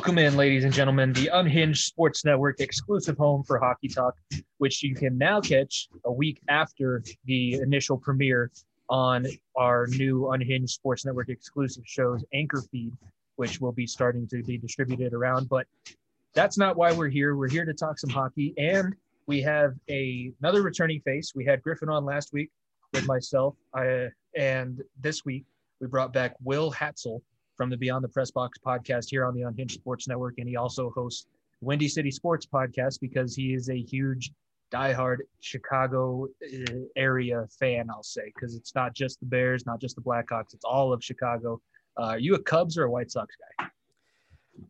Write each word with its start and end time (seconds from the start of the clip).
Welcome 0.00 0.16
in, 0.16 0.34
ladies 0.34 0.64
and 0.64 0.72
gentlemen, 0.72 1.12
the 1.12 1.28
Unhinged 1.28 1.84
Sports 1.84 2.24
Network 2.24 2.58
exclusive 2.58 3.18
home 3.18 3.42
for 3.44 3.58
Hockey 3.58 3.86
Talk, 3.86 4.14
which 4.56 4.82
you 4.82 4.94
can 4.94 5.18
now 5.18 5.42
catch 5.42 5.90
a 6.06 6.10
week 6.10 6.40
after 6.48 7.04
the 7.26 7.56
initial 7.56 7.98
premiere 7.98 8.50
on 8.88 9.26
our 9.56 9.86
new 9.88 10.30
Unhinged 10.30 10.72
Sports 10.72 11.04
Network 11.04 11.28
exclusive 11.28 11.82
shows 11.84 12.24
Anchor 12.32 12.62
Feed, 12.72 12.96
which 13.36 13.60
will 13.60 13.72
be 13.72 13.86
starting 13.86 14.26
to 14.28 14.42
be 14.42 14.56
distributed 14.56 15.12
around. 15.12 15.50
But 15.50 15.66
that's 16.32 16.56
not 16.56 16.78
why 16.78 16.92
we're 16.92 17.10
here. 17.10 17.36
We're 17.36 17.50
here 17.50 17.66
to 17.66 17.74
talk 17.74 17.98
some 17.98 18.08
hockey, 18.08 18.54
and 18.56 18.96
we 19.26 19.42
have 19.42 19.74
a, 19.90 20.32
another 20.40 20.62
returning 20.62 21.02
face. 21.02 21.34
We 21.34 21.44
had 21.44 21.62
Griffin 21.62 21.90
on 21.90 22.06
last 22.06 22.32
week 22.32 22.48
with 22.94 23.06
myself, 23.06 23.54
I, 23.74 24.08
and 24.34 24.82
this 24.98 25.26
week 25.26 25.44
we 25.78 25.88
brought 25.88 26.14
back 26.14 26.36
Will 26.42 26.72
Hatzel 26.72 27.20
from 27.60 27.68
the 27.68 27.76
Beyond 27.76 28.02
the 28.02 28.08
Press 28.08 28.30
Box 28.30 28.56
podcast 28.56 29.10
here 29.10 29.26
on 29.26 29.34
the 29.34 29.42
Unhinged 29.42 29.74
Sports 29.74 30.08
Network. 30.08 30.38
And 30.38 30.48
he 30.48 30.56
also 30.56 30.88
hosts 30.96 31.26
Windy 31.60 31.88
City 31.88 32.10
Sports 32.10 32.46
podcast 32.46 32.98
because 33.02 33.36
he 33.36 33.52
is 33.52 33.68
a 33.68 33.78
huge 33.78 34.32
diehard 34.72 35.18
Chicago 35.40 36.26
uh, 36.42 36.72
area 36.96 37.46
fan, 37.58 37.90
I'll 37.90 38.02
say, 38.02 38.32
because 38.34 38.54
it's 38.54 38.74
not 38.74 38.94
just 38.94 39.20
the 39.20 39.26
Bears, 39.26 39.66
not 39.66 39.78
just 39.78 39.94
the 39.94 40.00
Blackhawks, 40.00 40.54
it's 40.54 40.64
all 40.64 40.90
of 40.90 41.04
Chicago. 41.04 41.60
Uh, 41.98 42.04
are 42.04 42.18
you 42.18 42.34
a 42.34 42.42
Cubs 42.42 42.78
or 42.78 42.84
a 42.84 42.90
White 42.90 43.10
Sox 43.10 43.36
guy? 43.58 43.66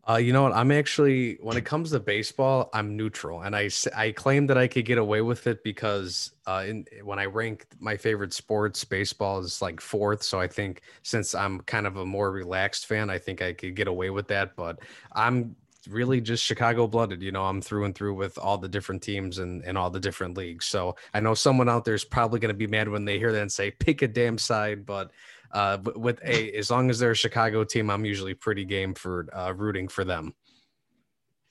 Uh, 0.07 0.15
you 0.15 0.33
know 0.33 0.43
what? 0.43 0.53
I'm 0.53 0.71
actually, 0.71 1.37
when 1.41 1.57
it 1.57 1.65
comes 1.65 1.91
to 1.91 1.99
baseball, 1.99 2.69
I'm 2.73 2.95
neutral, 2.97 3.41
and 3.41 3.55
I 3.55 3.69
I 3.95 4.11
claim 4.11 4.47
that 4.47 4.57
I 4.57 4.67
could 4.67 4.85
get 4.85 4.97
away 4.97 5.21
with 5.21 5.47
it 5.47 5.63
because 5.63 6.31
uh, 6.47 6.63
in 6.67 6.85
when 7.03 7.19
I 7.19 7.25
rank 7.25 7.65
my 7.79 7.97
favorite 7.97 8.33
sports, 8.33 8.83
baseball 8.83 9.39
is 9.39 9.61
like 9.61 9.79
fourth. 9.81 10.23
So 10.23 10.39
I 10.39 10.47
think 10.47 10.81
since 11.03 11.35
I'm 11.35 11.61
kind 11.61 11.87
of 11.87 11.97
a 11.97 12.05
more 12.05 12.31
relaxed 12.31 12.85
fan, 12.87 13.09
I 13.09 13.17
think 13.17 13.41
I 13.41 13.53
could 13.53 13.75
get 13.75 13.87
away 13.87 14.09
with 14.09 14.27
that. 14.29 14.55
But 14.55 14.79
I'm 15.13 15.55
really 15.89 16.21
just 16.21 16.43
Chicago 16.43 16.87
blooded. 16.87 17.21
You 17.21 17.31
know, 17.31 17.45
I'm 17.45 17.61
through 17.61 17.85
and 17.85 17.95
through 17.95 18.13
with 18.13 18.37
all 18.37 18.57
the 18.57 18.69
different 18.69 19.01
teams 19.01 19.39
and, 19.39 19.63
and 19.63 19.77
all 19.77 19.89
the 19.89 19.99
different 19.99 20.37
leagues. 20.37 20.65
So 20.65 20.95
I 21.13 21.19
know 21.19 21.33
someone 21.33 21.69
out 21.69 21.85
there 21.85 21.93
is 21.93 22.05
probably 22.05 22.39
going 22.39 22.53
to 22.53 22.57
be 22.57 22.67
mad 22.67 22.89
when 22.89 23.05
they 23.05 23.17
hear 23.17 23.31
that 23.31 23.41
and 23.41 23.51
say, 23.51 23.71
pick 23.71 24.01
a 24.01 24.07
damn 24.07 24.37
side. 24.37 24.85
But 24.85 25.11
uh, 25.53 25.77
with 25.95 26.19
a 26.23 26.51
as 26.57 26.71
long 26.71 26.89
as 26.89 26.99
they're 26.99 27.11
a 27.11 27.15
Chicago 27.15 27.63
team, 27.63 27.89
I'm 27.89 28.05
usually 28.05 28.33
pretty 28.33 28.65
game 28.65 28.93
for 28.93 29.27
uh, 29.33 29.53
rooting 29.53 29.87
for 29.87 30.03
them. 30.03 30.33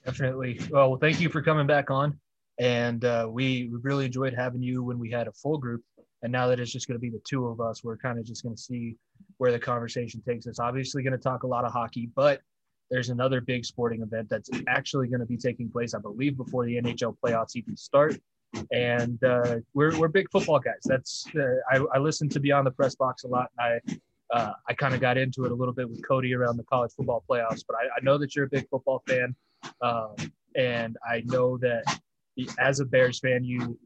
Definitely. 0.05 0.61
Well, 0.71 0.97
thank 0.97 1.21
you 1.21 1.29
for 1.29 1.43
coming 1.43 1.67
back 1.67 1.91
on, 1.91 2.19
and 2.59 3.05
uh, 3.05 3.29
we, 3.31 3.69
we 3.71 3.79
really 3.83 4.07
enjoyed 4.07 4.35
having 4.35 4.63
you 4.63 4.83
when 4.83 4.99
we 4.99 5.11
had 5.11 5.29
a 5.29 5.33
full 5.33 5.59
group. 5.59 5.83
And 6.23 6.31
now 6.31 6.49
that 6.49 6.61
it's 6.61 6.71
just 6.71 6.87
going 6.87 6.97
to 6.97 7.01
be 7.01 7.09
the 7.09 7.23
two 7.27 7.47
of 7.47 7.61
us, 7.61 7.83
we're 7.83 7.97
kind 7.97 8.19
of 8.19 8.27
just 8.27 8.43
going 8.43 8.55
to 8.55 8.61
see 8.61 8.97
where 9.39 9.53
the 9.53 9.59
conversation 9.59 10.23
takes 10.27 10.47
us. 10.47 10.59
Obviously, 10.59 11.03
going 11.03 11.13
to 11.13 11.19
talk 11.19 11.45
a 11.45 11.47
lot 11.47 11.65
of 11.65 11.73
hockey, 11.73 12.11
but 12.15 12.41
there's 12.91 13.09
another 13.09 13.41
big 13.41 13.65
sporting 13.65 14.03
event 14.03 14.29
that's 14.29 14.51
actually 14.69 15.09
going 15.09 15.21
to 15.21 15.27
be 15.27 15.37
taking 15.37 15.71
place, 15.71 15.95
I 15.95 15.99
believe, 15.99 16.37
before 16.37 16.67
the 16.67 16.77
NHL 16.77 17.17
playoffs 17.25 17.57
even 17.57 17.77
start 17.77 18.21
and 18.71 19.23
uh, 19.25 19.57
we're 19.75 19.97
we're 19.99 20.09
big 20.09 20.31
football 20.31 20.59
guys. 20.59 20.81
That's 20.85 21.27
uh, 21.37 21.57
I, 21.71 21.85
I 21.95 21.99
listen 21.99 22.29
to 22.31 22.41
Beyond 22.41 22.67
the 22.67 22.71
Press 22.71 22.95
Box 22.95 23.25
a 23.25 23.29
lot. 23.29 23.51
And 23.59 23.81
I 24.31 24.37
uh, 24.37 24.53
I 24.69 24.75
kind 24.75 24.95
of 24.95 25.01
got 25.01 25.19
into 25.19 25.45
it 25.45 25.53
a 25.53 25.55
little 25.55 25.75
bit 25.75 25.89
with 25.89 26.07
Cody 26.07 26.35
around 26.35 26.57
the 26.57 26.65
college 26.65 26.93
football 26.97 27.25
playoffs, 27.29 27.65
but 27.67 27.77
I, 27.77 27.87
I 27.97 28.01
know 28.03 28.17
that 28.19 28.37
you're 28.37 28.47
a 28.47 28.49
big 28.49 28.69
football 28.69 29.03
fan, 29.09 29.35
um, 29.83 30.15
and 30.57 30.97
I 31.09 31.23
know 31.27 31.59
that 31.59 31.83
as 32.59 32.81
a 32.81 32.85
Bears 32.85 33.19
fan, 33.19 33.45
you 33.45 33.79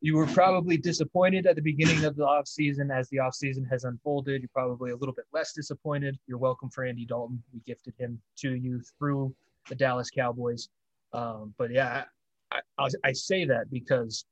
you 0.00 0.16
were 0.16 0.26
probably 0.26 0.76
disappointed 0.76 1.46
at 1.46 1.56
the 1.56 1.62
beginning 1.62 2.04
of 2.04 2.16
the 2.16 2.24
offseason. 2.24 2.94
As 2.94 3.08
the 3.10 3.18
offseason 3.18 3.68
has 3.70 3.84
unfolded, 3.84 4.42
you're 4.42 4.50
probably 4.52 4.90
a 4.90 4.96
little 4.96 5.14
bit 5.14 5.26
less 5.32 5.52
disappointed. 5.52 6.18
You're 6.26 6.38
welcome 6.38 6.70
for 6.70 6.84
Andy 6.84 7.04
Dalton. 7.04 7.42
We 7.52 7.60
gifted 7.66 7.94
him 7.98 8.20
to 8.38 8.54
you 8.54 8.80
through 8.98 9.34
the 9.68 9.74
Dallas 9.74 10.10
Cowboys. 10.10 10.68
Um, 11.12 11.54
but 11.58 11.70
yeah, 11.70 12.04
I, 12.78 12.88
I 13.04 13.12
say 13.12 13.44
that 13.44 13.70
because 13.70 14.24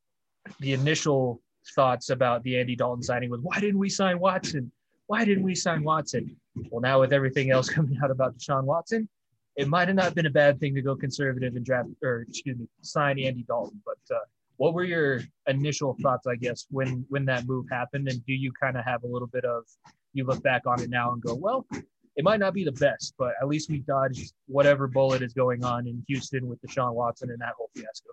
the 0.60 0.72
initial 0.72 1.40
thoughts 1.74 2.10
about 2.10 2.42
the 2.42 2.58
Andy 2.58 2.76
Dalton 2.76 3.02
signing 3.02 3.30
was, 3.30 3.40
why 3.42 3.60
didn't 3.60 3.78
we 3.78 3.88
sign 3.88 4.18
Watson? 4.18 4.72
Why 5.06 5.24
didn't 5.24 5.44
we 5.44 5.54
sign 5.54 5.84
Watson? 5.84 6.36
Well, 6.70 6.80
now 6.80 7.00
with 7.00 7.12
everything 7.12 7.50
else 7.50 7.68
coming 7.76 7.98
out 8.02 8.10
about 8.10 8.36
Deshaun 8.36 8.64
Watson, 8.64 9.08
it 9.56 9.68
might 9.68 9.88
have 9.88 9.96
not 9.96 10.14
been 10.14 10.26
a 10.26 10.30
bad 10.30 10.60
thing 10.60 10.74
to 10.74 10.82
go 10.82 10.94
conservative 10.94 11.56
and 11.56 11.64
draft, 11.64 11.88
or 12.02 12.24
excuse 12.28 12.58
me, 12.58 12.66
sign 12.82 13.18
Andy 13.18 13.44
Dalton. 13.48 13.80
But 13.84 14.14
uh, 14.14 14.20
what 14.56 14.72
were 14.72 14.84
your 14.84 15.22
initial 15.46 15.96
thoughts, 16.00 16.26
I 16.26 16.36
guess, 16.36 16.66
when 16.70 17.04
when 17.08 17.24
that 17.24 17.46
move 17.46 17.66
happened? 17.70 18.08
And 18.08 18.24
do 18.24 18.32
you 18.32 18.52
kind 18.52 18.76
of 18.76 18.84
have 18.84 19.02
a 19.02 19.06
little 19.08 19.26
bit 19.26 19.44
of 19.44 19.64
you 20.12 20.24
look 20.24 20.42
back 20.42 20.62
on 20.66 20.80
it 20.80 20.90
now 20.90 21.12
and 21.12 21.20
go, 21.20 21.34
well, 21.34 21.66
it 22.18 22.24
might 22.24 22.40
not 22.40 22.52
be 22.52 22.64
the 22.64 22.72
best, 22.72 23.14
but 23.16 23.34
at 23.40 23.46
least 23.46 23.70
we 23.70 23.78
dodged 23.78 24.32
whatever 24.46 24.88
bullet 24.88 25.22
is 25.22 25.32
going 25.32 25.64
on 25.64 25.86
in 25.86 26.04
Houston 26.08 26.48
with 26.48 26.60
Deshaun 26.60 26.92
Watson 26.92 27.30
and 27.30 27.40
that 27.40 27.54
whole 27.56 27.70
fiasco. 27.76 28.10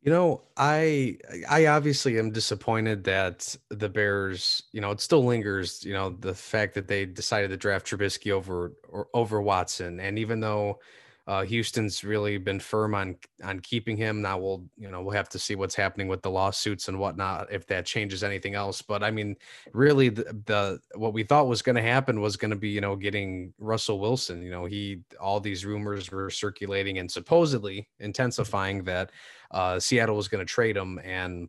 You 0.00 0.10
know, 0.10 0.40
I 0.56 1.18
I 1.48 1.66
obviously 1.66 2.18
am 2.18 2.32
disappointed 2.32 3.04
that 3.04 3.54
the 3.68 3.90
Bears, 3.90 4.62
you 4.72 4.80
know, 4.80 4.90
it 4.92 5.00
still 5.02 5.24
lingers, 5.24 5.84
you 5.84 5.92
know, 5.92 6.16
the 6.20 6.34
fact 6.34 6.72
that 6.74 6.88
they 6.88 7.04
decided 7.04 7.50
to 7.50 7.56
draft 7.58 7.86
Trubisky 7.86 8.32
over 8.32 8.72
or 8.88 9.08
over 9.12 9.42
Watson. 9.42 10.00
And 10.00 10.18
even 10.18 10.40
though 10.40 10.80
uh, 11.28 11.42
Houston's 11.44 12.02
really 12.02 12.36
been 12.36 12.58
firm 12.58 12.94
on 12.94 13.16
on 13.44 13.60
keeping 13.60 13.96
him. 13.96 14.22
Now 14.22 14.38
we'll 14.38 14.64
you 14.76 14.90
know 14.90 15.02
we'll 15.02 15.14
have 15.14 15.28
to 15.30 15.38
see 15.38 15.54
what's 15.54 15.74
happening 15.74 16.08
with 16.08 16.20
the 16.20 16.30
lawsuits 16.30 16.88
and 16.88 16.98
whatnot 16.98 17.52
if 17.52 17.66
that 17.68 17.86
changes 17.86 18.24
anything 18.24 18.54
else. 18.54 18.82
But 18.82 19.04
I 19.04 19.12
mean, 19.12 19.36
really, 19.72 20.08
the, 20.08 20.24
the 20.46 20.80
what 20.96 21.12
we 21.12 21.22
thought 21.22 21.46
was 21.46 21.62
going 21.62 21.76
to 21.76 21.82
happen 21.82 22.20
was 22.20 22.36
going 22.36 22.50
to 22.50 22.56
be 22.56 22.70
you 22.70 22.80
know 22.80 22.96
getting 22.96 23.54
Russell 23.58 24.00
Wilson. 24.00 24.42
You 24.42 24.50
know, 24.50 24.64
he 24.64 25.02
all 25.20 25.38
these 25.38 25.64
rumors 25.64 26.10
were 26.10 26.28
circulating 26.28 26.98
and 26.98 27.10
supposedly 27.10 27.88
intensifying 28.00 28.82
that 28.84 29.12
uh, 29.52 29.78
Seattle 29.78 30.16
was 30.16 30.28
going 30.28 30.44
to 30.44 30.52
trade 30.52 30.76
him, 30.76 30.98
and 31.04 31.48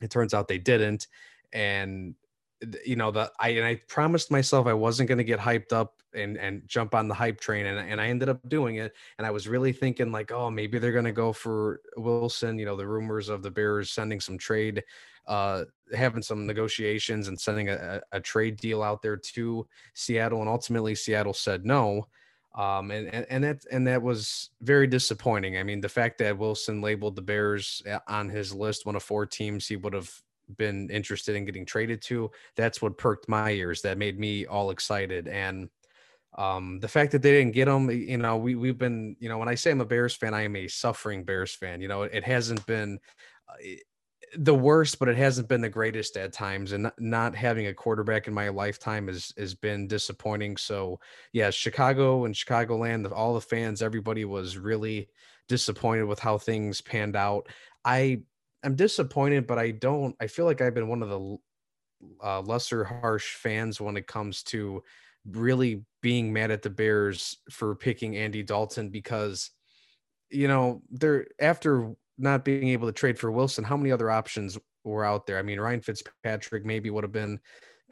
it 0.00 0.10
turns 0.10 0.32
out 0.32 0.48
they 0.48 0.58
didn't. 0.58 1.06
And 1.52 2.14
you 2.84 2.96
know 2.96 3.10
the 3.10 3.30
I 3.38 3.50
and 3.50 3.66
I 3.66 3.80
promised 3.88 4.30
myself 4.30 4.66
I 4.66 4.72
wasn't 4.72 5.08
going 5.08 5.18
to 5.18 5.24
get 5.24 5.38
hyped 5.38 5.72
up 5.72 5.94
and 6.14 6.38
and 6.38 6.62
jump 6.66 6.94
on 6.94 7.08
the 7.08 7.14
hype 7.14 7.38
train 7.40 7.66
and 7.66 7.78
and 7.78 8.00
I 8.00 8.08
ended 8.08 8.28
up 8.28 8.40
doing 8.48 8.76
it 8.76 8.94
and 9.18 9.26
I 9.26 9.30
was 9.30 9.46
really 9.46 9.72
thinking 9.72 10.10
like 10.10 10.32
oh 10.32 10.50
maybe 10.50 10.78
they're 10.78 10.92
going 10.92 11.04
to 11.04 11.12
go 11.12 11.32
for 11.32 11.80
Wilson 11.96 12.58
you 12.58 12.64
know 12.64 12.76
the 12.76 12.86
rumors 12.86 13.28
of 13.28 13.42
the 13.42 13.50
Bears 13.50 13.92
sending 13.92 14.20
some 14.20 14.38
trade 14.38 14.82
uh 15.26 15.64
having 15.94 16.22
some 16.22 16.46
negotiations 16.46 17.28
and 17.28 17.38
sending 17.38 17.68
a, 17.68 18.00
a 18.12 18.20
trade 18.20 18.56
deal 18.56 18.82
out 18.82 19.02
there 19.02 19.16
to 19.16 19.66
Seattle 19.94 20.40
and 20.40 20.48
ultimately 20.48 20.94
Seattle 20.94 21.34
said 21.34 21.66
no 21.66 22.06
um 22.54 22.90
and 22.90 23.06
and 23.08 23.26
and 23.28 23.44
that 23.44 23.64
and 23.70 23.86
that 23.86 24.00
was 24.00 24.48
very 24.62 24.86
disappointing. 24.86 25.58
I 25.58 25.62
mean 25.62 25.82
the 25.82 25.90
fact 25.90 26.16
that 26.18 26.38
Wilson 26.38 26.80
labeled 26.80 27.16
the 27.16 27.22
Bears 27.22 27.82
uh, 27.90 27.98
on 28.08 28.30
his 28.30 28.54
list 28.54 28.86
one 28.86 28.96
of 28.96 29.02
four 29.02 29.26
teams 29.26 29.68
he 29.68 29.76
would 29.76 29.92
have 29.92 30.10
been 30.56 30.90
interested 30.90 31.36
in 31.36 31.44
getting 31.44 31.66
traded 31.66 32.02
to. 32.02 32.30
That's 32.56 32.80
what 32.80 32.98
perked 32.98 33.28
my 33.28 33.50
ears. 33.50 33.82
That 33.82 33.98
made 33.98 34.18
me 34.18 34.46
all 34.46 34.70
excited. 34.70 35.28
And 35.28 35.68
um, 36.36 36.80
the 36.80 36.88
fact 36.88 37.12
that 37.12 37.22
they 37.22 37.32
didn't 37.32 37.54
get 37.54 37.68
him, 37.68 37.90
you 37.90 38.18
know, 38.18 38.36
we 38.36 38.54
we've 38.54 38.78
been, 38.78 39.16
you 39.18 39.28
know, 39.28 39.38
when 39.38 39.48
I 39.48 39.54
say 39.54 39.70
I'm 39.70 39.80
a 39.80 39.86
Bears 39.86 40.14
fan, 40.14 40.34
I 40.34 40.42
am 40.42 40.56
a 40.56 40.68
suffering 40.68 41.24
Bears 41.24 41.54
fan. 41.54 41.80
You 41.80 41.88
know, 41.88 42.02
it, 42.02 42.12
it 42.14 42.24
hasn't 42.24 42.64
been 42.66 42.98
uh, 43.48 43.54
the 44.36 44.54
worst, 44.54 44.98
but 44.98 45.08
it 45.08 45.16
hasn't 45.16 45.48
been 45.48 45.62
the 45.62 45.68
greatest 45.68 46.16
at 46.16 46.32
times. 46.32 46.72
And 46.72 46.90
not, 46.98 47.34
having 47.34 47.68
a 47.68 47.74
quarterback 47.74 48.28
in 48.28 48.34
my 48.34 48.50
lifetime 48.50 49.08
has 49.08 49.32
has 49.38 49.54
been 49.54 49.86
disappointing. 49.86 50.58
So 50.58 51.00
yeah, 51.32 51.50
Chicago 51.50 52.26
and 52.26 52.34
Chicagoland, 52.34 53.10
all 53.10 53.34
the 53.34 53.40
fans, 53.40 53.80
everybody 53.80 54.24
was 54.24 54.58
really 54.58 55.08
disappointed 55.48 56.04
with 56.04 56.18
how 56.18 56.38
things 56.38 56.80
panned 56.80 57.16
out. 57.16 57.48
I 57.84 58.22
I'm 58.66 58.74
disappointed, 58.74 59.46
but 59.46 59.60
I 59.60 59.70
don't. 59.70 60.16
I 60.20 60.26
feel 60.26 60.44
like 60.44 60.60
I've 60.60 60.74
been 60.74 60.88
one 60.88 61.00
of 61.00 61.08
the 61.08 61.36
uh, 62.22 62.40
lesser 62.40 62.82
harsh 62.84 63.36
fans 63.36 63.80
when 63.80 63.96
it 63.96 64.08
comes 64.08 64.42
to 64.44 64.82
really 65.24 65.84
being 66.02 66.32
mad 66.32 66.50
at 66.50 66.62
the 66.62 66.70
Bears 66.70 67.38
for 67.48 67.76
picking 67.76 68.16
Andy 68.16 68.42
Dalton 68.42 68.90
because 68.90 69.50
you 70.30 70.48
know 70.48 70.82
they're 70.90 71.28
after 71.40 71.94
not 72.18 72.44
being 72.44 72.68
able 72.68 72.88
to 72.88 72.92
trade 72.92 73.20
for 73.20 73.30
Wilson. 73.30 73.62
How 73.62 73.76
many 73.76 73.92
other 73.92 74.10
options 74.10 74.58
were 74.82 75.04
out 75.04 75.28
there? 75.28 75.38
I 75.38 75.42
mean, 75.42 75.60
Ryan 75.60 75.80
Fitzpatrick 75.80 76.66
maybe 76.66 76.90
would 76.90 77.04
have 77.04 77.12
been 77.12 77.38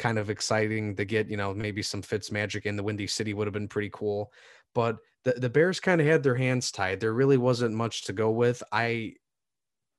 kind 0.01 0.19
of 0.19 0.29
exciting 0.29 0.97
to 0.97 1.05
get. 1.05 1.31
You 1.31 1.37
know, 1.37 1.55
maybe 1.55 1.83
some 1.83 2.03
Fitz 2.03 2.33
magic 2.33 2.67
in 2.67 2.75
the 2.75 2.83
Windy 2.83 3.07
City 3.07 3.33
would 3.33 3.47
have 3.47 3.55
been 3.55 3.69
pretty 3.69 3.91
cool, 3.93 4.33
but 4.75 4.97
the, 5.23 5.35
the 5.35 5.49
Bears 5.49 5.79
kind 5.79 6.01
of 6.01 6.07
had 6.09 6.25
their 6.25 6.35
hands 6.35 6.73
tied. 6.73 6.99
There 6.99 7.15
really 7.15 7.37
wasn't 7.37 7.77
much 7.77 8.07
to 8.07 8.13
go 8.13 8.33
with. 8.33 8.61
I 8.73 9.15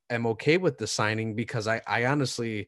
am 0.10 0.26
okay 0.28 0.58
with 0.58 0.78
the 0.78 0.88
signing 0.88 1.36
because 1.36 1.68
I, 1.68 1.82
I 1.88 2.06
honestly 2.06 2.68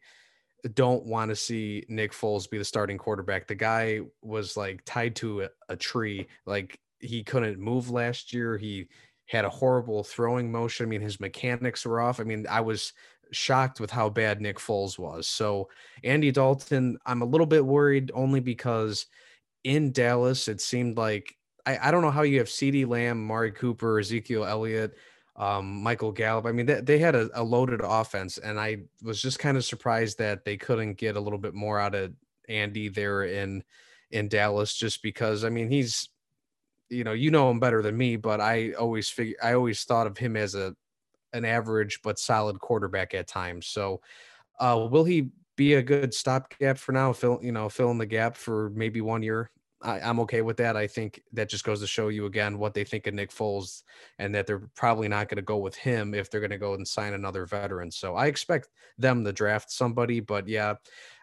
don't 0.73 1.05
want 1.05 1.29
to 1.29 1.35
see 1.35 1.85
Nick 1.87 2.11
Foles 2.11 2.49
be 2.49 2.57
the 2.57 2.65
starting 2.65 2.97
quarterback. 2.97 3.47
The 3.47 3.55
guy 3.55 4.01
was 4.21 4.57
like 4.57 4.81
tied 4.85 5.15
to 5.17 5.43
a, 5.43 5.49
a 5.69 5.75
tree. 5.75 6.27
Like 6.45 6.79
he 6.99 7.23
couldn't 7.23 7.59
move 7.59 7.89
last 7.89 8.33
year. 8.33 8.57
He 8.57 8.87
had 9.27 9.45
a 9.45 9.49
horrible 9.49 10.03
throwing 10.03 10.51
motion. 10.51 10.85
I 10.85 10.89
mean, 10.89 11.01
his 11.01 11.19
mechanics 11.19 11.85
were 11.85 12.01
off. 12.01 12.19
I 12.19 12.23
mean, 12.23 12.47
I 12.49 12.61
was 12.61 12.93
shocked 13.31 13.79
with 13.79 13.91
how 13.91 14.09
bad 14.09 14.41
Nick 14.41 14.57
Foles 14.57 14.97
was. 14.97 15.27
So 15.27 15.69
Andy 16.03 16.31
Dalton, 16.31 16.97
I'm 17.05 17.21
a 17.21 17.25
little 17.25 17.47
bit 17.47 17.65
worried 17.65 18.11
only 18.13 18.39
because 18.39 19.05
in 19.63 19.91
Dallas, 19.91 20.47
it 20.47 20.61
seemed 20.61 20.97
like 20.97 21.35
I, 21.65 21.89
I 21.89 21.91
don't 21.91 22.01
know 22.01 22.11
how 22.11 22.21
you 22.21 22.37
have 22.39 22.47
CeeDee 22.47 22.87
Lamb, 22.87 23.17
Amari 23.17 23.51
Cooper, 23.51 23.99
Ezekiel 23.99 24.45
Elliott, 24.45 24.95
um, 25.37 25.83
Michael 25.83 26.11
Gallup. 26.11 26.45
I 26.45 26.51
mean, 26.51 26.65
they, 26.65 26.81
they 26.81 26.97
had 26.97 27.15
a, 27.15 27.29
a 27.33 27.43
loaded 27.43 27.81
offense, 27.83 28.37
and 28.37 28.59
I 28.59 28.79
was 29.03 29.21
just 29.21 29.39
kind 29.39 29.55
of 29.55 29.65
surprised 29.65 30.17
that 30.17 30.43
they 30.43 30.57
couldn't 30.57 30.95
get 30.95 31.15
a 31.15 31.19
little 31.21 31.39
bit 31.39 31.53
more 31.53 31.79
out 31.79 31.95
of 31.95 32.13
Andy 32.49 32.89
there 32.89 33.23
in 33.23 33.63
in 34.11 34.29
Dallas, 34.29 34.73
just 34.73 35.03
because 35.03 35.43
I 35.43 35.49
mean 35.49 35.69
he's 35.69 36.09
you 36.89 37.03
know 37.03 37.13
you 37.13 37.29
know 37.29 37.51
him 37.51 37.59
better 37.59 37.81
than 37.81 37.97
me, 37.97 38.15
but 38.15 38.41
I 38.41 38.71
always 38.71 39.09
figure 39.09 39.35
I 39.43 39.53
always 39.53 39.83
thought 39.83 40.07
of 40.07 40.17
him 40.17 40.35
as 40.35 40.55
a 40.55 40.75
an 41.33 41.45
average 41.45 41.99
but 42.03 42.17
solid 42.17 42.59
quarterback 42.59 43.13
at 43.13 43.27
times. 43.27 43.67
So, 43.67 44.01
uh, 44.59 44.87
will 44.89 45.03
he 45.03 45.29
be 45.55 45.73
a 45.73 45.83
good 45.83 46.13
stopgap 46.13 46.77
for 46.77 46.93
now? 46.93 47.13
Fill 47.13 47.39
you 47.43 47.51
know 47.51 47.69
fill 47.69 47.91
in 47.91 47.99
the 47.99 48.05
gap 48.05 48.35
for 48.35 48.71
maybe 48.71 49.01
one 49.01 49.21
year. 49.21 49.51
I, 49.81 49.99
am 49.99 50.19
okay 50.21 50.41
with 50.41 50.57
that. 50.57 50.75
I 50.75 50.87
think 50.87 51.21
that 51.33 51.49
just 51.49 51.63
goes 51.63 51.81
to 51.81 51.87
show 51.87 52.07
you 52.07 52.25
again 52.25 52.57
what 52.57 52.73
they 52.73 52.83
think 52.83 53.07
of 53.07 53.13
Nick 53.13 53.31
Foles, 53.31 53.83
and 54.19 54.33
that 54.33 54.47
they're 54.47 54.67
probably 54.75 55.07
not 55.07 55.29
going 55.29 55.37
to 55.37 55.43
go 55.43 55.57
with 55.57 55.75
him 55.75 56.13
if 56.13 56.29
they're 56.29 56.41
going 56.41 56.51
to 56.51 56.57
go 56.57 56.73
and 56.73 56.87
sign 56.87 57.13
another 57.13 57.45
veteran. 57.45 57.91
So 57.91 58.15
I 58.15 58.27
expect 58.27 58.69
them 58.97 59.23
to 59.23 59.31
draft 59.31 59.71
somebody, 59.71 60.19
but 60.19 60.47
yeah, 60.47 60.75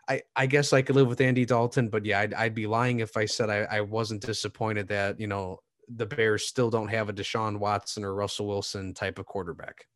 I, 0.08 0.22
I 0.36 0.46
guess 0.46 0.72
I 0.72 0.82
could 0.82 0.96
live 0.96 1.08
with 1.08 1.20
Andy 1.20 1.44
Dalton, 1.44 1.88
but 1.88 2.04
yeah, 2.04 2.20
I'd, 2.20 2.34
I'd 2.34 2.54
be 2.54 2.66
lying 2.66 3.00
if 3.00 3.16
I 3.16 3.24
said 3.24 3.50
I, 3.50 3.66
I 3.70 3.80
wasn't 3.80 4.24
disappointed 4.24 4.88
that 4.88 5.18
you 5.18 5.26
know 5.26 5.60
the 5.88 6.06
Bears 6.06 6.46
still 6.46 6.70
don't 6.70 6.88
have 6.88 7.08
a 7.08 7.12
Deshaun 7.12 7.58
Watson 7.58 8.04
or 8.04 8.14
Russell 8.14 8.46
Wilson 8.46 8.94
type 8.94 9.18
of 9.18 9.26
quarterback. 9.26 9.86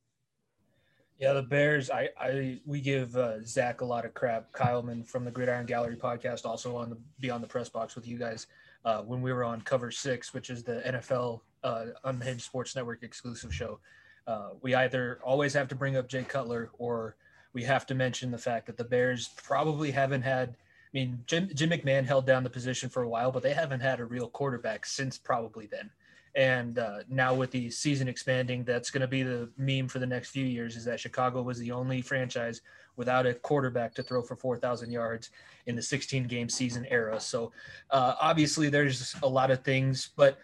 Yeah, 1.19 1.33
the 1.33 1.43
Bears. 1.43 1.91
I, 1.91 2.11
I 2.19 2.61
we 2.65 2.81
give 2.81 3.17
uh, 3.17 3.43
Zach 3.45 3.81
a 3.81 3.85
lot 3.85 4.05
of 4.05 4.15
crap. 4.15 4.53
Kyleman 4.53 5.05
from 5.05 5.25
the 5.25 5.33
Gridiron 5.33 5.67
Gallery 5.67 5.97
podcast, 5.97 6.47
also 6.47 6.77
on 6.77 6.91
the 6.91 6.99
Beyond 7.19 7.43
the 7.43 7.49
Press 7.49 7.69
Box 7.69 7.97
with 7.97 8.07
you 8.07 8.19
guys 8.19 8.47
uh, 8.85 9.03
when 9.03 9.21
we 9.21 9.33
were 9.33 9.43
on 9.43 9.61
Cover 9.63 9.91
Six, 9.91 10.33
which 10.33 10.49
is 10.49 10.63
the 10.63 10.81
NFL 10.87 11.41
uh, 11.65 11.87
Unhinged 12.05 12.45
Sports 12.45 12.77
Network 12.77 13.03
exclusive 13.03 13.53
show. 13.53 13.81
Uh, 14.29 14.51
we 14.63 14.77
either 14.77 15.19
always 15.25 15.53
have 15.55 15.67
to 15.69 15.75
bring 15.75 15.97
up 15.97 16.09
Jay 16.09 16.23
Cutler, 16.23 16.71
or 16.79 17.17
we 17.53 17.65
have 17.65 17.85
to 17.87 17.95
mention 17.97 18.31
the 18.31 18.39
fact 18.39 18.67
that 18.67 18.77
the 18.77 18.85
Bears 18.85 19.31
probably 19.43 19.91
haven't 19.91 20.23
had. 20.23 20.51
I 20.51 20.91
mean, 20.93 21.25
Jim, 21.27 21.51
Jim 21.53 21.71
McMahon 21.71 22.07
held 22.07 22.27
down 22.27 22.45
the 22.45 22.51
position 22.51 22.89
for 22.89 23.03
a 23.03 23.09
while, 23.09 23.33
but 23.33 23.43
they 23.43 23.55
haven't 23.55 23.81
had 23.81 23.99
a 23.99 24.05
real 24.05 24.29
quarterback 24.29 24.87
since 24.87 25.19
probably 25.19 25.67
then. 25.67 25.91
And 26.35 26.79
uh, 26.79 26.99
now 27.09 27.35
with 27.35 27.51
the 27.51 27.71
season 27.71 28.09
expanding, 28.09 28.65
that's 28.65 28.91
going 28.91 29.01
to 29.01 29.09
be 29.09 29.23
the 29.23 29.51
meme 29.57 29.89
for 29.89 29.99
the 29.99 30.07
next 30.07 30.31
few 30.31 30.45
years 30.45 30.77
is 30.77 30.85
that 30.85 31.01
Chicago 31.01 31.43
was 31.43 31.59
the 31.59 31.73
only 31.73 32.03
franchise 32.03 32.61
without 32.97 33.27
a 33.27 33.35
quarterback 33.35 33.95
to 33.95 34.03
throw 34.03 34.23
for 34.23 34.37
4,000 34.37 34.91
yards 34.91 35.31
in 35.67 35.77
the 35.77 35.83
16 35.83 36.25
game 36.25 36.49
season 36.49 36.87
era. 36.91 37.19
So 37.21 37.53
uh, 37.91 38.15
obviously 38.21 38.69
there's 38.69 39.15
a 39.23 39.29
lot 39.29 39.51
of 39.51 39.65
things, 39.65 40.11
but 40.17 40.39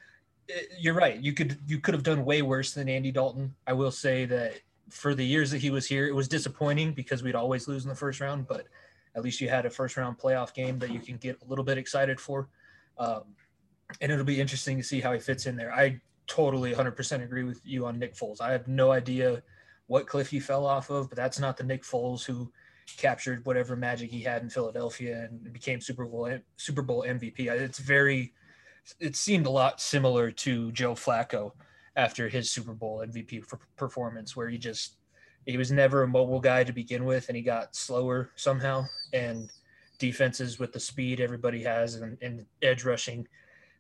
uh, 0.51 0.59
you're 0.79 0.95
right. 0.95 1.21
You 1.21 1.33
could 1.33 1.59
you 1.67 1.81
could 1.81 1.95
have 1.95 2.03
done 2.03 2.25
way 2.25 2.43
worse 2.43 2.73
than 2.73 2.89
Andy 2.89 3.11
Dalton. 3.11 3.55
I 3.67 3.73
will 3.73 3.91
say 3.91 4.25
that 4.27 4.61
for 4.91 5.15
the 5.15 5.25
years 5.25 5.51
that 5.51 5.61
he 5.61 5.71
was 5.71 5.87
here, 5.87 6.07
it 6.07 6.15
was 6.15 6.29
disappointing 6.29 6.93
because 6.93 7.23
we'd 7.23 7.35
always 7.35 7.67
lose 7.67 7.85
in 7.85 7.89
the 7.89 7.97
first 7.97 8.21
round, 8.21 8.47
but 8.47 8.67
at 9.17 9.23
least 9.23 9.41
you 9.41 9.49
had 9.49 9.67
a 9.67 9.71
first 9.71 9.97
round 9.97 10.19
playoff 10.19 10.55
game 10.55 10.79
that 10.79 10.91
you 10.91 11.01
can 11.01 11.17
get 11.17 11.41
a 11.43 11.49
little 11.49 11.65
bit 11.65 11.79
excited 11.79 12.21
for. 12.21 12.49
Um, 12.99 13.23
and 14.01 14.11
it'll 14.11 14.25
be 14.25 14.41
interesting 14.41 14.77
to 14.77 14.83
see 14.83 15.01
how 15.01 15.13
he 15.13 15.19
fits 15.19 15.47
in 15.47 15.57
there. 15.57 15.73
I 15.73 16.01
totally 16.27 16.73
100% 16.73 17.23
agree 17.23 17.45
with 17.45 17.61
you 17.65 17.87
on 17.87 17.99
Nick 17.99 18.15
Foles. 18.15 18.41
I 18.41 18.53
have 18.53 18.69
no 18.69 18.93
idea 18.93 19.43
what 19.87 20.07
cliff 20.07 20.31
he 20.31 20.41
fell 20.41 20.67
off 20.67 20.91
of, 20.91 21.09
but 21.09 21.17
that's 21.17 21.39
not 21.39 21.57
the 21.57 21.65
Nick 21.65 21.83
Foles 21.83 22.25
who 22.25 22.51
captured 22.97 23.45
whatever 23.47 23.77
magic 23.77 24.11
he 24.11 24.21
had 24.21 24.43
in 24.43 24.51
Philadelphia 24.51 25.29
and 25.29 25.53
became 25.53 25.81
Super 25.81 26.05
Bowl 26.05 26.39
Super 26.57 26.83
Bowl 26.83 27.05
MVP. 27.07 27.51
It's 27.51 27.79
very 27.79 28.33
it 29.01 29.17
seemed 29.17 29.47
a 29.47 29.51
lot 29.51 29.81
similar 29.81 30.31
to 30.31 30.71
Joe 30.73 30.95
Flacco 30.95 31.53
after 31.97 32.29
his 32.29 32.51
Super 32.51 32.75
Bowl 32.75 33.05
MVP 33.07 33.45
performance 33.77 34.37
where 34.37 34.49
he 34.49 34.59
just 34.59 34.97
he 35.47 35.57
was 35.57 35.71
never 35.71 36.03
a 36.03 36.09
mobile 36.09 36.41
guy 36.41 36.65
to 36.65 36.73
begin 36.73 37.05
with 37.05 37.29
and 37.29 37.37
he 37.37 37.43
got 37.43 37.75
slower 37.75 38.31
somehow 38.37 38.85
and 39.13 39.51
defenses 39.99 40.59
with 40.59 40.73
the 40.73 40.81
speed 40.81 41.21
everybody 41.21 41.63
has 41.63 41.95
and, 41.95 42.19
and 42.21 42.45
edge 42.63 42.85
rushing 42.85 43.27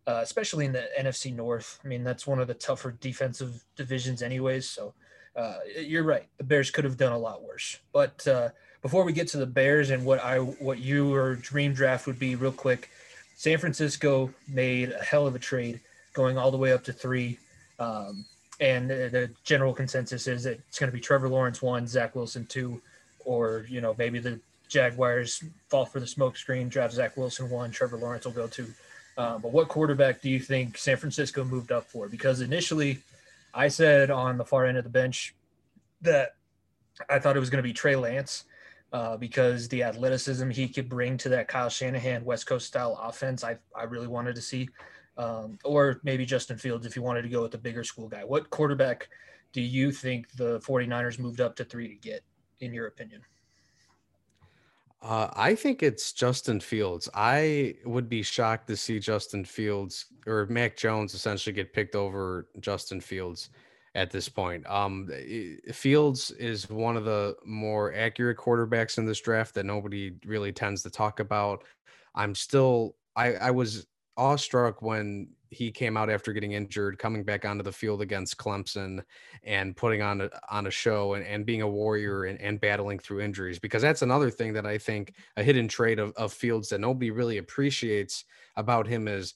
uh, 0.06 0.20
especially 0.22 0.66
in 0.66 0.72
the 0.72 0.88
NFC 0.98 1.34
North. 1.34 1.80
I 1.84 1.88
mean, 1.88 2.04
that's 2.04 2.26
one 2.26 2.38
of 2.38 2.46
the 2.46 2.54
tougher 2.54 2.92
defensive 3.00 3.64
divisions, 3.76 4.22
anyways. 4.22 4.68
So 4.68 4.94
uh, 5.36 5.56
you're 5.78 6.04
right. 6.04 6.26
The 6.38 6.44
Bears 6.44 6.70
could 6.70 6.84
have 6.84 6.96
done 6.96 7.12
a 7.12 7.18
lot 7.18 7.42
worse. 7.42 7.78
But 7.92 8.26
uh, 8.28 8.50
before 8.82 9.04
we 9.04 9.12
get 9.12 9.28
to 9.28 9.38
the 9.38 9.46
Bears 9.46 9.90
and 9.90 10.04
what 10.04 10.22
I 10.22 10.38
what 10.38 10.78
your 10.78 11.36
dream 11.36 11.72
draft 11.72 12.06
would 12.06 12.18
be, 12.18 12.36
real 12.36 12.52
quick, 12.52 12.90
San 13.34 13.58
Francisco 13.58 14.32
made 14.48 14.92
a 14.92 15.02
hell 15.02 15.26
of 15.26 15.34
a 15.34 15.38
trade, 15.38 15.80
going 16.12 16.38
all 16.38 16.50
the 16.50 16.58
way 16.58 16.72
up 16.72 16.84
to 16.84 16.92
three. 16.92 17.38
Um, 17.78 18.24
and 18.60 18.88
the 18.88 19.30
general 19.42 19.74
consensus 19.74 20.28
is 20.28 20.44
that 20.44 20.60
it's 20.68 20.78
going 20.78 20.90
to 20.90 20.94
be 20.94 21.00
Trevor 21.00 21.28
Lawrence 21.28 21.60
one, 21.60 21.88
Zach 21.88 22.14
Wilson 22.14 22.46
two, 22.46 22.80
or 23.24 23.66
you 23.68 23.80
know 23.80 23.94
maybe 23.98 24.18
the 24.20 24.38
Jaguars 24.68 25.42
fall 25.68 25.84
for 25.84 25.98
the 25.98 26.06
smoke 26.06 26.36
screen, 26.36 26.68
draft 26.68 26.94
Zach 26.94 27.16
Wilson 27.16 27.50
one, 27.50 27.70
Trevor 27.70 27.96
Lawrence 27.96 28.24
will 28.24 28.32
go 28.32 28.46
two. 28.46 28.68
Uh, 29.16 29.38
but 29.38 29.52
what 29.52 29.68
quarterback 29.68 30.20
do 30.20 30.28
you 30.28 30.40
think 30.40 30.76
San 30.76 30.96
Francisco 30.96 31.44
moved 31.44 31.70
up 31.70 31.84
for? 31.84 32.08
Because 32.08 32.40
initially, 32.40 32.98
I 33.52 33.68
said 33.68 34.10
on 34.10 34.38
the 34.38 34.44
far 34.44 34.66
end 34.66 34.76
of 34.76 34.84
the 34.84 34.90
bench 34.90 35.34
that 36.02 36.34
I 37.08 37.18
thought 37.18 37.36
it 37.36 37.40
was 37.40 37.50
going 37.50 37.62
to 37.62 37.68
be 37.68 37.72
Trey 37.72 37.96
Lance 37.96 38.44
uh, 38.92 39.16
because 39.16 39.68
the 39.68 39.82
athleticism 39.82 40.50
he 40.50 40.68
could 40.68 40.88
bring 40.88 41.16
to 41.18 41.28
that 41.30 41.48
Kyle 41.48 41.68
Shanahan 41.68 42.24
West 42.24 42.46
Coast 42.46 42.66
style 42.66 42.98
offense, 43.02 43.44
I, 43.44 43.56
I 43.74 43.84
really 43.84 44.06
wanted 44.06 44.34
to 44.36 44.42
see. 44.42 44.68
Um, 45.16 45.58
or 45.62 46.00
maybe 46.02 46.26
Justin 46.26 46.58
Fields 46.58 46.86
if 46.86 46.96
you 46.96 47.02
wanted 47.02 47.22
to 47.22 47.28
go 47.28 47.42
with 47.42 47.52
the 47.52 47.58
bigger 47.58 47.84
school 47.84 48.08
guy. 48.08 48.24
What 48.24 48.50
quarterback 48.50 49.08
do 49.52 49.60
you 49.60 49.92
think 49.92 50.32
the 50.32 50.58
49ers 50.60 51.20
moved 51.20 51.40
up 51.40 51.54
to 51.56 51.64
three 51.64 51.88
to 51.88 51.94
get, 51.94 52.24
in 52.60 52.74
your 52.74 52.88
opinion? 52.88 53.20
Uh, 55.04 55.28
I 55.36 55.54
think 55.54 55.82
it's 55.82 56.14
Justin 56.14 56.60
Fields. 56.60 57.10
I 57.12 57.74
would 57.84 58.08
be 58.08 58.22
shocked 58.22 58.68
to 58.68 58.76
see 58.76 58.98
Justin 58.98 59.44
Fields 59.44 60.06
or 60.26 60.46
Mac 60.46 60.78
Jones 60.78 61.12
essentially 61.12 61.52
get 61.52 61.74
picked 61.74 61.94
over 61.94 62.48
Justin 62.60 63.02
Fields 63.02 63.50
at 63.94 64.10
this 64.10 64.30
point. 64.30 64.66
Um, 64.66 65.10
Fields 65.70 66.30
is 66.30 66.70
one 66.70 66.96
of 66.96 67.04
the 67.04 67.36
more 67.44 67.92
accurate 67.94 68.38
quarterbacks 68.38 68.96
in 68.96 69.04
this 69.04 69.20
draft 69.20 69.54
that 69.56 69.66
nobody 69.66 70.12
really 70.24 70.52
tends 70.52 70.82
to 70.84 70.90
talk 70.90 71.20
about. 71.20 71.64
I'm 72.14 72.34
still, 72.34 72.96
I, 73.14 73.34
I 73.34 73.50
was 73.50 73.86
awestruck 74.16 74.80
when 74.80 75.28
he 75.54 75.70
came 75.70 75.96
out 75.96 76.10
after 76.10 76.32
getting 76.32 76.52
injured, 76.52 76.98
coming 76.98 77.24
back 77.24 77.44
onto 77.44 77.62
the 77.62 77.72
field 77.72 78.02
against 78.02 78.36
Clemson 78.36 79.02
and 79.42 79.76
putting 79.76 80.02
on 80.02 80.20
a, 80.22 80.30
on 80.50 80.66
a 80.66 80.70
show 80.70 81.14
and, 81.14 81.24
and 81.24 81.46
being 81.46 81.62
a 81.62 81.68
warrior 81.68 82.24
and, 82.24 82.40
and 82.40 82.60
battling 82.60 82.98
through 82.98 83.20
injuries. 83.20 83.58
Because 83.58 83.82
that's 83.82 84.02
another 84.02 84.30
thing 84.30 84.52
that 84.54 84.66
I 84.66 84.78
think 84.78 85.14
a 85.36 85.42
hidden 85.42 85.68
trait 85.68 85.98
of, 85.98 86.12
of 86.16 86.32
Fields 86.32 86.68
that 86.70 86.80
nobody 86.80 87.10
really 87.10 87.38
appreciates 87.38 88.24
about 88.56 88.86
him 88.86 89.08
is 89.08 89.34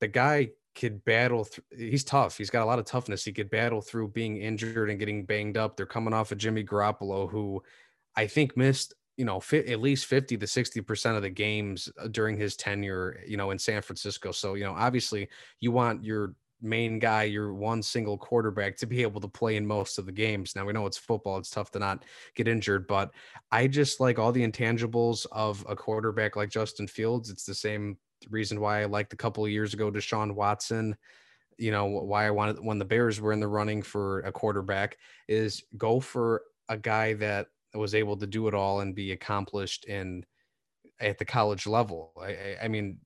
the 0.00 0.08
guy 0.08 0.50
could 0.74 1.04
battle. 1.04 1.44
Th- 1.44 1.90
he's 1.90 2.04
tough. 2.04 2.38
He's 2.38 2.50
got 2.50 2.62
a 2.62 2.66
lot 2.66 2.78
of 2.78 2.84
toughness. 2.84 3.24
He 3.24 3.32
could 3.32 3.50
battle 3.50 3.80
through 3.80 4.08
being 4.08 4.36
injured 4.36 4.90
and 4.90 4.98
getting 4.98 5.24
banged 5.24 5.56
up. 5.56 5.76
They're 5.76 5.86
coming 5.86 6.14
off 6.14 6.32
of 6.32 6.38
Jimmy 6.38 6.64
Garoppolo, 6.64 7.30
who 7.30 7.62
I 8.16 8.26
think 8.26 8.56
missed 8.56 8.94
you 9.20 9.26
know, 9.26 9.42
at 9.52 9.80
least 9.82 10.06
50 10.06 10.38
to 10.38 10.46
60% 10.46 11.14
of 11.14 11.20
the 11.20 11.28
games 11.28 11.90
uh, 12.00 12.08
during 12.08 12.38
his 12.38 12.56
tenure, 12.56 13.20
you 13.26 13.36
know, 13.36 13.50
in 13.50 13.58
San 13.58 13.82
Francisco. 13.82 14.32
So, 14.32 14.54
you 14.54 14.64
know, 14.64 14.72
obviously 14.72 15.28
you 15.60 15.72
want 15.72 16.02
your 16.02 16.34
main 16.62 16.98
guy, 16.98 17.24
your 17.24 17.52
one 17.52 17.82
single 17.82 18.16
quarterback 18.16 18.78
to 18.78 18.86
be 18.86 19.02
able 19.02 19.20
to 19.20 19.28
play 19.28 19.56
in 19.56 19.66
most 19.66 19.98
of 19.98 20.06
the 20.06 20.12
games. 20.12 20.56
Now 20.56 20.64
we 20.64 20.72
know 20.72 20.86
it's 20.86 20.96
football, 20.96 21.36
it's 21.36 21.50
tough 21.50 21.70
to 21.72 21.78
not 21.78 22.06
get 22.34 22.48
injured, 22.48 22.86
but 22.86 23.10
I 23.52 23.66
just 23.66 24.00
like 24.00 24.18
all 24.18 24.32
the 24.32 24.46
intangibles 24.46 25.26
of 25.32 25.66
a 25.68 25.76
quarterback 25.76 26.34
like 26.34 26.48
Justin 26.48 26.86
Fields. 26.86 27.28
It's 27.28 27.44
the 27.44 27.54
same 27.54 27.98
reason 28.30 28.58
why 28.58 28.80
I 28.80 28.86
liked 28.86 29.12
a 29.12 29.18
couple 29.18 29.44
of 29.44 29.50
years 29.50 29.74
ago 29.74 29.90
Deshaun 29.90 30.34
Watson. 30.34 30.96
You 31.58 31.72
know, 31.72 31.84
why 31.84 32.26
I 32.26 32.30
wanted 32.30 32.64
when 32.64 32.78
the 32.78 32.86
Bears 32.86 33.20
were 33.20 33.34
in 33.34 33.40
the 33.40 33.48
running 33.48 33.82
for 33.82 34.20
a 34.20 34.32
quarterback 34.32 34.96
is 35.28 35.62
go 35.76 36.00
for 36.00 36.40
a 36.70 36.78
guy 36.78 37.12
that 37.14 37.48
was 37.78 37.94
able 37.94 38.16
to 38.16 38.26
do 38.26 38.48
it 38.48 38.54
all 38.54 38.80
and 38.80 38.94
be 38.94 39.12
accomplished 39.12 39.84
in 39.86 40.24
at 41.00 41.18
the 41.18 41.24
college 41.24 41.66
level. 41.66 42.12
I, 42.20 42.56
I 42.62 42.68
mean, 42.68 42.98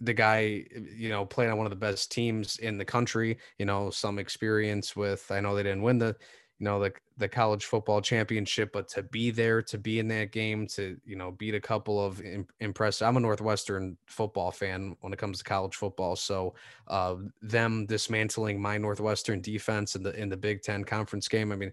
the 0.00 0.14
guy, 0.14 0.64
you 0.96 1.08
know, 1.08 1.24
playing 1.24 1.50
on 1.50 1.56
one 1.56 1.66
of 1.66 1.70
the 1.70 1.76
best 1.76 2.12
teams 2.12 2.58
in 2.58 2.78
the 2.78 2.84
country. 2.84 3.38
You 3.58 3.66
know, 3.66 3.90
some 3.90 4.18
experience 4.18 4.94
with. 4.94 5.30
I 5.30 5.40
know 5.40 5.54
they 5.54 5.62
didn't 5.62 5.82
win 5.82 5.98
the, 5.98 6.16
you 6.58 6.64
know, 6.64 6.80
the 6.80 6.92
the 7.16 7.28
college 7.28 7.64
football 7.64 8.00
championship, 8.00 8.72
but 8.72 8.88
to 8.88 9.02
be 9.02 9.30
there, 9.30 9.62
to 9.62 9.78
be 9.78 9.98
in 9.98 10.08
that 10.08 10.32
game, 10.32 10.66
to 10.68 10.96
you 11.04 11.16
know, 11.16 11.30
beat 11.32 11.54
a 11.54 11.60
couple 11.60 12.04
of 12.04 12.20
impressive. 12.60 13.06
I'm 13.06 13.16
a 13.16 13.20
Northwestern 13.20 13.96
football 14.06 14.50
fan 14.50 14.96
when 15.00 15.12
it 15.12 15.18
comes 15.18 15.38
to 15.38 15.44
college 15.44 15.74
football, 15.74 16.16
so 16.16 16.54
uh, 16.88 17.16
them 17.42 17.86
dismantling 17.86 18.60
my 18.60 18.76
Northwestern 18.78 19.40
defense 19.40 19.94
in 19.94 20.02
the 20.02 20.18
in 20.20 20.28
the 20.28 20.36
Big 20.36 20.62
Ten 20.62 20.84
conference 20.84 21.28
game. 21.28 21.52
I 21.52 21.56
mean, 21.56 21.72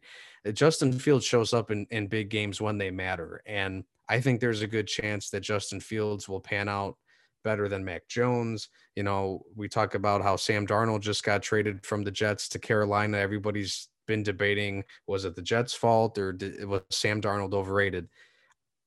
Justin 0.54 0.94
Fields 0.94 1.26
shows 1.26 1.54
up 1.54 1.72
in, 1.72 1.88
in 1.90 2.08
big 2.08 2.30
games 2.30 2.62
when 2.62 2.78
they 2.78 2.92
matter. 2.92 3.42
And 3.46 3.84
I 4.08 4.22
think 4.22 4.40
there's 4.40 4.62
a 4.62 4.68
good 4.68 4.88
chance 4.88 5.30
that 5.32 5.42
Justin 5.42 5.80
Fields 5.80 6.30
will 6.30 6.40
pan 6.40 6.70
out 6.70 6.98
better 7.44 7.68
than 7.68 7.84
Mac 7.86 8.08
Jones. 8.08 8.70
You 8.96 9.04
know, 9.04 9.44
we 9.56 9.68
talk 9.68 9.96
about 9.96 10.22
how 10.22 10.36
Sam 10.36 10.68
Darnold 10.68 11.02
just 11.02 11.24
got 11.24 11.42
traded 11.42 11.86
from 11.86 12.04
the 12.04 12.12
Jets 12.12 12.48
to 12.50 12.60
Carolina. 12.60 13.18
Everybody's 13.18 13.88
been 14.06 14.24
debating 14.24 14.84
was 15.08 15.26
it 15.26 15.36
the 15.36 15.42
Jets' 15.42 15.74
fault 15.74 16.18
or 16.18 16.34
did, 16.34 16.66
was 16.66 16.82
Sam 16.90 17.22
Darnold 17.22 17.54
overrated? 17.54 18.08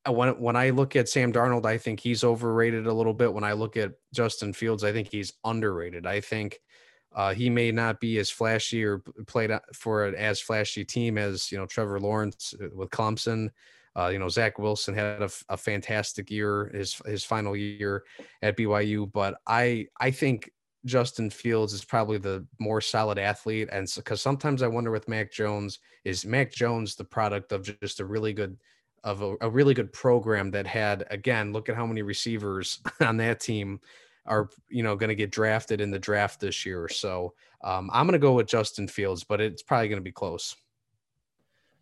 Uh, 0.08 0.12
when 0.12 0.30
when 0.40 0.56
I 0.56 0.70
look 0.70 0.96
at 0.96 1.08
Sam 1.08 1.32
Darnold, 1.32 1.66
I 1.66 1.78
think 1.78 2.00
he's 2.00 2.24
overrated 2.24 2.86
a 2.86 2.92
little 2.92 3.14
bit. 3.14 3.32
When 3.32 3.44
I 3.44 3.52
look 3.52 3.76
at 3.76 3.92
Justin 4.12 4.52
Fields, 4.52 4.84
I 4.84 4.92
think 4.92 5.08
he's 5.10 5.32
underrated. 5.44 6.06
I 6.06 6.20
think 6.20 6.60
uh, 7.14 7.34
he 7.34 7.50
may 7.50 7.72
not 7.72 8.00
be 8.00 8.18
as 8.18 8.30
flashy 8.30 8.84
or 8.84 8.98
played 9.26 9.50
for 9.72 10.06
an 10.06 10.14
as 10.14 10.40
flashy 10.40 10.84
team 10.84 11.18
as 11.18 11.50
you 11.50 11.58
know 11.58 11.66
Trevor 11.66 12.00
Lawrence 12.00 12.54
uh, 12.62 12.68
with 12.74 12.90
Clemson. 12.90 13.50
Uh, 13.96 14.08
you 14.08 14.18
know 14.18 14.28
Zach 14.28 14.58
Wilson 14.58 14.94
had 14.94 15.22
a, 15.22 15.30
a, 15.48 15.56
fantastic 15.56 16.30
year 16.30 16.70
his 16.72 17.00
his 17.06 17.24
final 17.24 17.56
year 17.56 18.04
at 18.42 18.56
BYU, 18.56 19.10
but 19.10 19.38
I 19.46 19.88
I 19.98 20.10
think 20.10 20.50
Justin 20.88 21.30
Fields 21.30 21.72
is 21.72 21.84
probably 21.84 22.18
the 22.18 22.46
more 22.58 22.80
solid 22.80 23.18
athlete, 23.18 23.68
and 23.70 23.86
because 23.94 24.20
so, 24.20 24.30
sometimes 24.30 24.62
I 24.62 24.66
wonder 24.66 24.90
with 24.90 25.08
Mac 25.08 25.32
Jones 25.32 25.78
is 26.04 26.26
Mac 26.26 26.52
Jones 26.52 26.96
the 26.96 27.04
product 27.04 27.52
of 27.52 27.62
just 27.80 28.00
a 28.00 28.04
really 28.04 28.32
good 28.32 28.56
of 29.04 29.22
a, 29.22 29.36
a 29.40 29.50
really 29.50 29.74
good 29.74 29.92
program 29.92 30.50
that 30.50 30.66
had 30.66 31.04
again 31.10 31.52
look 31.52 31.68
at 31.68 31.76
how 31.76 31.86
many 31.86 32.02
receivers 32.02 32.80
on 33.00 33.16
that 33.18 33.40
team 33.40 33.80
are 34.26 34.48
you 34.68 34.82
know 34.82 34.96
going 34.96 35.08
to 35.08 35.14
get 35.14 35.30
drafted 35.30 35.80
in 35.80 35.90
the 35.90 35.98
draft 35.98 36.40
this 36.40 36.66
year. 36.66 36.88
So 36.88 37.34
um, 37.62 37.90
I'm 37.92 38.06
going 38.06 38.12
to 38.12 38.18
go 38.18 38.32
with 38.32 38.46
Justin 38.46 38.88
Fields, 38.88 39.24
but 39.24 39.40
it's 39.40 39.62
probably 39.62 39.88
going 39.88 40.00
to 40.00 40.04
be 40.04 40.12
close. 40.12 40.56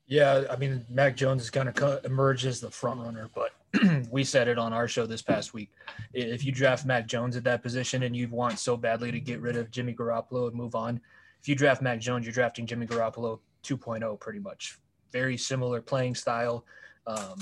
Yeah, 0.07 0.45
I 0.51 0.57
mean, 0.57 0.87
Mac 0.89 1.17
Jones 1.17 1.43
is 1.43 1.51
going 1.51 1.73
to 1.73 2.01
emerge 2.05 2.47
as 2.47 2.61
the 2.61 2.71
front 2.71 3.01
runner, 3.01 3.29
but 3.35 3.51
we 4.11 4.25
said 4.25 4.49
it 4.49 4.59
on 4.59 4.73
our 4.73 4.88
show 4.88 5.06
this 5.06 5.23
past 5.23 5.54
week. 5.54 5.71
If 6.12 6.45
you 6.45 6.52
draft 6.52 6.85
Mac 6.85 7.06
Jones 7.06 7.37
at 7.37 7.45
that 7.45 7.62
position 7.62 8.02
and 8.02 8.16
you 8.16 8.28
want 8.28 8.59
so 8.59 8.76
badly 8.76 9.11
to 9.11 9.21
get 9.21 9.40
rid 9.40 9.56
of 9.56 9.71
Jimmy 9.71 9.95
Garoppolo 9.95 10.49
and 10.49 10.56
move 10.56 10.75
on, 10.75 11.00
if 11.40 11.49
you 11.49 11.54
draft 11.54 11.83
Mac 11.83 12.00
Jones, 12.00 12.25
you're 12.25 12.33
drafting 12.33 12.66
Jimmy 12.66 12.87
Garoppolo 12.87 13.40
2.0 13.62 14.21
pretty 14.21 14.38
much. 14.38 14.78
Very 15.12 15.37
similar 15.37 15.80
playing 15.80 16.14
style, 16.14 16.64
um, 17.06 17.38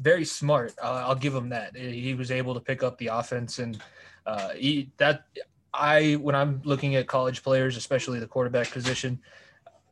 very 0.00 0.24
smart. 0.24 0.74
I'll 0.82 1.14
give 1.14 1.34
him 1.34 1.48
that. 1.48 1.76
He 1.76 2.14
was 2.14 2.30
able 2.30 2.54
to 2.54 2.60
pick 2.60 2.82
up 2.82 2.98
the 2.98 3.08
offense 3.08 3.58
and 3.58 3.82
uh, 4.26 4.50
he, 4.50 4.90
that 4.98 5.24
I 5.74 6.14
when 6.14 6.34
I'm 6.34 6.60
looking 6.64 6.96
at 6.96 7.06
college 7.06 7.42
players, 7.42 7.76
especially 7.76 8.20
the 8.20 8.26
quarterback 8.26 8.70
position, 8.70 9.20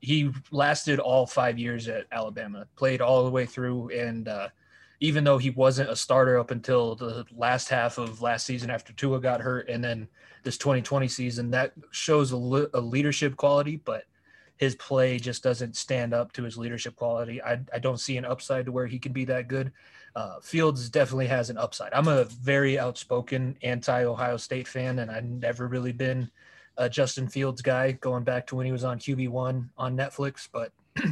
he 0.01 0.31
lasted 0.51 0.99
all 0.99 1.27
five 1.27 1.59
years 1.59 1.89
at 1.89 2.07
Alabama, 2.13 2.67
played 2.77 3.01
all 3.01 3.25
the 3.25 3.31
way 3.31 3.47
through, 3.47 3.91
and 3.91 4.29
uh, 4.29 4.49
even 5.01 5.25
though 5.25 5.39
he 5.39 5.51
wasn't 5.51 5.91
a 5.91 5.97
starter 5.97 6.39
up 6.39 6.51
until 6.51 6.95
the 6.95 7.25
last 7.35 7.69
half 7.69 7.99
of 7.99 8.23
last 8.23 8.47
season 8.47 8.71
after 8.71 8.93
Tua 8.93 9.21
got 9.21 9.41
hurt, 9.41 9.69
and 9.69 9.83
then 9.83 10.09
this 10.43 10.57
2020 10.59 11.09
season, 11.09 11.51
that 11.51 11.73
shows 11.91 12.33
a, 12.33 12.37
le- 12.37 12.69
a 12.75 12.81
leadership 12.81 13.37
quality, 13.37 13.77
but 13.77 14.05
his 14.57 14.75
play 14.75 15.19
just 15.19 15.43
doesn't 15.43 15.77
stand 15.77 16.15
up 16.15 16.33
to 16.33 16.43
his 16.43 16.57
leadership 16.57 16.97
quality. 16.97 17.43
I, 17.43 17.61
I 17.75 17.79
don't 17.79 18.01
see 18.01 18.17
an 18.17 18.25
upside 18.25 18.67
to 18.67 18.73
where 18.73 18.87
he 18.87 18.99
can 18.99 19.13
be 19.13 19.27
that 19.27 19.49
good. 19.49 19.71
Uh, 20.15 20.41
Fields 20.41 20.89
definitely 20.89 21.27
has 21.27 21.51
an 21.51 21.59
upside. 21.59 21.93
I'm 21.93 22.09
a 22.09 22.25
very 22.25 22.79
outspoken 22.79 23.59
anti 23.63 24.05
Ohio 24.05 24.39
State 24.39 24.67
fan, 24.67 25.01
and 25.01 25.11
I've 25.11 25.25
never 25.25 25.69
really 25.69 25.93
been 25.93 26.31
a 26.79 26.89
Justin 26.89 27.29
Fields 27.29 27.61
guy 27.61 27.93
going 27.93 28.25
back 28.25 28.47
to 28.47 28.57
when 28.57 28.65
he 28.65 28.73
was 28.73 28.85
on 28.85 28.99
QB1 28.99 29.69
on 29.77 29.97
Netflix, 29.97 30.49
but 30.51 30.73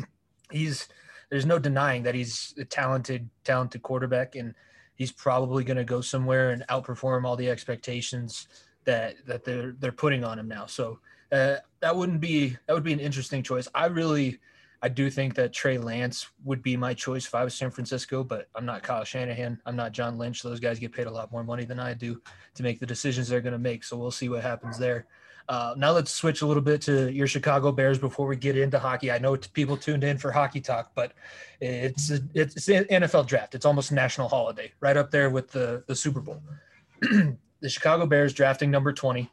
he's 0.51 0.89
there's 1.31 1.47
no 1.47 1.59
denying 1.59 2.03
that 2.05 2.15
he's 2.15 2.55
a 2.59 2.65
talented, 2.65 3.29
talented 3.45 3.83
quarterback, 3.83 4.35
and 4.37 4.55
he's 4.95 5.13
probably 5.13 5.65
going 5.65 5.77
to 5.77 5.85
go 5.85 6.01
somewhere 6.01 6.51
and 6.51 6.65
outperform 6.69 7.25
all 7.25 7.37
the 7.37 7.51
expectations 7.51 8.49
that 8.85 9.15
that 9.27 9.45
they're 9.45 9.75
they're 9.79 9.93
putting 9.93 10.25
on 10.25 10.39
him 10.39 10.49
now. 10.49 10.67
So 10.67 11.01
uh, 11.33 11.57
that 11.81 11.97
wouldn't 11.97 12.21
be 12.21 12.57
that 12.67 12.75
would 12.75 12.85
be 12.85 12.93
an 12.93 13.01
interesting 13.01 13.43
choice. 13.43 13.69
I 13.75 13.87
really 13.87 14.39
I 14.85 14.89
do 14.89 15.09
think 15.09 15.35
that 15.37 15.55
Trey 15.55 15.79
Lance 15.79 16.29
would 16.45 16.63
be 16.63 16.77
my 16.77 16.93
choice 16.93 17.27
if 17.27 17.35
I 17.35 17.43
was 17.43 17.55
San 17.55 17.71
Francisco, 17.71 18.23
but 18.23 18.49
I'm 18.55 18.67
not 18.67 18.83
Kyle 18.83 19.03
Shanahan. 19.03 19.59
I'm 19.65 19.77
not 19.77 19.93
John 19.93 20.19
Lynch. 20.19 20.43
Those 20.43 20.61
guys 20.61 20.79
get 20.79 20.93
paid 20.93 21.07
a 21.07 21.11
lot 21.11 21.33
more 21.33 21.43
money 21.43 21.65
than 21.65 21.81
I 21.81 21.95
do 21.95 22.21
to 22.55 22.63
make 22.63 22.81
the 22.81 22.87
decisions 22.87 23.27
they're 23.27 23.41
going 23.41 23.55
to 23.55 23.59
make. 23.59 23.83
So 23.83 23.97
we'll 23.97 24.11
see 24.11 24.29
what 24.29 24.43
happens 24.43 24.77
there. 24.77 25.07
Uh, 25.49 25.75
now 25.77 25.93
let's 25.93 26.11
switch 26.11 26.41
a 26.43 26.47
little 26.47 26.63
bit 26.63 26.81
to 26.83 27.13
your 27.13 27.27
Chicago 27.27 27.71
Bears 27.71 27.99
before 27.99 28.27
we 28.27 28.37
get 28.37 28.57
into 28.57 28.79
hockey. 28.79 29.11
I 29.11 29.19
know 29.19 29.37
people 29.37 29.77
tuned 29.77 30.03
in 30.03 30.17
for 30.17 30.33
hockey 30.33 30.61
talk, 30.61 30.93
but 30.95 31.13
it's 31.61 32.11
a, 32.11 32.21
it's 32.33 32.65
the 32.65 32.85
NFL 32.87 33.27
draft. 33.27 33.55
It's 33.55 33.67
almost 33.67 33.91
a 33.91 33.95
national 33.95 34.29
holiday, 34.29 34.73
right 34.81 34.97
up 34.97 35.11
there 35.11 35.29
with 35.29 35.51
the 35.51 35.85
the 35.87 35.95
Super 35.95 36.21
Bowl. 36.21 36.43
the 37.01 37.69
Chicago 37.69 38.07
Bears 38.07 38.33
drafting 38.33 38.71
number 38.71 38.93
20, 38.93 39.31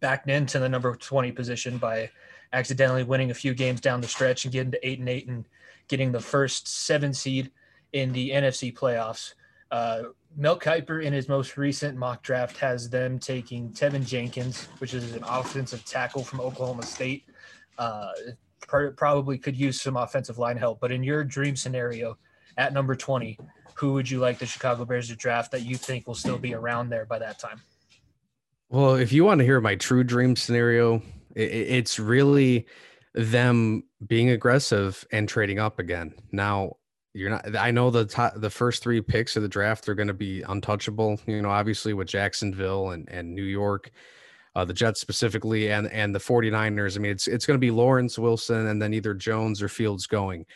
backed 0.00 0.28
into 0.28 0.58
the 0.58 0.68
number 0.68 0.94
20 0.94 1.32
position 1.32 1.78
by 1.78 2.10
accidentally 2.52 3.04
winning 3.04 3.30
a 3.30 3.34
few 3.34 3.54
games 3.54 3.80
down 3.80 4.00
the 4.00 4.08
stretch 4.08 4.44
and 4.44 4.52
getting 4.52 4.72
to 4.72 4.86
eight 4.86 4.98
and 4.98 5.08
eight 5.08 5.28
and 5.28 5.46
getting 5.88 6.12
the 6.12 6.20
first 6.20 6.68
seven 6.68 7.14
seed 7.14 7.50
in 7.92 8.12
the 8.12 8.30
NFC 8.30 8.74
playoffs. 8.74 9.34
Uh, 9.70 10.02
Mel 10.36 10.58
Kiper 10.58 11.02
in 11.02 11.12
his 11.12 11.28
most 11.28 11.56
recent 11.56 11.96
mock 11.96 12.22
draft 12.22 12.56
has 12.58 12.88
them 12.88 13.18
taking 13.18 13.70
Teven 13.70 14.06
Jenkins, 14.06 14.66
which 14.78 14.94
is 14.94 15.14
an 15.14 15.24
offensive 15.26 15.84
tackle 15.84 16.22
from 16.22 16.40
Oklahoma 16.40 16.84
State. 16.84 17.24
Uh, 17.78 18.12
probably 18.96 19.38
could 19.38 19.56
use 19.56 19.80
some 19.80 19.96
offensive 19.96 20.38
line 20.38 20.56
help, 20.56 20.80
but 20.80 20.92
in 20.92 21.02
your 21.02 21.24
dream 21.24 21.56
scenario 21.56 22.16
at 22.56 22.72
number 22.72 22.94
20, 22.94 23.38
who 23.74 23.94
would 23.94 24.08
you 24.08 24.20
like 24.20 24.38
the 24.38 24.46
Chicago 24.46 24.84
Bears 24.84 25.08
to 25.08 25.16
draft 25.16 25.50
that 25.52 25.62
you 25.62 25.76
think 25.76 26.06
will 26.06 26.14
still 26.14 26.38
be 26.38 26.54
around 26.54 26.90
there 26.90 27.06
by 27.06 27.18
that 27.18 27.38
time? 27.38 27.60
Well, 28.68 28.94
if 28.94 29.12
you 29.12 29.24
want 29.24 29.38
to 29.38 29.44
hear 29.44 29.60
my 29.60 29.74
true 29.74 30.04
dream 30.04 30.36
scenario, 30.36 31.02
it's 31.34 31.98
really 31.98 32.66
them 33.14 33.84
being 34.06 34.30
aggressive 34.30 35.04
and 35.10 35.28
trading 35.28 35.58
up 35.58 35.78
again. 35.78 36.14
Now, 36.30 36.76
you're 37.14 37.30
not 37.30 37.56
I 37.56 37.70
know 37.70 37.90
the 37.90 38.04
top, 38.04 38.34
the 38.36 38.50
first 38.50 38.82
3 38.82 39.00
picks 39.00 39.36
of 39.36 39.42
the 39.42 39.48
draft 39.48 39.88
are 39.88 39.94
going 39.94 40.08
to 40.08 40.14
be 40.14 40.42
untouchable, 40.42 41.20
you 41.26 41.42
know, 41.42 41.50
obviously 41.50 41.92
with 41.92 42.08
Jacksonville 42.08 42.90
and 42.90 43.08
and 43.10 43.34
New 43.34 43.44
York, 43.44 43.90
uh, 44.54 44.64
the 44.64 44.74
Jets 44.74 45.00
specifically 45.00 45.70
and 45.70 45.88
and 45.88 46.14
the 46.14 46.20
49ers. 46.20 46.96
I 46.96 47.00
mean, 47.00 47.12
it's 47.12 47.26
it's 47.26 47.46
going 47.46 47.56
to 47.56 47.60
be 47.60 47.70
Lawrence 47.70 48.18
Wilson 48.18 48.66
and 48.68 48.80
then 48.80 48.94
either 48.94 49.14
Jones 49.14 49.62
or 49.62 49.68
Fields 49.68 50.06
going. 50.06 50.46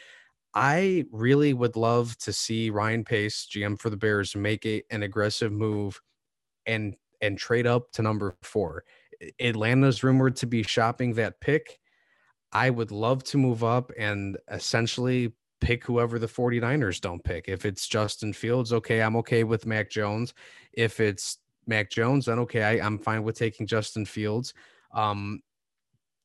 I 0.54 1.04
really 1.10 1.52
would 1.52 1.74
love 1.74 2.16
to 2.18 2.32
see 2.32 2.70
Ryan 2.70 3.04
Pace, 3.04 3.48
GM 3.52 3.78
for 3.78 3.90
the 3.90 3.96
Bears, 3.96 4.36
make 4.36 4.64
a, 4.64 4.82
an 4.90 5.02
aggressive 5.02 5.52
move 5.52 6.00
and 6.66 6.94
and 7.20 7.38
trade 7.38 7.66
up 7.66 7.90
to 7.92 8.02
number 8.02 8.36
4 8.42 8.84
Atlanta's 9.40 10.02
rumored 10.02 10.36
to 10.36 10.46
be 10.46 10.62
shopping 10.62 11.14
that 11.14 11.40
pick. 11.40 11.78
I 12.52 12.70
would 12.70 12.90
love 12.90 13.24
to 13.24 13.38
move 13.38 13.64
up 13.64 13.90
and 13.98 14.36
essentially 14.50 15.32
pick 15.64 15.84
whoever 15.84 16.18
the 16.18 16.26
49ers 16.26 17.00
don't 17.00 17.24
pick. 17.24 17.48
If 17.48 17.64
it's 17.64 17.88
Justin 17.88 18.34
Fields, 18.34 18.70
okay, 18.70 19.00
I'm 19.00 19.16
okay 19.16 19.44
with 19.44 19.64
Mac 19.64 19.90
Jones. 19.90 20.34
If 20.74 21.00
it's 21.00 21.38
Mac 21.66 21.90
Jones, 21.90 22.26
then 22.26 22.38
okay, 22.40 22.62
I, 22.62 22.86
am 22.86 22.98
fine 22.98 23.22
with 23.22 23.38
taking 23.38 23.66
Justin 23.66 24.04
Fields. 24.04 24.52
Um, 24.92 25.40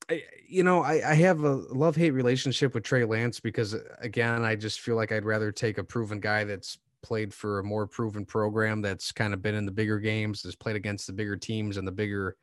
I, 0.09 0.23
you 0.45 0.63
know, 0.63 0.83
I, 0.83 1.11
I 1.11 1.13
have 1.13 1.45
a 1.45 1.53
love 1.53 1.95
hate 1.95 2.11
relationship 2.11 2.73
with 2.73 2.83
Trey 2.83 3.05
Lance 3.05 3.39
because, 3.39 3.77
again, 3.99 4.43
I 4.43 4.57
just 4.57 4.81
feel 4.81 4.97
like 4.97 5.13
I'd 5.13 5.23
rather 5.23 5.53
take 5.53 5.77
a 5.77 5.83
proven 5.85 6.19
guy 6.19 6.43
that's 6.43 6.77
played 7.01 7.33
for 7.33 7.59
a 7.59 7.63
more 7.63 7.87
proven 7.87 8.25
program 8.25 8.81
that's 8.81 9.13
kind 9.13 9.33
of 9.33 9.41
been 9.41 9.55
in 9.55 9.65
the 9.65 9.71
bigger 9.71 9.99
games, 9.99 10.43
has 10.43 10.55
played 10.55 10.75
against 10.75 11.07
the 11.07 11.13
bigger 11.13 11.37
teams 11.37 11.77
and 11.77 11.87
the 11.87 11.93
bigger 11.93 12.35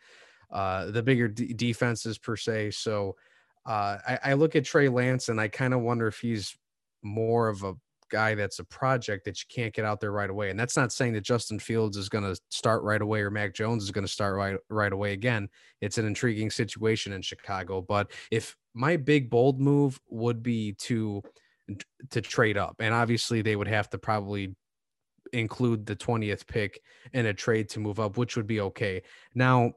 uh, 0.51 0.87
the 0.93 1.03
bigger 1.03 1.29
d- 1.29 1.53
defenses 1.53 2.17
per 2.17 2.37
se. 2.37 2.71
So 2.71 3.17
uh, 3.67 3.99
I, 4.09 4.19
I 4.25 4.33
look 4.35 4.57
at 4.57 4.65
Trey 4.65 4.89
Lance 4.89 5.29
and 5.29 5.39
I 5.39 5.49
kind 5.49 5.75
of 5.75 5.81
wonder 5.81 6.07
if 6.07 6.21
he's 6.21 6.57
more 7.07 7.49
of 7.49 7.63
a 7.63 7.75
guy 8.11 8.35
that's 8.35 8.59
a 8.59 8.65
project 8.65 9.25
that 9.25 9.39
you 9.41 9.47
can't 9.49 9.75
get 9.75 9.85
out 9.85 10.01
there 10.01 10.13
right 10.13 10.31
away. 10.31 10.51
And 10.51 10.59
that's 10.59 10.77
not 10.77 10.93
saying 10.93 11.13
that 11.15 11.23
Justin 11.23 11.59
Fields 11.59 11.97
is 11.97 12.09
going 12.09 12.25
to 12.25 12.41
start 12.51 12.83
right 12.83 13.03
away 13.03 13.21
or 13.21 13.31
Mac 13.31 13.55
Jones 13.55 13.83
is 13.83 13.91
going 13.91 14.07
to 14.07 14.13
start 14.13 14.37
right 14.37 14.57
right 14.71 14.93
away. 14.93 15.13
Again, 15.13 15.49
it's 15.81 15.99
an 15.99 16.07
intriguing 16.07 16.51
situation 16.51 17.13
in 17.13 17.23
Chicago. 17.23 17.81
But 17.81 18.11
if 18.31 18.57
my 18.75 18.97
big 18.97 19.31
bold 19.31 19.61
move 19.61 20.01
would 20.09 20.43
be 20.43 20.73
to 20.73 21.23
to 22.11 22.21
trade 22.21 22.57
up, 22.57 22.77
and 22.79 22.95
obviously 22.95 23.43
they 23.43 23.57
would 23.57 23.69
have 23.69 23.91
to 23.91 23.99
probably 23.99 24.55
include 25.33 25.87
the 25.87 25.97
20th 25.97 26.47
pick 26.47 26.81
in 27.13 27.27
a 27.27 27.35
trade 27.35 27.69
to 27.71 27.81
move 27.81 27.99
up, 27.99 28.17
which 28.17 28.37
would 28.37 28.47
be 28.47 28.61
okay. 28.61 29.03
Now, 29.35 29.73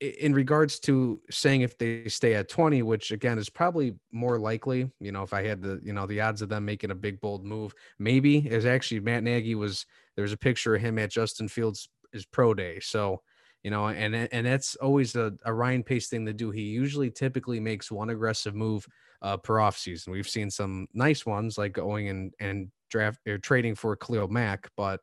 in 0.00 0.34
regards 0.34 0.78
to 0.78 1.20
saying 1.30 1.62
if 1.62 1.78
they 1.78 2.06
stay 2.06 2.34
at 2.34 2.50
20 2.50 2.82
which 2.82 3.12
again 3.12 3.38
is 3.38 3.48
probably 3.48 3.94
more 4.12 4.38
likely 4.38 4.90
you 5.00 5.10
know 5.10 5.22
if 5.22 5.32
i 5.32 5.42
had 5.42 5.62
the 5.62 5.80
you 5.82 5.92
know 5.92 6.06
the 6.06 6.20
odds 6.20 6.42
of 6.42 6.50
them 6.50 6.64
making 6.64 6.90
a 6.90 6.94
big 6.94 7.18
bold 7.20 7.44
move 7.44 7.74
maybe 7.98 8.38
is 8.38 8.66
actually 8.66 9.00
matt 9.00 9.22
nagy 9.22 9.54
was 9.54 9.86
there's 10.14 10.32
a 10.32 10.36
picture 10.36 10.74
of 10.74 10.82
him 10.82 10.98
at 10.98 11.10
justin 11.10 11.48
fields 11.48 11.88
his 12.12 12.26
pro 12.26 12.52
day 12.52 12.78
so 12.80 13.22
you 13.66 13.70
know 13.70 13.88
and 13.88 14.14
and 14.14 14.46
that's 14.46 14.76
always 14.76 15.16
a, 15.16 15.32
a 15.44 15.52
ryan 15.52 15.82
pace 15.82 16.08
thing 16.08 16.24
to 16.24 16.32
do. 16.32 16.52
He 16.52 16.62
usually 16.62 17.10
typically 17.10 17.58
makes 17.58 17.90
one 17.90 18.10
aggressive 18.10 18.54
move 18.54 18.86
uh, 19.22 19.36
per 19.38 19.58
off 19.58 19.76
season 19.76 20.12
we've 20.12 20.28
seen 20.28 20.50
some 20.50 20.86
nice 20.94 21.26
ones 21.26 21.58
like 21.58 21.72
going 21.72 22.08
and 22.08 22.32
and 22.38 22.70
draft 22.90 23.18
or 23.26 23.38
trading 23.38 23.74
for 23.74 23.96
khalil 23.96 24.28
mack 24.28 24.70
but 24.76 25.00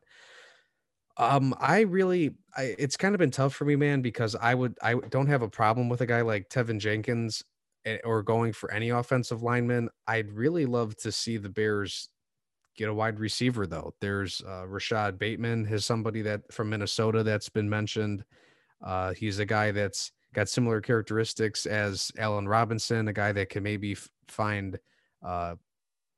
Um, 1.16 1.54
I 1.60 1.80
really, 1.80 2.34
I, 2.56 2.74
it's 2.78 2.96
kind 2.96 3.14
of 3.14 3.18
been 3.18 3.30
tough 3.30 3.54
for 3.54 3.64
me, 3.64 3.76
man, 3.76 4.02
because 4.02 4.34
I 4.34 4.54
would, 4.54 4.76
I 4.82 4.94
don't 4.94 5.28
have 5.28 5.42
a 5.42 5.48
problem 5.48 5.88
with 5.88 6.00
a 6.00 6.06
guy 6.06 6.22
like 6.22 6.48
Teven 6.48 6.78
Jenkins 6.78 7.44
eh, 7.84 7.98
or 8.04 8.22
going 8.22 8.52
for 8.52 8.72
any 8.72 8.90
offensive 8.90 9.42
lineman. 9.42 9.88
I'd 10.08 10.32
really 10.32 10.66
love 10.66 10.96
to 10.98 11.12
see 11.12 11.36
the 11.36 11.48
Bears 11.48 12.08
get 12.76 12.88
a 12.88 12.94
wide 12.94 13.20
receiver 13.20 13.66
though. 13.66 13.94
There's 14.00 14.42
uh, 14.46 14.66
Rashod 14.66 15.18
Bateman, 15.18 15.66
is 15.66 15.84
somebody 15.84 16.22
that 16.22 16.52
from 16.52 16.70
Minnesota 16.70 17.22
that's 17.22 17.48
been 17.48 17.68
mentioned. 17.68 18.24
Uh, 18.82 19.12
he's 19.14 19.38
a 19.38 19.46
guy 19.46 19.70
that's 19.70 20.12
got 20.34 20.48
similar 20.48 20.80
characteristics 20.80 21.64
as 21.64 22.10
Allen 22.18 22.48
Robinson, 22.48 23.08
a 23.08 23.12
guy 23.12 23.32
that 23.32 23.48
can 23.48 23.62
maybe 23.62 23.92
f- 23.92 24.10
find 24.26 24.78
uh, 25.24 25.54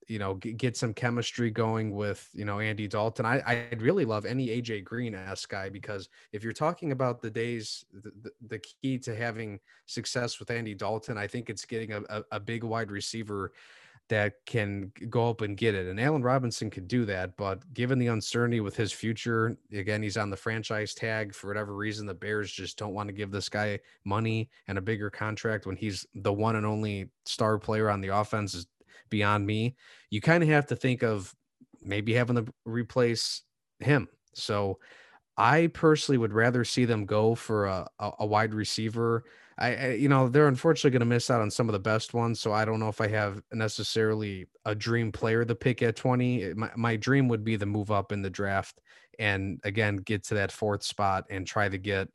you 0.09 0.19
know, 0.19 0.35
get 0.35 0.77
some 0.77 0.95
chemistry 0.95 1.51
going 1.51 1.95
with, 1.95 2.29
you 2.33 2.45
know, 2.45 2.61
Andy 2.61 2.87
Dalton. 2.87 3.27
I, 3.27 3.43
I'd 3.47 3.83
really 3.83 4.05
love 4.05 4.25
any 4.25 4.49
AJ 4.49 4.85
Green 4.85 5.15
ass 5.15 5.47
guy 5.47 5.69
because 5.69 6.09
if 6.33 6.45
you're 6.45 6.53
talking 6.53 6.93
about 6.93 7.21
the 7.21 7.31
days, 7.31 7.85
the, 7.93 8.31
the 8.47 8.59
key 8.59 8.99
to 8.99 9.15
having 9.15 9.59
success 9.87 10.39
with 10.39 10.51
Andy 10.51 10.75
Dalton, 10.75 11.19
I 11.19 11.27
think 11.27 11.51
it's 11.51 11.65
getting 11.65 11.93
a, 11.93 12.03
a, 12.09 12.23
a 12.33 12.41
big 12.41 12.63
wide 12.63 12.91
receiver 12.91 13.53
that 14.09 14.35
can 14.47 14.93
go 15.09 15.29
up 15.29 15.41
and 15.41 15.57
get 15.57 15.75
it. 15.75 15.87
And 15.87 15.99
Allen 15.99 16.23
Robinson 16.23 16.71
could 16.71 16.87
do 16.87 17.05
that, 17.07 17.37
but 17.37 17.75
given 17.75 17.99
the 17.99 18.07
uncertainty 18.07 18.61
with 18.61 18.77
his 18.77 18.93
future, 18.93 19.57
again, 19.73 20.03
he's 20.03 20.17
on 20.17 20.31
the 20.31 20.37
franchise 20.37 20.95
tag 20.95 21.35
for 21.35 21.49
whatever 21.49 21.75
reason. 21.75 22.07
The 22.07 22.15
Bears 22.15 22.53
just 22.53 22.79
don't 22.79 22.95
want 22.95 23.09
to 23.09 23.13
give 23.13 23.33
this 23.33 23.49
guy 23.49 23.81
money 24.05 24.49
and 24.69 24.79
a 24.79 24.83
bigger 24.83 25.11
contract 25.11 25.67
when 25.67 25.75
he's 25.75 26.07
the 26.15 26.33
one 26.33 26.55
and 26.55 26.65
only 26.65 27.09
star 27.25 27.59
player 27.59 27.91
on 27.91 28.01
the 28.01 28.09
offense 28.09 28.55
is 28.55 28.67
beyond 29.11 29.47
me. 29.47 29.77
You 30.11 30.21
kind 30.21 30.43
of 30.43 30.49
have 30.49 30.67
to 30.67 30.77
think 30.77 31.03
of 31.03 31.35
maybe 31.83 32.15
having 32.15 32.37
to 32.37 32.53
replace 32.65 33.43
him. 33.81 34.09
So 34.35 34.79
I 35.37 35.69
personally 35.69 36.19
would 36.19 36.33
rather 36.33 36.65
see 36.65 36.85
them 36.85 37.05
go 37.05 37.35
for 37.35 37.67
a, 37.67 37.89
a, 37.99 38.11
a 38.21 38.27
wide 38.27 38.55
receiver. 38.55 39.25
I, 39.59 39.75
I, 39.75 39.93
you 39.93 40.09
know, 40.09 40.29
they're 40.29 40.49
unfortunately 40.49 40.91
going 40.91 41.01
to 41.01 41.15
miss 41.15 41.31
out 41.31 41.41
on 41.41 41.51
some 41.51 41.69
of 41.69 41.73
the 41.73 41.79
best 41.79 42.15
ones. 42.15 42.41
So 42.41 42.53
I 42.53 42.65
don't 42.65 42.81
know 42.81 42.89
if 42.89 43.01
I 43.01 43.09
have 43.09 43.43
necessarily 43.53 44.47
a 44.65 44.75
dream 44.75 45.13
player 45.13 45.45
to 45.45 45.55
pick 45.55 45.83
at 45.83 45.97
20. 45.97 46.55
My, 46.55 46.71
my 46.77 46.97
dream 46.97 47.29
would 47.29 47.45
be 47.45 47.57
to 47.57 47.67
move 47.67 47.91
up 47.91 48.13
in 48.13 48.23
the 48.23 48.31
draft 48.31 48.81
and 49.19 49.61
again, 49.65 49.97
get 49.97 50.25
to 50.25 50.35
that 50.35 50.53
fourth 50.53 50.83
spot 50.83 51.25
and 51.31 51.47
try 51.47 51.69
to 51.69 51.79
get 51.79 52.09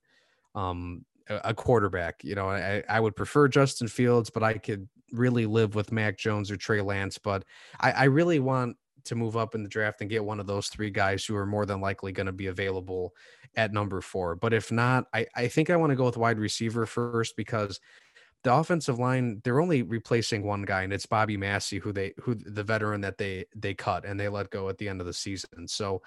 um, 0.54 1.06
a 1.30 1.54
quarterback. 1.54 2.24
You 2.24 2.36
know, 2.36 2.50
I, 2.50 2.84
I 2.88 3.00
would 3.00 3.16
prefer 3.16 3.48
Justin 3.48 3.88
Fields, 3.88 4.30
but 4.30 4.44
I 4.44 4.54
could 4.54 4.88
really 5.12 5.46
live 5.46 5.76
with 5.76 5.92
Mac 5.92 6.18
Jones 6.18 6.52
or 6.52 6.58
Trey 6.58 6.82
Lance. 6.82 7.18
But 7.18 7.46
I, 7.80 7.92
I 7.92 8.04
really 8.06 8.40
want 8.40 8.78
to 9.06 9.16
move 9.16 9.36
up 9.36 9.56
in 9.56 9.64
the 9.64 9.70
draft 9.70 10.02
and 10.02 10.10
get 10.10 10.24
one 10.24 10.40
of 10.40 10.48
those 10.48 10.68
three 10.68 10.90
guys 10.90 11.26
who 11.26 11.36
are 11.36 11.46
more 11.46 11.66
than 11.66 11.82
likely 11.82 12.12
going 12.12 12.28
to 12.28 12.32
be 12.32 12.48
available 12.48 13.14
at 13.56 13.74
number 13.74 14.02
four. 14.02 14.36
But 14.36 14.54
if 14.54 14.72
not, 14.72 15.06
I, 15.14 15.26
I 15.36 15.48
think 15.48 15.70
I 15.70 15.76
want 15.76 15.90
to 15.92 15.96
go 15.96 16.06
with 16.06 16.18
wide 16.18 16.40
receiver 16.40 16.86
first 16.86 17.36
because 17.36 17.80
the 18.44 18.54
offensive 18.54 18.98
line 18.98 19.40
they're 19.44 19.62
only 19.62 19.84
replacing 19.84 20.44
one 20.44 20.64
guy 20.64 20.82
and 20.82 20.92
it's 20.92 21.06
Bobby 21.06 21.38
Massie 21.38 21.78
who 21.78 21.92
they 21.92 22.14
who 22.20 22.34
the 22.34 22.64
veteran 22.64 23.02
that 23.02 23.18
they 23.18 23.46
they 23.56 23.76
cut 23.76 24.04
and 24.04 24.20
they 24.20 24.30
let 24.30 24.50
go 24.50 24.68
at 24.68 24.78
the 24.78 24.90
end 24.90 25.00
of 25.00 25.08
the 25.08 25.14
season. 25.14 25.68
So 25.68 26.02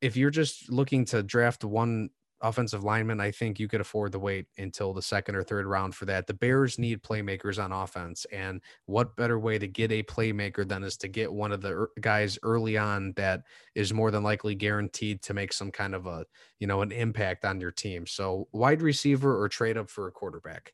if 0.00 0.16
you're 0.16 0.30
just 0.30 0.70
looking 0.70 1.04
to 1.06 1.22
draft 1.22 1.64
one 1.64 2.10
offensive 2.40 2.84
lineman, 2.84 3.20
I 3.20 3.30
think 3.30 3.58
you 3.58 3.68
could 3.68 3.80
afford 3.80 4.12
to 4.12 4.18
wait 4.18 4.46
until 4.58 4.92
the 4.92 5.02
second 5.02 5.36
or 5.36 5.42
third 5.42 5.66
round 5.66 5.94
for 5.94 6.04
that. 6.06 6.26
The 6.26 6.34
Bears 6.34 6.76
mm. 6.76 6.80
need 6.80 7.02
playmakers 7.02 7.62
on 7.62 7.72
offense. 7.72 8.26
And 8.32 8.60
what 8.86 9.16
better 9.16 9.38
way 9.38 9.58
to 9.58 9.66
get 9.66 9.92
a 9.92 10.02
playmaker 10.02 10.66
than 10.66 10.84
is 10.84 10.96
to 10.98 11.08
get 11.08 11.32
one 11.32 11.52
of 11.52 11.60
the 11.60 11.88
guys 12.00 12.38
early 12.42 12.76
on 12.76 13.12
that 13.16 13.42
is 13.74 13.92
more 13.92 14.10
than 14.10 14.22
likely 14.22 14.54
guaranteed 14.54 15.22
to 15.22 15.34
make 15.34 15.52
some 15.52 15.70
kind 15.70 15.94
of 15.94 16.06
a, 16.06 16.24
you 16.58 16.66
know, 16.66 16.82
an 16.82 16.92
impact 16.92 17.44
on 17.44 17.60
your 17.60 17.70
team. 17.72 18.06
So 18.06 18.48
wide 18.52 18.82
receiver 18.82 19.40
or 19.40 19.48
trade 19.48 19.76
up 19.76 19.90
for 19.90 20.06
a 20.06 20.12
quarterback. 20.12 20.72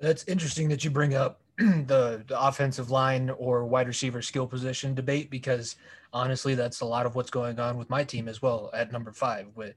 That's 0.00 0.24
interesting 0.24 0.68
that 0.68 0.84
you 0.84 0.90
bring 0.90 1.14
up 1.14 1.40
the, 1.58 2.22
the 2.26 2.40
offensive 2.40 2.90
line 2.90 3.30
or 3.30 3.66
wide 3.66 3.88
receiver 3.88 4.22
skill 4.22 4.46
position 4.46 4.94
debate 4.94 5.30
because 5.30 5.76
honestly, 6.12 6.54
that's 6.54 6.80
a 6.80 6.84
lot 6.84 7.06
of 7.06 7.14
what's 7.14 7.30
going 7.30 7.58
on 7.58 7.76
with 7.76 7.90
my 7.90 8.04
team 8.04 8.28
as 8.28 8.40
well 8.40 8.70
at 8.72 8.92
number 8.92 9.12
five. 9.12 9.48
With 9.54 9.74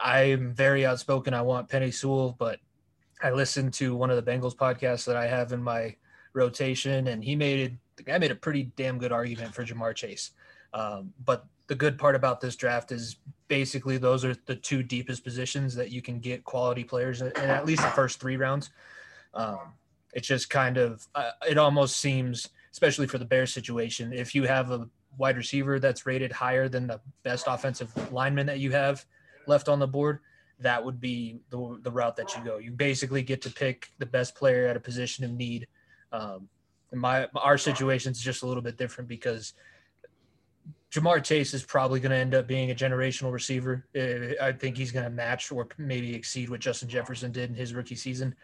I'm 0.00 0.52
very 0.52 0.86
outspoken. 0.86 1.34
I 1.34 1.42
want 1.42 1.68
Penei 1.68 1.92
Sewell, 1.92 2.36
but 2.38 2.58
I 3.22 3.30
listened 3.30 3.74
to 3.74 3.96
one 3.96 4.10
of 4.10 4.22
the 4.22 4.30
Bengals 4.30 4.54
podcasts 4.54 5.04
that 5.06 5.16
I 5.16 5.26
have 5.26 5.52
in 5.52 5.62
my 5.62 5.96
rotation, 6.32 7.08
and 7.08 7.22
he 7.22 7.34
made 7.34 7.78
the 7.96 8.02
guy 8.04 8.18
made 8.18 8.30
a 8.30 8.36
pretty 8.36 8.70
damn 8.76 8.98
good 8.98 9.12
argument 9.12 9.54
for 9.54 9.64
Ja'Marr 9.64 9.94
Chase. 9.94 10.30
Um, 10.72 11.12
but 11.24 11.46
the 11.66 11.74
good 11.74 11.98
part 11.98 12.14
about 12.14 12.40
this 12.40 12.56
draft 12.56 12.92
is 12.92 13.16
basically 13.48 13.98
those 13.98 14.24
are 14.24 14.36
the 14.46 14.54
two 14.54 14.82
deepest 14.82 15.24
positions 15.24 15.74
that 15.74 15.90
you 15.90 16.00
can 16.00 16.20
get 16.20 16.44
quality 16.44 16.84
players 16.84 17.22
in, 17.22 17.32
at 17.36 17.66
least 17.66 17.82
the 17.82 17.90
first 17.90 18.20
three 18.20 18.36
rounds. 18.36 18.70
Um, 19.34 19.58
it's 20.12 20.28
just 20.28 20.48
kind 20.48 20.76
of 20.76 21.06
uh, 21.14 21.30
it 21.48 21.58
almost 21.58 21.98
seems, 21.98 22.48
especially 22.72 23.06
for 23.06 23.18
the 23.18 23.24
Bears 23.24 23.52
situation, 23.52 24.12
if 24.12 24.34
you 24.34 24.44
have 24.44 24.70
a 24.70 24.88
wide 25.16 25.36
receiver 25.36 25.80
that's 25.80 26.06
rated 26.06 26.30
higher 26.30 26.68
than 26.68 26.86
the 26.86 27.00
best 27.24 27.46
offensive 27.48 27.92
lineman 28.12 28.46
that 28.46 28.60
you 28.60 28.70
have 28.70 29.04
left 29.48 29.68
on 29.68 29.78
the 29.78 29.86
board, 29.86 30.20
that 30.60 30.84
would 30.84 31.00
be 31.00 31.40
the, 31.50 31.78
the 31.82 31.90
route 31.90 32.16
that 32.16 32.36
you 32.36 32.44
go. 32.44 32.58
You 32.58 32.72
basically 32.72 33.22
get 33.22 33.42
to 33.42 33.50
pick 33.50 33.90
the 33.98 34.06
best 34.06 34.34
player 34.34 34.66
at 34.66 34.76
a 34.76 34.80
position 34.80 35.24
of 35.24 35.30
need. 35.30 35.66
Um, 36.12 36.48
my 36.92 37.28
our 37.34 37.58
situation 37.58 38.12
is 38.12 38.20
just 38.20 38.42
a 38.42 38.46
little 38.46 38.62
bit 38.62 38.78
different 38.78 39.08
because 39.08 39.52
Ja'Marr 40.90 41.22
Chase 41.22 41.52
is 41.52 41.62
probably 41.62 42.00
going 42.00 42.12
to 42.12 42.16
end 42.16 42.34
up 42.34 42.46
being 42.46 42.70
a 42.70 42.74
generational 42.74 43.30
receiver. 43.30 43.86
I 44.40 44.52
think 44.52 44.76
he's 44.76 44.90
going 44.90 45.04
to 45.04 45.10
match 45.10 45.52
or 45.52 45.68
maybe 45.76 46.14
exceed 46.14 46.48
what 46.48 46.60
Justin 46.60 46.88
Jefferson 46.88 47.30
did 47.30 47.50
in 47.50 47.56
his 47.56 47.74
rookie 47.74 47.94
season. 47.94 48.34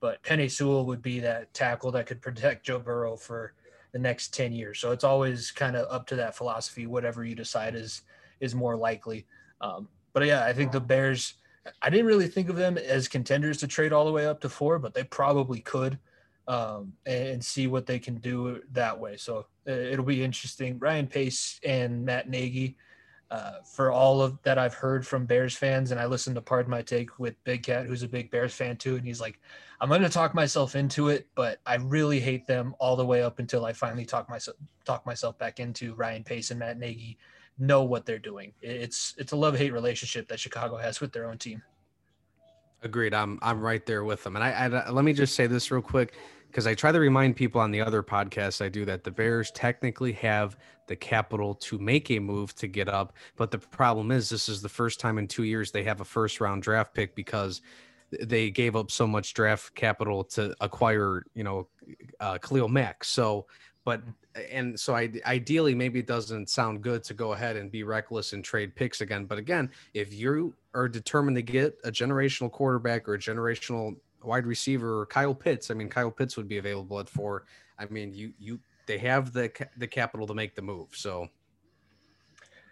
But 0.00 0.22
Penei 0.22 0.50
Sewell 0.50 0.86
would 0.86 1.02
be 1.02 1.20
that 1.20 1.52
tackle 1.52 1.92
that 1.92 2.06
could 2.06 2.22
protect 2.22 2.64
Joe 2.64 2.78
Burrow 2.78 3.16
for 3.16 3.52
the 3.92 3.98
next 3.98 4.32
10 4.32 4.52
years. 4.52 4.80
So 4.80 4.92
it's 4.92 5.04
always 5.04 5.50
kind 5.50 5.76
of 5.76 5.86
up 5.92 6.06
to 6.06 6.16
that 6.16 6.34
philosophy, 6.34 6.86
whatever 6.86 7.24
you 7.24 7.34
decide 7.34 7.74
is 7.74 8.02
is 8.40 8.54
more 8.54 8.76
likely. 8.76 9.26
Um, 9.60 9.88
but 10.12 10.24
yeah, 10.24 10.44
I 10.44 10.52
think 10.52 10.72
the 10.72 10.80
Bears. 10.80 11.34
I 11.82 11.90
didn't 11.90 12.06
really 12.06 12.28
think 12.28 12.48
of 12.48 12.56
them 12.56 12.78
as 12.78 13.06
contenders 13.06 13.58
to 13.58 13.68
trade 13.68 13.92
all 13.92 14.06
the 14.06 14.12
way 14.12 14.26
up 14.26 14.40
to 14.40 14.48
four, 14.48 14.78
but 14.78 14.94
they 14.94 15.04
probably 15.04 15.60
could, 15.60 15.98
um, 16.48 16.94
and 17.06 17.44
see 17.44 17.66
what 17.66 17.86
they 17.86 17.98
can 17.98 18.16
do 18.16 18.62
that 18.72 18.98
way. 18.98 19.16
So 19.16 19.46
uh, 19.68 19.72
it'll 19.72 20.04
be 20.04 20.24
interesting. 20.24 20.78
Ryan 20.78 21.06
Pace 21.06 21.60
and 21.64 22.04
Matt 22.04 22.28
Nagy, 22.30 22.76
uh, 23.30 23.60
for 23.62 23.92
all 23.92 24.22
of 24.22 24.42
that 24.42 24.58
I've 24.58 24.74
heard 24.74 25.06
from 25.06 25.26
Bears 25.26 25.54
fans, 25.54 25.92
and 25.92 26.00
I 26.00 26.06
listened 26.06 26.34
to 26.36 26.42
Pardon 26.42 26.70
My 26.70 26.82
Take 26.82 27.18
with 27.18 27.42
Big 27.44 27.62
Cat, 27.62 27.86
who's 27.86 28.02
a 28.02 28.08
big 28.08 28.30
Bears 28.30 28.54
fan 28.54 28.76
too, 28.76 28.96
and 28.96 29.06
he's 29.06 29.20
like, 29.20 29.38
"I'm 29.80 29.88
going 29.88 30.02
to 30.02 30.08
talk 30.08 30.34
myself 30.34 30.74
into 30.74 31.08
it, 31.08 31.28
but 31.36 31.60
I 31.66 31.76
really 31.76 32.18
hate 32.18 32.46
them 32.48 32.74
all 32.80 32.96
the 32.96 33.06
way 33.06 33.22
up 33.22 33.38
until 33.38 33.64
I 33.64 33.72
finally 33.72 34.04
talk 34.04 34.28
myself 34.28 34.56
talk 34.84 35.06
myself 35.06 35.38
back 35.38 35.60
into 35.60 35.94
Ryan 35.94 36.24
Pace 36.24 36.50
and 36.50 36.58
Matt 36.58 36.78
Nagy." 36.78 37.18
Know 37.60 37.84
what 37.84 38.06
they're 38.06 38.18
doing. 38.18 38.52
It's 38.60 39.14
it's 39.18 39.32
a 39.32 39.36
love 39.36 39.56
hate 39.56 39.72
relationship 39.72 40.28
that 40.28 40.40
Chicago 40.40 40.76
has 40.76 41.00
with 41.00 41.12
their 41.12 41.26
own 41.26 41.38
team. 41.38 41.62
Agreed. 42.82 43.12
I'm 43.12 43.38
I'm 43.42 43.60
right 43.60 43.84
there 43.84 44.04
with 44.04 44.24
them. 44.24 44.36
And 44.36 44.44
I, 44.44 44.50
I 44.50 44.90
let 44.90 45.04
me 45.04 45.12
just 45.12 45.34
say 45.34 45.46
this 45.46 45.70
real 45.70 45.82
quick 45.82 46.14
because 46.48 46.66
I 46.66 46.74
try 46.74 46.90
to 46.90 46.98
remind 46.98 47.36
people 47.36 47.60
on 47.60 47.70
the 47.70 47.80
other 47.80 48.02
podcasts 48.02 48.64
I 48.64 48.68
do 48.68 48.84
that 48.86 49.04
the 49.04 49.10
Bears 49.10 49.50
technically 49.52 50.12
have 50.12 50.56
the 50.86 50.96
capital 50.96 51.54
to 51.54 51.78
make 51.78 52.10
a 52.10 52.18
move 52.18 52.54
to 52.56 52.66
get 52.66 52.88
up, 52.88 53.12
but 53.36 53.50
the 53.50 53.58
problem 53.58 54.10
is 54.10 54.28
this 54.28 54.48
is 54.48 54.60
the 54.60 54.68
first 54.68 54.98
time 54.98 55.18
in 55.18 55.28
2 55.28 55.44
years 55.44 55.70
they 55.70 55.84
have 55.84 56.00
a 56.00 56.04
first 56.04 56.40
round 56.40 56.62
draft 56.62 56.92
pick 56.94 57.14
because 57.14 57.60
they 58.22 58.50
gave 58.50 58.74
up 58.74 58.90
so 58.90 59.06
much 59.06 59.34
draft 59.34 59.74
capital 59.74 60.24
to 60.24 60.54
acquire, 60.60 61.22
you 61.34 61.44
know, 61.44 61.68
uh, 62.18 62.38
Khalil 62.38 62.68
Mack. 62.68 63.04
So 63.04 63.46
but 63.84 64.02
and 64.50 64.78
so 64.78 64.94
I, 64.94 65.10
ideally 65.26 65.74
maybe 65.74 66.00
it 66.00 66.06
doesn't 66.06 66.48
sound 66.48 66.82
good 66.82 67.02
to 67.04 67.14
go 67.14 67.32
ahead 67.32 67.56
and 67.56 67.70
be 67.70 67.82
reckless 67.82 68.32
and 68.32 68.44
trade 68.44 68.74
picks 68.74 69.00
again. 69.00 69.24
But 69.24 69.38
again 69.38 69.70
if 69.94 70.12
you 70.12 70.54
are 70.74 70.88
determined 70.88 71.36
to 71.36 71.42
get 71.42 71.78
a 71.84 71.90
generational 71.90 72.50
quarterback 72.50 73.08
or 73.08 73.14
a 73.14 73.18
generational 73.18 73.96
wide 74.22 74.46
receiver 74.46 75.00
or 75.00 75.06
Kyle 75.06 75.34
Pitts 75.34 75.70
I 75.70 75.74
mean 75.74 75.88
Kyle 75.88 76.10
Pitts 76.10 76.36
would 76.36 76.48
be 76.48 76.58
available 76.58 77.00
at 77.00 77.08
4 77.08 77.44
I 77.78 77.86
mean 77.86 78.12
you 78.14 78.32
you 78.38 78.60
they 78.86 78.98
have 78.98 79.32
the 79.32 79.50
the 79.76 79.86
capital 79.86 80.26
to 80.26 80.34
make 80.34 80.54
the 80.54 80.62
move 80.62 80.88
so. 80.92 81.28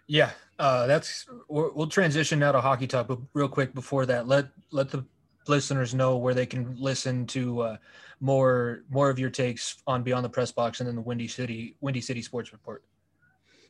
Yeah 0.07 0.31
uh 0.59 0.87
that's 0.87 1.25
we'll 1.49 1.87
transition 1.87 2.39
now 2.39 2.51
to 2.51 2.61
hockey 2.61 2.87
talk 2.87 3.07
but 3.07 3.19
real 3.33 3.47
quick 3.47 3.73
before 3.73 4.05
that 4.05 4.27
let 4.27 4.47
let 4.71 4.89
the 4.89 5.05
listeners 5.47 5.95
know 5.95 6.17
where 6.17 6.33
they 6.33 6.45
can 6.45 6.75
listen 6.77 7.25
to 7.27 7.61
uh 7.61 7.77
more 8.19 8.83
more 8.89 9.09
of 9.09 9.17
your 9.17 9.29
takes 9.29 9.81
on 9.87 10.03
Beyond 10.03 10.25
the 10.25 10.29
Press 10.29 10.51
Box 10.51 10.79
and 10.79 10.87
then 10.87 10.95
the 10.95 11.01
Windy 11.01 11.27
City 11.27 11.75
Windy 11.81 12.01
City 12.01 12.21
Sports 12.21 12.51
Report. 12.51 12.83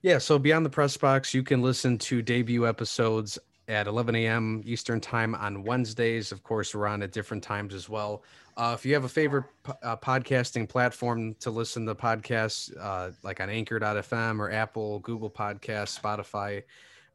Yeah, 0.01 0.17
so 0.17 0.39
Beyond 0.39 0.65
the 0.65 0.69
Press 0.69 0.95
Box, 0.95 1.33
you 1.33 1.43
can 1.43 1.61
listen 1.61 1.97
to 1.99 2.21
debut 2.21 2.67
episodes 2.67 3.37
at 3.67 3.85
11 3.85 4.15
a.m. 4.15 4.63
Eastern 4.65 4.99
Time 4.99 5.35
on 5.35 5.63
Wednesdays. 5.63 6.31
Of 6.31 6.41
course, 6.41 6.73
we're 6.73 6.87
on 6.87 7.03
at 7.03 7.11
different 7.11 7.43
times 7.43 7.73
as 7.73 7.87
well. 7.87 8.23
Uh, 8.57 8.73
if 8.77 8.85
you 8.85 8.93
have 8.93 9.03
a 9.03 9.09
favorite 9.09 9.45
uh, 9.83 9.95
podcasting 9.95 10.67
platform 10.67 11.35
to 11.35 11.51
listen 11.51 11.85
to 11.85 11.95
podcasts, 11.95 12.73
uh, 12.79 13.11
like 13.23 13.39
on 13.39 13.49
Anchor.fm 13.49 14.39
or 14.39 14.51
Apple, 14.51 14.99
Google 14.99 15.29
Podcasts, 15.29 15.99
Spotify, 15.99 16.63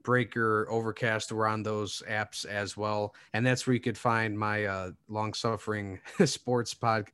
Breaker, 0.04 0.68
Overcast. 0.70 1.32
We're 1.32 1.48
on 1.48 1.62
those 1.62 2.02
apps 2.08 2.46
as 2.46 2.76
well, 2.76 3.14
and 3.32 3.44
that's 3.44 3.66
where 3.66 3.74
you 3.74 3.80
could 3.80 3.98
find 3.98 4.38
my 4.38 4.66
uh, 4.66 4.90
long-suffering 5.08 5.98
sports 6.24 6.74
pod, 6.74 7.08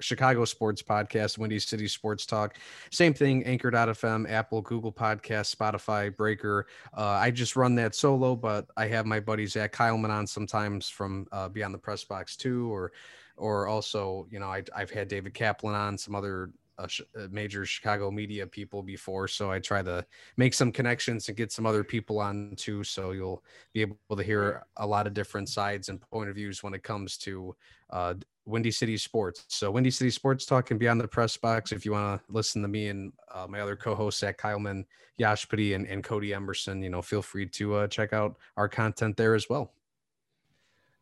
Chicago 0.00 0.44
sports 0.44 0.82
podcast, 0.82 1.38
Windy 1.38 1.58
City 1.58 1.88
Sports 1.88 2.26
Talk. 2.26 2.58
Same 2.90 3.14
thing, 3.14 3.44
Anchor.fm, 3.44 4.30
Apple, 4.30 4.60
Google 4.60 4.92
Podcast, 4.92 5.54
Spotify, 5.56 6.14
Breaker. 6.14 6.66
Uh, 6.96 7.02
I 7.02 7.30
just 7.30 7.56
run 7.56 7.74
that 7.76 7.94
solo, 7.94 8.36
but 8.36 8.66
I 8.76 8.86
have 8.88 9.06
my 9.06 9.20
buddy 9.20 9.46
Zach 9.46 9.72
Kyleman 9.72 10.10
on 10.10 10.26
sometimes 10.26 10.88
from 10.88 11.26
uh, 11.32 11.48
Beyond 11.48 11.72
the 11.72 11.78
Press 11.78 12.04
Box 12.04 12.36
too, 12.36 12.72
or 12.72 12.92
or 13.36 13.66
also, 13.66 14.26
you 14.30 14.38
know, 14.38 14.46
I, 14.46 14.62
I've 14.76 14.90
had 14.90 15.08
David 15.08 15.34
Kaplan 15.34 15.74
on, 15.74 15.98
some 15.98 16.14
other 16.14 16.50
uh, 16.78 16.86
sh- 16.86 17.02
major 17.30 17.64
Chicago 17.64 18.10
media 18.10 18.46
people 18.46 18.82
before, 18.82 19.28
so 19.28 19.50
I 19.50 19.58
try 19.58 19.82
to 19.82 20.04
make 20.36 20.54
some 20.54 20.72
connections 20.72 21.28
and 21.28 21.36
get 21.36 21.52
some 21.52 21.66
other 21.66 21.84
people 21.84 22.18
on 22.18 22.54
too. 22.56 22.84
So 22.84 23.12
you'll 23.12 23.44
be 23.72 23.82
able 23.82 24.16
to 24.16 24.22
hear 24.22 24.64
a 24.76 24.86
lot 24.86 25.06
of 25.06 25.14
different 25.14 25.48
sides 25.48 25.88
and 25.88 26.00
point 26.00 26.30
of 26.30 26.36
views 26.36 26.62
when 26.62 26.74
it 26.74 26.82
comes 26.82 27.16
to 27.18 27.54
uh, 27.90 28.14
Windy 28.44 28.70
City 28.70 28.96
Sports. 28.96 29.44
So 29.48 29.70
Windy 29.70 29.90
City 29.90 30.10
Sports 30.10 30.46
Talk 30.46 30.66
can 30.66 30.78
be 30.78 30.88
on 30.88 30.98
the 30.98 31.06
press 31.06 31.36
box 31.36 31.72
if 31.72 31.84
you 31.84 31.92
want 31.92 32.20
to 32.20 32.32
listen 32.32 32.62
to 32.62 32.68
me 32.68 32.88
and 32.88 33.12
uh, 33.32 33.46
my 33.48 33.60
other 33.60 33.76
co-hosts, 33.76 34.20
Zach 34.20 34.38
Kyleman, 34.38 34.84
Yashpati, 35.20 35.74
and, 35.74 35.86
and 35.86 36.02
Cody 36.02 36.34
Emerson. 36.34 36.82
You 36.82 36.90
know, 36.90 37.02
feel 37.02 37.22
free 37.22 37.46
to 37.46 37.74
uh, 37.76 37.86
check 37.86 38.12
out 38.12 38.36
our 38.56 38.68
content 38.68 39.16
there 39.16 39.34
as 39.34 39.48
well. 39.48 39.72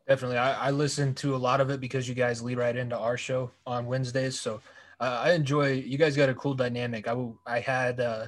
Definitely, 0.07 0.37
I, 0.37 0.67
I 0.67 0.71
listen 0.71 1.13
to 1.15 1.35
a 1.35 1.37
lot 1.37 1.61
of 1.61 1.69
it 1.69 1.79
because 1.79 2.07
you 2.09 2.15
guys 2.15 2.41
lead 2.41 2.57
right 2.57 2.75
into 2.75 2.97
our 2.97 3.17
show 3.17 3.49
on 3.65 3.85
Wednesdays. 3.85 4.39
So 4.39 4.59
uh, 5.01 5.21
I 5.25 5.31
enjoy. 5.31 5.71
You 5.73 5.97
guys 5.97 6.15
got 6.15 6.29
a 6.29 6.35
cool 6.35 6.53
dynamic. 6.53 7.07
I 7.07 7.15
I 7.45 7.59
had 7.59 7.99
uh, 7.99 8.27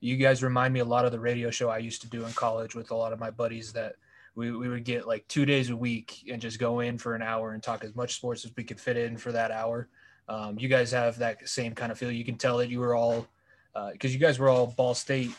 you 0.00 0.16
guys 0.16 0.42
remind 0.42 0.72
me 0.72 0.80
a 0.80 0.84
lot 0.84 1.04
of 1.04 1.12
the 1.12 1.20
radio 1.20 1.50
show 1.50 1.68
I 1.68 1.78
used 1.78 2.00
to 2.02 2.08
do 2.08 2.24
in 2.24 2.32
college 2.32 2.74
with 2.74 2.90
a 2.90 2.94
lot 2.94 3.12
of 3.12 3.20
my 3.20 3.30
buddies 3.30 3.72
that 3.74 3.96
we, 4.34 4.50
we 4.50 4.68
would 4.68 4.84
get 4.84 5.06
like 5.06 5.26
two 5.28 5.44
days 5.44 5.70
a 5.70 5.76
week 5.76 6.24
and 6.30 6.40
just 6.40 6.58
go 6.58 6.80
in 6.80 6.98
for 6.98 7.14
an 7.14 7.22
hour 7.22 7.52
and 7.52 7.62
talk 7.62 7.84
as 7.84 7.94
much 7.94 8.14
sports 8.14 8.44
as 8.44 8.52
we 8.56 8.64
could 8.64 8.80
fit 8.80 8.96
in 8.96 9.16
for 9.16 9.32
that 9.32 9.50
hour. 9.50 9.88
Um, 10.28 10.58
you 10.58 10.68
guys 10.68 10.90
have 10.92 11.18
that 11.18 11.46
same 11.48 11.74
kind 11.74 11.92
of 11.92 11.98
feel. 11.98 12.10
You 12.10 12.24
can 12.24 12.36
tell 12.36 12.58
that 12.58 12.70
you 12.70 12.80
were 12.80 12.94
all 12.94 13.26
because 13.92 14.10
uh, 14.10 14.14
you 14.14 14.18
guys 14.18 14.38
were 14.38 14.48
all 14.48 14.68
Ball 14.68 14.94
State. 14.94 15.32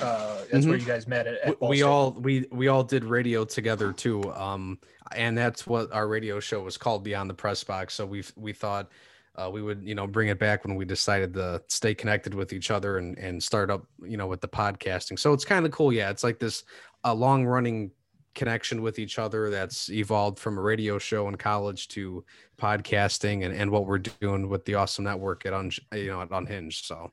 Uh, 0.00 0.36
that's 0.36 0.50
mm-hmm. 0.52 0.68
where 0.68 0.78
you 0.78 0.86
guys 0.86 1.08
met 1.08 1.26
at. 1.26 1.40
at 1.40 1.60
we 1.60 1.78
State. 1.78 1.82
all 1.84 2.12
we 2.12 2.46
we 2.52 2.68
all 2.68 2.84
did 2.84 3.04
radio 3.04 3.44
together 3.44 3.92
too, 3.92 4.22
um, 4.34 4.78
and 5.16 5.36
that's 5.36 5.66
what 5.66 5.92
our 5.92 6.06
radio 6.06 6.38
show 6.38 6.62
was 6.62 6.76
called, 6.76 7.02
Beyond 7.02 7.28
the 7.28 7.34
Press 7.34 7.64
Box. 7.64 7.94
So 7.94 8.06
we 8.06 8.22
we 8.36 8.52
thought 8.52 8.88
uh, 9.36 9.50
we 9.50 9.62
would 9.62 9.82
you 9.82 9.94
know 9.94 10.06
bring 10.06 10.28
it 10.28 10.38
back 10.38 10.64
when 10.64 10.74
we 10.76 10.84
decided 10.84 11.34
to 11.34 11.62
stay 11.68 11.94
connected 11.94 12.34
with 12.34 12.52
each 12.52 12.70
other 12.70 12.98
and 12.98 13.18
and 13.18 13.42
start 13.42 13.70
up 13.70 13.86
you 14.02 14.16
know 14.16 14.26
with 14.26 14.40
the 14.40 14.48
podcasting. 14.48 15.18
So 15.18 15.32
it's 15.32 15.44
kind 15.44 15.64
of 15.64 15.72
cool. 15.72 15.92
Yeah, 15.92 16.10
it's 16.10 16.24
like 16.24 16.38
this 16.38 16.64
a 17.04 17.14
long 17.14 17.46
running 17.46 17.90
connection 18.34 18.82
with 18.82 18.98
each 18.98 19.18
other 19.18 19.50
that's 19.50 19.90
evolved 19.90 20.38
from 20.38 20.56
a 20.56 20.60
radio 20.60 20.98
show 20.98 21.28
in 21.28 21.36
college 21.36 21.88
to 21.88 22.24
podcasting 22.58 23.44
and, 23.44 23.54
and 23.54 23.70
what 23.70 23.86
we're 23.86 23.98
doing 23.98 24.48
with 24.48 24.64
the 24.64 24.74
awesome 24.74 25.04
network 25.04 25.44
at 25.46 25.52
un, 25.52 25.70
you 25.92 26.06
know 26.06 26.22
at 26.22 26.30
unhinged 26.30 26.84
so 26.84 27.10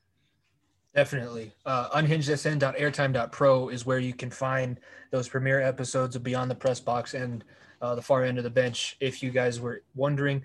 definitely 0.93 1.51
uh, 1.65 1.89
unhingedsn.airtime.pro 1.89 3.69
is 3.69 3.85
where 3.85 3.99
you 3.99 4.13
can 4.13 4.29
find 4.29 4.79
those 5.09 5.27
premiere 5.27 5.61
episodes 5.61 6.15
of 6.15 6.23
beyond 6.23 6.51
the 6.51 6.55
press 6.55 6.79
box 6.79 7.13
and 7.15 7.43
uh, 7.81 7.95
the 7.95 8.01
far 8.01 8.23
end 8.23 8.37
of 8.37 8.43
the 8.43 8.49
bench 8.49 8.95
if 8.99 9.23
you 9.23 9.31
guys 9.31 9.59
were 9.59 9.81
wondering 9.95 10.43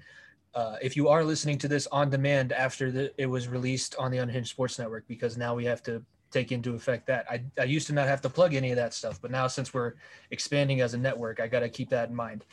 uh, 0.54 0.76
if 0.82 0.96
you 0.96 1.08
are 1.08 1.24
listening 1.24 1.58
to 1.58 1.68
this 1.68 1.86
on 1.88 2.10
demand 2.10 2.52
after 2.52 2.90
the, 2.90 3.12
it 3.20 3.26
was 3.26 3.48
released 3.48 3.94
on 3.96 4.10
the 4.10 4.18
unhinged 4.18 4.50
sports 4.50 4.78
network 4.78 5.06
because 5.08 5.36
now 5.36 5.54
we 5.54 5.64
have 5.64 5.82
to 5.82 6.02
take 6.30 6.52
into 6.52 6.74
effect 6.74 7.06
that. 7.06 7.26
I, 7.30 7.42
I 7.58 7.64
used 7.64 7.86
to 7.88 7.92
not 7.92 8.06
have 8.06 8.20
to 8.22 8.28
plug 8.28 8.54
any 8.54 8.70
of 8.70 8.76
that 8.76 8.94
stuff, 8.94 9.20
but 9.20 9.30
now 9.30 9.46
since 9.46 9.72
we're 9.72 9.94
expanding 10.30 10.80
as 10.80 10.94
a 10.94 10.98
network, 10.98 11.40
I 11.40 11.46
got 11.46 11.60
to 11.60 11.68
keep 11.68 11.90
that 11.90 12.08
in 12.08 12.14
mind. 12.14 12.44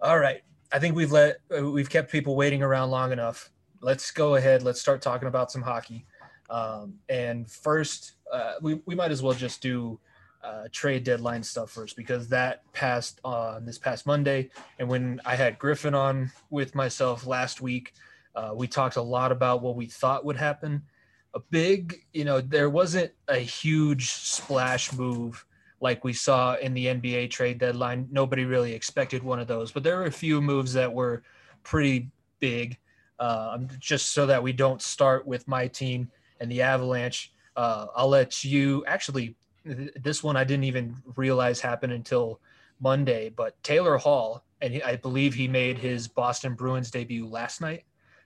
All 0.00 0.18
right. 0.18 0.42
I 0.72 0.78
think 0.78 0.96
we've 0.96 1.12
let, 1.12 1.36
uh, 1.56 1.70
we've 1.70 1.90
kept 1.90 2.10
people 2.10 2.34
waiting 2.34 2.62
around 2.62 2.90
long 2.90 3.12
enough. 3.12 3.50
Let's 3.80 4.10
go 4.10 4.34
ahead. 4.34 4.62
Let's 4.62 4.80
start 4.80 5.00
talking 5.00 5.28
about 5.28 5.52
some 5.52 5.62
hockey. 5.62 6.04
Um, 6.50 6.94
and 7.08 7.48
first, 7.50 8.12
uh, 8.32 8.54
we, 8.60 8.80
we 8.86 8.94
might 8.94 9.10
as 9.10 9.22
well 9.22 9.34
just 9.34 9.60
do 9.60 10.00
uh, 10.46 10.68
trade 10.70 11.04
deadline 11.04 11.42
stuff 11.42 11.70
first 11.70 11.96
because 11.96 12.28
that 12.28 12.70
passed 12.72 13.20
on 13.24 13.66
this 13.66 13.78
past 13.78 14.06
Monday. 14.06 14.50
And 14.78 14.88
when 14.88 15.20
I 15.24 15.34
had 15.34 15.58
Griffin 15.58 15.94
on 15.94 16.30
with 16.50 16.74
myself 16.74 17.26
last 17.26 17.60
week, 17.60 17.92
uh, 18.34 18.52
we 18.54 18.68
talked 18.68 18.96
a 18.96 19.02
lot 19.02 19.32
about 19.32 19.62
what 19.62 19.76
we 19.76 19.86
thought 19.86 20.24
would 20.24 20.36
happen 20.36 20.82
a 21.36 21.40
big, 21.50 22.02
you 22.14 22.24
know, 22.24 22.40
there 22.40 22.70
wasn't 22.70 23.12
a 23.28 23.36
huge 23.36 24.10
splash 24.10 24.90
move 24.94 25.44
like 25.82 26.02
we 26.02 26.14
saw 26.14 26.54
in 26.54 26.72
the 26.72 26.86
NBA 26.86 27.30
trade 27.30 27.58
deadline. 27.58 28.08
Nobody 28.10 28.46
really 28.46 28.72
expected 28.72 29.22
one 29.22 29.38
of 29.38 29.46
those, 29.46 29.70
but 29.70 29.82
there 29.82 29.98
were 29.98 30.06
a 30.06 30.10
few 30.10 30.40
moves 30.40 30.72
that 30.72 30.90
were 30.90 31.22
pretty 31.62 32.10
big. 32.40 32.78
Uh, 33.18 33.58
just 33.78 34.12
so 34.12 34.26
that 34.26 34.42
we 34.42 34.52
don't 34.52 34.82
start 34.82 35.26
with 35.26 35.46
my 35.46 35.66
team 35.66 36.10
and 36.40 36.50
the 36.50 36.60
Avalanche. 36.62 37.32
Uh, 37.54 37.86
I'll 37.94 38.08
let 38.08 38.42
you 38.44 38.84
actually. 38.86 39.36
This 39.66 40.22
one 40.22 40.36
I 40.36 40.44
didn't 40.44 40.64
even 40.64 40.96
realize 41.16 41.60
happened 41.60 41.92
until 41.92 42.40
Monday, 42.80 43.30
but 43.30 43.60
Taylor 43.62 43.96
Hall, 43.96 44.44
and 44.60 44.80
I 44.84 44.96
believe 44.96 45.34
he 45.34 45.48
made 45.48 45.78
his 45.78 46.06
Boston 46.08 46.54
Bruins 46.54 46.90
debut 46.90 47.26
last 47.26 47.60
night, 47.60 47.84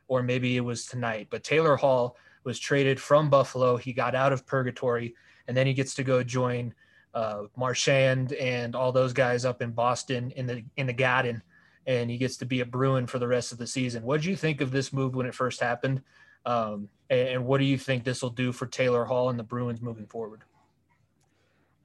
or 0.09 0.23
maybe 0.23 0.57
it 0.57 0.61
was 0.61 0.87
tonight. 0.87 1.29
But 1.31 1.45
Taylor 1.45 1.77
Hall 1.77 2.17
was 2.45 2.59
traded 2.59 3.01
from 3.01 3.31
Buffalo. 3.31 3.77
He 3.77 3.93
got 3.93 4.15
out 4.15 4.33
of 4.33 4.47
purgatory, 4.47 5.15
and 5.49 5.57
then 5.57 5.67
he 5.67 5.73
gets 5.75 5.95
to 5.95 6.05
go 6.05 6.23
join 6.23 6.75
uh, 7.15 7.45
Marchand 7.57 8.33
and 8.35 8.77
all 8.77 8.93
those 8.93 9.13
guys 9.13 9.45
up 9.45 9.63
in 9.63 9.71
Boston 9.71 10.31
in 10.33 10.47
the 10.47 10.63
in 10.77 10.87
the 10.87 10.93
Garden, 10.93 11.43
and 11.87 12.11
he 12.11 12.19
gets 12.19 12.37
to 12.39 12.47
be 12.47 12.61
a 12.61 12.67
Bruin 12.67 13.07
for 13.07 13.19
the 13.19 13.29
rest 13.29 13.53
of 13.53 13.59
the 13.59 13.67
season. 13.67 14.03
What 14.03 14.21
did 14.21 14.27
you 14.27 14.37
think 14.37 14.61
of 14.61 14.71
this 14.71 14.93
move 14.93 15.15
when 15.15 15.27
it 15.27 15.35
first 15.35 15.61
happened? 15.61 16.03
Um, 16.45 16.89
and, 17.09 17.29
and 17.29 17.47
what 17.47 17.59
do 17.59 17.65
you 17.65 17.79
think 17.79 18.05
this 18.05 18.23
will 18.23 18.31
do 18.31 18.53
for 18.53 18.67
Taylor 18.67 19.05
Hall 19.05 19.31
and 19.31 19.39
the 19.39 19.45
Bruins 19.45 19.81
moving 19.81 20.07
forward? 20.07 20.43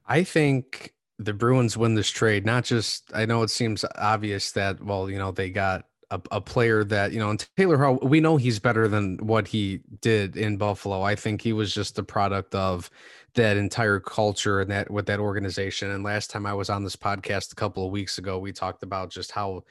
I 0.07 0.23
think 0.23 0.93
the 1.17 1.33
Bruins 1.33 1.77
win 1.77 1.95
this 1.95 2.09
trade. 2.09 2.45
Not 2.45 2.65
just 2.65 3.11
I 3.13 3.25
know 3.25 3.43
it 3.43 3.49
seems 3.49 3.85
obvious 3.95 4.51
that 4.51 4.83
well, 4.83 5.09
you 5.09 5.17
know, 5.17 5.31
they 5.31 5.49
got 5.49 5.85
a, 6.11 6.21
a, 6.31 6.41
player 6.41 6.83
that 6.83 7.11
you 7.11 7.19
know 7.19 7.29
and 7.29 7.47
taylor 7.57 7.77
hall 7.77 7.99
we 8.01 8.19
know 8.19 8.37
he's 8.37 8.59
better 8.59 8.87
than 8.87 9.17
what 9.17 9.47
he 9.47 9.81
did 10.01 10.35
in 10.37 10.57
buffalo 10.57 11.01
i 11.01 11.15
think 11.15 11.41
he 11.41 11.53
was 11.53 11.73
just 11.73 11.97
a 11.97 12.03
product 12.03 12.53
of 12.55 12.89
that 13.33 13.57
entire 13.57 13.99
culture 13.99 14.61
and 14.61 14.71
that 14.71 14.89
with 14.91 15.05
that 15.07 15.19
organization 15.19 15.91
and 15.91 16.03
last 16.03 16.29
time 16.29 16.45
i 16.45 16.53
was 16.53 16.69
on 16.69 16.83
this 16.83 16.95
podcast 16.95 17.51
a 17.51 17.55
couple 17.55 17.85
of 17.85 17.91
weeks 17.91 18.17
ago 18.17 18.37
we 18.39 18.51
talked 18.51 18.83
about 18.83 19.09
just 19.09 19.31
how 19.31 19.63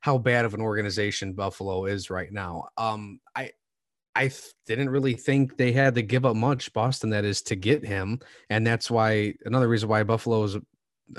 how 0.00 0.18
bad 0.18 0.44
of 0.44 0.54
an 0.54 0.60
organization 0.60 1.32
buffalo 1.32 1.84
is 1.86 2.10
right 2.10 2.32
now 2.32 2.66
um 2.76 3.20
i 3.34 3.50
I 4.16 4.30
didn't 4.66 4.90
really 4.90 5.14
think 5.14 5.56
they 5.56 5.72
had 5.72 5.94
to 5.96 6.02
give 6.02 6.24
up 6.24 6.36
much, 6.36 6.72
Boston, 6.72 7.10
that 7.10 7.24
is, 7.24 7.42
to 7.42 7.56
get 7.56 7.84
him. 7.84 8.20
And 8.48 8.66
that's 8.66 8.90
why 8.90 9.34
another 9.44 9.68
reason 9.68 9.88
why 9.90 10.02
Buffalo 10.04 10.42
is, 10.44 10.56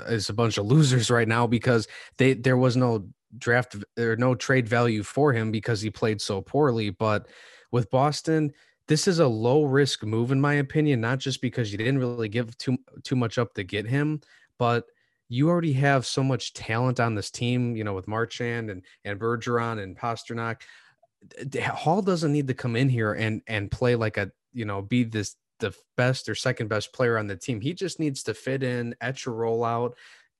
is 0.08 0.28
a 0.28 0.34
bunch 0.34 0.58
of 0.58 0.66
losers 0.74 1.10
right 1.10 1.28
now 1.28 1.46
because 1.46 1.86
they 2.18 2.34
there 2.34 2.56
was 2.56 2.76
no 2.76 3.08
draft 3.36 3.76
or 3.98 4.16
no 4.16 4.34
trade 4.34 4.68
value 4.68 5.02
for 5.02 5.32
him 5.32 5.52
because 5.52 5.80
he 5.80 5.90
played 5.90 6.20
so 6.20 6.42
poorly. 6.42 6.90
But 6.90 7.28
with 7.70 7.90
Boston, 7.90 8.52
this 8.88 9.06
is 9.06 9.20
a 9.20 9.28
low 9.28 9.64
risk 9.64 10.02
move 10.02 10.32
in 10.32 10.40
my 10.40 10.54
opinion, 10.54 11.00
not 11.00 11.18
just 11.18 11.40
because 11.40 11.70
you 11.70 11.78
didn't 11.78 11.98
really 11.98 12.28
give 12.28 12.56
too 12.58 12.78
too 13.04 13.16
much 13.16 13.38
up 13.38 13.54
to 13.54 13.62
get 13.62 13.86
him, 13.86 14.20
but 14.58 14.84
you 15.28 15.48
already 15.48 15.74
have 15.74 16.06
so 16.06 16.22
much 16.22 16.54
talent 16.54 16.98
on 16.98 17.14
this 17.14 17.30
team, 17.30 17.76
you 17.76 17.84
know, 17.84 17.94
with 17.94 18.08
Marchand 18.08 18.70
and 18.70 18.82
and 19.04 19.20
Bergeron 19.20 19.82
and 19.82 19.96
Pastrnak. 19.96 20.62
Hall 21.62 22.02
doesn't 22.02 22.32
need 22.32 22.48
to 22.48 22.54
come 22.54 22.76
in 22.76 22.88
here 22.88 23.12
and 23.12 23.42
and 23.46 23.70
play 23.70 23.94
like 23.94 24.16
a 24.16 24.30
you 24.52 24.64
know 24.64 24.82
be 24.82 25.04
this 25.04 25.36
the 25.60 25.74
best 25.96 26.28
or 26.28 26.34
second 26.34 26.68
best 26.68 26.92
player 26.92 27.18
on 27.18 27.26
the 27.26 27.36
team. 27.36 27.60
He 27.60 27.74
just 27.74 27.98
needs 27.98 28.22
to 28.24 28.34
fit 28.34 28.62
in, 28.62 28.94
etch 29.00 29.26
a 29.26 29.30
rollout, 29.30 29.92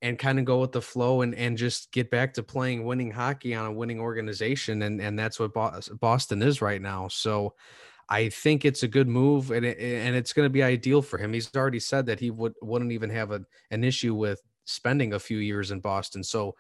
and 0.03 0.19
kind 0.19 0.39
of 0.39 0.45
go 0.45 0.61
with 0.61 0.73
the 0.73 0.83
flow 0.83 1.23
and 1.23 1.35
and 1.35 1.59
just 1.59 1.91
get 1.93 2.11
back 2.11 2.35
to 2.35 2.43
playing 2.43 2.85
winning 2.85 3.11
hockey 3.11 3.55
on 3.55 3.67
a 3.67 3.73
winning 3.73 4.01
organization 4.01 4.83
and 4.83 5.01
and 5.01 5.19
that's 5.19 5.41
what 5.41 5.53
Boston 6.01 6.43
is 6.43 6.63
right 6.63 6.81
now. 6.81 7.09
So 7.09 7.55
I 8.09 8.29
think 8.31 8.65
it's 8.65 8.85
a 8.85 8.89
good 8.89 9.09
move 9.09 9.51
and 9.51 9.67
it, 9.67 9.79
and 9.79 10.17
it's 10.17 10.33
going 10.33 10.47
to 10.47 10.51
be 10.51 10.63
ideal 10.63 11.03
for 11.03 11.19
him. 11.19 11.33
He's 11.33 11.55
already 11.55 11.81
said 11.81 12.07
that 12.07 12.21
he 12.21 12.31
would 12.31 12.55
wouldn't 12.63 12.93
even 12.93 13.11
have 13.11 13.33
a, 13.33 13.43
an 13.71 13.85
issue 13.85 14.15
with 14.15 14.41
spending 14.65 15.15
a 15.15 15.19
few 15.19 15.39
years 15.39 15.71
in 15.73 15.81
Boston. 15.81 16.23
So 16.23 16.55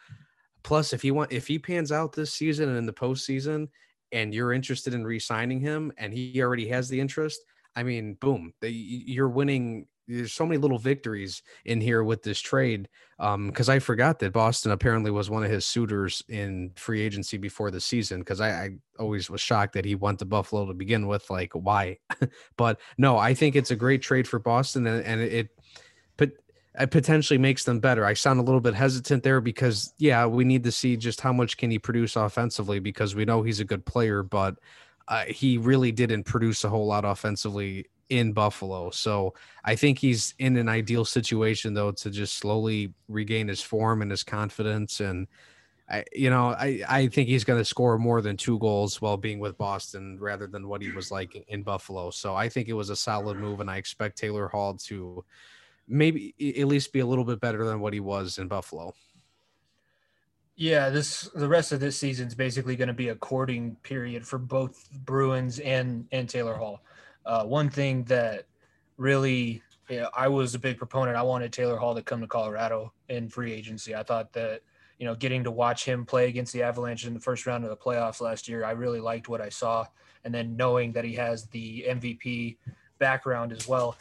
plus 0.62 0.92
if 0.92 1.02
he 1.02 1.10
want 1.10 1.32
if 1.32 1.46
he 1.46 1.58
pans 1.58 1.92
out 1.92 2.12
this 2.12 2.34
season 2.34 2.68
and 2.68 2.78
in 2.78 2.86
the 2.86 2.92
postseason 2.92 3.68
and 4.12 4.34
you're 4.34 4.52
interested 4.52 4.94
in 4.94 5.04
re-signing 5.04 5.60
him 5.60 5.92
and 5.98 6.12
he 6.12 6.40
already 6.42 6.68
has 6.68 6.88
the 6.88 7.00
interest, 7.00 7.40
I 7.76 7.82
mean, 7.82 8.14
boom, 8.14 8.52
you're 8.62 9.28
winning 9.28 9.86
there's 10.08 10.32
so 10.32 10.46
many 10.46 10.58
little 10.58 10.78
victories 10.78 11.42
in 11.66 11.80
here 11.80 12.02
with 12.02 12.22
this 12.22 12.40
trade. 12.40 12.88
Um, 13.20 13.48
because 13.48 13.68
I 13.68 13.78
forgot 13.78 14.18
that 14.20 14.32
Boston 14.32 14.72
apparently 14.72 15.10
was 15.10 15.28
one 15.28 15.44
of 15.44 15.50
his 15.50 15.66
suitors 15.66 16.22
in 16.28 16.70
free 16.76 17.02
agency 17.02 17.36
before 17.36 17.70
the 17.70 17.80
season. 17.80 18.20
Because 18.20 18.40
I, 18.40 18.50
I, 18.50 18.70
always 18.98 19.28
was 19.30 19.40
shocked 19.40 19.74
that 19.74 19.84
he 19.84 19.94
went 19.94 20.18
to 20.20 20.24
Buffalo 20.24 20.66
to 20.66 20.74
begin 20.74 21.06
with. 21.06 21.28
Like, 21.30 21.52
why? 21.52 21.98
but 22.56 22.80
no, 22.96 23.18
I 23.18 23.34
think 23.34 23.54
it's 23.54 23.70
a 23.70 23.76
great 23.76 24.02
trade 24.02 24.26
for 24.26 24.38
Boston, 24.38 24.86
and, 24.86 25.04
and 25.04 25.20
it, 25.20 25.50
it 26.78 26.90
potentially 26.90 27.38
makes 27.38 27.64
them 27.64 27.80
better. 27.80 28.04
I 28.04 28.14
sound 28.14 28.38
a 28.38 28.42
little 28.42 28.60
bit 28.60 28.74
hesitant 28.74 29.22
there 29.22 29.40
because 29.40 29.92
yeah, 29.98 30.26
we 30.26 30.44
need 30.44 30.62
to 30.64 30.72
see 30.72 30.96
just 30.96 31.20
how 31.20 31.32
much 31.32 31.56
can 31.56 31.70
he 31.70 31.78
produce 31.78 32.14
offensively 32.16 32.78
because 32.78 33.14
we 33.14 33.24
know 33.24 33.42
he's 33.42 33.60
a 33.60 33.64
good 33.64 33.84
player, 33.84 34.22
but 34.22 34.56
uh, 35.08 35.24
he 35.24 35.58
really 35.58 35.90
didn't 35.90 36.24
produce 36.24 36.64
a 36.64 36.68
whole 36.68 36.86
lot 36.86 37.04
offensively 37.04 37.86
in 38.10 38.32
Buffalo. 38.32 38.90
So 38.90 39.34
I 39.64 39.74
think 39.74 39.98
he's 39.98 40.34
in 40.38 40.56
an 40.56 40.68
ideal 40.68 41.04
situation 41.04 41.74
though 41.74 41.92
to 41.92 42.10
just 42.10 42.36
slowly 42.36 42.94
regain 43.08 43.48
his 43.48 43.60
form 43.60 44.00
and 44.02 44.10
his 44.10 44.22
confidence 44.22 45.00
and 45.00 45.26
I, 45.90 46.04
you 46.12 46.28
know, 46.28 46.48
I, 46.48 46.82
I 46.86 47.06
think 47.08 47.28
he's 47.28 47.44
going 47.44 47.58
to 47.58 47.64
score 47.64 47.98
more 47.98 48.20
than 48.20 48.36
two 48.36 48.58
goals 48.58 49.00
while 49.00 49.16
being 49.16 49.38
with 49.38 49.56
Boston 49.56 50.18
rather 50.20 50.46
than 50.46 50.68
what 50.68 50.82
he 50.82 50.90
was 50.90 51.10
like 51.10 51.46
in 51.48 51.62
Buffalo. 51.62 52.10
So 52.10 52.34
I 52.34 52.48
think 52.50 52.68
it 52.68 52.74
was 52.74 52.90
a 52.90 52.96
solid 52.96 53.38
move, 53.38 53.60
and 53.60 53.70
I 53.70 53.78
expect 53.78 54.18
Taylor 54.18 54.48
Hall 54.48 54.74
to 54.74 55.24
maybe 55.88 56.34
at 56.58 56.66
least 56.66 56.92
be 56.92 57.00
a 57.00 57.06
little 57.06 57.24
bit 57.24 57.40
better 57.40 57.64
than 57.64 57.80
what 57.80 57.92
he 57.92 58.00
was 58.00 58.38
in 58.38 58.48
Buffalo. 58.48 58.94
Yeah, 60.56 60.90
this 60.90 61.30
the 61.34 61.48
rest 61.48 61.70
of 61.72 61.78
this 61.80 61.96
season 61.96 62.26
is 62.26 62.34
basically 62.34 62.74
going 62.74 62.88
to 62.88 62.94
be 62.94 63.10
a 63.10 63.14
courting 63.14 63.76
period 63.82 64.26
for 64.26 64.38
both 64.38 64.90
Bruins 65.04 65.60
and 65.60 66.06
and 66.10 66.28
Taylor 66.28 66.54
Hall. 66.54 66.82
Uh, 67.24 67.44
one 67.44 67.70
thing 67.70 68.04
that 68.04 68.46
really 68.96 69.62
I 70.14 70.28
was 70.28 70.54
a 70.54 70.58
big 70.58 70.76
proponent. 70.76 71.16
I 71.16 71.22
wanted 71.22 71.52
Taylor 71.52 71.76
Hall 71.76 71.94
to 71.94 72.02
come 72.02 72.20
to 72.20 72.26
Colorado 72.26 72.92
in 73.08 73.28
free 73.28 73.52
agency. 73.52 73.94
I 73.94 74.02
thought 74.02 74.32
that 74.32 74.62
you 74.98 75.06
know 75.06 75.14
getting 75.14 75.44
to 75.44 75.50
watch 75.50 75.84
him 75.84 76.04
play 76.04 76.28
against 76.28 76.52
the 76.52 76.62
Avalanche 76.62 77.06
in 77.06 77.14
the 77.14 77.20
first 77.20 77.46
round 77.46 77.64
of 77.64 77.70
the 77.70 77.76
playoffs 77.76 78.20
last 78.20 78.48
year, 78.48 78.64
I 78.64 78.72
really 78.72 79.00
liked 79.00 79.28
what 79.28 79.40
I 79.40 79.48
saw. 79.48 79.86
And 80.24 80.34
then 80.34 80.56
knowing 80.56 80.92
that 80.92 81.04
he 81.04 81.14
has 81.14 81.46
the 81.46 81.84
MVP 81.88 82.56
background 82.98 83.52
as 83.52 83.68
well, 83.68 83.96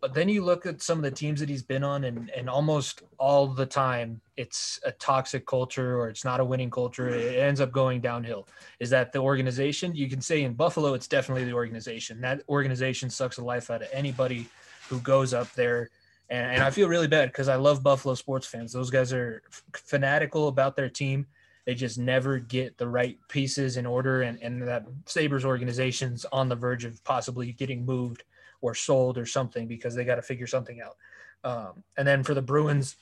but 0.00 0.14
then 0.14 0.28
you 0.28 0.44
look 0.44 0.64
at 0.64 0.80
some 0.80 0.98
of 0.98 1.04
the 1.04 1.10
teams 1.10 1.40
that 1.40 1.48
he's 1.48 1.62
been 1.62 1.82
on, 1.82 2.04
and, 2.04 2.30
and 2.30 2.48
almost 2.48 3.02
all 3.18 3.48
the 3.48 3.66
time 3.66 4.20
it's 4.36 4.78
a 4.84 4.92
toxic 4.92 5.44
culture 5.46 5.98
or 5.98 6.08
it's 6.08 6.24
not 6.24 6.38
a 6.38 6.44
winning 6.44 6.70
culture. 6.70 7.08
It 7.08 7.38
ends 7.38 7.60
up 7.60 7.72
going 7.72 8.00
downhill. 8.00 8.46
Is 8.78 8.90
that 8.90 9.12
the 9.12 9.18
organization? 9.18 9.96
You 9.96 10.08
can 10.08 10.20
say 10.20 10.44
in 10.44 10.54
Buffalo, 10.54 10.94
it's 10.94 11.08
definitely 11.08 11.44
the 11.44 11.52
organization. 11.52 12.20
That 12.20 12.42
organization 12.48 13.10
sucks 13.10 13.36
the 13.36 13.44
life 13.44 13.70
out 13.70 13.82
of 13.82 13.88
anybody 13.92 14.46
who 14.88 15.00
goes 15.00 15.34
up 15.34 15.52
there. 15.54 15.90
And, 16.30 16.52
and 16.52 16.62
I 16.62 16.70
feel 16.70 16.88
really 16.88 17.08
bad 17.08 17.30
because 17.30 17.48
I 17.48 17.56
love 17.56 17.82
Buffalo 17.82 18.14
sports 18.14 18.46
fans. 18.46 18.72
Those 18.72 18.90
guys 18.90 19.12
are 19.12 19.42
fanatical 19.72 20.46
about 20.46 20.76
their 20.76 20.88
team. 20.88 21.26
They 21.66 21.74
just 21.74 21.98
never 21.98 22.38
get 22.38 22.78
the 22.78 22.88
right 22.88 23.18
pieces 23.28 23.76
in 23.76 23.84
order, 23.84 24.22
and, 24.22 24.40
and 24.40 24.66
that 24.66 24.86
Sabres 25.04 25.44
organization's 25.44 26.24
on 26.32 26.48
the 26.48 26.56
verge 26.56 26.86
of 26.86 27.04
possibly 27.04 27.52
getting 27.52 27.84
moved 27.84 28.24
or 28.60 28.74
sold 28.74 29.18
or 29.18 29.26
something 29.26 29.66
because 29.66 29.94
they 29.94 30.04
got 30.04 30.16
to 30.16 30.22
figure 30.22 30.46
something 30.46 30.80
out. 30.80 30.96
Um, 31.44 31.84
and 31.96 32.06
then 32.06 32.22
for 32.22 32.34
the 32.34 32.42
Bruins, 32.42 32.96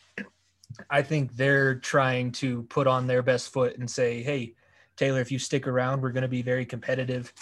I 0.90 1.02
think 1.02 1.36
they're 1.36 1.76
trying 1.76 2.32
to 2.32 2.64
put 2.64 2.86
on 2.86 3.06
their 3.06 3.22
best 3.22 3.52
foot 3.52 3.78
and 3.78 3.90
say, 3.90 4.22
"Hey, 4.22 4.54
Taylor, 4.96 5.20
if 5.20 5.32
you 5.32 5.38
stick 5.38 5.66
around, 5.66 6.02
we're 6.02 6.12
going 6.12 6.22
to 6.22 6.28
be 6.28 6.42
very 6.42 6.66
competitive." 6.66 7.32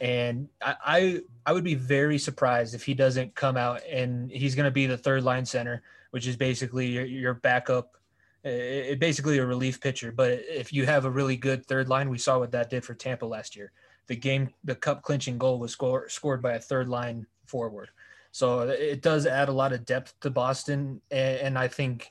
And 0.00 0.48
I, 0.60 0.76
I, 0.84 1.20
I 1.46 1.52
would 1.52 1.64
be 1.64 1.76
very 1.76 2.18
surprised 2.18 2.74
if 2.74 2.84
he 2.84 2.94
doesn't 2.94 3.34
come 3.34 3.56
out 3.56 3.80
and 3.88 4.30
he's 4.30 4.54
going 4.54 4.64
to 4.64 4.70
be 4.70 4.86
the 4.86 4.98
third 4.98 5.22
line 5.22 5.46
center, 5.46 5.82
which 6.10 6.26
is 6.26 6.36
basically 6.36 6.86
your, 6.86 7.04
your 7.04 7.34
backup, 7.34 7.96
it, 8.42 8.98
basically 8.98 9.38
a 9.38 9.46
relief 9.46 9.80
pitcher. 9.80 10.12
But 10.12 10.42
if 10.48 10.72
you 10.72 10.84
have 10.84 11.04
a 11.04 11.10
really 11.10 11.36
good 11.36 11.64
third 11.64 11.88
line, 11.88 12.10
we 12.10 12.18
saw 12.18 12.38
what 12.38 12.52
that 12.52 12.70
did 12.70 12.84
for 12.84 12.94
Tampa 12.94 13.24
last 13.24 13.54
year. 13.56 13.72
The 14.08 14.16
game, 14.16 14.52
the 14.64 14.74
cup 14.74 15.02
clinching 15.02 15.38
goal 15.38 15.58
was 15.58 15.72
score, 15.72 16.08
scored 16.08 16.42
by 16.42 16.54
a 16.54 16.60
third 16.60 16.88
line 16.88 17.26
forward. 17.54 17.90
So 18.32 18.68
it 18.68 19.00
does 19.00 19.26
add 19.26 19.48
a 19.48 19.52
lot 19.52 19.72
of 19.72 19.84
depth 19.84 20.18
to 20.22 20.30
Boston. 20.30 21.00
And 21.12 21.56
I 21.56 21.68
think 21.68 22.10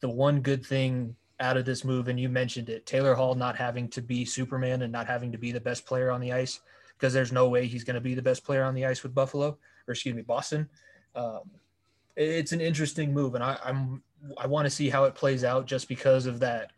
the 0.00 0.08
one 0.08 0.40
good 0.40 0.64
thing 0.64 1.14
out 1.40 1.58
of 1.58 1.66
this 1.66 1.84
move, 1.84 2.08
and 2.08 2.18
you 2.18 2.30
mentioned 2.30 2.70
it, 2.70 2.86
Taylor 2.86 3.14
Hall 3.14 3.34
not 3.34 3.54
having 3.54 3.86
to 3.88 4.00
be 4.00 4.24
Superman 4.24 4.80
and 4.80 4.90
not 4.90 5.06
having 5.06 5.30
to 5.32 5.36
be 5.36 5.52
the 5.52 5.60
best 5.60 5.84
player 5.84 6.10
on 6.10 6.22
the 6.22 6.32
ice, 6.32 6.60
because 6.94 7.12
there's 7.12 7.32
no 7.32 7.50
way 7.50 7.66
he's 7.66 7.84
going 7.84 7.96
to 7.96 8.00
be 8.00 8.14
the 8.14 8.22
best 8.22 8.44
player 8.44 8.64
on 8.64 8.74
the 8.74 8.86
ice 8.86 9.02
with 9.02 9.14
Buffalo, 9.14 9.58
or 9.86 9.92
excuse 9.92 10.14
me, 10.14 10.22
Boston. 10.22 10.66
Um, 11.14 11.42
it's 12.16 12.52
an 12.52 12.62
interesting 12.62 13.12
move, 13.12 13.34
and 13.34 13.44
I, 13.44 13.58
I'm 13.62 14.02
I 14.38 14.46
want 14.46 14.64
to 14.64 14.70
see 14.70 14.88
how 14.88 15.04
it 15.04 15.14
plays 15.14 15.44
out, 15.44 15.66
just 15.66 15.86
because 15.86 16.24
of 16.24 16.40
that. 16.40 16.72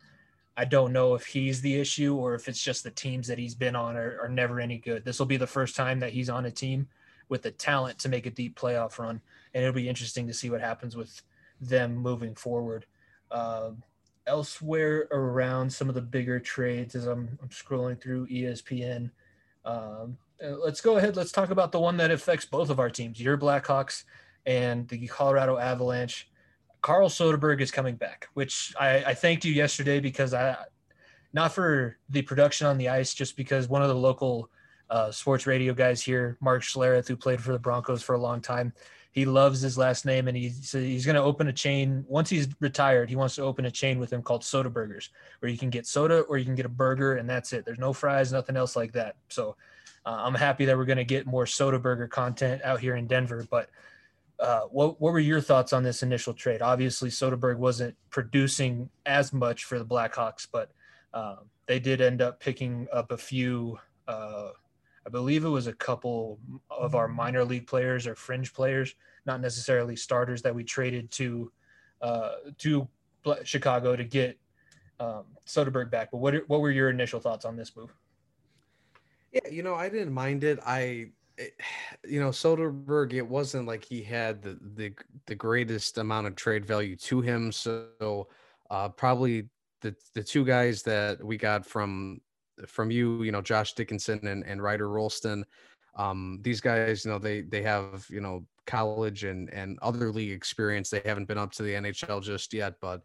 I 0.57 0.65
don't 0.65 0.91
know 0.91 1.15
if 1.15 1.25
he's 1.25 1.61
the 1.61 1.79
issue 1.79 2.13
or 2.17 2.35
if 2.35 2.49
it's 2.49 2.61
just 2.61 2.83
the 2.83 2.91
teams 2.91 3.25
that 3.29 3.39
he's 3.39 3.55
been 3.55 3.75
on 3.75 3.95
are, 3.95 4.19
are 4.21 4.29
never 4.29 4.59
any 4.59 4.79
good. 4.79 5.05
This 5.05 5.17
will 5.17 5.25
be 5.25 5.37
the 5.37 5.47
first 5.47 5.77
time 5.77 6.01
that 6.01 6.11
he's 6.11 6.29
on 6.29 6.45
a 6.45 6.51
team 6.51 6.89
with 7.31 7.41
the 7.43 7.49
talent 7.49 7.97
to 7.97 8.09
make 8.09 8.25
a 8.25 8.29
deep 8.29 8.59
playoff 8.59 8.99
run. 8.99 9.21
And 9.53 9.63
it'll 9.63 9.73
be 9.73 9.87
interesting 9.87 10.27
to 10.27 10.33
see 10.33 10.49
what 10.49 10.59
happens 10.59 10.97
with 10.97 11.21
them 11.61 11.95
moving 11.95 12.35
forward. 12.35 12.85
Uh, 13.31 13.71
elsewhere 14.27 15.07
around 15.11 15.71
some 15.71 15.87
of 15.87 15.95
the 15.95 16.01
bigger 16.01 16.41
trades, 16.41 16.93
as 16.93 17.07
I'm, 17.07 17.39
I'm 17.41 17.47
scrolling 17.47 17.99
through 17.99 18.27
ESPN, 18.27 19.11
um, 19.63 20.17
let's 20.41 20.81
go 20.81 20.97
ahead. 20.97 21.15
Let's 21.15 21.31
talk 21.31 21.51
about 21.51 21.71
the 21.71 21.79
one 21.79 21.95
that 21.97 22.11
affects 22.11 22.45
both 22.45 22.69
of 22.69 22.81
our 22.81 22.89
teams, 22.89 23.21
your 23.21 23.37
Blackhawks 23.37 24.03
and 24.45 24.85
the 24.89 25.07
Colorado 25.07 25.57
Avalanche. 25.57 26.29
Carl 26.81 27.07
Soderberg 27.07 27.61
is 27.61 27.71
coming 27.71 27.95
back, 27.95 28.27
which 28.33 28.73
I, 28.77 29.03
I 29.05 29.13
thanked 29.13 29.45
you 29.45 29.53
yesterday 29.53 30.01
because 30.01 30.33
I, 30.33 30.57
not 31.31 31.53
for 31.53 31.97
the 32.09 32.23
production 32.23 32.67
on 32.67 32.77
the 32.77 32.89
ice, 32.89 33.13
just 33.13 33.37
because 33.37 33.69
one 33.69 33.81
of 33.81 33.87
the 33.87 33.95
local 33.95 34.49
uh, 34.91 35.09
sports 35.09 35.47
radio 35.47 35.73
guys 35.73 36.01
here, 36.01 36.37
Mark 36.41 36.61
Schlereth, 36.61 37.07
who 37.07 37.15
played 37.15 37.41
for 37.41 37.53
the 37.53 37.59
Broncos 37.59 38.03
for 38.03 38.13
a 38.13 38.19
long 38.19 38.41
time. 38.41 38.73
He 39.13 39.25
loves 39.25 39.61
his 39.61 39.77
last 39.77 40.05
name, 40.05 40.27
and 40.27 40.37
he's 40.37 40.71
he's 40.71 41.05
going 41.05 41.15
to 41.15 41.21
open 41.21 41.47
a 41.47 41.53
chain. 41.53 42.05
Once 42.07 42.29
he's 42.29 42.47
retired, 42.59 43.09
he 43.09 43.15
wants 43.15 43.35
to 43.35 43.41
open 43.41 43.65
a 43.65 43.71
chain 43.71 43.99
with 43.99 44.11
him 44.11 44.21
called 44.21 44.43
Soda 44.43 44.69
Burgers, 44.69 45.09
where 45.39 45.51
you 45.51 45.57
can 45.57 45.69
get 45.69 45.87
soda 45.87 46.21
or 46.21 46.37
you 46.37 46.45
can 46.45 46.55
get 46.55 46.65
a 46.65 46.69
burger, 46.69 47.15
and 47.15 47.29
that's 47.29 47.51
it. 47.53 47.65
There's 47.65 47.79
no 47.79 47.93
fries, 47.93 48.31
nothing 48.31 48.55
else 48.55 48.75
like 48.75 48.91
that. 48.93 49.15
So 49.29 49.55
uh, 50.05 50.17
I'm 50.19 50.35
happy 50.35 50.65
that 50.65 50.77
we're 50.77 50.85
going 50.85 50.97
to 50.97 51.05
get 51.05 51.25
more 51.25 51.45
Soda 51.45 51.79
Burger 51.79 52.07
content 52.07 52.61
out 52.63 52.79
here 52.79 52.95
in 52.95 53.07
Denver. 53.07 53.45
But 53.49 53.69
uh, 54.39 54.61
what 54.71 54.99
what 54.99 55.13
were 55.13 55.19
your 55.19 55.41
thoughts 55.41 55.71
on 55.73 55.83
this 55.83 56.03
initial 56.03 56.33
trade? 56.33 56.61
Obviously, 56.61 57.09
Soderberg 57.09 57.57
wasn't 57.57 57.95
producing 58.09 58.89
as 59.05 59.31
much 59.31 59.65
for 59.65 59.77
the 59.77 59.85
Blackhawks, 59.85 60.47
but 60.51 60.71
uh, 61.13 61.37
they 61.67 61.79
did 61.79 62.01
end 62.01 62.21
up 62.21 62.39
picking 62.39 62.87
up 62.91 63.11
a 63.11 63.17
few 63.17 63.77
uh, 64.07 64.49
I 65.05 65.09
believe 65.09 65.45
it 65.45 65.49
was 65.49 65.67
a 65.67 65.73
couple 65.73 66.39
of 66.69 66.95
our 66.95 67.07
minor 67.07 67.43
league 67.43 67.67
players 67.67 68.05
or 68.05 68.15
fringe 68.15 68.53
players, 68.53 68.95
not 69.25 69.41
necessarily 69.41 69.95
starters 69.95 70.41
that 70.43 70.53
we 70.53 70.63
traded 70.63 71.09
to 71.11 71.51
uh, 72.01 72.31
to 72.59 72.87
Chicago 73.43 73.95
to 73.95 74.03
get 74.03 74.37
um, 74.99 75.25
Soderberg 75.45 75.89
back. 75.89 76.11
But 76.11 76.17
what 76.17 76.35
what 76.47 76.61
were 76.61 76.71
your 76.71 76.89
initial 76.89 77.19
thoughts 77.19 77.45
on 77.45 77.55
this 77.55 77.75
move? 77.75 77.93
Yeah, 79.31 79.47
you 79.49 79.63
know, 79.63 79.75
I 79.75 79.89
didn't 79.89 80.13
mind 80.13 80.43
it. 80.43 80.59
I, 80.65 81.11
it, 81.37 81.53
you 82.07 82.19
know, 82.19 82.29
Soderberg. 82.29 83.13
It 83.13 83.27
wasn't 83.27 83.67
like 83.67 83.83
he 83.83 84.03
had 84.03 84.41
the 84.41 84.59
the 84.75 84.93
the 85.25 85.35
greatest 85.35 85.97
amount 85.97 86.27
of 86.27 86.35
trade 86.35 86.65
value 86.65 86.95
to 86.97 87.21
him. 87.21 87.51
So 87.51 88.27
uh, 88.69 88.89
probably 88.89 89.49
the 89.81 89.95
the 90.13 90.23
two 90.23 90.45
guys 90.45 90.83
that 90.83 91.23
we 91.23 91.37
got 91.37 91.65
from 91.65 92.21
from 92.67 92.91
you, 92.91 93.23
you 93.23 93.31
know, 93.31 93.41
Josh 93.41 93.73
Dickinson 93.73 94.25
and, 94.27 94.45
and 94.45 94.61
Ryder 94.61 94.89
Rolston. 94.89 95.45
Um, 95.95 96.39
these 96.41 96.61
guys, 96.61 97.03
you 97.03 97.11
know, 97.11 97.19
they 97.19 97.41
they 97.41 97.61
have, 97.63 98.05
you 98.09 98.21
know, 98.21 98.45
college 98.65 99.23
and 99.23 99.53
and 99.53 99.77
other 99.81 100.11
league 100.11 100.31
experience. 100.31 100.89
They 100.89 101.01
haven't 101.03 101.27
been 101.27 101.37
up 101.37 101.51
to 101.53 101.63
the 101.63 101.73
NHL 101.73 102.23
just 102.23 102.53
yet, 102.53 102.75
but 102.81 103.01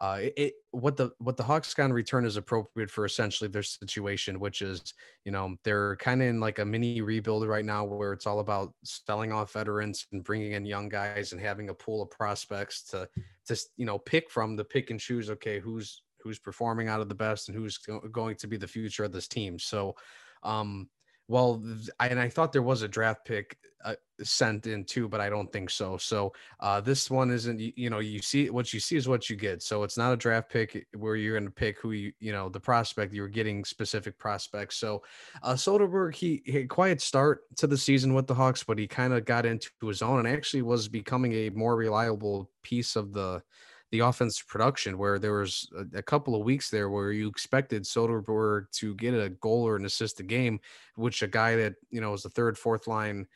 uh, 0.00 0.18
it, 0.36 0.54
what 0.70 0.96
the 0.96 1.10
what 1.18 1.36
the 1.36 1.42
Hawks 1.42 1.74
in 1.76 1.92
return 1.92 2.24
is 2.24 2.36
appropriate 2.36 2.88
for 2.90 3.04
essentially 3.04 3.48
their 3.48 3.64
situation, 3.64 4.38
which 4.38 4.62
is 4.62 4.94
you 5.24 5.32
know 5.32 5.56
they're 5.64 5.96
kind 5.96 6.22
of 6.22 6.28
in 6.28 6.38
like 6.38 6.60
a 6.60 6.64
mini 6.64 7.00
rebuild 7.00 7.46
right 7.48 7.64
now, 7.64 7.84
where 7.84 8.12
it's 8.12 8.26
all 8.26 8.38
about 8.38 8.72
selling 8.84 9.32
off 9.32 9.52
veterans 9.52 10.06
and 10.12 10.22
bringing 10.22 10.52
in 10.52 10.64
young 10.64 10.88
guys 10.88 11.32
and 11.32 11.40
having 11.40 11.68
a 11.68 11.74
pool 11.74 12.00
of 12.00 12.10
prospects 12.10 12.84
to 12.84 13.08
to 13.46 13.56
you 13.76 13.86
know 13.86 13.98
pick 13.98 14.30
from 14.30 14.54
the 14.54 14.64
pick 14.64 14.90
and 14.90 15.00
choose. 15.00 15.30
Okay, 15.30 15.58
who's 15.58 16.02
who's 16.22 16.38
performing 16.38 16.88
out 16.88 17.00
of 17.00 17.08
the 17.08 17.14
best 17.14 17.48
and 17.48 17.56
who's 17.56 17.78
going 17.78 18.36
to 18.36 18.46
be 18.46 18.56
the 18.56 18.66
future 18.66 19.04
of 19.04 19.12
this 19.12 19.28
team. 19.28 19.58
So, 19.58 19.96
um, 20.42 20.88
well, 21.28 21.62
I, 22.00 22.08
and 22.08 22.18
I 22.18 22.30
thought 22.30 22.52
there 22.52 22.62
was 22.62 22.82
a 22.82 22.88
draft 22.88 23.26
pick 23.26 23.58
uh, 23.84 23.94
sent 24.22 24.66
in 24.66 24.84
too, 24.84 25.08
but 25.08 25.20
I 25.20 25.28
don't 25.28 25.52
think 25.52 25.68
so. 25.68 25.98
So 25.98 26.32
uh, 26.58 26.80
this 26.80 27.10
one 27.10 27.30
isn't. 27.30 27.60
You, 27.60 27.72
you, 27.76 27.90
know, 27.90 27.98
you 27.98 28.20
see 28.20 28.48
what 28.48 28.72
you 28.72 28.80
see 28.80 28.96
is 28.96 29.06
what 29.06 29.28
you 29.28 29.36
get. 29.36 29.62
So 29.62 29.82
it's 29.82 29.98
not 29.98 30.12
a 30.12 30.16
draft 30.16 30.50
pick 30.50 30.86
where 30.96 31.16
you're 31.16 31.38
going 31.38 31.44
to 31.44 31.54
pick 31.54 31.78
who 31.78 31.92
you 31.92 32.12
you 32.18 32.32
know 32.32 32.48
the 32.48 32.58
prospect. 32.58 33.12
You're 33.12 33.28
getting 33.28 33.64
specific 33.64 34.18
prospects. 34.18 34.78
So 34.78 35.02
uh, 35.42 35.52
Soderberg, 35.52 36.14
he, 36.14 36.42
he 36.46 36.64
quiet 36.64 37.00
start 37.00 37.42
to 37.56 37.66
the 37.66 37.78
season 37.78 38.14
with 38.14 38.26
the 38.26 38.34
Hawks, 38.34 38.64
but 38.64 38.78
he 38.78 38.86
kind 38.86 39.12
of 39.12 39.26
got 39.26 39.46
into 39.46 39.70
his 39.82 40.02
own 40.02 40.18
and 40.20 40.28
actually 40.28 40.62
was 40.62 40.88
becoming 40.88 41.32
a 41.34 41.50
more 41.50 41.76
reliable 41.76 42.50
piece 42.62 42.96
of 42.96 43.12
the 43.12 43.42
the 43.90 44.00
offensive 44.00 44.46
production 44.46 44.98
where 44.98 45.18
there 45.18 45.38
was 45.38 45.70
a, 45.76 45.98
a, 45.98 46.02
couple 46.02 46.34
of 46.34 46.44
weeks 46.44 46.68
there 46.68 46.90
where 46.90 47.10
you 47.10 47.26
expected 47.26 47.84
Soderberg 47.84 48.70
to 48.72 48.94
get 48.96 49.14
a 49.14 49.30
goal 49.30 49.66
or 49.66 49.76
an 49.76 49.86
assist 49.86 50.20
a 50.20 50.22
game, 50.22 50.60
which 50.96 51.22
a 51.22 51.26
guy 51.26 51.56
that, 51.56 51.74
you 51.90 52.00
know, 52.00 52.10
was 52.10 52.22
the 52.22 52.28
third, 52.28 52.58
fourth 52.58 52.86
line 52.86 53.26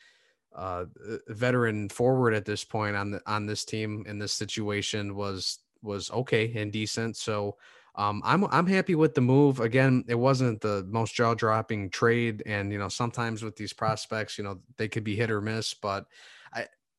uh, 0.55 0.85
veteran 1.27 1.89
forward 1.89 2.33
at 2.33 2.45
this 2.45 2.63
point 2.63 2.95
on 2.95 3.11
the 3.11 3.21
on 3.25 3.45
this 3.45 3.65
team 3.65 4.03
in 4.07 4.19
this 4.19 4.33
situation 4.33 5.15
was 5.15 5.59
was 5.81 6.11
okay 6.11 6.51
and 6.55 6.71
decent. 6.71 7.17
So 7.17 7.57
um, 7.95 8.21
I'm 8.25 8.45
I'm 8.45 8.67
happy 8.67 8.95
with 8.95 9.13
the 9.13 9.21
move. 9.21 9.59
Again, 9.59 10.03
it 10.07 10.15
wasn't 10.15 10.61
the 10.61 10.85
most 10.89 11.13
jaw 11.13 11.33
dropping 11.33 11.89
trade, 11.89 12.43
and 12.45 12.71
you 12.71 12.79
know 12.79 12.89
sometimes 12.89 13.43
with 13.43 13.55
these 13.55 13.73
prospects, 13.73 14.37
you 14.37 14.43
know 14.43 14.59
they 14.77 14.87
could 14.87 15.03
be 15.03 15.15
hit 15.15 15.31
or 15.31 15.41
miss, 15.41 15.73
but 15.73 16.05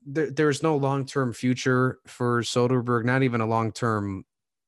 there, 0.05 0.31
there's 0.31 0.63
no 0.63 0.77
long 0.77 1.05
term 1.05 1.33
future 1.33 1.99
for 2.07 2.43
Soderberg, 2.43 3.05
not 3.05 3.23
even 3.23 3.41
a 3.41 3.47
long 3.47 3.73
term 3.73 4.25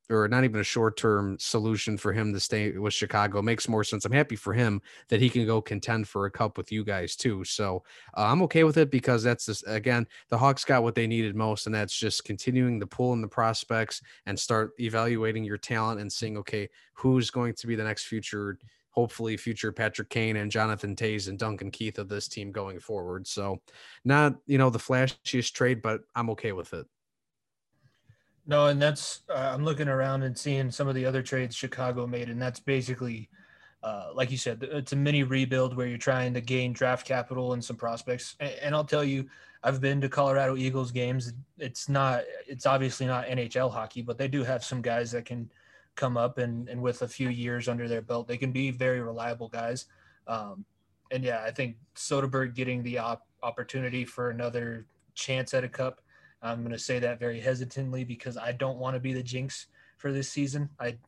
or 0.09 0.29
not 0.29 0.45
even 0.45 0.61
a 0.61 0.65
short 0.65 0.97
term 0.97 1.37
solution 1.39 1.97
for 1.97 2.13
him 2.13 2.33
to 2.33 2.41
stay 2.41 2.71
with 2.73 2.95
Chicago 2.95 3.43
makes 3.43 3.69
more 3.69 3.85
sense. 3.85 4.05
I'm 4.05 4.13
happy 4.13 4.37
for 4.37 4.53
him 4.53 4.81
that 5.09 5.21
he 5.21 5.29
can 5.29 5.47
go 5.47 5.61
contend 5.61 6.09
for 6.09 6.27
a 6.27 6.31
cup 6.31 6.57
with 6.57 6.71
you 6.71 6.85
guys 6.85 7.17
too. 7.17 7.45
So 7.45 7.83
uh, 8.17 8.27
I'm 8.27 8.43
okay 8.43 8.65
with 8.65 8.77
it 8.77 8.91
because 8.91 9.23
that's 9.23 9.47
just, 9.47 9.65
again, 9.67 10.07
the 10.29 10.39
Hawks 10.39 10.65
got 10.65 10.83
what 10.83 10.95
they 10.95 11.07
needed 11.07 11.35
most, 11.35 11.67
and 11.67 11.75
that's 11.75 11.97
just 11.97 12.25
continuing 12.25 12.79
to 12.81 12.87
pull 12.87 13.13
in 13.13 13.21
the 13.21 13.29
prospects 13.29 14.01
and 14.27 14.39
start 14.39 14.73
evaluating 14.79 15.45
your 15.45 15.59
talent 15.59 16.01
and 16.01 16.13
seeing, 16.13 16.37
okay, 16.39 16.69
who's 16.95 17.31
going 17.31 17.55
to 17.55 17.67
be 17.67 17.75
the 17.75 17.85
next 17.85 18.05
future, 18.05 18.59
hopefully 18.97 19.37
future 19.37 19.73
Patrick 19.73 20.09
Kane 20.09 20.37
and 20.37 20.51
Jonathan 20.51 20.97
Toews 20.97 21.29
and 21.29 21.39
Duncan 21.39 21.71
Keith 21.71 21.99
of 21.99 22.09
this 22.09 22.29
team 22.29 22.51
going 22.51 22.81
forward. 22.81 23.27
So 23.27 23.61
not, 24.05 24.37
you 24.47 24.59
know, 24.59 24.71
the 24.71 24.79
flashiest 24.79 25.53
trade, 25.53 25.83
but 25.83 26.01
I'm 26.15 26.31
okay 26.31 26.53
with 26.53 26.73
it. 26.73 26.87
No, 28.47 28.69
and 28.69 28.81
that's 28.81 29.23
uh, 29.29 29.51
I'm 29.53 29.65
looking 29.65 29.89
around 29.89 30.23
and 30.23 30.39
seeing 30.39 30.71
some 30.71 30.89
of 30.89 30.95
the 30.95 31.05
other 31.05 31.23
trades 31.23 31.55
Chicago 31.55 32.07
made, 32.07 32.31
and 32.31 32.41
that's 32.41 32.61
basically, 32.61 33.29
uh, 33.83 34.11
like 34.15 34.31
you 34.31 34.39
said, 34.39 34.63
it's 34.63 34.93
a 34.93 34.97
mini 34.97 35.25
rebuild 35.25 35.77
where 35.77 35.89
you're 35.89 35.99
trying 35.99 36.33
to 36.35 36.41
gain 36.41 36.73
draft 36.73 37.07
capital 37.07 37.55
and 37.55 37.65
some 37.65 37.77
prospects. 37.77 38.37
And, 38.39 38.55
and 38.63 38.75
I'll 38.75 38.85
tell 38.85 39.03
you, 39.03 39.29
I've 39.65 39.81
been 39.81 40.01
to 40.01 40.09
Colorado 40.09 40.57
Eagles 40.57 40.93
games. 40.93 41.33
It's 41.59 41.89
not, 41.89 42.23
it's 42.47 42.67
obviously 42.67 43.07
not 43.07 43.27
NHL 43.27 43.73
hockey, 43.73 44.01
but 44.01 44.17
they 44.17 44.29
do 44.29 44.45
have 44.45 44.65
some 44.65 44.81
guys 44.81 45.11
that 45.11 45.25
can 45.25 45.51
come 45.97 46.17
up 46.17 46.39
and 46.39 46.69
and 46.69 46.81
with 46.81 47.03
a 47.03 47.09
few 47.09 47.29
years 47.29 47.69
under 47.69 47.89
their 47.89 48.03
belt, 48.03 48.29
they 48.29 48.37
can 48.37 48.53
be 48.53 48.71
very 48.71 49.01
reliable 49.01 49.49
guys. 49.49 49.87
Um, 50.27 50.65
and 51.11 51.25
yeah, 51.25 51.43
I 51.45 51.51
think 51.51 51.77
Soderberg 51.95 52.55
getting 52.55 52.83
the 52.83 52.99
op- 52.99 53.27
opportunity 53.43 54.05
for 54.05 54.31
another 54.31 54.87
chance 55.15 55.55
at 55.55 55.65
a 55.65 55.69
cup 55.69 56.01
I'm 56.43 56.61
going 56.61 56.73
to 56.73 56.79
say 56.79 56.99
that 56.99 57.19
very 57.19 57.41
hesitantly 57.41 58.05
because 58.05 58.37
I 58.37 58.53
don't 58.53 58.79
want 58.79 58.95
to 58.95 59.01
be 59.01 59.13
the 59.13 59.23
jinx 59.23 59.67
for 59.97 60.13
this 60.13 60.29
season. 60.29 60.71
I 60.79 60.99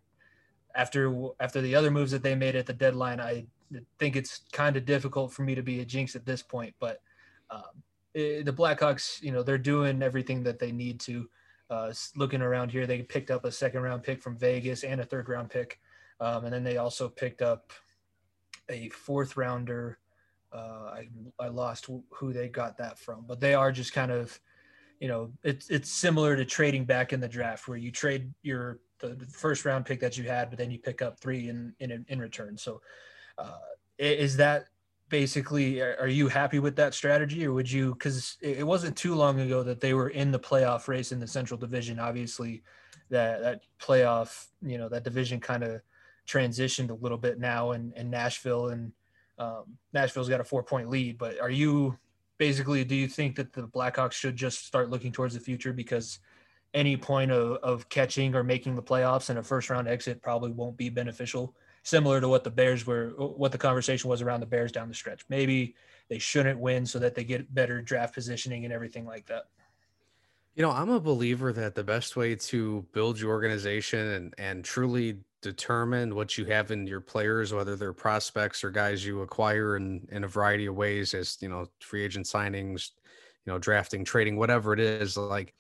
after 0.75 1.13
after 1.41 1.61
the 1.61 1.75
other 1.75 1.91
moves 1.91 2.13
that 2.13 2.23
they 2.23 2.35
made 2.35 2.57
at 2.57 2.67
the 2.67 2.73
deadline, 2.73 3.21
I 3.21 3.47
think 3.99 4.17
it's 4.17 4.43
kind 4.53 4.77
of 4.77 4.85
difficult 4.85 5.33
for 5.33 5.43
me 5.43 5.55
to 5.55 5.63
be 5.63 5.81
a 5.81 5.85
jinx 5.85 6.17
at 6.17 6.27
this 6.27 6.43
point. 6.43 6.75
But 6.81 7.01
um, 7.51 7.83
it, 8.15 8.45
the 8.45 8.53
Blackhawks, 8.53 9.23
you 9.23 9.33
know, 9.33 9.43
they're 9.43 9.59
doing 9.59 10.03
everything 10.03 10.43
that 10.45 10.59
they 10.59 10.73
need 10.73 11.01
to. 11.01 11.29
Uh, 11.71 11.93
looking 12.17 12.41
around 12.41 12.71
here, 12.71 12.87
they 12.87 13.03
picked 13.03 13.31
up 13.31 13.45
a 13.45 13.53
second 13.53 13.83
round 13.83 14.03
pick 14.03 14.23
from 14.23 14.37
Vegas 14.37 14.85
and 14.85 15.01
a 15.01 15.05
third 15.05 15.29
round 15.29 15.51
pick, 15.51 15.81
um, 16.21 16.45
and 16.45 16.53
then 16.53 16.65
they 16.65 16.79
also 16.79 17.09
picked 17.09 17.43
up 17.43 17.73
a 18.69 18.89
fourth 18.91 19.37
rounder. 19.37 19.99
Uh, 20.53 20.91
I 20.93 21.09
I 21.39 21.49
lost 21.49 21.91
who 22.11 22.33
they 22.33 22.49
got 22.49 22.79
that 22.79 22.99
from, 22.99 23.25
but 23.27 23.41
they 23.41 23.55
are 23.55 23.71
just 23.71 23.93
kind 23.93 24.11
of 24.11 24.41
you 25.01 25.09
know, 25.09 25.33
it's 25.43 25.71
it's 25.71 25.91
similar 25.91 26.37
to 26.37 26.45
trading 26.45 26.85
back 26.85 27.13
in 27.13 27.21
the 27.21 27.29
draft 27.29 27.69
where 27.69 27.79
you 27.79 27.91
trade 27.91 28.33
your 28.43 28.81
the, 28.99 29.17
first 29.31 29.65
round 29.65 29.87
pick 29.87 30.01
that 30.01 30.19
you 30.19 30.25
had, 30.25 30.51
but 30.51 30.59
then 30.59 30.71
you 30.71 30.79
pick 30.79 31.03
up 31.03 31.21
three 31.21 31.49
in 31.49 31.75
in 31.79 32.05
in 32.09 32.19
return. 32.19 32.57
So, 32.57 32.81
uh, 33.37 33.59
is 33.99 34.37
that 34.39 34.67
basically? 35.09 35.81
Are 35.81 36.09
you 36.09 36.29
happy 36.29 36.59
with 36.59 36.77
that 36.77 36.95
strategy, 36.95 37.47
or 37.47 37.53
would 37.53 37.71
you? 37.71 37.95
Because 37.95 38.37
it 38.41 38.67
wasn't 38.67 38.97
too 38.97 39.15
long 39.15 39.41
ago 39.41 39.63
that 39.63 39.81
they 39.81 39.95
were 39.95 40.11
in 40.11 40.31
the 40.31 40.39
playoff 40.39 40.89
race 40.89 41.13
in 41.13 41.21
the 41.21 41.27
Central 41.27 41.59
Division. 41.59 41.99
Obviously, 41.99 42.63
that 43.11 43.41
that 43.41 43.61
playoff, 43.81 44.47
you 44.63 44.79
know, 44.79 44.89
that 44.89 45.05
division 45.05 45.41
kind 45.41 45.63
of 45.65 45.81
transitioned 46.27 46.91
a 46.91 46.95
little 46.95 47.19
bit 47.19 47.39
now, 47.39 47.73
and 47.73 47.93
and 47.97 48.11
Nashville 48.11 48.69
and 48.69 48.93
um, 49.39 49.65
Nashville's 49.93 50.29
got 50.29 50.41
a 50.41 50.45
four 50.45 50.63
point 50.63 50.91
lead. 50.91 51.19
But 51.19 51.41
are 51.41 51.51
you 51.51 51.99
basically, 52.39 52.85
do 52.85 52.95
you 52.95 53.09
think 53.09 53.37
that 53.37 53.53
the 53.53 53.63
Blackhawks 53.63 54.13
should 54.13 54.37
just 54.37 54.67
start 54.67 54.91
looking 54.91 55.13
towards 55.13 55.35
the 55.35 55.41
future 55.41 55.73
because 55.73 56.21
any 56.75 56.97
point 56.97 57.31
of, 57.31 57.57
of 57.57 57.89
catching 57.89 58.35
or 58.35 58.45
making 58.45 58.77
the 58.77 58.83
playoffs 58.83 59.31
and 59.31 59.39
a 59.39 59.43
first 59.43 59.71
round 59.71 59.89
exit 59.89 60.23
probably 60.23 60.53
won't 60.53 60.77
be 60.77 60.89
beneficial? 60.89 61.55
Similar 61.89 62.21
to 62.21 62.29
what 62.29 62.45
the 62.45 62.51
Bears 62.51 62.87
were, 62.87 63.15
what 63.17 63.51
the 63.51 63.57
conversation 63.57 64.11
was 64.11 64.21
around 64.21 64.41
the 64.41 64.47
Bears 64.47 64.71
down 64.71 64.89
the 64.89 64.95
stretch. 64.95 65.25
Maybe 65.31 65.75
they 66.11 66.19
shouldn't 66.19 66.61
win 66.61 66.85
so 66.85 66.99
that 66.99 67.15
they 67.15 67.25
get 67.25 67.55
better 67.55 67.81
draft 67.81 68.13
positioning 68.13 68.67
and 68.67 68.75
everything 68.75 69.07
like 69.07 69.25
that. 69.29 69.45
You 70.55 70.61
know, 70.61 70.71
I'm 70.71 70.91
a 70.91 71.01
believer 71.01 71.51
that 71.55 71.75
the 71.75 71.83
best 71.83 72.15
way 72.15 72.35
to 72.35 72.87
build 72.93 73.19
your 73.19 73.31
organization 73.31 74.07
and 74.07 74.35
and 74.37 74.63
truly 74.63 75.21
determine 75.41 76.15
what 76.15 76.37
you 76.37 76.45
have 76.45 76.71
in 76.73 76.87
your 76.87 77.01
players, 77.01 77.55
whether 77.55 77.75
they're 77.75 77.95
prospects 77.95 78.63
or 78.63 78.69
guys 78.71 79.07
you 79.07 79.23
acquire 79.23 79.79
in 79.79 80.07
in 80.13 80.25
a 80.25 80.29
variety 80.29 80.67
of 80.67 80.75
ways, 80.75 81.15
as 81.15 81.39
you 81.41 81.49
know, 81.49 81.71
free 81.81 82.05
agent 82.05 82.27
signings, 82.27 82.91
you 83.47 83.53
know, 83.53 83.59
drafting, 83.59 84.05
trading, 84.05 84.37
whatever 84.37 84.75
it 84.75 84.81
is. 84.81 85.17
Like, 85.17 85.55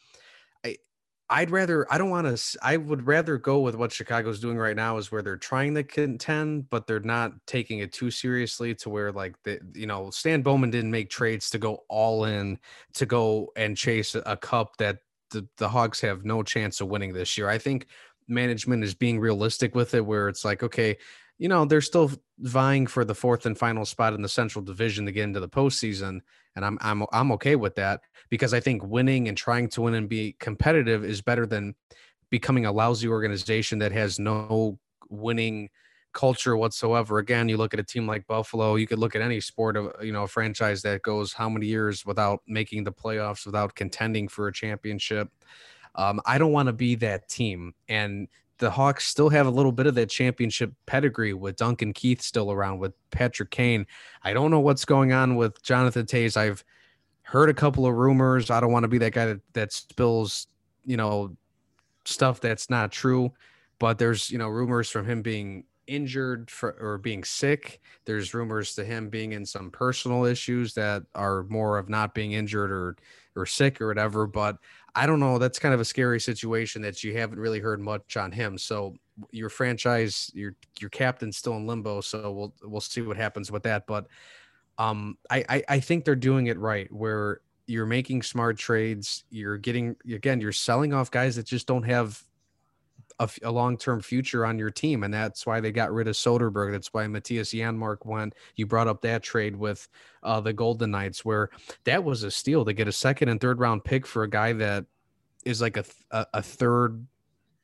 I'd 1.30 1.50
rather 1.50 1.86
I 1.92 1.98
don't 1.98 2.10
want 2.10 2.34
to. 2.34 2.58
I 2.62 2.78
would 2.78 3.06
rather 3.06 3.36
go 3.36 3.60
with 3.60 3.74
what 3.74 3.92
Chicago's 3.92 4.40
doing 4.40 4.56
right 4.56 4.76
now, 4.76 4.96
is 4.96 5.12
where 5.12 5.20
they're 5.20 5.36
trying 5.36 5.74
to 5.74 5.82
contend, 5.82 6.70
but 6.70 6.86
they're 6.86 7.00
not 7.00 7.32
taking 7.46 7.80
it 7.80 7.92
too 7.92 8.10
seriously. 8.10 8.74
To 8.76 8.90
where 8.90 9.12
like 9.12 9.34
the 9.42 9.60
you 9.74 9.86
know 9.86 10.10
Stan 10.10 10.42
Bowman 10.42 10.70
didn't 10.70 10.90
make 10.90 11.10
trades 11.10 11.50
to 11.50 11.58
go 11.58 11.84
all 11.88 12.24
in 12.24 12.58
to 12.94 13.04
go 13.04 13.52
and 13.56 13.76
chase 13.76 14.14
a 14.14 14.36
cup 14.36 14.76
that 14.78 14.98
the, 15.30 15.46
the 15.58 15.68
Hogs 15.68 16.00
have 16.00 16.24
no 16.24 16.42
chance 16.42 16.80
of 16.80 16.88
winning 16.88 17.12
this 17.12 17.36
year. 17.36 17.48
I 17.48 17.58
think 17.58 17.86
management 18.26 18.82
is 18.82 18.94
being 18.94 19.20
realistic 19.20 19.74
with 19.74 19.94
it, 19.94 20.04
where 20.04 20.28
it's 20.28 20.44
like, 20.44 20.62
okay, 20.62 20.96
you 21.38 21.48
know, 21.48 21.64
they're 21.64 21.80
still 21.80 22.10
vying 22.40 22.86
for 22.86 23.04
the 23.04 23.14
fourth 23.14 23.46
and 23.46 23.56
final 23.56 23.84
spot 23.84 24.14
in 24.14 24.22
the 24.22 24.28
Central 24.28 24.64
Division 24.64 25.06
to 25.06 25.12
get 25.12 25.24
into 25.24 25.40
the 25.40 25.48
postseason, 25.48 26.20
and 26.58 26.64
I'm 26.64 26.76
I'm 26.80 27.06
I'm 27.12 27.30
okay 27.32 27.54
with 27.54 27.76
that 27.76 28.00
because 28.30 28.52
I 28.52 28.58
think 28.58 28.84
winning 28.84 29.28
and 29.28 29.36
trying 29.36 29.68
to 29.70 29.82
win 29.82 29.94
and 29.94 30.08
be 30.08 30.34
competitive 30.40 31.04
is 31.04 31.22
better 31.22 31.46
than 31.46 31.76
becoming 32.30 32.66
a 32.66 32.72
lousy 32.72 33.06
organization 33.06 33.78
that 33.78 33.92
has 33.92 34.18
no 34.18 34.76
winning 35.08 35.70
culture 36.12 36.56
whatsoever. 36.56 37.18
Again, 37.18 37.48
you 37.48 37.56
look 37.56 37.74
at 37.74 37.80
a 37.80 37.84
team 37.84 38.08
like 38.08 38.26
Buffalo, 38.26 38.74
you 38.74 38.88
could 38.88 38.98
look 38.98 39.14
at 39.14 39.22
any 39.22 39.40
sport 39.40 39.76
of 39.76 39.92
you 40.02 40.12
know 40.12 40.24
a 40.24 40.28
franchise 40.28 40.82
that 40.82 41.02
goes 41.02 41.32
how 41.32 41.48
many 41.48 41.66
years 41.66 42.04
without 42.04 42.40
making 42.48 42.82
the 42.82 42.92
playoffs, 42.92 43.46
without 43.46 43.76
contending 43.76 44.26
for 44.26 44.48
a 44.48 44.52
championship. 44.52 45.28
Um, 45.94 46.20
I 46.26 46.38
don't 46.38 46.52
want 46.52 46.66
to 46.66 46.72
be 46.72 46.96
that 46.96 47.28
team. 47.28 47.72
And 47.88 48.26
the 48.58 48.70
Hawks 48.70 49.06
still 49.06 49.28
have 49.28 49.46
a 49.46 49.50
little 49.50 49.72
bit 49.72 49.86
of 49.86 49.94
that 49.94 50.10
championship 50.10 50.72
pedigree 50.86 51.32
with 51.32 51.56
Duncan 51.56 51.92
Keith 51.92 52.20
still 52.20 52.52
around, 52.52 52.78
with 52.78 52.92
Patrick 53.10 53.50
Kane. 53.50 53.86
I 54.22 54.32
don't 54.32 54.50
know 54.50 54.60
what's 54.60 54.84
going 54.84 55.12
on 55.12 55.36
with 55.36 55.62
Jonathan 55.62 56.06
Toews. 56.06 56.36
I've 56.36 56.64
heard 57.22 57.50
a 57.50 57.54
couple 57.54 57.86
of 57.86 57.94
rumors. 57.94 58.50
I 58.50 58.60
don't 58.60 58.72
want 58.72 58.84
to 58.84 58.88
be 58.88 58.98
that 58.98 59.12
guy 59.12 59.26
that, 59.26 59.40
that 59.52 59.72
spills, 59.72 60.48
you 60.84 60.96
know, 60.96 61.36
stuff 62.04 62.40
that's 62.40 62.68
not 62.68 62.90
true. 62.90 63.32
But 63.78 63.98
there's, 63.98 64.30
you 64.30 64.38
know, 64.38 64.48
rumors 64.48 64.90
from 64.90 65.06
him 65.06 65.22
being 65.22 65.64
injured 65.86 66.50
for, 66.50 66.76
or 66.80 66.98
being 66.98 67.22
sick. 67.24 67.80
There's 68.04 68.34
rumors 68.34 68.74
to 68.74 68.84
him 68.84 69.08
being 69.08 69.32
in 69.32 69.46
some 69.46 69.70
personal 69.70 70.24
issues 70.24 70.74
that 70.74 71.02
are 71.14 71.44
more 71.44 71.78
of 71.78 71.88
not 71.88 72.14
being 72.14 72.32
injured 72.32 72.72
or 72.72 72.96
or 73.36 73.46
sick 73.46 73.80
or 73.80 73.86
whatever. 73.86 74.26
But 74.26 74.58
I 74.94 75.06
don't 75.06 75.20
know. 75.20 75.38
That's 75.38 75.58
kind 75.58 75.74
of 75.74 75.80
a 75.80 75.84
scary 75.84 76.20
situation 76.20 76.82
that 76.82 77.04
you 77.04 77.16
haven't 77.16 77.38
really 77.38 77.60
heard 77.60 77.80
much 77.80 78.16
on 78.16 78.32
him. 78.32 78.58
So 78.58 78.94
your 79.30 79.48
franchise, 79.48 80.30
your 80.34 80.54
your 80.80 80.90
captain's 80.90 81.36
still 81.36 81.56
in 81.56 81.66
limbo. 81.66 82.00
So 82.00 82.32
we'll 82.32 82.54
we'll 82.62 82.80
see 82.80 83.02
what 83.02 83.16
happens 83.16 83.50
with 83.50 83.62
that. 83.64 83.86
But 83.86 84.06
um, 84.78 85.18
I, 85.30 85.44
I 85.48 85.62
I 85.68 85.80
think 85.80 86.04
they're 86.04 86.16
doing 86.16 86.46
it 86.46 86.58
right 86.58 86.90
where 86.92 87.40
you're 87.66 87.86
making 87.86 88.22
smart 88.22 88.58
trades. 88.58 89.24
You're 89.30 89.58
getting 89.58 89.96
again, 90.10 90.40
you're 90.40 90.52
selling 90.52 90.92
off 90.94 91.10
guys 91.10 91.36
that 91.36 91.46
just 91.46 91.66
don't 91.66 91.84
have 91.84 92.22
a, 93.18 93.28
a 93.42 93.50
long-term 93.50 94.00
future 94.00 94.46
on 94.46 94.58
your 94.58 94.70
team, 94.70 95.02
and 95.02 95.12
that's 95.12 95.46
why 95.46 95.60
they 95.60 95.72
got 95.72 95.92
rid 95.92 96.08
of 96.08 96.14
Soderberg. 96.14 96.72
That's 96.72 96.92
why 96.92 97.04
Mattias 97.06 97.54
Janmark 97.58 98.06
went. 98.06 98.34
You 98.56 98.66
brought 98.66 98.88
up 98.88 99.02
that 99.02 99.22
trade 99.22 99.56
with 99.56 99.88
uh, 100.22 100.40
the 100.40 100.52
Golden 100.52 100.90
Knights, 100.90 101.24
where 101.24 101.50
that 101.84 102.04
was 102.04 102.22
a 102.22 102.30
steal 102.30 102.64
to 102.64 102.72
get 102.72 102.88
a 102.88 102.92
second 102.92 103.28
and 103.28 103.40
third 103.40 103.60
round 103.60 103.84
pick 103.84 104.06
for 104.06 104.22
a 104.22 104.30
guy 104.30 104.52
that 104.54 104.86
is 105.44 105.60
like 105.60 105.76
a, 105.76 105.84
a, 106.10 106.26
a 106.34 106.42
third 106.42 107.06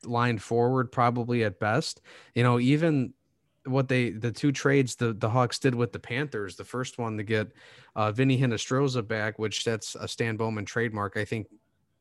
line 0.05 0.38
forward, 0.38 0.90
probably 0.90 1.44
at 1.44 1.61
best. 1.61 2.00
You 2.34 2.42
know, 2.42 2.59
even 2.59 3.14
what 3.66 3.88
they 3.88 4.11
the 4.11 4.30
two 4.30 4.52
trades 4.52 4.94
the 4.96 5.12
the 5.14 5.30
Hawks 5.30 5.59
did 5.59 5.74
with 5.74 5.92
the 5.92 5.98
Panthers. 5.98 6.57
The 6.57 6.64
first 6.64 6.98
one 6.98 7.16
to 7.16 7.22
get 7.22 7.52
uh, 7.96 8.12
Vinny 8.12 8.38
Hinostroza 8.38 9.07
back, 9.07 9.38
which 9.38 9.64
that's 9.64 9.94
a 9.94 10.09
Stan 10.09 10.36
Bowman 10.36 10.64
trademark. 10.64 11.16
I 11.16 11.24
think 11.24 11.46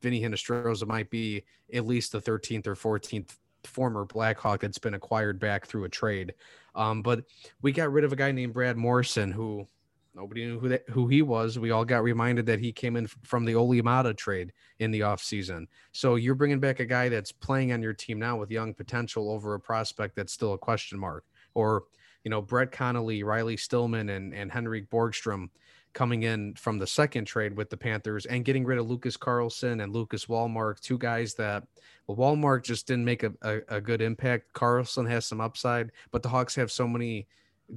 Vinny 0.01 0.21
Hinostroza 0.21 0.85
might 0.85 1.09
be 1.09 1.43
at 1.73 1.85
least 1.85 2.11
the 2.11 2.21
13th 2.21 2.67
or 2.67 2.75
14th 2.75 3.37
former 3.65 4.05
Blackhawk 4.05 4.61
that's 4.61 4.77
been 4.77 4.93
acquired 4.93 5.39
back 5.39 5.65
through 5.65 5.85
a 5.85 5.89
trade. 5.89 6.33
Um, 6.75 7.01
but 7.01 7.25
we 7.61 7.71
got 7.71 7.91
rid 7.91 8.03
of 8.03 8.13
a 8.13 8.15
guy 8.15 8.31
named 8.31 8.53
Brad 8.53 8.77
Morrison 8.77 9.31
who 9.31 9.67
Nobody 10.15 10.45
knew 10.45 10.59
who 10.59 10.69
that, 10.69 10.87
who 10.89 11.07
he 11.07 11.23
was. 11.23 11.57
We 11.57 11.71
all 11.71 11.85
got 11.85 12.03
reminded 12.03 12.45
that 12.45 12.59
he 12.59 12.71
came 12.71 12.95
in 12.95 13.07
from 13.07 13.45
the 13.45 13.55
Olli 13.55 13.81
Maatta 13.81 14.13
trade 14.13 14.53
in 14.77 14.91
the 14.91 14.99
offseason. 14.99 15.65
So 15.91 16.15
you're 16.15 16.35
bringing 16.35 16.59
back 16.59 16.79
a 16.79 16.85
guy 16.85 17.09
that's 17.09 17.31
playing 17.31 17.71
on 17.71 17.81
your 17.81 17.93
team 17.93 18.19
now 18.19 18.37
with 18.37 18.51
young 18.51 18.75
potential 18.75 19.31
over 19.31 19.55
a 19.55 19.59
prospect 19.59 20.15
that's 20.15 20.31
still 20.31 20.53
a 20.53 20.57
question 20.57 20.99
mark. 20.99 21.25
Or, 21.55 21.85
you 22.23 22.29
know, 22.29 22.41
Brett 22.41 22.71
Connolly, 22.71 23.23
Riley 23.23 23.57
Stillman, 23.57 24.09
and, 24.09 24.35
and 24.35 24.51
Henrik 24.51 24.87
Borgstrom 24.89 25.49
coming 25.93 26.23
in 26.23 26.53
from 26.55 26.79
the 26.79 26.87
second 26.87 27.25
trade 27.25 27.55
with 27.55 27.69
the 27.69 27.77
Panthers 27.77 28.25
and 28.25 28.45
getting 28.45 28.65
rid 28.65 28.79
of 28.79 28.89
Lucas 28.89 29.17
Carlsson 29.17 29.83
and 29.83 29.93
Lucas 29.93 30.27
Wallmark, 30.27 30.79
two 30.79 30.97
guys 30.97 31.33
that 31.35 31.63
well, 32.07 32.17
Wallmark 32.17 32.63
just 32.63 32.87
didn't 32.87 33.05
make 33.05 33.23
a, 33.23 33.31
a, 33.41 33.59
a 33.69 33.81
good 33.81 34.01
impact. 34.01 34.53
Carlsson 34.53 35.07
has 35.07 35.25
some 35.25 35.39
upside, 35.39 35.91
but 36.11 36.23
the 36.23 36.29
Hawks 36.29 36.55
have 36.55 36.71
so 36.71 36.87
many 36.87 37.27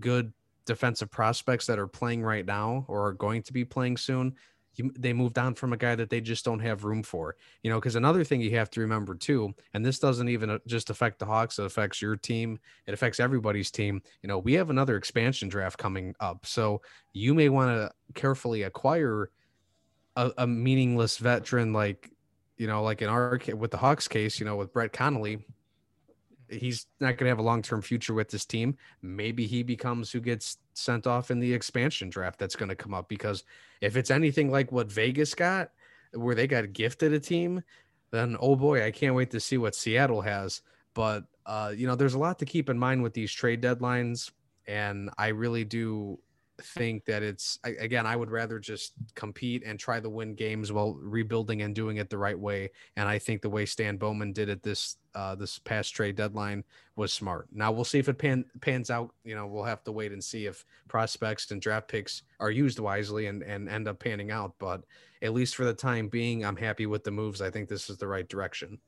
good 0.01 0.33
defensive 0.65 1.11
prospects 1.11 1.67
that 1.67 1.79
are 1.79 1.87
playing 1.87 2.23
right 2.23 2.45
now 2.45 2.85
or 2.89 3.07
are 3.07 3.13
going 3.13 3.43
to 3.43 3.53
be 3.53 3.65
playing 3.65 3.97
soon 3.97 4.35
they 4.97 5.13
moved 5.13 5.39
on 5.39 5.55
from 5.55 5.73
a 5.73 5.77
guy 5.77 5.95
that 5.95 6.11
they 6.11 6.21
just 6.21 6.45
don't 6.45 6.61
have 6.61 6.85
room 6.85 7.03
for. 7.03 7.37
You 7.63 7.71
know, 7.71 7.79
because 7.79 7.97
another 7.97 8.25
thing 8.25 8.41
you 8.41 8.57
have 8.57 8.71
to 8.71 8.81
remember 8.81 9.15
too, 9.15 9.55
and 9.75 9.85
this 9.85 9.99
doesn't 9.99 10.29
even 10.29 10.51
uh, 10.51 10.59
just 10.67 10.91
affect 10.91 11.19
the 11.19 11.27
Hawks, 11.27 11.59
it 11.59 11.65
affects 11.65 12.03
your 12.03 12.17
team, 12.17 12.59
it 12.87 12.95
affects 12.95 13.21
everybody's 13.21 13.71
team. 13.71 14.03
You 14.23 14.29
know, 14.29 14.39
we 14.39 14.55
have 14.55 14.71
another 14.71 14.97
expansion 14.97 15.49
draft 15.49 15.79
coming 15.79 16.15
up, 16.21 16.47
so 16.47 16.83
you 17.13 17.35
may 17.35 17.49
want 17.49 17.77
to 17.77 17.93
carefully 18.15 18.63
acquire 18.63 19.31
a, 20.17 20.33
a 20.39 20.47
meaningless 20.47 21.19
veteran 21.19 21.73
like, 21.73 22.11
you 22.57 22.67
know, 22.67 22.83
like 22.83 23.03
in 23.03 23.09
our 23.09 23.41
with 23.55 23.71
the 23.71 23.77
Hawks 23.77 24.09
case, 24.09 24.39
you 24.41 24.47
know, 24.47 24.57
with 24.57 24.73
Brett 24.73 24.93
Connolly 24.93 25.45
he's 26.49 26.87
not 27.01 27.17
going 27.17 27.27
to 27.27 27.29
have 27.29 27.39
a 27.39 27.43
long-term 27.43 27.83
future 27.83 28.15
with 28.15 28.29
this 28.31 28.45
team. 28.45 28.77
Maybe 29.03 29.47
he 29.47 29.63
becomes 29.63 30.11
who 30.11 30.21
gets 30.21 30.59
sent 30.75 31.07
off 31.07 31.31
in 31.31 31.41
the 31.41 31.53
expansion 31.53 32.09
draft 32.09 32.39
that's 32.39 32.57
going 32.57 32.69
to 32.69 32.77
come 32.77 32.95
up 32.95 33.09
because 33.09 33.45
if 33.81 33.97
it's 33.97 34.11
anything 34.11 34.51
like 34.51 34.73
what 34.73 34.91
Vegas 34.91 35.35
got 35.35 35.71
where 36.13 36.35
they 36.35 36.47
got 36.47 36.73
gifted 36.73 37.13
a 37.13 37.21
team, 37.21 37.63
then 38.11 38.37
oh 38.41 38.57
boy, 38.57 38.85
I 38.85 38.91
can't 38.91 39.15
wait 39.15 39.31
to 39.33 39.41
see 39.41 39.59
what 39.59 39.75
Seattle 39.75 40.23
has. 40.23 40.63
But 40.95 41.25
uh, 41.45 41.73
you 41.77 41.87
know, 41.87 41.95
there's 41.95 42.15
a 42.15 42.19
lot 42.19 42.39
to 42.41 42.47
keep 42.47 42.69
in 42.71 42.79
mind 42.79 43.03
with 43.03 43.15
these 43.15 43.33
trade 43.33 43.63
deadlines 43.63 44.31
and 44.67 45.11
I 45.17 45.29
really 45.29 45.65
do 45.65 46.19
think 46.63 47.05
that 47.05 47.23
it's 47.23 47.59
again 47.65 48.07
i 48.07 48.17
would 48.17 48.31
rather 48.31 48.59
just 48.59 48.95
compete 49.15 49.63
and 49.65 49.79
try 49.79 50.01
to 50.01 50.09
win 50.09 50.35
games 50.35 50.73
while 50.73 50.95
rebuilding 50.95 51.63
and 51.63 51.75
doing 51.75 51.99
it 51.99 52.09
the 52.09 52.17
right 52.17 52.39
way 52.39 52.71
and 52.97 53.09
i 53.09 53.19
think 53.19 53.43
the 53.43 53.51
way 53.51 53.67
stan 53.67 53.97
bowman 53.97 54.33
did 54.33 54.49
it 54.49 54.63
this 54.63 54.97
uh, 55.17 55.35
this 55.35 55.59
past 55.59 55.95
trade 55.95 56.15
deadline 56.15 56.63
was 56.95 57.13
smart 57.13 57.49
now 57.53 57.73
we'll 57.73 57.85
see 57.85 57.99
if 57.99 58.09
it 58.09 58.19
pan, 58.19 58.45
pans 58.61 58.91
out 58.91 59.13
you 59.25 59.35
know 59.35 59.47
we'll 59.47 59.65
have 59.65 59.83
to 59.83 59.91
wait 59.91 60.13
and 60.13 60.23
see 60.23 60.47
if 60.47 60.65
prospects 60.89 61.51
and 61.51 61.61
draft 61.61 61.89
picks 61.89 62.23
are 62.39 62.51
used 62.51 62.79
wisely 62.79 63.27
and 63.27 63.43
and 63.43 63.69
end 63.69 63.89
up 63.89 63.99
panning 63.99 64.31
out 64.31 64.55
but 64.59 64.83
at 65.23 65.33
least 65.33 65.57
for 65.57 65.65
the 65.65 65.75
time 65.75 66.09
being 66.09 66.45
i'm 66.45 66.57
happy 66.57 66.87
with 66.87 67.03
the 67.03 67.11
moves 67.11 67.41
i 67.43 67.51
think 67.51 67.69
this 67.69 67.91
is 67.91 67.97
the 67.97 68.07
right 68.07 68.29
direction 68.29 68.79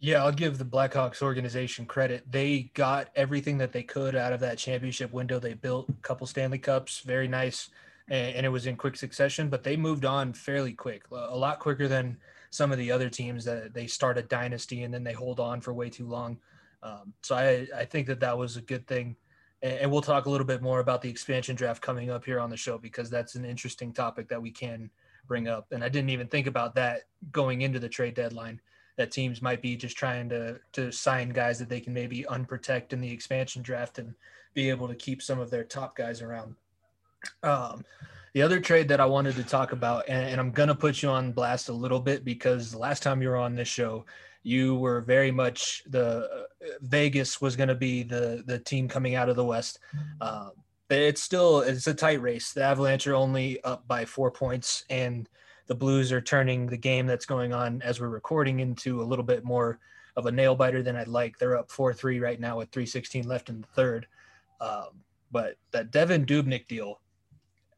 yeah, 0.00 0.22
I'll 0.22 0.32
give 0.32 0.58
the 0.58 0.66
Blackhawks 0.66 1.22
organization 1.22 1.86
credit. 1.86 2.30
They 2.30 2.70
got 2.74 3.08
everything 3.16 3.56
that 3.56 3.72
they 3.72 3.82
could 3.82 4.14
out 4.14 4.34
of 4.34 4.40
that 4.40 4.58
championship 4.58 5.10
window. 5.14 5.38
They 5.38 5.54
built 5.54 5.88
a 5.88 5.92
couple 6.02 6.26
Stanley 6.26 6.58
Cups, 6.58 6.98
very 7.00 7.26
nice, 7.26 7.70
and, 8.08 8.36
and, 8.36 8.44
it 8.44 8.50
was 8.50 8.66
in 8.66 8.76
quick 8.76 8.96
succession. 8.96 9.48
But 9.48 9.62
they 9.62 9.78
moved 9.78 10.04
on 10.04 10.34
fairly 10.34 10.74
quick, 10.74 11.04
a 11.10 11.34
lot 11.34 11.58
quicker 11.58 11.88
than 11.88 12.18
some 12.54 12.70
of 12.70 12.78
the 12.78 12.92
other 12.92 13.10
teams 13.10 13.44
that 13.44 13.74
they 13.74 13.88
start 13.88 14.16
a 14.16 14.22
dynasty 14.22 14.84
and 14.84 14.94
then 14.94 15.02
they 15.02 15.12
hold 15.12 15.40
on 15.40 15.60
for 15.60 15.74
way 15.74 15.90
too 15.90 16.06
long. 16.06 16.38
Um, 16.84 17.12
so 17.20 17.34
I, 17.34 17.66
I 17.76 17.84
think 17.84 18.06
that 18.06 18.20
that 18.20 18.38
was 18.38 18.56
a 18.56 18.60
good 18.60 18.86
thing. 18.86 19.16
And, 19.60 19.72
and 19.80 19.90
we'll 19.90 20.02
talk 20.02 20.26
a 20.26 20.30
little 20.30 20.46
bit 20.46 20.62
more 20.62 20.78
about 20.78 21.02
the 21.02 21.08
expansion 21.08 21.56
draft 21.56 21.82
coming 21.82 22.10
up 22.10 22.24
here 22.24 22.38
on 22.38 22.50
the 22.50 22.56
show 22.56 22.78
because 22.78 23.10
that's 23.10 23.34
an 23.34 23.44
interesting 23.44 23.92
topic 23.92 24.28
that 24.28 24.40
we 24.40 24.52
can 24.52 24.88
bring 25.26 25.48
up. 25.48 25.66
And 25.72 25.82
I 25.82 25.88
didn't 25.88 26.10
even 26.10 26.28
think 26.28 26.46
about 26.46 26.76
that 26.76 27.00
going 27.32 27.62
into 27.62 27.80
the 27.80 27.88
trade 27.88 28.14
deadline 28.14 28.60
that 28.98 29.10
teams 29.10 29.42
might 29.42 29.60
be 29.60 29.74
just 29.74 29.96
trying 29.96 30.28
to 30.28 30.60
to 30.74 30.92
sign 30.92 31.30
guys 31.30 31.58
that 31.58 31.68
they 31.68 31.80
can 31.80 31.92
maybe 31.92 32.24
unprotect 32.30 32.92
in 32.92 33.00
the 33.00 33.10
expansion 33.10 33.62
draft 33.62 33.98
and 33.98 34.14
be 34.54 34.70
able 34.70 34.86
to 34.86 34.94
keep 34.94 35.20
some 35.20 35.40
of 35.40 35.50
their 35.50 35.64
top 35.64 35.96
guys 35.96 36.22
around. 36.22 36.54
Um, 37.42 37.84
the 38.34 38.42
other 38.42 38.60
trade 38.60 38.88
that 38.88 39.00
I 39.00 39.06
wanted 39.06 39.36
to 39.36 39.44
talk 39.44 39.72
about, 39.72 40.04
and, 40.08 40.28
and 40.28 40.40
I'm 40.40 40.50
going 40.50 40.68
to 40.68 40.74
put 40.74 41.02
you 41.02 41.08
on 41.08 41.32
blast 41.32 41.68
a 41.68 41.72
little 41.72 42.00
bit 42.00 42.24
because 42.24 42.72
the 42.72 42.78
last 42.78 43.02
time 43.02 43.22
you 43.22 43.28
were 43.28 43.36
on 43.36 43.54
this 43.54 43.68
show, 43.68 44.04
you 44.42 44.74
were 44.74 45.00
very 45.00 45.30
much 45.30 45.82
the 45.88 46.28
uh, 46.28 46.66
Vegas 46.82 47.40
was 47.40 47.56
going 47.56 47.68
to 47.68 47.74
be 47.74 48.02
the 48.02 48.42
the 48.46 48.58
team 48.58 48.88
coming 48.88 49.14
out 49.14 49.28
of 49.28 49.36
the 49.36 49.44
West. 49.44 49.78
Um, 50.20 50.50
it's 50.90 51.22
still 51.22 51.60
it's 51.60 51.86
a 51.86 51.94
tight 51.94 52.20
race. 52.20 52.52
The 52.52 52.62
Avalanche 52.62 53.06
are 53.06 53.14
only 53.14 53.62
up 53.62 53.86
by 53.88 54.04
four 54.04 54.30
points, 54.30 54.84
and 54.90 55.28
the 55.66 55.74
Blues 55.74 56.12
are 56.12 56.20
turning 56.20 56.66
the 56.66 56.76
game 56.76 57.06
that's 57.06 57.26
going 57.26 57.52
on 57.52 57.80
as 57.82 58.00
we're 58.00 58.08
recording 58.08 58.60
into 58.60 59.00
a 59.00 59.04
little 59.04 59.24
bit 59.24 59.44
more 59.44 59.78
of 60.16 60.26
a 60.26 60.32
nail 60.32 60.54
biter 60.54 60.82
than 60.82 60.96
I'd 60.96 61.08
like. 61.08 61.38
They're 61.38 61.56
up 61.56 61.70
4 61.70 61.94
3 61.94 62.20
right 62.20 62.38
now 62.38 62.58
with 62.58 62.70
316 62.70 63.26
left 63.26 63.48
in 63.48 63.60
the 63.60 63.66
third. 63.68 64.06
Um, 64.60 65.02
but 65.32 65.56
that 65.72 65.90
Devin 65.90 66.26
Dubnyk 66.26 66.66
deal, 66.68 67.00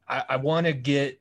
I, 0.07 0.23
I 0.29 0.35
want 0.37 0.67
to 0.67 0.73
get 0.73 1.19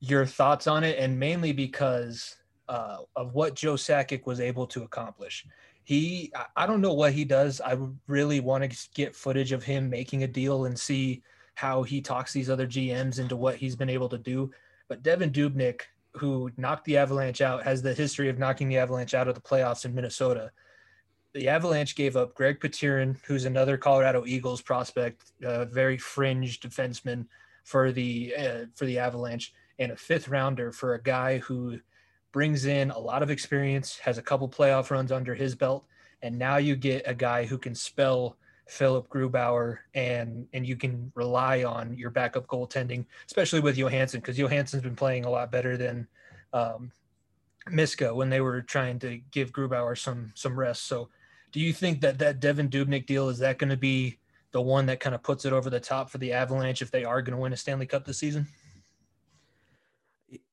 your 0.00 0.26
thoughts 0.26 0.66
on 0.66 0.84
it, 0.84 0.98
and 0.98 1.18
mainly 1.18 1.52
because 1.52 2.36
uh, 2.68 2.98
of 3.16 3.34
what 3.34 3.54
Joe 3.54 3.74
Sakic 3.74 4.26
was 4.26 4.40
able 4.40 4.66
to 4.68 4.84
accomplish. 4.84 5.44
He, 5.82 6.32
I 6.54 6.66
don't 6.66 6.80
know 6.80 6.92
what 6.92 7.12
he 7.12 7.24
does. 7.24 7.60
I 7.60 7.76
really 8.06 8.38
want 8.38 8.70
to 8.70 8.88
get 8.94 9.16
footage 9.16 9.50
of 9.50 9.64
him 9.64 9.90
making 9.90 10.22
a 10.22 10.28
deal 10.28 10.66
and 10.66 10.78
see 10.78 11.22
how 11.54 11.82
he 11.82 12.00
talks 12.00 12.32
these 12.32 12.48
other 12.48 12.68
GMs 12.68 13.18
into 13.18 13.34
what 13.34 13.56
he's 13.56 13.74
been 13.74 13.90
able 13.90 14.08
to 14.10 14.18
do. 14.18 14.52
But 14.88 15.02
Devin 15.02 15.32
Dubnyk, 15.32 15.80
who 16.14 16.50
knocked 16.56 16.84
the 16.84 16.96
Avalanche 16.96 17.40
out, 17.40 17.64
has 17.64 17.82
the 17.82 17.92
history 17.92 18.28
of 18.28 18.38
knocking 18.38 18.68
the 18.68 18.78
Avalanche 18.78 19.14
out 19.14 19.26
of 19.26 19.34
the 19.34 19.40
playoffs 19.40 19.84
in 19.84 19.94
Minnesota. 19.94 20.52
The 21.32 21.48
Avalanche 21.48 21.96
gave 21.96 22.16
up 22.16 22.34
Greg 22.34 22.60
Pateryn, 22.60 23.16
who's 23.24 23.44
another 23.44 23.76
Colorado 23.76 24.24
Eagles 24.26 24.62
prospect, 24.62 25.32
a 25.42 25.64
very 25.64 25.98
fringe 25.98 26.60
defenseman 26.60 27.26
for 27.64 27.92
the 27.92 28.34
uh, 28.36 28.64
for 28.74 28.86
the 28.86 28.98
Avalanche, 28.98 29.52
and 29.78 29.92
a 29.92 29.96
fifth 29.96 30.28
rounder 30.28 30.72
for 30.72 30.94
a 30.94 31.02
guy 31.02 31.38
who 31.38 31.78
brings 32.32 32.64
in 32.64 32.90
a 32.90 32.98
lot 32.98 33.22
of 33.22 33.30
experience, 33.30 33.98
has 33.98 34.18
a 34.18 34.22
couple 34.22 34.48
playoff 34.48 34.90
runs 34.90 35.10
under 35.10 35.34
his 35.34 35.54
belt, 35.54 35.84
and 36.22 36.38
now 36.38 36.56
you 36.58 36.76
get 36.76 37.02
a 37.06 37.14
guy 37.14 37.44
who 37.44 37.58
can 37.58 37.74
spell 37.74 38.36
Philipp 38.70 39.08
Grubauer, 39.08 39.78
and 39.94 40.46
and 40.52 40.64
you 40.64 40.76
can 40.76 41.10
rely 41.16 41.64
on 41.64 41.96
your 41.98 42.10
backup 42.10 42.46
goaltending, 42.46 43.04
especially 43.26 43.60
with 43.60 43.76
Johansson, 43.76 44.20
because 44.20 44.36
Johansson's 44.36 44.84
been 44.84 44.94
playing 44.94 45.24
a 45.24 45.30
lot 45.30 45.50
better 45.50 45.76
than 45.76 46.06
um, 46.52 46.92
when 47.66 48.30
they 48.30 48.40
were 48.40 48.62
trying 48.62 48.98
to 49.00 49.20
give 49.32 49.52
Grubauer 49.52 49.98
some 49.98 50.32
some 50.36 50.58
rest. 50.58 50.86
So, 50.86 51.08
do 51.50 51.58
you 51.58 51.72
think 51.72 52.00
that 52.02 52.18
that 52.20 52.38
Devin 52.38 52.68
Dubnyk 52.68 53.06
deal 53.06 53.28
is 53.28 53.40
that 53.40 53.58
going 53.58 53.70
to 53.70 53.76
be 53.76 54.19
the 54.52 54.60
one 54.60 54.86
that 54.86 55.00
kind 55.00 55.14
of 55.14 55.22
puts 55.22 55.44
it 55.44 55.52
over 55.52 55.70
the 55.70 55.80
top 55.80 56.10
for 56.10 56.18
the 56.18 56.32
Avalanche 56.32 56.82
if 56.82 56.90
they 56.90 57.04
are 57.04 57.22
going 57.22 57.36
to 57.36 57.40
win 57.40 57.52
a 57.52 57.56
Stanley 57.56 57.86
Cup 57.86 58.04
this 58.04 58.18
season? 58.18 58.46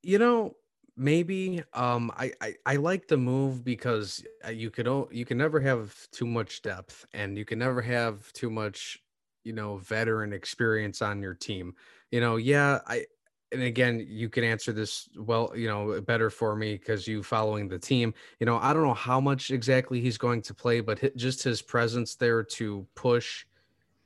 You 0.02 0.20
know, 0.20 0.56
maybe 0.98 1.64
um 1.74 2.12
I, 2.18 2.32
I 2.42 2.56
i 2.66 2.76
like 2.76 3.08
the 3.08 3.18
move 3.18 3.64
because 3.64 4.26
uh, 4.46 4.50
you 4.50 4.72
could 4.72 4.88
you 5.12 5.26
can 5.26 5.38
never 5.38 5.60
have 5.60 5.96
too 6.12 6.26
much 6.26 6.64
depth 6.64 7.06
and 7.14 7.38
you 7.38 7.46
can 7.46 7.60
never 7.60 7.82
have 7.84 8.34
too 8.34 8.50
much 8.50 9.00
you 9.44 9.54
know 9.54 9.78
veteran 9.78 10.34
experience 10.34 11.04
on 11.04 11.22
your 11.22 11.36
team 11.36 11.76
you 12.10 12.20
know 12.20 12.38
yeah 12.38 12.80
i 12.88 13.06
and 13.52 13.62
again 13.62 14.04
you 14.10 14.28
can 14.28 14.44
answer 14.44 14.74
this 14.74 15.08
well 15.16 15.54
you 15.56 15.68
know 15.68 16.02
better 16.02 16.32
for 16.32 16.56
me 16.56 16.74
because 16.74 17.08
you 17.08 17.22
following 17.22 17.68
the 17.68 17.78
team 17.78 18.12
you 18.40 18.46
know 18.46 18.58
i 18.58 18.74
don't 18.74 18.84
know 18.84 18.94
how 18.94 19.22
much 19.22 19.52
exactly 19.52 20.02
he's 20.02 20.18
going 20.18 20.42
to 20.42 20.54
play 20.54 20.82
but 20.82 21.16
just 21.16 21.44
his 21.44 21.62
presence 21.62 22.16
there 22.16 22.44
to 22.44 22.86
push 22.96 23.46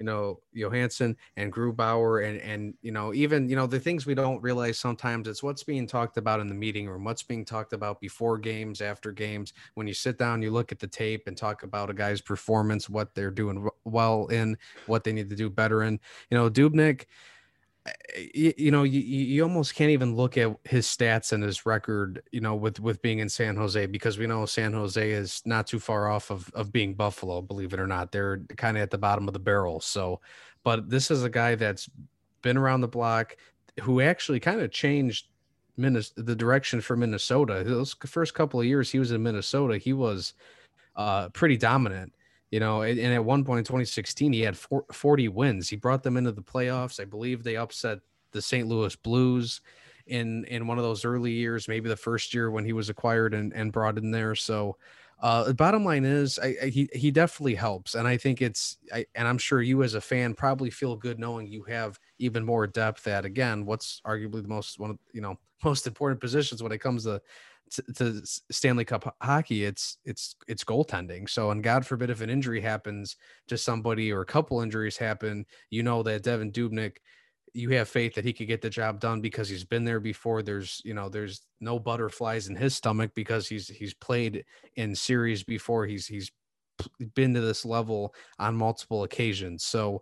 you 0.01 0.05
know 0.05 0.39
Johansson 0.51 1.15
and 1.37 1.53
Grubauer 1.53 2.27
and 2.27 2.41
and 2.41 2.73
you 2.81 2.91
know 2.91 3.13
even 3.13 3.47
you 3.47 3.55
know 3.55 3.67
the 3.67 3.79
things 3.79 4.07
we 4.07 4.15
don't 4.15 4.41
realize 4.41 4.79
sometimes 4.79 5.27
it's 5.27 5.43
what's 5.43 5.63
being 5.63 5.85
talked 5.85 6.17
about 6.17 6.39
in 6.39 6.47
the 6.47 6.55
meeting 6.55 6.89
room 6.89 7.03
what's 7.03 7.21
being 7.21 7.45
talked 7.45 7.71
about 7.71 8.01
before 8.01 8.39
games 8.39 8.81
after 8.81 9.11
games. 9.11 9.53
When 9.75 9.85
you 9.85 9.93
sit 9.93 10.17
down 10.17 10.41
you 10.41 10.49
look 10.49 10.71
at 10.71 10.79
the 10.79 10.87
tape 10.87 11.27
and 11.27 11.37
talk 11.37 11.61
about 11.61 11.91
a 11.91 11.93
guy's 11.93 12.19
performance 12.19 12.89
what 12.89 13.13
they're 13.13 13.29
doing 13.29 13.69
well 13.85 14.25
in 14.27 14.57
what 14.87 15.03
they 15.03 15.13
need 15.13 15.29
to 15.29 15.35
do 15.35 15.51
better 15.51 15.83
in. 15.83 15.99
You 16.31 16.37
know 16.39 16.49
Dubnyk 16.49 17.05
you, 18.33 18.53
you 18.57 18.71
know, 18.71 18.83
you, 18.83 18.99
you 18.99 19.43
almost 19.43 19.73
can't 19.75 19.89
even 19.89 20.15
look 20.15 20.37
at 20.37 20.55
his 20.65 20.85
stats 20.85 21.31
and 21.31 21.43
his 21.43 21.65
record, 21.65 22.21
you 22.31 22.41
know, 22.41 22.55
with 22.55 22.79
with 22.79 23.01
being 23.01 23.19
in 23.19 23.29
San 23.29 23.55
Jose 23.55 23.85
because 23.87 24.17
we 24.17 24.27
know 24.27 24.45
San 24.45 24.73
Jose 24.73 25.11
is 25.11 25.41
not 25.45 25.67
too 25.67 25.79
far 25.79 26.09
off 26.09 26.29
of 26.29 26.51
of 26.53 26.71
being 26.71 26.93
Buffalo, 26.93 27.41
believe 27.41 27.73
it 27.73 27.79
or 27.79 27.87
not. 27.87 28.11
They're 28.11 28.39
kind 28.57 28.77
of 28.77 28.83
at 28.83 28.91
the 28.91 28.97
bottom 28.97 29.27
of 29.27 29.33
the 29.33 29.39
barrel. 29.39 29.79
So, 29.79 30.21
but 30.63 30.89
this 30.89 31.09
is 31.09 31.23
a 31.23 31.29
guy 31.29 31.55
that's 31.55 31.89
been 32.41 32.57
around 32.57 32.81
the 32.81 32.87
block 32.87 33.35
who 33.81 34.01
actually 34.01 34.39
kind 34.39 34.61
of 34.61 34.71
changed 34.71 35.27
Minnesota, 35.77 36.21
the 36.21 36.35
direction 36.35 36.81
for 36.81 36.95
Minnesota. 36.95 37.63
Those 37.65 37.95
first 38.05 38.35
couple 38.35 38.59
of 38.59 38.67
years 38.67 38.91
he 38.91 38.99
was 38.99 39.11
in 39.11 39.23
Minnesota, 39.23 39.77
he 39.77 39.93
was 39.93 40.33
uh, 40.95 41.29
pretty 41.29 41.57
dominant 41.57 42.13
You 42.51 42.59
know, 42.59 42.81
and, 42.81 42.99
at 42.99 43.23
one 43.23 43.45
point 43.45 43.59
in 43.59 43.65
2016, 43.65 44.33
he 44.33 44.41
had 44.41 44.57
40 44.57 45.29
wins. 45.29 45.69
He 45.69 45.77
brought 45.77 46.03
them 46.03 46.17
into 46.17 46.33
the 46.33 46.41
playoffs. 46.41 46.99
I 46.99 47.05
believe 47.05 47.43
they 47.43 47.55
upset 47.55 47.99
the 48.31 48.41
St. 48.41 48.67
Louis 48.67 48.95
Blues 48.97 49.61
in 50.07 50.43
in 50.45 50.67
one 50.67 50.77
of 50.77 50.83
those 50.83 51.05
early 51.05 51.31
years, 51.31 51.67
maybe 51.67 51.87
the 51.87 51.95
first 51.95 52.33
year 52.33 52.51
when 52.51 52.65
he 52.65 52.73
was 52.73 52.89
acquired 52.89 53.33
and, 53.33 53.53
and 53.53 53.71
brought 53.71 53.97
in 53.97 54.11
there. 54.11 54.35
So 54.35 54.77
uh, 55.21 55.43
the 55.45 55.53
bottom 55.53 55.85
line 55.85 56.03
is, 56.03 56.39
I, 56.39 56.55
I, 56.63 56.65
he 56.67 56.89
he 56.93 57.11
definitely 57.11 57.55
helps, 57.55 57.93
and 57.95 58.07
I 58.07 58.17
think 58.17 58.41
it's, 58.41 58.77
I, 58.91 59.05
and 59.15 59.27
I'm 59.27 59.37
sure 59.37 59.61
you 59.61 59.83
as 59.83 59.93
a 59.93 60.01
fan 60.01 60.33
probably 60.33 60.71
feel 60.71 60.95
good 60.95 61.19
knowing 61.19 61.47
you 61.47 61.63
have 61.63 61.99
even 62.17 62.43
more 62.43 62.65
depth 62.67 63.07
at 63.07 63.23
again, 63.23 63.65
what's 63.65 64.01
arguably 64.05 64.41
the 64.41 64.47
most 64.47 64.79
one 64.79 64.89
of 64.91 64.99
you 65.13 65.21
know 65.21 65.37
most 65.63 65.85
important 65.85 66.19
positions 66.19 66.63
when 66.63 66.71
it 66.71 66.79
comes 66.79 67.03
to 67.03 67.21
to, 67.71 68.21
Stanley 68.51 68.85
Cup 68.85 69.15
hockey. 69.21 69.65
It's 69.65 69.97
it's 70.05 70.35
it's 70.47 70.63
goaltending. 70.63 71.29
So, 71.29 71.51
and 71.51 71.63
God 71.63 71.85
forbid 71.85 72.09
if 72.09 72.21
an 72.21 72.29
injury 72.29 72.61
happens 72.61 73.15
to 73.47 73.57
somebody 73.57 74.11
or 74.11 74.21
a 74.21 74.25
couple 74.25 74.61
injuries 74.61 74.97
happen, 74.97 75.45
you 75.69 75.83
know 75.83 76.03
that 76.03 76.23
Devin 76.23 76.51
Dubnyk 76.51 76.97
you 77.53 77.69
have 77.71 77.89
faith 77.89 78.15
that 78.15 78.25
he 78.25 78.33
could 78.33 78.47
get 78.47 78.61
the 78.61 78.69
job 78.69 78.99
done 78.99 79.21
because 79.21 79.49
he's 79.49 79.63
been 79.63 79.83
there 79.83 79.99
before. 79.99 80.41
There's, 80.41 80.81
you 80.85 80.93
know, 80.93 81.09
there's 81.09 81.41
no 81.59 81.79
butterflies 81.79 82.47
in 82.47 82.55
his 82.55 82.75
stomach 82.75 83.11
because 83.13 83.47
he's 83.47 83.67
he's 83.67 83.93
played 83.93 84.45
in 84.75 84.95
series 84.95 85.43
before. 85.43 85.85
He's 85.85 86.07
he's 86.07 86.31
been 87.15 87.33
to 87.33 87.41
this 87.41 87.65
level 87.65 88.13
on 88.39 88.55
multiple 88.55 89.03
occasions. 89.03 89.65
So, 89.65 90.01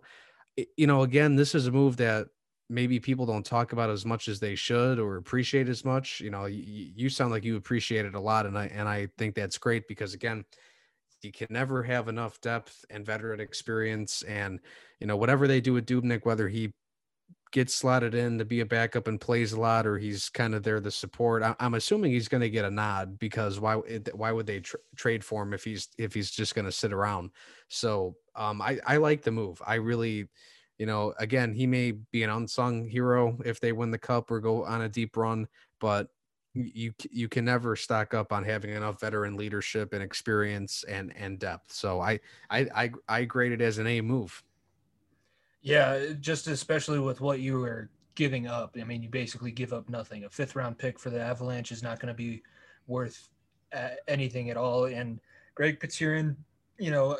you 0.76 0.86
know, 0.86 1.02
again, 1.02 1.36
this 1.36 1.54
is 1.54 1.66
a 1.66 1.72
move 1.72 1.96
that 1.98 2.28
maybe 2.70 3.00
people 3.00 3.26
don't 3.26 3.44
talk 3.44 3.72
about 3.72 3.90
as 3.90 4.06
much 4.06 4.28
as 4.28 4.40
they 4.40 4.54
should 4.54 4.98
or 4.98 5.16
appreciate 5.16 5.68
as 5.68 5.84
much. 5.84 6.20
You 6.20 6.30
know, 6.30 6.46
you, 6.46 6.92
you 6.94 7.10
sound 7.10 7.32
like 7.32 7.44
you 7.44 7.56
appreciate 7.56 8.06
it 8.06 8.14
a 8.14 8.20
lot, 8.20 8.46
and 8.46 8.56
I 8.56 8.66
and 8.66 8.88
I 8.88 9.08
think 9.18 9.34
that's 9.34 9.58
great 9.58 9.88
because 9.88 10.14
again, 10.14 10.44
you 11.22 11.32
can 11.32 11.48
never 11.50 11.82
have 11.82 12.08
enough 12.08 12.40
depth 12.40 12.84
and 12.88 13.04
veteran 13.04 13.40
experience 13.40 14.22
and 14.22 14.60
you 15.00 15.06
know 15.06 15.16
whatever 15.16 15.46
they 15.46 15.60
do 15.60 15.72
with 15.74 15.86
Dubnyk, 15.86 16.24
whether 16.24 16.48
he 16.48 16.72
gets 17.52 17.74
slotted 17.74 18.14
in 18.14 18.38
to 18.38 18.44
be 18.44 18.60
a 18.60 18.66
backup 18.66 19.08
and 19.08 19.20
plays 19.20 19.52
a 19.52 19.60
lot, 19.60 19.86
or 19.86 19.98
he's 19.98 20.28
kind 20.28 20.54
of 20.54 20.62
there 20.62 20.80
the 20.80 20.90
support. 20.90 21.42
I, 21.42 21.54
am 21.58 21.74
assuming 21.74 22.12
he's 22.12 22.28
going 22.28 22.42
to 22.42 22.50
get 22.50 22.64
a 22.64 22.70
nod 22.70 23.18
because 23.18 23.58
why 23.58 23.74
why 24.12 24.32
would 24.32 24.46
they 24.46 24.62
trade 24.96 25.24
for 25.24 25.42
him 25.42 25.52
if 25.52 25.64
he's 25.64 25.88
if 25.98 26.14
he's 26.14 26.30
just 26.30 26.54
going 26.54 26.66
to 26.66 26.72
sit 26.72 26.92
around? 26.92 27.30
So 27.68 28.16
um, 28.36 28.62
I 28.62 28.78
I 28.86 28.96
like 28.98 29.22
the 29.22 29.32
move. 29.32 29.60
I 29.66 29.76
really, 29.76 30.28
you 30.80 30.86
know, 30.86 31.12
again 31.18 31.52
he 31.52 31.66
may 31.66 31.92
be 31.92 32.22
an 32.22 32.30
unsung 32.30 32.88
hero 32.88 33.36
if 33.44 33.60
they 33.60 33.70
win 33.70 33.90
the 33.90 33.98
cup 33.98 34.30
or 34.30 34.40
go 34.40 34.64
on 34.64 34.80
a 34.80 34.88
deep 34.88 35.14
run, 35.14 35.46
but 35.78 36.08
you 36.54 36.94
you 37.10 37.28
can 37.28 37.44
never 37.44 37.76
stock 37.76 38.14
up 38.14 38.32
on 38.32 38.42
having 38.42 38.70
enough 38.70 38.98
veteran 38.98 39.36
leadership 39.36 39.92
and 39.92 40.02
experience 40.02 40.82
and 40.84 41.14
and 41.18 41.38
depth. 41.38 41.70
So 41.70 42.00
I 42.00 42.18
I 42.48 42.66
I, 42.74 42.90
I 43.10 43.24
grade 43.24 43.52
it 43.52 43.60
as 43.60 43.76
an 43.76 43.86
A 43.88 44.00
move. 44.00 44.42
Yeah, 45.60 46.14
just 46.18 46.46
especially 46.46 46.98
with 46.98 47.20
what 47.20 47.40
you 47.40 47.58
were 47.58 47.90
giving 48.14 48.46
up. 48.46 48.74
I 48.80 48.84
mean, 48.84 49.02
you 49.02 49.10
basically 49.10 49.52
give 49.52 49.74
up 49.74 49.90
nothing. 49.90 50.24
A 50.24 50.30
fifth 50.30 50.56
round 50.56 50.78
pick 50.78 50.98
for 50.98 51.10
the 51.10 51.20
Avalanche 51.20 51.72
is 51.72 51.82
not 51.82 52.00
going 52.00 52.08
to 52.08 52.16
be 52.16 52.42
worth 52.86 53.28
uh, 53.74 53.90
anything 54.08 54.48
at 54.48 54.56
all. 54.56 54.86
And 54.86 55.20
Greg 55.54 55.78
Pateryn, 55.78 56.36
you 56.78 56.90
know, 56.90 57.18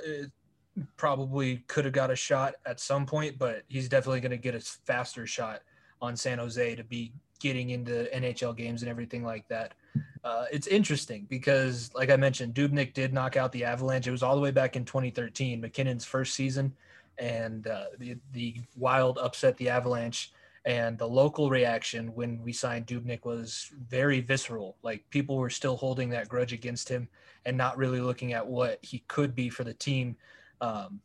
probably 0.97 1.59
could 1.67 1.85
have 1.85 1.95
got 1.95 2.11
a 2.11 2.17
shot 2.17 2.55
at 2.67 2.81
some 2.81 3.07
point, 3.07 3.39
but 3.39 3.63
he's 3.69 3.89
definitely 3.89 4.21
going 4.21 4.31
to 4.31 4.37
get 4.37 4.55
a 4.55 4.61
faster 4.61 5.27
shot 5.27 5.63
on 6.01 6.17
San 6.17 6.39
Jose 6.39 6.75
to 6.75 6.85
be 6.85 7.13
getting 7.41 7.71
into 7.71 8.09
NHL 8.15 8.57
games 8.57 8.83
and 8.83 8.91
everything 8.91 9.25
like 9.25 9.49
that. 9.49 9.75
Uh, 10.23 10.45
it's 10.53 10.67
interesting 10.67 11.27
because, 11.29 11.91
like 11.95 12.11
I 12.11 12.17
mentioned, 12.17 12.55
Dubnyk 12.55 12.93
did 12.93 13.13
knock 13.13 13.37
out 13.37 13.53
the 13.53 13.65
Avalanche. 13.65 14.07
It 14.07 14.11
was 14.13 14.23
all 14.23 14.35
the 14.37 14.43
way 14.43 14.51
back 14.51 14.77
in 14.77 14.85
2013, 14.85 15.61
MacKinnon's 15.61 16.05
first 16.05 16.35
season 16.35 16.75
and 17.21 17.67
uh, 17.67 17.85
the 17.99 18.17
the 18.33 18.57
Wild 18.77 19.19
upset 19.19 19.57
the 19.59 19.69
Avalanche. 19.69 20.33
And 20.67 20.99
the 20.99 21.09
local 21.09 21.49
reaction 21.49 22.15
when 22.15 22.43
we 22.43 22.53
signed 22.53 22.87
Dubnyk 22.87 23.25
was 23.25 23.71
very 23.89 24.21
visceral. 24.21 24.77
Like 24.83 25.09
people 25.09 25.37
were 25.39 25.49
still 25.49 25.75
holding 25.75 26.11
that 26.11 26.29
grudge 26.29 26.53
against 26.53 26.87
him 26.87 27.09
and 27.47 27.57
not 27.57 27.79
really 27.79 28.01
looking 28.01 28.35
at 28.35 28.47
what 28.47 28.79
he 28.83 28.99
could 29.09 29.35
be 29.35 29.49
for 29.49 29.65
the 29.65 29.73
team. 29.73 30.17
Um, 30.61 31.01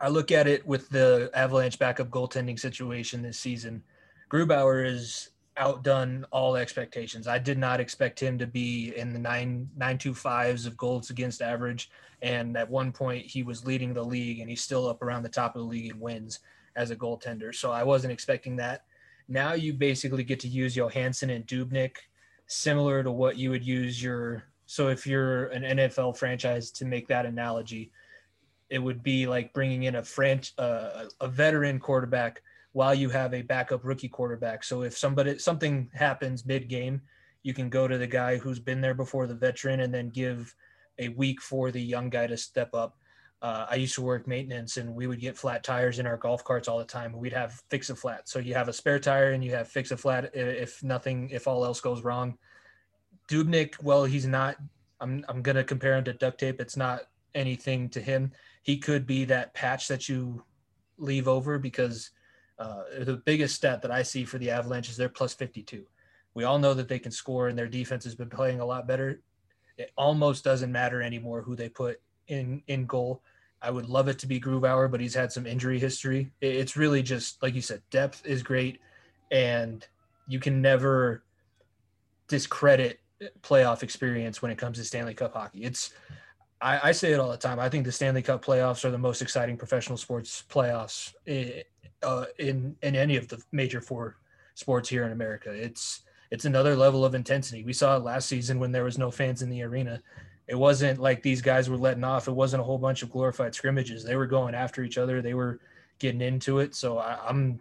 I 0.00 0.08
look 0.08 0.30
at 0.30 0.46
it 0.46 0.66
with 0.66 0.88
the 0.90 1.30
Avalanche 1.34 1.78
backup 1.78 2.10
goaltending 2.10 2.58
situation 2.58 3.22
this 3.22 3.38
season. 3.38 3.82
Grubauer 4.30 4.86
is 4.86 5.30
outdone 5.56 6.24
all 6.30 6.56
expectations. 6.56 7.26
I 7.26 7.38
did 7.38 7.58
not 7.58 7.80
expect 7.80 8.20
him 8.20 8.38
to 8.38 8.46
be 8.46 8.94
in 8.96 9.12
the 9.12 9.18
nine 9.18 9.68
nine 9.76 9.98
two 9.98 10.14
fives 10.14 10.66
of 10.66 10.76
goals 10.76 11.10
against 11.10 11.42
average, 11.42 11.90
and 12.22 12.56
at 12.56 12.70
one 12.70 12.92
point 12.92 13.26
he 13.26 13.42
was 13.42 13.66
leading 13.66 13.92
the 13.92 14.04
league, 14.04 14.40
and 14.40 14.48
he's 14.48 14.62
still 14.62 14.88
up 14.88 15.02
around 15.02 15.22
the 15.22 15.28
top 15.28 15.56
of 15.56 15.62
the 15.62 15.68
league 15.68 15.90
in 15.90 15.98
wins 15.98 16.40
as 16.76 16.90
a 16.90 16.96
goaltender. 16.96 17.54
So 17.54 17.72
I 17.72 17.82
wasn't 17.82 18.12
expecting 18.12 18.56
that. 18.56 18.84
Now 19.26 19.52
you 19.52 19.72
basically 19.74 20.22
get 20.22 20.40
to 20.40 20.48
use 20.48 20.76
Johansson 20.76 21.30
and 21.30 21.46
Dubnyk, 21.46 21.96
similar 22.46 23.02
to 23.02 23.10
what 23.10 23.36
you 23.36 23.50
would 23.50 23.66
use 23.66 24.02
your. 24.02 24.44
So 24.66 24.88
if 24.88 25.06
you're 25.06 25.46
an 25.46 25.62
NFL 25.62 26.16
franchise, 26.16 26.70
to 26.72 26.84
make 26.84 27.08
that 27.08 27.26
analogy, 27.26 27.90
it 28.70 28.78
would 28.78 29.02
be 29.02 29.26
like 29.26 29.52
bringing 29.52 29.84
in 29.84 29.96
a 29.96 30.02
French, 30.02 30.52
uh, 30.58 31.06
a 31.20 31.28
veteran 31.28 31.78
quarterback 31.78 32.42
while 32.72 32.94
you 32.94 33.08
have 33.08 33.34
a 33.34 33.42
backup 33.42 33.84
rookie 33.84 34.08
quarterback. 34.08 34.62
So 34.62 34.82
if 34.82 34.96
somebody 34.96 35.38
something 35.38 35.90
happens 35.94 36.44
mid 36.44 36.68
game, 36.68 37.00
you 37.42 37.54
can 37.54 37.70
go 37.70 37.88
to 37.88 37.96
the 37.96 38.06
guy 38.06 38.36
who's 38.36 38.58
been 38.58 38.80
there 38.80 38.94
before 38.94 39.26
the 39.26 39.34
veteran 39.34 39.80
and 39.80 39.92
then 39.92 40.10
give 40.10 40.54
a 40.98 41.08
week 41.08 41.40
for 41.40 41.70
the 41.70 41.80
young 41.80 42.10
guy 42.10 42.26
to 42.26 42.36
step 42.36 42.74
up. 42.74 42.96
Uh, 43.40 43.66
I 43.70 43.76
used 43.76 43.94
to 43.94 44.02
work 44.02 44.26
maintenance 44.26 44.76
and 44.78 44.94
we 44.94 45.06
would 45.06 45.20
get 45.20 45.38
flat 45.38 45.62
tires 45.62 46.00
in 46.00 46.06
our 46.06 46.16
golf 46.16 46.42
carts 46.42 46.66
all 46.66 46.78
the 46.78 46.84
time. 46.84 47.12
We'd 47.12 47.32
have 47.32 47.62
fix 47.70 47.88
a 47.88 47.94
flat. 47.94 48.28
So 48.28 48.40
you 48.40 48.54
have 48.54 48.68
a 48.68 48.72
spare 48.72 48.98
tire 48.98 49.30
and 49.30 49.44
you 49.44 49.52
have 49.52 49.68
fix 49.68 49.92
a 49.92 49.96
flat 49.96 50.34
if 50.34 50.82
nothing, 50.82 51.30
if 51.30 51.46
all 51.46 51.64
else 51.64 51.80
goes 51.80 52.02
wrong. 52.02 52.36
Dubnyk, 53.28 53.80
well, 53.82 54.04
he's 54.04 54.26
not, 54.26 54.56
I'm, 55.00 55.24
I'm 55.28 55.42
going 55.42 55.56
to 55.56 55.64
compare 55.64 55.96
him 55.96 56.04
to 56.04 56.12
duct 56.12 56.40
tape. 56.40 56.60
It's 56.60 56.76
not 56.76 57.02
anything 57.34 57.88
to 57.90 58.00
him. 58.00 58.32
He 58.68 58.76
could 58.76 59.06
be 59.06 59.24
that 59.24 59.54
patch 59.54 59.88
that 59.88 60.10
you 60.10 60.44
leave 60.98 61.26
over 61.26 61.58
because 61.58 62.10
uh, 62.58 62.82
the 63.00 63.16
biggest 63.16 63.54
stat 63.54 63.80
that 63.80 63.90
I 63.90 64.02
see 64.02 64.26
for 64.26 64.36
the 64.36 64.50
Avalanche 64.50 64.90
is 64.90 64.96
they're 64.98 65.08
plus 65.08 65.32
52. 65.32 65.86
We 66.34 66.44
all 66.44 66.58
know 66.58 66.74
that 66.74 66.86
they 66.86 66.98
can 66.98 67.10
score 67.10 67.48
and 67.48 67.58
their 67.58 67.66
defense 67.66 68.04
has 68.04 68.14
been 68.14 68.28
playing 68.28 68.60
a 68.60 68.66
lot 68.66 68.86
better. 68.86 69.22
It 69.78 69.90
almost 69.96 70.44
doesn't 70.44 70.70
matter 70.70 71.00
anymore 71.00 71.40
who 71.40 71.56
they 71.56 71.70
put 71.70 72.02
in 72.26 72.62
in 72.66 72.84
goal. 72.84 73.22
I 73.62 73.70
would 73.70 73.88
love 73.88 74.06
it 74.06 74.18
to 74.18 74.26
be 74.26 74.38
Grubauer, 74.38 74.90
but 74.90 75.00
he's 75.00 75.14
had 75.14 75.32
some 75.32 75.46
injury 75.46 75.78
history. 75.78 76.30
It's 76.42 76.76
really 76.76 77.02
just 77.02 77.42
like 77.42 77.54
you 77.54 77.62
said, 77.62 77.80
depth 77.88 78.26
is 78.26 78.42
great, 78.42 78.82
and 79.30 79.86
you 80.26 80.40
can 80.40 80.60
never 80.60 81.24
discredit 82.28 83.00
playoff 83.40 83.82
experience 83.82 84.42
when 84.42 84.50
it 84.50 84.58
comes 84.58 84.76
to 84.76 84.84
Stanley 84.84 85.14
Cup 85.14 85.32
hockey. 85.32 85.64
It's 85.64 85.94
I, 86.60 86.88
I, 86.88 86.92
say 86.92 87.12
it 87.12 87.20
all 87.20 87.30
the 87.30 87.36
time. 87.36 87.60
I 87.60 87.68
think 87.68 87.84
the 87.84 87.92
Stanley 87.92 88.22
Cup 88.22 88.44
playoffs 88.44 88.84
are 88.84 88.90
the 88.90 88.98
most 88.98 89.22
exciting 89.22 89.56
professional 89.56 89.96
sports 89.96 90.44
playoffs 90.48 91.14
uh, 92.02 92.24
in 92.38 92.76
in 92.82 92.96
any 92.96 93.16
of 93.16 93.28
the 93.28 93.42
major 93.52 93.80
four 93.80 94.16
sports 94.54 94.88
here 94.88 95.04
in 95.04 95.12
America. 95.12 95.52
It's 95.52 96.02
it's 96.30 96.44
another 96.44 96.76
level 96.76 97.04
of 97.04 97.14
intensity. 97.14 97.64
We 97.64 97.72
saw 97.72 97.96
it 97.96 98.02
last 98.02 98.28
season 98.28 98.58
when 98.58 98.72
there 98.72 98.84
was 98.84 98.98
no 98.98 99.10
fans 99.10 99.42
in 99.42 99.48
the 99.48 99.62
arena. 99.62 100.02
It 100.46 100.56
wasn't 100.56 100.98
like 100.98 101.22
these 101.22 101.42
guys 101.42 101.70
were 101.70 101.76
letting 101.76 102.04
off. 102.04 102.26
It 102.26 102.32
wasn't 102.32 102.62
a 102.62 102.64
whole 102.64 102.78
bunch 102.78 103.02
of 103.02 103.10
glorified 103.10 103.54
scrimmages. 103.54 104.02
They 104.02 104.16
were 104.16 104.26
going 104.26 104.54
after 104.54 104.82
each 104.82 104.98
other. 104.98 105.22
They 105.22 105.34
were 105.34 105.60
getting 105.98 106.22
into 106.22 106.58
it. 106.58 106.74
So 106.74 106.98
I, 106.98 107.18
I'm 107.26 107.60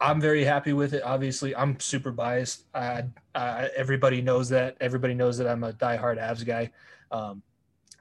I'm 0.00 0.20
very 0.20 0.44
happy 0.44 0.72
with 0.72 0.94
it. 0.94 1.02
Obviously, 1.04 1.54
I'm 1.54 1.78
super 1.78 2.10
biased. 2.10 2.64
I, 2.74 3.04
I, 3.34 3.70
everybody 3.76 4.20
knows 4.20 4.48
that. 4.48 4.76
Everybody 4.80 5.14
knows 5.14 5.38
that 5.38 5.46
I'm 5.46 5.62
a 5.62 5.72
diehard 5.72 6.18
Avs 6.18 6.44
guy. 6.44 6.72
Um, 7.12 7.42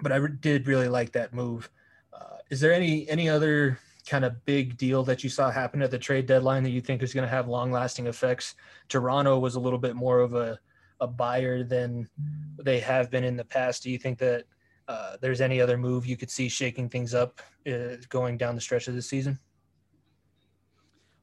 but 0.02 0.12
I 0.12 0.18
re- 0.18 0.38
did 0.40 0.68
really 0.68 0.88
like 0.88 1.12
that 1.14 1.34
move. 1.34 1.70
Uh, 2.14 2.38
is 2.50 2.60
there 2.60 2.74
any 2.74 3.08
any 3.10 3.30
other 3.30 3.80
kind 4.08 4.26
of 4.26 4.44
big 4.46 4.78
deal 4.78 5.04
that 5.04 5.24
you 5.24 5.30
saw 5.30 5.52
happen 5.52 5.82
at 5.82 5.92
the 5.92 6.00
trade 6.00 6.26
deadline 6.26 6.64
that 6.64 6.72
you 6.72 6.82
think 6.82 7.04
is 7.04 7.14
going 7.14 7.28
to 7.28 7.34
have 7.34 7.48
long 7.48 7.72
lasting 7.72 8.08
effects? 8.08 8.56
Toronto 8.90 9.40
was 9.40 9.56
a 9.56 9.60
little 9.60 9.80
bit 9.80 9.96
more 9.96 10.20
of 10.20 10.34
a, 10.34 10.60
a 11.00 11.08
buyer 11.08 11.64
than 11.64 12.10
they 12.58 12.80
have 12.80 13.12
been 13.12 13.24
in 13.24 13.38
the 13.38 13.46
past. 13.46 13.84
Do 13.84 13.92
you 13.92 13.98
think 13.98 14.18
that 14.20 14.46
uh, 14.88 15.18
there's 15.22 15.42
any 15.42 15.62
other 15.62 15.78
move 15.78 16.06
you 16.06 16.18
could 16.18 16.32
see 16.32 16.50
shaking 16.50 16.90
things 16.90 17.14
up 17.14 17.42
uh, 17.68 17.98
going 18.10 18.38
down 18.38 18.56
the 18.56 18.62
stretch 18.62 18.88
of 18.88 18.96
the 18.96 19.02
season? 19.02 19.40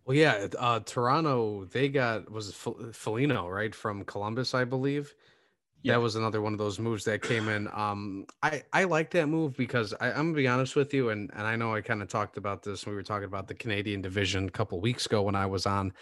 Well, 0.04 0.16
yeah, 0.16 0.46
uh, 0.58 0.80
Toronto 0.80 1.66
they 1.66 1.88
got 1.90 2.30
was 2.30 2.54
Foligno 2.54 3.48
right 3.48 3.74
from 3.74 4.04
Columbus, 4.04 4.54
I 4.54 4.64
believe 4.64 5.14
yeah. 5.82 5.92
that 5.92 6.00
was 6.00 6.16
another 6.16 6.40
one 6.40 6.52
of 6.52 6.58
those 6.58 6.78
moves 6.78 7.04
that 7.04 7.22
came 7.22 7.48
in. 7.48 7.68
Um, 7.72 8.26
I 8.42 8.62
I 8.72 8.84
like 8.84 9.10
that 9.12 9.28
move 9.28 9.56
because 9.56 9.94
I, 10.00 10.10
am 10.10 10.32
gonna 10.32 10.34
be 10.34 10.48
honest 10.48 10.76
with 10.76 10.92
you, 10.92 11.10
and 11.10 11.30
and 11.34 11.46
I 11.46 11.56
know 11.56 11.74
I 11.74 11.80
kind 11.80 12.02
of 12.02 12.08
talked 12.08 12.36
about 12.36 12.62
this 12.62 12.84
when 12.84 12.92
we 12.92 12.96
were 12.96 13.02
talking 13.02 13.26
about 13.26 13.48
the 13.48 13.54
Canadian 13.54 14.02
division 14.02 14.48
a 14.48 14.50
couple 14.50 14.80
weeks 14.80 15.06
ago 15.06 15.22
when 15.22 15.34
I 15.34 15.46
was 15.46 15.66
on. 15.66 15.92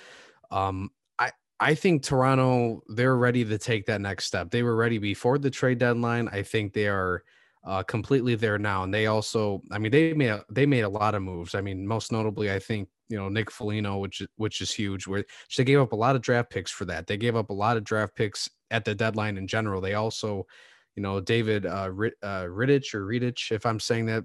Um, 0.51 0.91
I 1.19 1.31
I 1.61 1.75
think 1.75 2.03
Toronto 2.03 2.83
they're 2.89 3.17
ready 3.17 3.45
to 3.45 3.59
take 3.59 3.87
that 3.87 4.01
next 4.01 4.25
step. 4.25 4.51
They 4.51 4.63
were 4.63 4.77
ready 4.77 4.99
before 4.99 5.39
the 5.39 5.51
trade 5.51 5.79
deadline. 5.79 6.29
I 6.29 6.43
think 6.43 6.73
they 6.73 6.89
are 6.89 7.23
uh, 7.67 7.83
completely 7.83 8.37
there 8.37 8.59
now. 8.59 8.85
And 8.85 8.95
they 8.95 9.07
also, 9.07 9.63
I 9.73 9.79
mean, 9.79 9.91
they 9.91 10.15
made 10.15 10.41
they 10.49 10.67
made 10.67 10.83
a 10.83 10.89
lot 10.89 11.15
of 11.15 11.23
moves. 11.23 11.55
I 11.55 11.61
mean, 11.61 11.87
most 11.87 12.13
notably, 12.13 12.51
I 12.51 12.61
think 12.61 12.89
you 13.09 13.17
know 13.17 13.29
Nick 13.29 13.51
Foligno, 13.51 13.99
which 13.99 14.23
which 14.37 14.61
is 14.61 14.73
huge. 14.73 15.07
Where 15.07 15.25
they 15.57 15.65
gave 15.65 15.81
up 15.81 15.93
a 15.93 15.97
lot 15.97 16.17
of 16.17 16.23
draft 16.23 16.51
picks 16.51 16.71
for 16.71 16.85
that. 16.87 17.07
They 17.07 17.17
gave 17.17 17.37
up 17.37 17.51
a 17.51 17.55
lot 17.55 17.77
of 17.77 17.85
draft 17.85 18.15
picks 18.15 18.49
at 18.71 18.85
the 18.85 18.95
deadline 18.95 19.37
in 19.37 19.47
general. 19.47 19.81
They 19.81 19.95
also, 19.95 20.47
you 20.95 21.03
know, 21.03 21.21
David 21.21 21.67
uh, 21.67 21.91
uh 22.23 22.45
Rittich 22.45 22.95
or 22.95 23.07
Rittich, 23.07 23.53
if 23.53 23.67
I'm 23.67 23.81
saying 23.81 24.07
that 24.07 24.25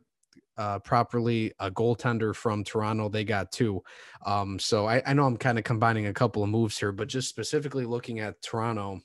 uh, 0.57 0.79
properly, 0.79 1.53
a 1.59 1.71
goaltender 1.71 2.35
from 2.35 2.63
Toronto. 2.63 3.09
They 3.09 3.23
got 3.23 3.51
two. 3.51 3.81
Um, 4.25 4.59
so 4.59 4.87
I, 4.87 5.01
I 5.05 5.13
know 5.13 5.25
I'm 5.25 5.37
kind 5.37 5.57
of 5.57 5.63
combining 5.63 6.07
a 6.07 6.13
couple 6.13 6.43
of 6.43 6.49
moves 6.49 6.77
here, 6.77 6.91
but 6.91 7.07
just 7.07 7.29
specifically 7.29 7.85
looking 7.85 8.19
at 8.19 8.41
Toronto 8.41 9.01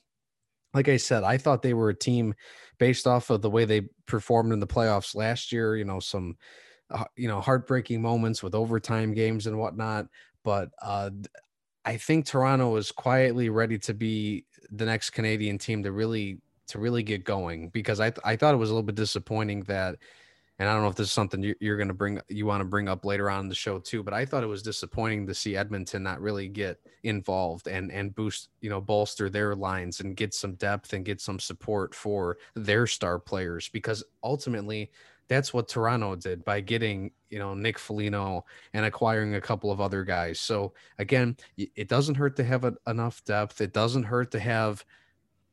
like 0.73 0.89
I 0.89 0.97
said, 0.97 1.23
I 1.23 1.37
thought 1.37 1.61
they 1.61 1.73
were 1.73 1.89
a 1.89 1.95
team 1.95 2.33
based 2.77 3.07
off 3.07 3.29
of 3.29 3.41
the 3.41 3.49
way 3.49 3.65
they 3.65 3.89
performed 4.05 4.53
in 4.53 4.59
the 4.59 4.67
playoffs 4.67 5.15
last 5.15 5.51
year. 5.51 5.75
You 5.75 5.85
know, 5.85 5.99
some 5.99 6.37
you 7.15 7.27
know 7.27 7.41
heartbreaking 7.41 8.01
moments 8.01 8.41
with 8.41 8.55
overtime 8.55 9.13
games 9.13 9.47
and 9.47 9.57
whatnot. 9.57 10.07
But 10.43 10.69
uh, 10.81 11.09
I 11.85 11.97
think 11.97 12.25
Toronto 12.25 12.75
is 12.77 12.91
quietly 12.91 13.49
ready 13.49 13.77
to 13.79 13.93
be 13.93 14.45
the 14.71 14.85
next 14.85 15.11
Canadian 15.11 15.57
team 15.57 15.83
to 15.83 15.91
really 15.91 16.39
to 16.67 16.79
really 16.79 17.03
get 17.03 17.23
going 17.23 17.69
because 17.69 17.99
I 17.99 18.09
th- 18.09 18.21
I 18.23 18.35
thought 18.35 18.53
it 18.53 18.57
was 18.57 18.69
a 18.69 18.73
little 18.73 18.83
bit 18.83 18.95
disappointing 18.95 19.61
that 19.63 19.97
and 20.59 20.67
I 20.67 20.73
don't 20.73 20.81
know 20.81 20.89
if 20.89 20.95
this 20.95 21.07
is 21.07 21.13
something 21.13 21.43
you're, 21.43 21.55
you're 21.59 21.77
going 21.77 21.87
to 21.87 21.93
bring 21.93 22.19
you 22.29 22.45
want 22.45 22.61
to 22.61 22.65
bring 22.65 22.89
up 22.89 23.05
later 23.05 23.29
on 23.29 23.41
in 23.41 23.47
the 23.47 23.55
show 23.55 23.79
too. 23.79 24.03
But 24.03 24.13
I 24.13 24.25
thought 24.25 24.43
it 24.43 24.47
was 24.47 24.63
disappointing 24.63 25.27
to 25.27 25.33
see 25.33 25.55
Edmonton 25.55 26.03
not 26.03 26.21
really 26.21 26.47
get 26.47 26.79
involved 27.03 27.67
and 27.67 27.91
and 27.91 28.15
boost 28.15 28.49
you 28.61 28.69
know 28.69 28.81
bolster 28.81 29.29
their 29.29 29.55
lines 29.55 29.99
and 29.99 30.15
get 30.15 30.33
some 30.33 30.55
depth 30.55 30.93
and 30.93 31.05
get 31.05 31.21
some 31.21 31.39
support 31.39 31.93
for 31.93 32.37
their 32.55 32.87
star 32.87 33.19
players 33.19 33.69
because 33.69 34.03
ultimately 34.23 34.91
that's 35.27 35.53
what 35.53 35.67
Toronto 35.67 36.15
did 36.15 36.43
by 36.45 36.61
getting 36.61 37.11
you 37.29 37.39
know 37.39 37.53
Nick 37.53 37.77
Foligno 37.79 38.45
and 38.73 38.85
acquiring 38.85 39.35
a 39.35 39.41
couple 39.41 39.71
of 39.71 39.81
other 39.81 40.03
guys. 40.03 40.39
So 40.39 40.73
again, 40.99 41.37
it 41.57 41.87
doesn't 41.87 42.15
hurt 42.15 42.35
to 42.37 42.43
have 42.43 42.63
a, 42.63 42.73
enough 42.87 43.23
depth. 43.25 43.61
It 43.61 43.73
doesn't 43.73 44.03
hurt 44.03 44.31
to 44.31 44.39
have 44.39 44.85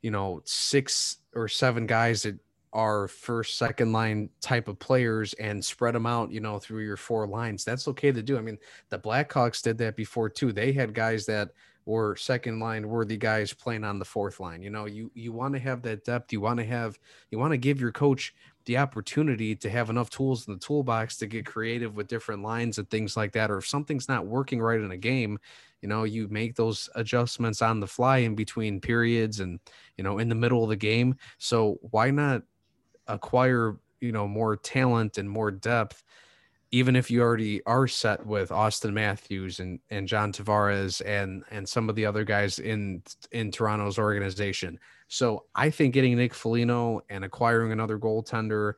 you 0.03 0.11
know 0.11 0.43
six 0.45 1.18
or 1.35 1.49
seven 1.49 1.87
guys 1.87 2.22
that 2.22 2.39
are 2.75 3.07
first, 3.07 3.57
second 3.57 3.93
line 3.93 4.29
type 4.41 4.66
of 4.66 4.79
players 4.81 5.33
and 5.35 5.64
spread 5.64 5.95
them 5.95 6.07
out, 6.07 6.33
you 6.33 6.41
know, 6.41 6.59
through 6.59 6.83
your 6.83 6.97
four 6.97 7.25
lines. 7.27 7.64
That's 7.64 7.87
okay 7.89 8.11
to 8.11 8.20
do. 8.20 8.37
I 8.37 8.41
mean, 8.41 8.59
the 8.89 8.99
Blackhawks 8.99 9.62
did 9.62 9.79
that 9.79 9.95
before 9.95 10.29
too. 10.29 10.53
They 10.53 10.72
had 10.72 10.93
guys 10.93 11.25
that 11.27 11.51
were 11.87 12.16
second 12.16 12.59
line 12.59 12.89
worthy 12.89 13.16
guys 13.16 13.53
playing 13.53 13.85
on 13.85 13.99
the 13.99 14.05
fourth 14.05 14.41
line. 14.41 14.61
You 14.61 14.70
know, 14.70 14.87
you 14.87 15.11
you 15.14 15.33
want 15.33 15.55
to 15.55 15.61
have 15.61 15.83
that 15.83 16.05
depth. 16.05 16.33
You 16.33 16.41
want 16.41 16.59
to 16.59 16.64
have 16.64 16.99
you 17.31 17.39
want 17.39 17.53
to 17.53 17.59
give 17.59 17.81
your 17.81 17.93
coach 17.93 18.35
the 18.67 18.79
opportunity 18.79 19.55
to 19.55 19.71
have 19.71 19.91
enough 19.91 20.11
tools 20.11 20.47
in 20.47 20.55
the 20.55 20.61
toolbox 20.61 21.17
to 21.19 21.27
get 21.27 21.47
creative 21.47 21.97
with 21.97 22.09
different 22.09 22.43
lines 22.43 22.79
and 22.79 22.89
things 22.89 23.17
like 23.17 23.33
that. 23.33 23.51
Or 23.51 23.59
if 23.59 23.67
something's 23.67 24.09
not 24.09 24.27
working 24.27 24.61
right 24.61 24.81
in 24.81 24.91
a 24.91 24.97
game, 24.97 25.39
you 25.83 25.89
know, 25.89 26.05
you 26.05 26.29
make 26.29 26.57
those 26.57 26.89
adjustments 26.95 27.61
on 27.61 27.81
the 27.81 27.87
fly 27.87 28.19
in 28.19 28.35
between 28.35 28.81
periods 28.81 29.41
and 29.41 29.61
you 29.97 30.05
know 30.05 30.19
in 30.19 30.29
the 30.29 30.35
middle 30.35 30.62
of 30.62 30.71
the 30.71 30.77
game. 30.77 31.17
So 31.39 31.79
why 31.91 32.11
not 32.11 32.43
acquire 33.07 33.77
you 34.01 34.12
know 34.12 34.27
more 34.27 34.57
talent 34.57 35.19
and 35.19 35.29
more 35.29 35.51
depth 35.51 36.03
even 36.75 36.97
if 36.97 37.09
you 37.09 37.23
already 37.23 37.62
are 37.67 37.87
set 37.87 38.27
with 38.27 38.49
Auston 38.49 38.93
Matthews 38.93 39.61
and, 39.61 39.79
and 39.91 40.09
John 40.09 40.33
Tavares 40.33 41.01
and 41.07 41.45
and 41.53 41.69
some 41.69 41.89
of 41.89 41.95
the 41.95 42.05
other 42.05 42.25
guys 42.25 42.59
in 42.59 43.01
in 43.31 43.53
Toronto's 43.53 43.97
organization. 43.97 44.81
So 45.09 45.46
I 45.55 45.70
think 45.70 45.94
getting 45.94 46.16
Nick 46.16 46.34
Foligno 46.34 47.02
and 47.09 47.24
acquiring 47.24 47.72
another 47.72 47.98
goaltender, 47.98 48.74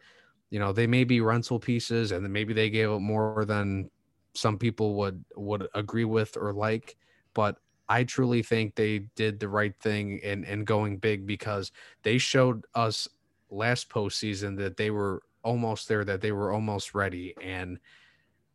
you 0.51 0.59
know, 0.59 0.73
they 0.73 0.87
may 0.87 1.05
be 1.05 1.21
rental 1.21 1.59
pieces 1.59 2.13
and 2.13 2.25
then 2.25 2.33
maybe 2.33 2.53
they 2.53 2.71
gave 2.71 2.91
up 2.91 3.01
more 3.01 3.45
than 3.45 3.91
some 4.35 4.59
people 4.59 4.95
would 4.97 5.25
would 5.37 5.67
agree 5.75 6.05
with 6.05 6.37
or 6.37 6.53
like, 6.53 6.97
but 7.35 7.59
I 7.89 8.05
truly 8.05 8.43
think 8.43 8.75
they 8.75 9.01
did 9.15 9.41
the 9.41 9.49
right 9.49 9.75
thing 9.81 10.19
in 10.19 10.45
in 10.45 10.65
going 10.65 10.99
big 10.99 11.27
because 11.27 11.73
they 12.03 12.19
showed 12.19 12.65
us 12.75 13.09
last 13.51 13.89
postseason 13.89 14.57
that 14.59 14.77
they 14.77 14.91
were 14.91 15.23
almost 15.43 15.89
there, 15.89 16.05
that 16.05 16.21
they 16.21 16.33
were 16.33 16.53
almost 16.53 16.95
ready. 16.95 17.35
And 17.41 17.79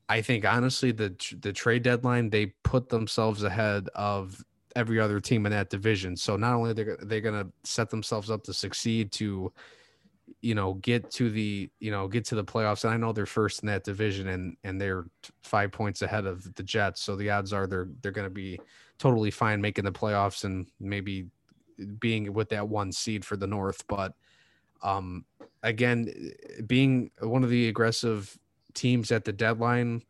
I 0.10 0.22
think 0.22 0.46
honestly, 0.46 0.92
the 0.92 1.16
the 1.40 1.54
trade 1.54 1.84
deadline 1.84 2.30
they 2.30 2.48
put 2.64 2.90
themselves 2.90 3.44
ahead 3.44 3.88
of 3.96 4.44
every 4.76 5.00
other 5.00 5.20
team 5.20 5.46
in 5.46 5.52
that 5.52 5.70
division. 5.70 6.16
So 6.16 6.36
not 6.36 6.54
only 6.56 6.74
they're 6.74 6.98
they're 7.02 7.22
gonna 7.22 7.48
set 7.64 7.90
themselves 7.90 8.30
up 8.30 8.44
to 8.44 8.54
succeed 8.54 9.12
to, 9.14 9.52
you 10.42 10.56
know, 10.56 10.76
get 10.76 11.10
to 11.12 11.30
the 11.30 11.70
you 11.80 11.92
know 11.92 12.08
get 12.08 12.26
to 12.26 12.36
the 12.36 12.44
playoffs. 12.44 12.84
And 12.84 12.94
I 12.94 12.98
know 12.98 13.14
they're 13.14 13.26
first 13.26 13.64
in 13.64 13.68
that 13.68 13.84
division, 13.84 14.30
and 14.30 14.58
and 14.64 14.80
they're 14.80 15.06
five 15.44 15.72
points 15.72 16.02
ahead 16.02 16.26
of 16.26 16.54
the 16.56 16.64
Jets. 16.64 17.02
So 17.02 17.16
the 17.16 17.30
odds 17.30 17.54
are 17.54 17.68
they're 17.68 17.90
they're 18.02 18.12
gonna 18.12 18.30
be 18.30 18.60
totally 18.98 19.32
fine 19.32 19.62
making 19.62 19.86
the 19.86 19.92
playoffs 19.92 20.44
and 20.44 20.68
maybe 20.80 21.28
being 22.00 22.34
with 22.34 22.50
that 22.50 22.68
one 22.68 22.92
seed 22.92 23.26
for 23.26 23.36
the 23.36 23.48
North, 23.48 23.86
but 23.88 24.14
um, 24.84 25.26
again, 25.64 26.12
being 26.66 27.12
one 27.20 27.44
of 27.44 27.50
the 27.50 27.68
aggressive 27.68 28.38
teams 28.74 29.12
at 29.12 29.26
the 29.26 29.34
deadline 29.34 30.04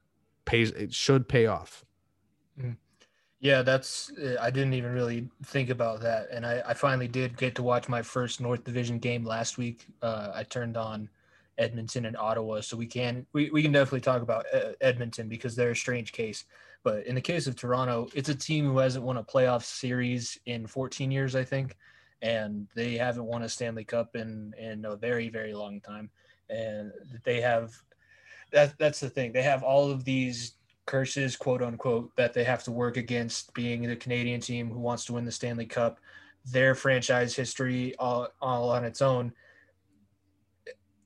pays 0.46 0.72
it 0.72 0.94
should 0.94 1.28
pay 1.28 1.46
off. 1.46 1.86
Mm-hmm. 2.60 2.72
Yeah, 3.42 3.64
that's 3.64 4.12
I 4.40 4.50
didn't 4.52 4.74
even 4.74 4.94
really 4.94 5.28
think 5.46 5.70
about 5.70 6.00
that, 6.02 6.28
and 6.32 6.46
I, 6.46 6.62
I 6.66 6.74
finally 6.74 7.08
did 7.08 7.38
get 7.38 7.56
to 7.56 7.64
watch 7.64 7.90
my 7.90 8.02
first 8.02 8.40
North 8.40 8.64
Division 8.64 9.00
game 9.00 9.26
last 9.26 9.58
week. 9.58 9.88
Uh, 10.02 10.32
I 10.34 10.44
turned 10.44 10.78
on 10.78 11.10
Edmonton 11.58 12.06
and 12.06 12.16
Ottawa, 12.16 12.62
so 12.62 12.78
we 12.78 12.86
can 12.86 13.26
we, 13.34 13.50
we 13.50 13.64
can 13.64 13.72
definitely 13.72 14.02
talk 14.02 14.22
about 14.22 14.46
uh, 14.54 14.74
Edmonton 14.80 15.28
because 15.28 15.56
they're 15.56 15.72
a 15.72 15.76
strange 15.76 16.12
case. 16.12 16.46
But 16.84 17.06
in 17.08 17.16
the 17.16 17.22
case 17.22 17.48
of 17.48 17.56
Toronto, 17.56 18.08
it's 18.14 18.30
a 18.30 18.36
team 18.36 18.66
who 18.66 18.78
hasn't 18.78 19.04
won 19.04 19.18
a 19.18 19.24
playoff 19.24 19.64
series 19.64 20.40
in 20.46 20.68
14 20.68 21.12
years, 21.12 21.36
I 21.36 21.44
think 21.44 21.76
and 22.22 22.68
they 22.76 22.96
haven't 22.96 23.26
won 23.26 23.44
a 23.44 23.50
Stanley 23.50 23.84
Cup 23.84 24.16
in 24.16 24.54
in 24.58 24.86
a 24.86 24.96
very 24.96 25.30
very 25.30 25.54
long 25.54 25.82
time, 25.82 26.10
and 26.50 26.92
they 27.24 27.42
have 27.42 27.74
that 28.52 28.78
that's 28.78 29.00
the 29.00 29.10
thing 29.10 29.32
they 29.32 29.42
have 29.42 29.64
all 29.64 29.90
of 29.90 30.04
these 30.04 30.54
curses 30.86 31.36
quote 31.36 31.62
unquote 31.62 32.16
that 32.16 32.34
they 32.34 32.44
have 32.44 32.64
to 32.64 32.72
work 32.72 32.98
against 32.98 33.54
being 33.54 33.84
the 33.84 33.96
Canadian 33.96 34.42
team 34.42 34.70
who 34.70 34.80
wants 34.80 35.06
to 35.06 35.14
win 35.14 35.26
the 35.26 35.32
Stanley 35.32 35.66
Cup, 35.66 36.00
their 36.46 36.76
franchise 36.76 37.36
history 37.36 37.96
all, 37.98 38.28
all 38.42 38.70
on 38.70 38.84
its 38.84 39.02
own. 39.02 39.34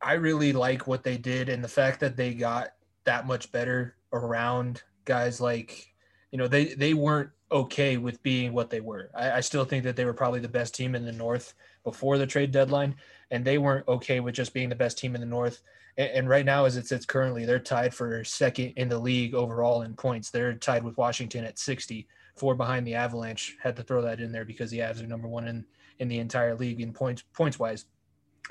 I 0.01 0.13
really 0.13 0.53
like 0.53 0.87
what 0.87 1.03
they 1.03 1.17
did 1.17 1.49
and 1.49 1.63
the 1.63 1.67
fact 1.67 1.99
that 2.01 2.15
they 2.15 2.33
got 2.33 2.69
that 3.05 3.27
much 3.27 3.51
better 3.51 3.95
around 4.13 4.83
guys 5.03 5.39
like 5.39 5.93
you 6.31 6.37
know 6.37 6.47
they 6.47 6.73
they 6.73 6.93
weren't 6.93 7.29
okay 7.51 7.97
with 7.97 8.21
being 8.23 8.53
what 8.53 8.69
they 8.69 8.81
were. 8.81 9.09
I, 9.15 9.33
I, 9.33 9.39
still 9.39 9.65
think 9.65 9.83
that 9.83 9.95
they 9.95 10.05
were 10.05 10.13
probably 10.13 10.39
the 10.39 10.47
best 10.47 10.73
team 10.73 10.95
in 10.95 11.05
the 11.05 11.11
North 11.11 11.53
before 11.83 12.17
the 12.17 12.25
trade 12.25 12.51
deadline, 12.51 12.95
and 13.31 13.45
they 13.45 13.57
weren't 13.57 13.87
okay 13.87 14.19
with 14.19 14.35
just 14.35 14.53
being 14.53 14.69
the 14.69 14.75
best 14.75 14.97
team 14.97 15.15
in 15.15 15.21
the 15.21 15.27
North. 15.27 15.61
And, 15.97 16.09
and, 16.11 16.29
right 16.29 16.45
now, 16.45 16.65
as 16.65 16.77
it 16.77 16.87
sits 16.87 17.05
currently, 17.05 17.45
they're 17.45 17.59
tied 17.59 17.93
for 17.93 18.23
second 18.23 18.73
in 18.75 18.89
the 18.89 18.99
league 18.99 19.33
overall 19.33 19.83
in 19.83 19.95
points. 19.95 20.29
They're 20.29 20.53
tied 20.53 20.83
with 20.83 20.97
Washington 20.97 21.45
at 21.45 21.59
60, 21.59 22.07
four 22.35 22.55
behind 22.55 22.85
the 22.85 22.95
Avalanche. 22.95 23.57
Had 23.61 23.75
to 23.77 23.83
throw 23.83 24.01
that 24.01 24.19
in 24.19 24.31
there 24.31 24.45
because 24.45 24.71
the 24.71 24.79
Avs 24.79 25.03
are 25.03 25.07
number 25.07 25.27
one 25.27 25.47
in 25.47 25.65
in 25.99 26.07
the 26.09 26.19
entire 26.19 26.55
league 26.55 26.81
in 26.81 26.91
points 26.93 27.23
points 27.33 27.57
wise. 27.57 27.85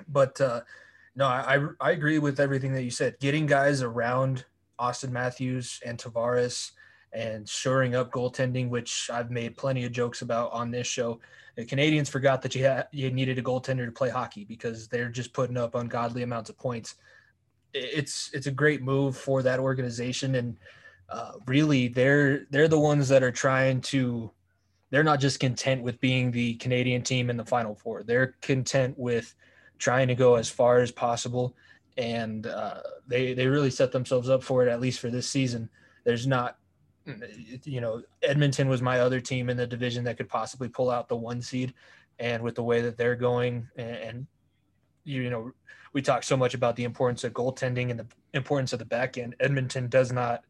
But 0.09 0.41
uh, 0.41 0.63
no, 1.15 1.27
I 1.27 1.59
I 1.81 1.91
agree 1.93 2.19
with 2.19 2.41
everything 2.41 2.73
that 2.75 2.83
you 2.83 2.91
said. 2.91 3.17
Getting 3.21 3.47
guys 3.47 3.83
around 3.83 4.45
Auston 4.81 5.11
Matthews 5.11 5.81
and 5.85 5.99
Tavares 5.99 6.73
and 7.13 7.49
shoring 7.49 7.95
up 7.95 8.11
goaltending, 8.11 8.69
which 8.69 9.09
I've 9.13 9.31
made 9.31 9.57
plenty 9.57 9.85
of 9.85 9.93
jokes 9.93 10.23
about 10.23 10.53
on 10.53 10.71
this 10.71 10.87
show. 10.87 11.21
The 11.57 11.65
Canadians 11.65 12.09
forgot 12.09 12.43
that 12.43 12.55
you 12.55 12.65
had 12.65 12.89
you 12.91 13.11
needed 13.11 13.39
a 13.39 13.43
goaltender 13.43 13.87
to 13.87 13.93
play 13.93 14.11
hockey 14.11 14.45
because 14.45 14.89
they're 14.89 15.09
just 15.09 15.33
putting 15.33 15.57
up 15.57 15.77
ungodly 15.77 16.23
amounts 16.23 16.51
of 16.51 16.59
points. 16.59 16.97
It's 17.75 18.31
it's 18.33 18.47
a 18.47 18.53
great 18.53 18.83
move 18.83 19.17
for 19.17 19.43
that 19.43 19.61
organization, 19.61 20.37
and 20.37 20.57
uh, 21.11 21.33
really 21.47 21.89
they're 21.89 22.47
they're 22.51 22.69
the 22.69 22.79
ones 22.79 23.09
that 23.09 23.23
are 23.23 23.33
trying 23.33 23.81
to. 23.83 24.31
They're 24.91 25.03
not 25.03 25.21
just 25.21 25.41
content 25.41 25.83
with 25.83 26.01
being 26.01 26.31
the 26.31 26.55
Canadian 26.55 27.03
team 27.03 27.29
in 27.29 27.37
the 27.37 27.45
Final 27.45 27.75
Four. 27.75 28.05
They're 28.05 28.37
content 28.41 28.97
with 28.97 29.35
trying 29.79 30.07
to 30.09 30.15
go 30.15 30.37
as 30.37 30.49
far 30.49 30.79
as 30.79 30.93
possible, 30.93 31.57
and 31.97 32.47
uh, 32.47 32.81
they 33.07 33.35
they 33.35 33.49
really 33.49 33.71
set 33.71 33.93
themselves 33.93 34.31
up 34.31 34.43
for 34.43 34.65
it 34.65 34.71
at 34.71 34.81
least 34.81 35.01
for 35.01 35.11
this 35.11 35.29
season. 35.29 35.69
There's 36.05 36.27
not 36.27 36.59
you 37.65 37.81
know, 37.81 38.03
Edmonton 38.23 38.69
was 38.69 38.81
my 38.81 39.01
other 39.01 39.21
team 39.21 39.51
in 39.51 39.57
the 39.57 39.67
division 39.67 40.05
that 40.05 40.17
could 40.17 40.29
possibly 40.29 40.69
pull 40.69 40.91
out 40.91 41.09
the 41.09 41.17
one 41.17 41.43
seed. 41.43 41.75
And 42.19 42.43
with 42.43 42.55
the 42.55 42.63
way 42.63 42.81
that 42.83 42.97
they're 42.97 43.17
going, 43.17 43.69
and, 43.77 43.97
and 43.97 44.27
you 45.05 45.29
know, 45.31 45.51
we 45.95 46.03
talk 46.03 46.23
so 46.23 46.37
much 46.37 46.55
about 46.55 46.77
the 46.77 46.85
importance 46.85 47.25
of 47.25 47.33
goaltending 47.33 47.91
and 47.91 47.99
the 47.99 48.07
importance 48.35 48.73
of 48.75 48.79
the 48.79 48.85
back 48.85 49.17
end. 49.17 49.35
Edmonton 49.41 49.89
does 49.89 50.13
not 50.13 50.45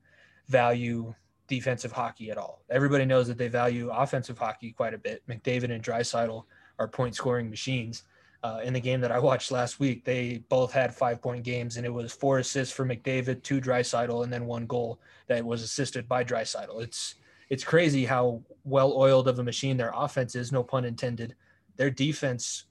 value 0.49 1.14
defensive 1.47 1.92
hockey 1.92 2.30
at 2.30 2.38
all. 2.38 2.64
Everybody 2.70 3.05
knows 3.05 3.28
that 3.28 3.38
they 3.38 3.49
value 3.49 3.90
offensive 3.90 4.38
hockey 4.38 4.72
quite 4.72 4.95
a 4.95 4.99
bit. 4.99 5.22
McDavid 5.28 5.70
and 5.70 5.84
Draisaitl 5.84 6.45
are 6.78 6.88
point 6.88 7.14
scoring 7.14 7.51
machines. 7.51 8.05
uh, 8.45 8.61
in 8.62 8.74
the 8.74 8.80
game 8.80 9.01
that 9.01 9.11
I 9.11 9.18
watched 9.18 9.51
last 9.51 9.80
week, 9.80 10.05
they 10.05 10.45
both 10.51 10.70
had 10.70 10.95
five 10.95 11.22
point 11.22 11.45
games, 11.45 11.78
and 11.78 11.86
it 11.86 11.92
was 11.92 12.12
four 12.12 12.40
assists 12.40 12.74
for 12.74 12.84
McDavid, 12.84 13.42
two 13.42 13.59
Draisaitl, 13.59 14.22
and 14.22 14.30
then 14.30 14.45
one 14.45 14.66
goal 14.66 15.01
that 15.28 15.42
was 15.42 15.62
assisted 15.62 16.07
by 16.07 16.22
Draisaitl. 16.22 16.82
It's 16.82 17.14
it's 17.49 17.64
crazy 17.64 18.05
how 18.05 18.42
well 18.64 18.92
oiled 18.92 19.28
of 19.28 19.38
a 19.38 19.42
machine 19.42 19.78
their 19.78 19.92
offense 19.95 20.34
is, 20.34 20.53
no 20.53 20.62
pun 20.62 20.84
intended. 20.84 21.34
Their 21.76 21.90
defense 21.90 22.66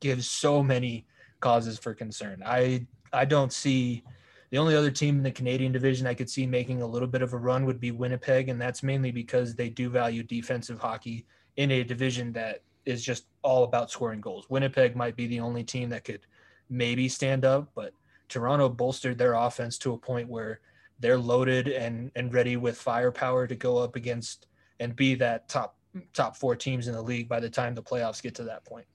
gives 0.00 0.28
so 0.28 0.64
many 0.64 1.06
causes 1.44 1.78
for 1.78 1.92
concern. 1.92 2.42
I 2.44 2.86
I 3.12 3.26
don't 3.26 3.52
see 3.52 4.02
the 4.50 4.56
only 4.56 4.74
other 4.74 4.90
team 4.90 5.18
in 5.18 5.22
the 5.22 5.30
Canadian 5.30 5.72
division 5.72 6.06
I 6.06 6.14
could 6.14 6.30
see 6.30 6.46
making 6.46 6.80
a 6.80 6.86
little 6.86 7.06
bit 7.06 7.20
of 7.20 7.34
a 7.34 7.36
run 7.36 7.66
would 7.66 7.78
be 7.78 7.90
Winnipeg, 7.90 8.48
and 8.48 8.58
that's 8.58 8.82
mainly 8.82 9.10
because 9.10 9.54
they 9.54 9.68
do 9.68 9.90
value 9.90 10.22
defensive 10.22 10.78
hockey 10.78 11.26
in 11.56 11.70
a 11.70 11.84
division 11.84 12.32
that 12.32 12.62
is 12.86 13.04
just 13.04 13.26
all 13.42 13.64
about 13.64 13.90
scoring 13.90 14.22
goals. 14.22 14.48
Winnipeg 14.48 14.96
might 14.96 15.16
be 15.16 15.26
the 15.26 15.40
only 15.40 15.62
team 15.62 15.90
that 15.90 16.04
could 16.04 16.20
maybe 16.70 17.10
stand 17.10 17.44
up, 17.44 17.70
but 17.74 17.92
Toronto 18.30 18.70
bolstered 18.70 19.18
their 19.18 19.34
offense 19.34 19.76
to 19.78 19.92
a 19.92 19.98
point 19.98 20.30
where 20.30 20.60
they're 20.98 21.18
loaded 21.18 21.68
and 21.68 22.10
and 22.16 22.32
ready 22.32 22.56
with 22.56 22.78
firepower 22.78 23.46
to 23.46 23.54
go 23.54 23.76
up 23.76 23.96
against 23.96 24.46
and 24.80 24.96
be 24.96 25.14
that 25.16 25.46
top 25.50 25.76
top 26.14 26.38
four 26.38 26.56
teams 26.56 26.88
in 26.88 26.94
the 26.94 27.02
league 27.02 27.28
by 27.28 27.38
the 27.38 27.50
time 27.50 27.74
the 27.74 27.82
playoffs 27.82 28.22
get 28.22 28.34
to 28.36 28.44
that 28.44 28.64
point. 28.64 28.86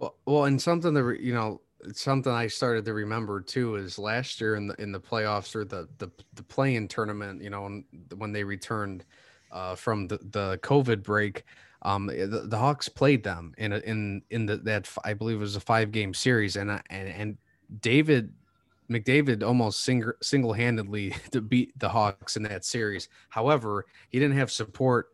Well, 0.00 0.16
well, 0.26 0.44
and 0.46 0.60
something 0.62 0.94
that 0.94 1.20
you 1.20 1.34
know, 1.34 1.62
something 1.92 2.32
I 2.32 2.48
started 2.48 2.84
to 2.86 2.94
remember 2.94 3.40
too 3.40 3.76
is 3.76 3.98
last 3.98 4.40
year 4.40 4.56
in 4.56 4.68
the 4.68 4.74
in 4.82 4.92
the 4.92 5.00
playoffs 5.00 5.54
or 5.56 5.64
the 5.64 5.88
the 5.98 6.10
the 6.34 6.42
play-in 6.42 6.88
tournament. 6.88 7.42
You 7.42 7.50
know, 7.50 7.82
when 8.16 8.32
they 8.32 8.44
returned 8.44 9.04
uh, 9.52 9.76
from 9.76 10.08
the 10.08 10.18
the 10.18 10.58
COVID 10.62 11.02
break, 11.02 11.44
um, 11.82 12.10
eh, 12.10 12.26
the, 12.26 12.42
the 12.48 12.58
Hawks 12.58 12.88
played 12.88 13.24
them 13.24 13.54
in 13.58 13.72
a, 13.74 13.78
in 13.80 14.22
in 14.30 14.46
the 14.46 14.58
that 14.58 14.88
I 15.04 15.14
believe 15.14 15.38
it 15.38 15.40
was 15.40 15.56
a 15.56 15.60
five 15.60 15.92
game 15.92 16.14
series, 16.14 16.56
and 16.56 16.70
and 16.70 17.08
and 17.08 17.38
David 17.80 18.34
McDavid 18.90 19.42
almost 19.42 19.82
single 19.84 20.14
single 20.22 20.54
handedly 20.54 21.14
to 21.32 21.42
beat 21.42 21.78
the 21.78 21.90
Hawks 21.90 22.36
in 22.36 22.44
that 22.44 22.64
series. 22.64 23.08
However, 23.30 23.86
he 24.10 24.20
didn't 24.20 24.38
have 24.38 24.52
support 24.52 25.08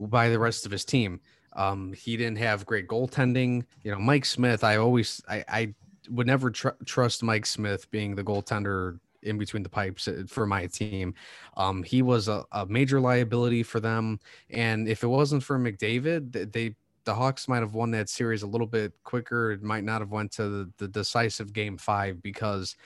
by 0.00 0.28
the 0.28 0.38
rest 0.38 0.66
of 0.66 0.72
his 0.72 0.84
team. 0.84 1.20
Um, 1.58 1.92
he 1.92 2.16
didn't 2.16 2.38
have 2.38 2.64
great 2.64 2.86
goaltending. 2.86 3.64
You 3.82 3.90
know, 3.90 3.98
Mike 3.98 4.24
Smith. 4.24 4.62
I 4.62 4.76
always 4.76 5.20
I, 5.28 5.44
I 5.48 5.74
would 6.08 6.26
never 6.26 6.50
tr- 6.50 6.68
trust 6.84 7.22
Mike 7.24 7.46
Smith 7.46 7.90
being 7.90 8.14
the 8.14 8.22
goaltender 8.22 9.00
in 9.24 9.36
between 9.36 9.64
the 9.64 9.68
pipes 9.68 10.06
uh, 10.06 10.22
for 10.28 10.46
my 10.46 10.66
team. 10.66 11.14
Um, 11.56 11.82
he 11.82 12.00
was 12.00 12.28
a, 12.28 12.44
a, 12.52 12.64
major 12.66 13.00
liability 13.00 13.64
for 13.64 13.80
them, 13.80 14.20
and 14.50 14.88
if 14.88 15.02
it 15.02 15.08
wasn't 15.08 15.42
for 15.42 15.58
McDavid, 15.58 16.52
they 16.52 16.76
the 17.04 17.14
Hawks 17.14 17.48
might 17.48 17.60
have 17.60 17.74
won 17.74 17.90
that 17.92 18.08
series 18.08 18.42
a 18.42 18.46
little 18.46 18.66
bit 18.66 18.92
quicker. 19.02 19.50
It 19.50 19.62
might 19.62 19.82
not 19.82 20.00
have 20.00 20.12
went 20.12 20.30
to 20.32 20.48
the, 20.48 20.72
the 20.76 20.88
decisive 20.88 21.52
game 21.52 21.76
five 21.76 22.22
because 22.22 22.76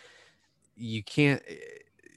you 0.76 1.02
can't 1.02 1.42
eh, 1.46 1.56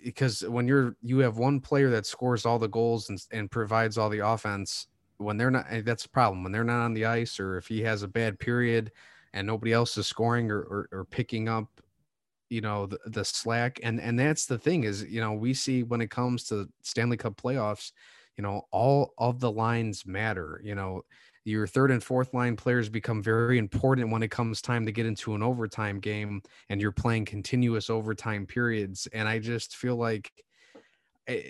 because 0.05 0.41
when 0.41 0.67
you're 0.67 0.95
you 1.01 1.19
have 1.19 1.37
one 1.37 1.59
player 1.59 1.89
that 1.89 2.05
scores 2.05 2.45
all 2.45 2.59
the 2.59 2.69
goals 2.69 3.09
and, 3.09 3.21
and 3.31 3.51
provides 3.51 3.97
all 3.97 4.09
the 4.09 4.25
offense 4.25 4.87
when 5.17 5.37
they're 5.37 5.51
not 5.51 5.65
eh, 5.69 5.81
that's 5.83 6.05
a 6.05 6.09
problem 6.09 6.43
when 6.43 6.51
they're 6.51 6.63
not 6.63 6.83
on 6.83 6.93
the 6.93 7.05
ice 7.05 7.39
or 7.39 7.57
if 7.57 7.67
he 7.67 7.81
has 7.81 8.03
a 8.03 8.07
bad 8.07 8.39
period 8.39 8.91
and 9.33 9.45
nobody 9.45 9.73
else 9.73 9.97
is 9.97 10.07
scoring 10.07 10.49
or, 10.51 10.61
or, 10.61 10.89
or 10.91 11.05
picking 11.05 11.49
up 11.49 11.67
you 12.49 12.61
know 12.61 12.85
the, 12.85 12.99
the 13.07 13.25
slack 13.25 13.79
and 13.83 13.99
and 13.99 14.19
that's 14.19 14.45
the 14.45 14.57
thing 14.57 14.83
is 14.83 15.03
you 15.03 15.19
know 15.19 15.33
we 15.33 15.53
see 15.53 15.83
when 15.83 16.01
it 16.01 16.11
comes 16.11 16.43
to 16.43 16.69
stanley 16.83 17.17
cup 17.17 17.35
playoffs 17.35 17.91
you 18.37 18.43
know 18.43 18.61
all 18.71 19.13
of 19.17 19.39
the 19.39 19.51
lines 19.51 20.05
matter 20.05 20.61
you 20.63 20.75
know 20.75 21.01
your 21.43 21.67
third 21.67 21.91
and 21.91 22.03
fourth 22.03 22.33
line 22.33 22.55
players 22.55 22.89
become 22.89 23.21
very 23.21 23.57
important 23.57 24.11
when 24.11 24.23
it 24.23 24.31
comes 24.31 24.61
time 24.61 24.85
to 24.85 24.91
get 24.91 25.05
into 25.05 25.35
an 25.35 25.43
overtime 25.43 25.99
game 25.99 26.41
and 26.69 26.81
you're 26.81 26.91
playing 26.91 27.25
continuous 27.25 27.89
overtime 27.89 28.45
periods 28.45 29.07
and 29.13 29.27
i 29.27 29.39
just 29.39 29.75
feel 29.75 29.95
like 29.95 30.31
eh, 31.27 31.41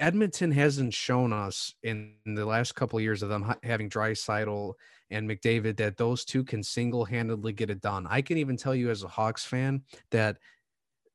edmonton 0.00 0.50
hasn't 0.50 0.94
shown 0.94 1.32
us 1.32 1.74
in 1.82 2.14
the 2.24 2.46
last 2.46 2.74
couple 2.74 2.98
of 2.98 3.02
years 3.02 3.22
of 3.22 3.28
them 3.28 3.54
having 3.62 3.90
Draisaitl 3.90 4.74
and 5.10 5.28
McDavid 5.28 5.76
that 5.76 5.96
those 5.96 6.24
two 6.24 6.44
can 6.44 6.62
single 6.62 7.04
handedly 7.04 7.52
get 7.52 7.70
it 7.70 7.80
done. 7.80 8.06
I 8.08 8.22
can 8.22 8.38
even 8.38 8.56
tell 8.56 8.74
you 8.74 8.90
as 8.90 9.02
a 9.02 9.08
Hawks 9.08 9.44
fan 9.44 9.82
that 10.10 10.38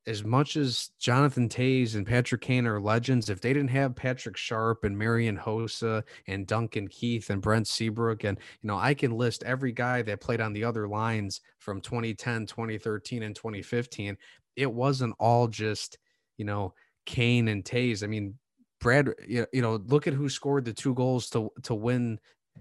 as 0.06 0.24
much 0.24 0.56
as 0.56 0.90
Jonathan 0.98 1.48
Toews 1.48 1.94
and 1.94 2.06
Patrick 2.06 2.40
Kane 2.40 2.66
are 2.66 2.80
legends, 2.80 3.30
if 3.30 3.40
they 3.40 3.52
didn't 3.52 3.70
have 3.70 3.94
Patrick 3.94 4.36
Sharp 4.36 4.82
and 4.84 4.98
Marian 4.98 5.38
Hossa 5.38 6.02
and 6.26 6.46
Duncan 6.46 6.88
Keith 6.88 7.30
and 7.30 7.40
Brent 7.40 7.68
Seabrook, 7.68 8.24
and 8.24 8.38
you 8.62 8.66
know, 8.66 8.76
I 8.76 8.94
can 8.94 9.12
list 9.12 9.44
every 9.44 9.72
guy 9.72 10.02
that 10.02 10.20
played 10.20 10.40
on 10.40 10.52
the 10.52 10.64
other 10.64 10.88
lines 10.88 11.40
from 11.58 11.80
2010, 11.80 12.46
2013, 12.46 13.22
and 13.22 13.36
2015. 13.36 14.16
It 14.56 14.72
wasn't 14.72 15.14
all 15.20 15.46
just, 15.46 15.98
you 16.36 16.44
know, 16.44 16.74
Kane 17.06 17.46
and 17.48 17.64
Toews. 17.64 18.02
I 18.02 18.08
mean, 18.08 18.34
Brad, 18.82 19.10
you 19.26 19.46
know, 19.54 19.76
look 19.86 20.06
at 20.06 20.12
who 20.12 20.28
scored 20.28 20.64
the 20.64 20.72
two 20.74 20.94
goals 20.94 21.30
to 21.30 21.50
to 21.62 21.74
win 21.74 22.18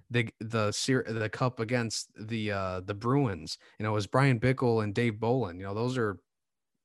the 0.10 0.30
the 0.40 0.74
the 1.08 1.30
cup 1.30 1.60
against 1.60 2.10
the 2.16 2.52
uh 2.52 2.82
the 2.82 2.94
Bruins. 2.94 3.58
You 3.80 3.84
know, 3.84 3.92
it 3.92 3.96
was 3.96 4.08
Bryan 4.08 4.40
Bickell 4.40 4.84
and 4.84 4.94
Dave 4.94 5.20
Bolland. 5.20 5.60
You 5.60 5.66
know, 5.66 5.74
those 5.74 5.98
are 5.98 6.20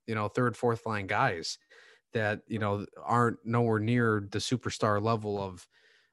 you 0.07 0.15
know 0.15 0.29
third 0.29 0.57
fourth 0.57 0.87
line 0.87 1.07
guys 1.07 1.59
that 2.15 2.41
you 2.49 2.59
know 2.59 2.87
aren't 3.05 3.39
nowhere 3.45 3.79
near 3.79 4.27
the 4.31 4.39
superstar 4.39 5.03
level 5.03 5.41
of 5.41 5.69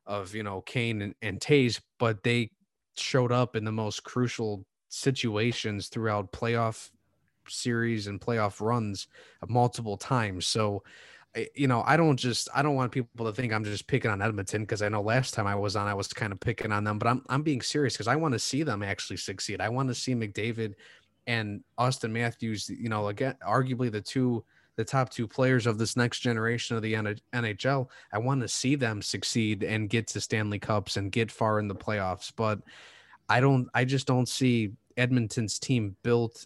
of 0.05 0.35
you 0.35 0.43
know 0.43 0.61
Kane 0.61 1.01
and, 1.01 1.15
and 1.21 1.39
Toews, 1.39 1.79
but 1.99 2.23
they 2.23 2.51
showed 2.97 3.31
up 3.31 3.55
in 3.55 3.63
the 3.63 3.71
most 3.71 4.03
crucial 4.03 4.65
situations 4.89 5.87
throughout 5.87 6.33
playoff 6.33 6.89
series 7.47 8.07
and 8.07 8.21
playoff 8.21 8.61
runs 8.61 9.07
multiple 9.47 9.97
times. 9.97 10.45
So 10.45 10.83
you 11.55 11.67
know, 11.67 11.83
I 11.85 11.97
don't 11.97 12.17
just 12.17 12.47
I 12.53 12.61
don't 12.61 12.75
want 12.75 12.91
people 12.91 13.25
to 13.25 13.33
think 13.33 13.53
I'm 13.53 13.63
just 13.63 13.87
picking 13.87 14.11
on 14.11 14.21
Edmonton 14.21 14.61
because 14.61 14.81
I 14.81 14.89
know 14.89 15.01
last 15.01 15.33
time 15.33 15.47
I 15.47 15.55
was 15.55 15.75
on 15.75 15.87
I 15.87 15.93
was 15.93 16.07
kind 16.07 16.31
of 16.31 16.39
picking 16.39 16.71
on 16.71 16.83
them, 16.83 16.99
but 16.99 17.07
I'm 17.07 17.23
I'm 17.29 17.41
being 17.41 17.61
serious 17.61 17.93
because 17.93 18.07
I 18.07 18.15
want 18.15 18.33
to 18.33 18.39
see 18.39 18.63
them 18.63 18.83
actually 18.83 19.17
succeed. 19.17 19.59
I 19.61 19.69
want 19.69 19.89
to 19.89 19.95
see 19.95 20.13
McDavid 20.13 20.73
and 21.25 21.63
Auston 21.79 22.11
Matthews, 22.11 22.69
you 22.69 22.89
know, 22.89 23.07
again, 23.07 23.35
arguably 23.45 23.91
the 23.91 24.01
two 24.01 24.43
the 24.75 24.83
top 24.83 25.09
two 25.09 25.27
players 25.27 25.67
of 25.67 25.77
this 25.77 25.95
next 25.95 26.19
generation 26.19 26.75
of 26.75 26.81
the 26.81 26.93
NHL. 26.93 27.87
I 28.11 28.17
want 28.17 28.41
to 28.41 28.47
see 28.47 28.75
them 28.75 29.01
succeed 29.01 29.63
and 29.63 29.89
get 29.89 30.07
to 30.07 30.21
Stanley 30.21 30.59
Cups 30.59 30.97
and 30.97 31.11
get 31.11 31.31
far 31.31 31.59
in 31.59 31.67
the 31.67 31.75
playoffs, 31.75 32.31
but 32.35 32.59
I 33.29 33.39
don't 33.39 33.67
I 33.73 33.85
just 33.85 34.05
don't 34.05 34.29
see 34.29 34.73
Edmonton's 34.97 35.57
team 35.57 35.95
built 36.03 36.45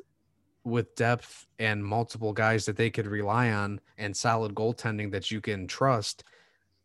with 0.67 0.95
depth 0.95 1.47
and 1.59 1.83
multiple 1.83 2.33
guys 2.33 2.65
that 2.65 2.75
they 2.75 2.89
could 2.89 3.07
rely 3.07 3.51
on 3.51 3.79
and 3.97 4.15
solid 4.15 4.53
goaltending 4.53 5.11
that 5.11 5.31
you 5.31 5.41
can 5.41 5.65
trust 5.65 6.23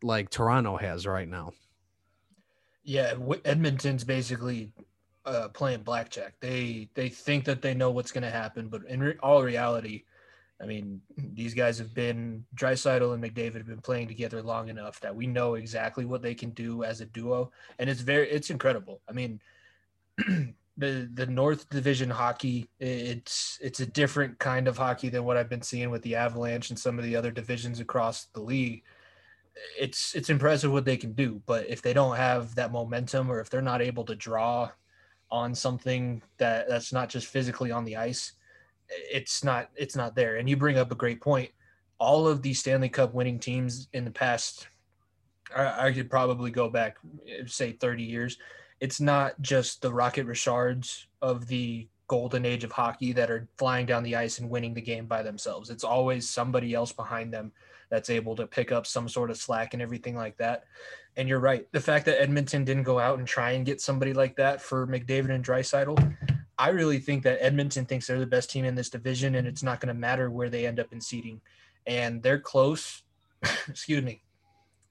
like 0.02 0.30
Toronto 0.30 0.76
has 0.76 1.06
right 1.06 1.28
now. 1.28 1.52
Yeah, 2.84 3.14
Edmonton's 3.44 4.04
basically 4.04 4.72
uh, 5.24 5.48
playing 5.48 5.82
blackjack. 5.82 6.34
They 6.40 6.88
they 6.94 7.08
think 7.08 7.44
that 7.44 7.62
they 7.62 7.74
know 7.74 7.90
what's 7.90 8.12
going 8.12 8.24
to 8.24 8.30
happen, 8.30 8.68
but 8.68 8.82
in 8.88 9.00
re- 9.00 9.18
all 9.22 9.42
reality, 9.42 10.04
I 10.60 10.66
mean, 10.66 11.00
these 11.16 11.54
guys 11.54 11.78
have 11.78 11.94
been 11.94 12.44
Draisaitl 12.56 13.14
and 13.14 13.22
McDavid 13.22 13.58
have 13.58 13.66
been 13.66 13.80
playing 13.80 14.08
together 14.08 14.42
long 14.42 14.68
enough 14.68 14.98
that 15.00 15.14
we 15.14 15.26
know 15.26 15.54
exactly 15.54 16.04
what 16.04 16.22
they 16.22 16.34
can 16.34 16.50
do 16.50 16.82
as 16.82 17.00
a 17.00 17.06
duo, 17.06 17.52
and 17.78 17.88
it's 17.88 18.00
very 18.00 18.28
it's 18.30 18.50
incredible. 18.50 19.00
I 19.08 19.12
mean, 19.12 19.40
the 20.76 21.08
the 21.14 21.26
North 21.26 21.68
Division 21.68 22.08
hockey 22.08 22.68
it's 22.80 23.58
it's 23.60 23.80
a 23.80 23.86
different 23.86 24.38
kind 24.38 24.68
of 24.68 24.78
hockey 24.78 25.08
than 25.08 25.24
what 25.24 25.36
I've 25.36 25.50
been 25.50 25.62
seeing 25.62 25.90
with 25.90 26.02
the 26.02 26.16
Avalanche 26.16 26.70
and 26.70 26.78
some 26.78 26.98
of 26.98 27.04
the 27.04 27.14
other 27.16 27.30
divisions 27.30 27.80
across 27.80 28.26
the 28.26 28.40
league. 28.40 28.82
It's 29.78 30.14
it's 30.14 30.30
impressive 30.30 30.72
what 30.72 30.84
they 30.84 30.96
can 30.96 31.12
do, 31.12 31.42
but 31.46 31.68
if 31.68 31.82
they 31.82 31.92
don't 31.92 32.16
have 32.16 32.54
that 32.54 32.72
momentum 32.72 33.30
or 33.30 33.40
if 33.40 33.50
they're 33.50 33.60
not 33.60 33.82
able 33.82 34.04
to 34.06 34.14
draw 34.14 34.70
on 35.30 35.54
something 35.54 36.22
that 36.38 36.68
that's 36.68 36.92
not 36.92 37.08
just 37.08 37.26
physically 37.26 37.70
on 37.70 37.84
the 37.84 37.96
ice, 37.96 38.32
it's 38.88 39.44
not 39.44 39.68
it's 39.76 39.96
not 39.96 40.14
there. 40.14 40.36
And 40.36 40.48
you 40.48 40.56
bring 40.56 40.78
up 40.78 40.90
a 40.90 40.96
great 40.96 41.20
point. 41.20 41.50
All 41.98 42.26
of 42.26 42.42
these 42.42 42.58
Stanley 42.58 42.88
Cup 42.88 43.14
winning 43.14 43.38
teams 43.38 43.88
in 43.92 44.04
the 44.04 44.10
past 44.10 44.66
I, 45.54 45.88
I 45.88 45.92
could 45.92 46.10
probably 46.10 46.50
go 46.50 46.68
back 46.68 46.96
say 47.46 47.72
30 47.72 48.02
years 48.02 48.38
it's 48.82 49.00
not 49.00 49.40
just 49.40 49.80
the 49.80 49.94
Rocket 49.94 50.26
Richards 50.26 51.06
of 51.22 51.46
the 51.46 51.86
golden 52.08 52.44
age 52.44 52.64
of 52.64 52.72
hockey 52.72 53.12
that 53.12 53.30
are 53.30 53.48
flying 53.56 53.86
down 53.86 54.02
the 54.02 54.16
ice 54.16 54.40
and 54.40 54.50
winning 54.50 54.74
the 54.74 54.80
game 54.80 55.06
by 55.06 55.22
themselves. 55.22 55.70
It's 55.70 55.84
always 55.84 56.28
somebody 56.28 56.74
else 56.74 56.90
behind 56.90 57.32
them 57.32 57.52
that's 57.90 58.10
able 58.10 58.34
to 58.34 58.46
pick 58.48 58.72
up 58.72 58.84
some 58.84 59.08
sort 59.08 59.30
of 59.30 59.36
slack 59.36 59.72
and 59.72 59.80
everything 59.80 60.16
like 60.16 60.36
that. 60.38 60.64
And 61.16 61.28
you're 61.28 61.38
right. 61.38 61.70
The 61.70 61.80
fact 61.80 62.06
that 62.06 62.20
Edmonton 62.20 62.64
didn't 62.64 62.82
go 62.82 62.98
out 62.98 63.20
and 63.20 63.28
try 63.28 63.52
and 63.52 63.64
get 63.64 63.80
somebody 63.80 64.12
like 64.14 64.34
that 64.34 64.60
for 64.60 64.84
McDavid 64.88 65.30
and 65.30 65.44
Draisaitl, 65.44 66.16
I 66.58 66.70
really 66.70 66.98
think 66.98 67.22
that 67.22 67.40
Edmonton 67.40 67.84
thinks 67.84 68.08
they're 68.08 68.18
the 68.18 68.26
best 68.26 68.50
team 68.50 68.64
in 68.64 68.74
this 68.74 68.90
division 68.90 69.36
and 69.36 69.46
it's 69.46 69.62
not 69.62 69.78
going 69.78 69.94
to 69.94 70.00
matter 70.00 70.28
where 70.28 70.50
they 70.50 70.66
end 70.66 70.80
up 70.80 70.92
in 70.92 71.00
seeding. 71.00 71.40
And 71.86 72.20
they're 72.20 72.40
close, 72.40 73.04
excuse 73.68 74.02
me, 74.02 74.22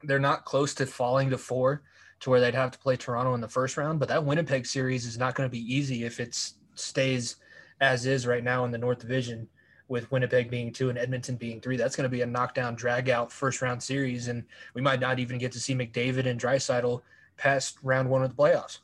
they're 0.01 0.17
not 0.17 0.45
close 0.45 0.73
to 0.75 0.85
falling 0.85 1.29
to 1.31 1.37
four 1.37 1.83
to 2.21 2.29
where 2.29 2.39
they'd 2.39 2.55
have 2.55 2.71
to 2.71 2.79
play 2.79 2.95
Toronto 2.95 3.33
in 3.33 3.41
the 3.41 3.47
first 3.47 3.77
round. 3.77 3.99
But 3.99 4.09
that 4.09 4.23
Winnipeg 4.23 4.65
series 4.65 5.05
is 5.05 5.17
not 5.17 5.35
going 5.35 5.47
to 5.47 5.51
be 5.51 5.73
easy 5.73 6.03
if 6.03 6.19
it 6.19 6.37
stays 6.75 7.35
as 7.81 8.05
is 8.05 8.27
right 8.27 8.43
now 8.43 8.63
in 8.63 8.71
the 8.71 8.77
North 8.77 8.99
Division, 8.99 9.47
with 9.87 10.09
Winnipeg 10.09 10.49
being 10.49 10.71
two 10.71 10.89
and 10.89 10.97
Edmonton 10.97 11.35
being 11.35 11.59
three. 11.59 11.75
That's 11.75 11.97
going 11.97 12.05
to 12.05 12.09
be 12.09 12.21
a 12.21 12.25
knockdown, 12.25 12.75
drag 12.75 13.09
out 13.09 13.31
first 13.31 13.61
round 13.61 13.83
series, 13.83 14.29
and 14.29 14.45
we 14.73 14.81
might 14.81 15.01
not 15.01 15.19
even 15.19 15.37
get 15.37 15.51
to 15.51 15.59
see 15.59 15.75
McDavid 15.75 16.27
and 16.27 16.39
Draisaitl 16.39 17.01
past 17.35 17.77
round 17.83 18.09
one 18.09 18.23
of 18.23 18.29
the 18.29 18.41
playoffs. 18.41 18.79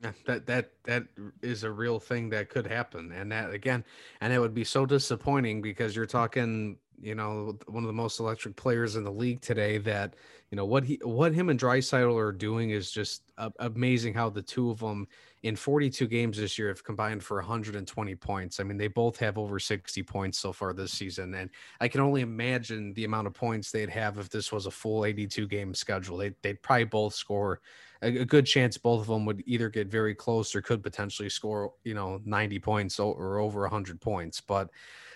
That 0.00 0.46
that 0.46 0.70
that 0.84 1.04
is 1.42 1.62
a 1.62 1.70
real 1.70 2.00
thing 2.00 2.30
that 2.30 2.48
could 2.48 2.66
happen, 2.66 3.12
and 3.12 3.30
that 3.30 3.52
again, 3.52 3.84
and 4.22 4.32
it 4.32 4.38
would 4.38 4.54
be 4.54 4.64
so 4.64 4.86
disappointing 4.86 5.60
because 5.60 5.94
you're 5.94 6.06
talking, 6.06 6.78
you 7.00 7.14
know, 7.14 7.58
one 7.66 7.82
of 7.82 7.88
the 7.88 7.92
most 7.92 8.20
electric 8.20 8.56
players 8.56 8.96
in 8.96 9.04
the 9.04 9.12
league 9.12 9.40
today. 9.40 9.78
That 9.78 10.14
you 10.50 10.56
know 10.56 10.64
what 10.64 10.84
he 10.84 11.00
what 11.02 11.32
him 11.32 11.48
and 11.48 11.58
Draisaitl 11.58 12.16
are 12.16 12.32
doing 12.32 12.70
is 12.70 12.90
just 12.90 13.22
amazing. 13.58 14.14
How 14.14 14.30
the 14.30 14.42
two 14.42 14.70
of 14.70 14.80
them 14.80 15.06
in 15.42 15.56
42 15.56 16.06
games 16.06 16.36
this 16.36 16.58
year 16.58 16.68
have 16.68 16.84
combined 16.84 17.24
for 17.24 17.38
120 17.38 18.14
points. 18.16 18.60
I 18.60 18.64
mean, 18.64 18.76
they 18.76 18.88
both 18.88 19.18
have 19.18 19.38
over 19.38 19.58
60 19.58 20.02
points 20.02 20.38
so 20.38 20.52
far 20.52 20.72
this 20.72 20.92
season, 20.92 21.34
and 21.34 21.50
I 21.80 21.88
can 21.88 22.00
only 22.00 22.20
imagine 22.20 22.92
the 22.94 23.04
amount 23.04 23.26
of 23.26 23.34
points 23.34 23.70
they'd 23.70 23.90
have 23.90 24.18
if 24.18 24.28
this 24.28 24.52
was 24.52 24.66
a 24.66 24.70
full 24.70 25.04
82 25.04 25.46
game 25.48 25.74
schedule. 25.74 26.18
They 26.18 26.32
they'd 26.42 26.62
probably 26.62 26.84
both 26.84 27.14
score 27.14 27.60
a, 28.02 28.18
a, 28.18 28.24
good 28.24 28.46
chance 28.46 28.76
both 28.78 29.00
of 29.00 29.06
them 29.06 29.24
would 29.26 29.42
either 29.46 29.68
get 29.68 29.88
very 29.88 30.14
close 30.14 30.54
or 30.54 30.62
could 30.62 30.82
potentially 30.82 31.28
score, 31.28 31.72
you 31.84 31.94
know, 31.94 32.20
90 32.24 32.58
points 32.60 32.98
or 32.98 33.38
over 33.38 33.62
100 33.62 34.00
points. 34.00 34.40
But 34.40 34.70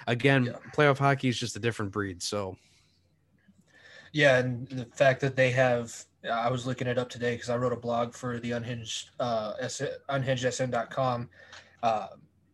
again, 0.07 0.45
yeah. 0.45 0.53
playoff 0.75 0.99
hockey 0.99 1.29
is 1.29 1.39
just 1.39 1.57
a 1.57 1.61
different 1.61 1.93
breed. 1.93 2.23
So, 2.23 2.57
yeah, 4.13 4.39
and 4.39 4.69
the 4.69 4.87
fact 4.87 5.21
that 5.23 5.35
they 5.35 5.51
have, 5.51 6.05
I 6.31 6.51
was 6.51 6.67
looking 6.67 6.87
it 6.87 6.99
up 6.99 7.09
today 7.09 7.35
because 7.35 7.51
I 7.51 7.57
wrote 7.57 7.73
a 7.73 7.77
blog 7.77 8.13
for 8.13 8.39
the 8.39 8.53
unhinged, 8.53 9.11
uh, 9.19 9.55
unhingedsn.com. 9.61 11.29
Uh, 11.83 12.07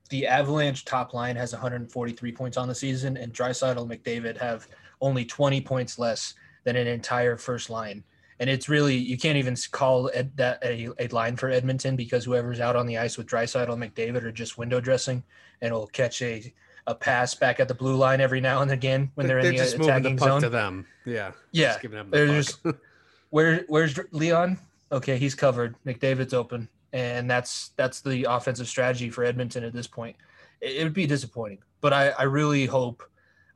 the 0.08 0.26
Avalanche 0.26 0.84
top 0.84 1.14
line 1.14 1.36
has 1.36 1.52
143 1.52 2.32
points 2.32 2.56
on 2.56 2.66
the 2.66 2.74
season, 2.74 3.16
and 3.16 3.32
Draisaitl 3.32 3.82
and 3.82 3.90
McDavid 3.90 4.36
have 4.38 4.66
only 5.00 5.24
20 5.24 5.60
points 5.60 5.98
less 5.98 6.34
than 6.64 6.76
an 6.76 6.86
entire 6.86 7.36
first 7.36 7.70
line 7.70 8.02
and 8.40 8.48
it's 8.48 8.68
really 8.68 8.96
you 8.96 9.18
can't 9.18 9.36
even 9.36 9.54
call 9.70 10.10
Ed, 10.12 10.32
that 10.36 10.58
a, 10.64 10.88
a 10.98 11.06
line 11.08 11.36
for 11.36 11.50
Edmonton 11.50 11.94
because 11.94 12.24
whoever's 12.24 12.58
out 12.58 12.74
on 12.74 12.86
the 12.86 12.98
ice 12.98 13.16
with 13.16 13.26
Draisaitl 13.26 13.72
and 13.72 13.82
McDavid 13.82 14.24
are 14.24 14.32
just 14.32 14.58
window 14.58 14.80
dressing 14.80 15.22
and 15.60 15.72
will 15.72 15.86
catch 15.86 16.20
a 16.22 16.52
a 16.86 16.94
pass 16.94 17.34
back 17.34 17.60
at 17.60 17.68
the 17.68 17.74
blue 17.74 17.94
line 17.94 18.20
every 18.20 18.40
now 18.40 18.62
and 18.62 18.70
again 18.70 19.10
when 19.14 19.26
they're, 19.26 19.42
they're 19.42 19.50
in 19.52 19.56
the 19.56 19.62
just 19.62 19.76
attacking 19.76 20.16
the 20.16 20.24
zone. 20.24 20.40
To 20.40 20.48
them, 20.48 20.86
yeah, 21.04 21.32
yeah. 21.52 21.78
Just 21.78 21.92
them 21.92 22.10
the 22.10 22.26
just 22.26 22.60
where 23.30 23.64
where's 23.68 23.98
Leon? 24.10 24.58
Okay, 24.90 25.18
he's 25.18 25.34
covered. 25.34 25.76
McDavid's 25.86 26.34
open, 26.34 26.68
and 26.94 27.30
that's 27.30 27.70
that's 27.76 28.00
the 28.00 28.24
offensive 28.24 28.66
strategy 28.66 29.10
for 29.10 29.22
Edmonton 29.22 29.62
at 29.62 29.74
this 29.74 29.86
point. 29.86 30.16
It, 30.62 30.76
it 30.76 30.84
would 30.84 30.94
be 30.94 31.06
disappointing, 31.06 31.58
but 31.82 31.92
I 31.92 32.08
I 32.10 32.22
really 32.24 32.66
hope. 32.66 33.02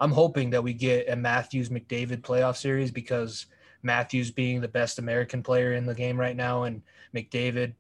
I'm 0.01 0.11
hoping 0.11 0.51
that 0.51 0.63
we 0.63 0.75
get 0.75 1.09
a 1.09 1.17
Matthews 1.17 1.71
McDavid 1.71 2.21
playoff 2.21 2.57
series 2.57 2.91
because 2.91 3.47
Matthews 3.85 4.31
being 4.31 4.61
the 4.61 4.69
best 4.69 4.99
American 4.99 5.43
player 5.43 5.75
in 5.75 5.87
the 5.87 5.95
game 5.95 6.19
right 6.19 6.37
now, 6.37 6.65
and 6.65 6.83
McDavid. 7.15 7.75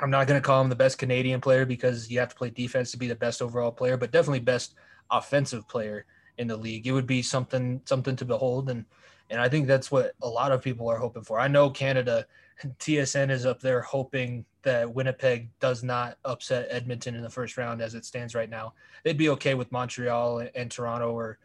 I'm 0.00 0.10
not 0.10 0.26
going 0.26 0.38
to 0.38 0.46
call 0.46 0.60
him 0.60 0.68
the 0.68 0.76
best 0.76 0.98
Canadian 0.98 1.40
player 1.40 1.64
because 1.64 2.10
you 2.10 2.18
have 2.18 2.28
to 2.28 2.36
play 2.36 2.50
defense 2.50 2.90
to 2.90 2.98
be 2.98 3.06
the 3.06 3.14
best 3.14 3.40
overall 3.40 3.72
player, 3.72 3.96
but 3.96 4.12
definitely 4.12 4.40
best 4.40 4.74
offensive 5.10 5.66
player 5.68 6.04
in 6.36 6.46
the 6.46 6.56
league. 6.56 6.86
It 6.86 6.92
would 6.92 7.06
be 7.06 7.22
something 7.22 7.80
something 7.86 8.16
to 8.16 8.24
behold, 8.24 8.68
and 8.68 8.84
and 9.30 9.40
I 9.40 9.48
think 9.48 9.66
that's 9.66 9.90
what 9.90 10.12
a 10.22 10.28
lot 10.28 10.52
of 10.52 10.62
people 10.62 10.88
are 10.88 10.98
hoping 10.98 11.24
for. 11.24 11.40
I 11.40 11.48
know 11.48 11.70
Canada, 11.70 12.26
TSN 12.78 13.30
is 13.30 13.46
up 13.46 13.60
there 13.60 13.80
hoping 13.80 14.44
that 14.62 14.92
Winnipeg 14.92 15.48
does 15.60 15.82
not 15.82 16.18
upset 16.24 16.68
Edmonton 16.70 17.14
in 17.14 17.22
the 17.22 17.30
first 17.30 17.56
round 17.56 17.80
as 17.80 17.94
it 17.94 18.04
stands 18.04 18.34
right 18.34 18.50
now. 18.50 18.74
They'd 19.04 19.18
be 19.18 19.28
okay 19.30 19.54
with 19.54 19.72
Montreal 19.72 20.40
and, 20.40 20.50
and 20.54 20.70
Toronto 20.70 21.12
or 21.12 21.38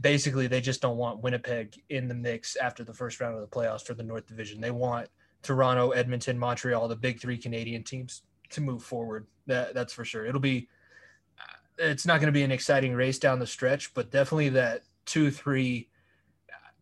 basically 0.00 0.46
they 0.46 0.60
just 0.60 0.80
don't 0.80 0.96
want 0.96 1.22
Winnipeg 1.22 1.82
in 1.88 2.08
the 2.08 2.14
mix 2.14 2.56
after 2.56 2.84
the 2.84 2.94
first 2.94 3.20
round 3.20 3.34
of 3.34 3.40
the 3.40 3.46
playoffs 3.46 3.82
for 3.82 3.94
the 3.94 4.02
North 4.02 4.26
Division. 4.26 4.60
They 4.60 4.70
want 4.70 5.08
Toronto, 5.42 5.90
Edmonton, 5.90 6.38
Montreal, 6.38 6.88
the 6.88 6.96
big 6.96 7.20
three 7.20 7.38
Canadian 7.38 7.82
teams 7.82 8.22
to 8.50 8.60
move 8.60 8.82
forward. 8.82 9.26
That 9.46 9.74
that's 9.74 9.92
for 9.92 10.04
sure. 10.04 10.24
It'll 10.24 10.40
be 10.40 10.68
uh, 11.38 11.56
it's 11.78 12.06
not 12.06 12.20
going 12.20 12.26
to 12.26 12.32
be 12.32 12.44
an 12.44 12.52
exciting 12.52 12.94
race 12.94 13.18
down 13.18 13.38
the 13.38 13.46
stretch, 13.46 13.92
but 13.94 14.10
definitely 14.10 14.50
that 14.50 14.82
two 15.04 15.30
three. 15.30 15.88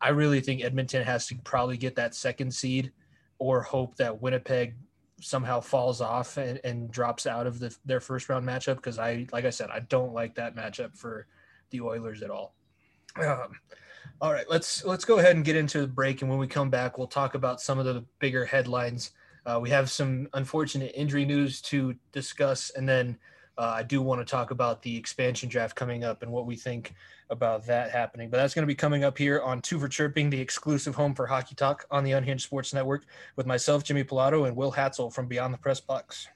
I 0.02 0.10
really 0.10 0.40
think 0.40 0.62
Edmonton 0.62 1.02
has 1.02 1.26
to 1.28 1.36
probably 1.44 1.76
get 1.76 1.96
that 1.96 2.14
second 2.14 2.52
seed, 2.52 2.92
or 3.38 3.62
hope 3.62 3.96
that 3.96 4.20
Winnipeg 4.20 4.74
somehow 5.20 5.60
falls 5.60 6.00
off 6.00 6.38
and, 6.38 6.58
and 6.64 6.90
drops 6.90 7.26
out 7.26 7.46
of 7.46 7.58
the, 7.58 7.76
their 7.84 8.00
first 8.00 8.28
round 8.28 8.46
matchup. 8.46 8.76
Because 8.76 8.98
I, 8.98 9.26
like 9.32 9.44
I 9.44 9.50
said, 9.50 9.70
I 9.70 9.80
don't 9.80 10.14
like 10.14 10.34
that 10.36 10.56
matchup 10.56 10.96
for 10.96 11.26
the 11.70 11.82
Oilers 11.82 12.22
at 12.22 12.30
all. 12.30 12.54
Um, 13.24 13.52
all 14.20 14.32
right, 14.32 14.48
let's 14.50 14.84
let's 14.84 15.04
go 15.04 15.18
ahead 15.18 15.36
and 15.36 15.44
get 15.44 15.56
into 15.56 15.80
the 15.80 15.86
break, 15.86 16.20
and 16.20 16.30
when 16.30 16.38
we 16.38 16.46
come 16.46 16.70
back, 16.70 16.98
we'll 16.98 17.06
talk 17.06 17.34
about 17.34 17.60
some 17.60 17.78
of 17.78 17.86
the 17.86 18.04
bigger 18.18 18.44
headlines. 18.44 19.12
Uh, 19.46 19.58
we 19.60 19.70
have 19.70 19.90
some 19.90 20.28
unfortunate 20.34 20.92
injury 20.94 21.24
news 21.24 21.62
to 21.62 21.94
discuss, 22.12 22.70
and 22.76 22.88
then 22.88 23.18
uh, 23.56 23.72
I 23.76 23.82
do 23.82 24.02
want 24.02 24.20
to 24.20 24.24
talk 24.24 24.50
about 24.50 24.82
the 24.82 24.96
expansion 24.96 25.48
draft 25.48 25.74
coming 25.74 26.04
up 26.04 26.22
and 26.22 26.30
what 26.30 26.46
we 26.46 26.56
think 26.56 26.94
about 27.30 27.64
that 27.66 27.90
happening. 27.90 28.28
But 28.28 28.38
that's 28.38 28.54
going 28.54 28.62
to 28.62 28.66
be 28.66 28.74
coming 28.74 29.04
up 29.04 29.16
here 29.16 29.40
on 29.40 29.60
Two 29.62 29.78
for 29.78 29.88
Chirping, 29.88 30.30
the 30.30 30.40
exclusive 30.40 30.94
home 30.94 31.14
for 31.14 31.26
hockey 31.26 31.54
talk 31.54 31.86
on 31.90 32.04
the 32.04 32.12
Unhinged 32.12 32.44
Sports 32.44 32.74
Network, 32.74 33.06
with 33.36 33.46
myself, 33.46 33.84
Jimmy 33.84 34.04
Pilato, 34.04 34.46
and 34.46 34.56
Will 34.56 34.72
Hatzel 34.72 35.12
from 35.12 35.26
Beyond 35.26 35.54
the 35.54 35.58
Press 35.58 35.80
Box. 35.80 36.28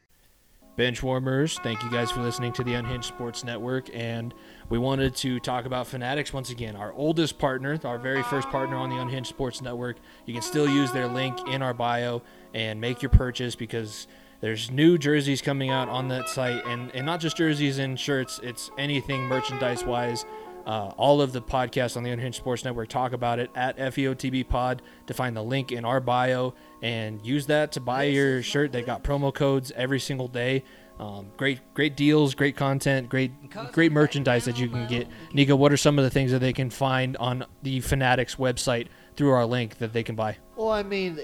Bench 0.76 1.04
warmers, 1.04 1.56
thank 1.62 1.84
you 1.84 1.90
guys 1.90 2.10
for 2.10 2.20
listening 2.20 2.52
to 2.54 2.64
the 2.64 2.74
Unhinged 2.74 3.06
Sports 3.06 3.44
Network. 3.44 3.88
And 3.94 4.34
we 4.68 4.76
wanted 4.76 5.14
to 5.16 5.38
talk 5.38 5.66
about 5.66 5.86
Fanatics 5.86 6.32
once 6.32 6.50
again, 6.50 6.74
our 6.74 6.92
oldest 6.94 7.38
partner, 7.38 7.78
our 7.84 7.96
very 7.96 8.24
first 8.24 8.48
partner 8.48 8.74
on 8.76 8.90
the 8.90 8.96
Unhinged 8.96 9.28
Sports 9.28 9.62
Network. 9.62 9.98
You 10.26 10.34
can 10.34 10.42
still 10.42 10.68
use 10.68 10.90
their 10.90 11.06
link 11.06 11.38
in 11.48 11.62
our 11.62 11.74
bio 11.74 12.22
and 12.54 12.80
make 12.80 13.02
your 13.02 13.10
purchase 13.10 13.54
because 13.54 14.08
there's 14.40 14.68
new 14.68 14.98
jerseys 14.98 15.40
coming 15.40 15.70
out 15.70 15.88
on 15.88 16.08
that 16.08 16.28
site. 16.28 16.66
And, 16.66 16.90
and 16.92 17.06
not 17.06 17.20
just 17.20 17.36
jerseys 17.36 17.78
and 17.78 17.98
shirts, 17.98 18.40
it's 18.42 18.72
anything 18.76 19.22
merchandise 19.22 19.84
wise. 19.84 20.24
Uh, 20.66 20.92
all 20.96 21.20
of 21.20 21.32
the 21.32 21.42
podcasts 21.42 21.96
on 21.96 22.02
the 22.02 22.10
Unhinged 22.10 22.36
Sports 22.36 22.64
Network 22.64 22.88
talk 22.88 23.12
about 23.12 23.38
it 23.38 23.50
at 23.54 23.76
FEOTB 23.76 24.48
Pod 24.48 24.80
to 25.06 25.14
find 25.14 25.36
the 25.36 25.42
link 25.42 25.72
in 25.72 25.84
our 25.84 26.00
bio 26.00 26.54
and 26.82 27.24
use 27.24 27.46
that 27.46 27.72
to 27.72 27.80
buy 27.80 28.04
your 28.04 28.42
shirt. 28.42 28.72
They 28.72 28.82
got 28.82 29.04
promo 29.04 29.32
codes 29.32 29.72
every 29.76 30.00
single 30.00 30.28
day. 30.28 30.64
Um, 30.98 31.32
great, 31.36 31.60
great 31.74 31.96
deals, 31.96 32.34
great 32.34 32.56
content, 32.56 33.08
great, 33.08 33.32
great 33.72 33.90
merchandise 33.90 34.44
that 34.44 34.58
you 34.58 34.68
can 34.68 34.86
get. 34.86 35.08
Nico, 35.32 35.56
what 35.56 35.72
are 35.72 35.76
some 35.76 35.98
of 35.98 36.04
the 36.04 36.10
things 36.10 36.30
that 36.30 36.38
they 36.38 36.52
can 36.52 36.70
find 36.70 37.16
on 37.16 37.44
the 37.62 37.80
Fanatics 37.80 38.36
website 38.36 38.86
through 39.16 39.30
our 39.30 39.46
link 39.46 39.78
that 39.78 39.92
they 39.92 40.02
can 40.02 40.14
buy? 40.14 40.36
Well, 40.56 40.70
I 40.70 40.84
mean, 40.84 41.18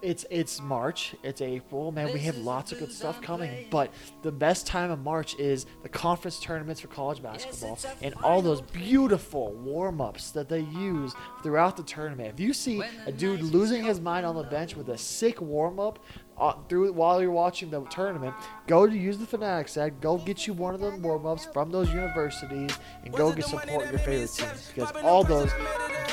it's 0.00 0.24
it's 0.30 0.60
March, 0.60 1.14
it's 1.24 1.40
April, 1.40 1.90
man. 1.90 2.12
We 2.12 2.20
have 2.20 2.36
lots 2.38 2.70
of 2.70 2.78
good 2.78 2.92
stuff 2.92 3.20
coming, 3.20 3.66
but 3.70 3.92
the 4.22 4.30
best 4.30 4.66
time 4.66 4.90
of 4.92 5.00
March 5.00 5.36
is 5.38 5.66
the 5.82 5.88
conference 5.88 6.38
tournaments 6.38 6.80
for 6.80 6.88
college 6.88 7.20
basketball 7.22 7.78
and 8.00 8.14
all 8.22 8.42
those 8.42 8.60
beautiful 8.60 9.52
warm 9.54 10.00
ups 10.00 10.30
that 10.32 10.48
they 10.48 10.60
use 10.60 11.14
throughout 11.42 11.76
the 11.76 11.82
tournament. 11.82 12.32
If 12.34 12.40
you 12.40 12.52
see 12.52 12.80
a 13.06 13.12
dude 13.12 13.42
losing 13.42 13.84
his 13.84 14.00
mind 14.00 14.24
on 14.24 14.36
the 14.36 14.44
bench 14.44 14.76
with 14.76 14.88
a 14.88 14.98
sick 14.98 15.40
warm 15.40 15.80
up, 15.80 15.98
uh, 16.38 16.52
through 16.68 16.92
while 16.92 17.20
you're 17.20 17.30
watching 17.30 17.70
the 17.70 17.82
tournament, 17.86 18.34
go 18.66 18.86
to 18.86 18.96
use 18.96 19.18
the 19.18 19.26
Fanatics 19.26 19.76
ad. 19.76 20.00
Go 20.00 20.18
get 20.18 20.46
you 20.46 20.52
one 20.52 20.74
of 20.74 20.80
them 20.80 21.02
warm 21.02 21.26
ups 21.26 21.46
from 21.52 21.70
those 21.70 21.88
universities, 21.90 22.76
and 23.04 23.12
go 23.14 23.32
get 23.32 23.44
support 23.44 23.90
your 23.90 23.98
favorite 23.98 24.30
teams 24.30 24.70
because 24.74 24.90
all 25.02 25.24
those 25.24 25.50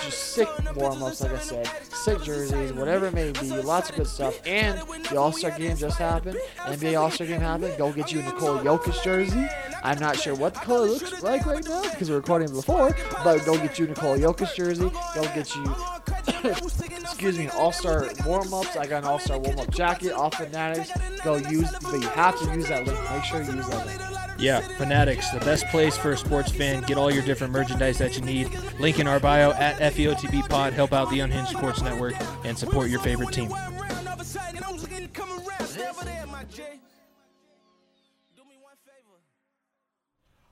just 0.04 0.34
sick 0.34 0.48
warm 0.76 1.02
ups, 1.04 1.22
like 1.22 1.34
I 1.34 1.40
said, 1.40 1.68
sick 1.84 2.22
jerseys, 2.24 2.74
whatever 2.74 3.08
it 3.08 3.14
may 3.14 3.32
be, 3.32 3.50
lots 3.50 3.90
of 3.90 3.96
good 3.96 4.08
stuff. 4.08 4.40
And 4.46 4.80
the 5.10 5.18
All 5.18 5.32
Star 5.32 5.52
game 5.52 5.78
just 5.78 5.98
happened. 5.98 6.38
NBA 6.60 7.00
All 7.00 7.12
Star 7.12 7.28
game 7.28 7.42
happened. 7.42 7.78
Go 7.78 7.92
get 7.92 8.12
you 8.12 8.20
a 8.20 8.24
Nikola 8.24 8.64
Jokic 8.64 9.04
jersey. 9.04 9.48
I'm 9.84 10.00
not 10.00 10.18
sure 10.18 10.36
what 10.36 10.54
the 10.54 10.60
color 10.62 10.88
looks 10.88 11.22
like 11.22 11.46
right 11.46 11.66
now 11.66 11.82
because 11.84 12.10
we're 12.10 12.18
recording 12.18 12.54
before, 12.54 12.96
but 13.24 13.46
go 13.46 13.58
get 13.58 13.80
you 13.80 13.86
a 13.86 13.90
Nikola 13.90 14.18
Jokic 14.18 14.56
jersey. 14.56 14.92
Go 15.16 15.24
get 15.34 15.56
you 15.56 15.66
excuse 17.00 17.38
me, 17.38 17.48
All 17.50 17.72
Star 17.72 18.10
warm 18.26 18.54
ups. 18.54 18.76
I 18.76 18.86
got 18.86 19.04
an 19.04 19.10
All 19.10 19.20
Star 19.20 19.40
warm 19.40 19.60
up 19.60 19.72
jacket 19.72 20.12
off 20.14 20.36
Fanatics. 20.36 20.92
Go 21.24 21.36
use, 21.36 21.72
but 21.82 21.94
you 21.94 22.08
have 22.10 22.38
to 22.40 22.43
use 22.52 22.68
that 22.70 22.86
link. 22.86 23.00
Make 23.12 23.24
sure 23.24 23.42
you 23.42 23.54
use 23.54 23.68
that 23.68 23.86
link. 23.86 24.02
Yeah, 24.40 24.60
Fanatics, 24.78 25.30
the 25.30 25.40
best 25.40 25.66
place 25.68 25.96
for 25.96 26.12
a 26.12 26.18
sports 26.18 26.52
fan. 26.52 26.82
Get 26.84 26.98
all 26.98 27.12
your 27.12 27.24
different 27.24 27.54
merchandise 27.54 27.98
that 28.00 28.16
you 28.16 28.22
need. 28.22 28.50
Link 28.80 29.00
in 29.00 29.08
our 29.08 29.20
bio 29.20 29.52
at 29.52 29.78
FEOTB 29.94 30.50
Pod. 30.50 30.74
Help 30.74 30.92
out 30.92 31.10
the 31.12 31.20
Unhinged 31.20 31.52
Sports 31.52 31.82
Network 31.82 32.16
and 32.44 32.58
support 32.58 32.90
your 32.90 33.00
favorite 33.00 33.32
team. 33.32 33.52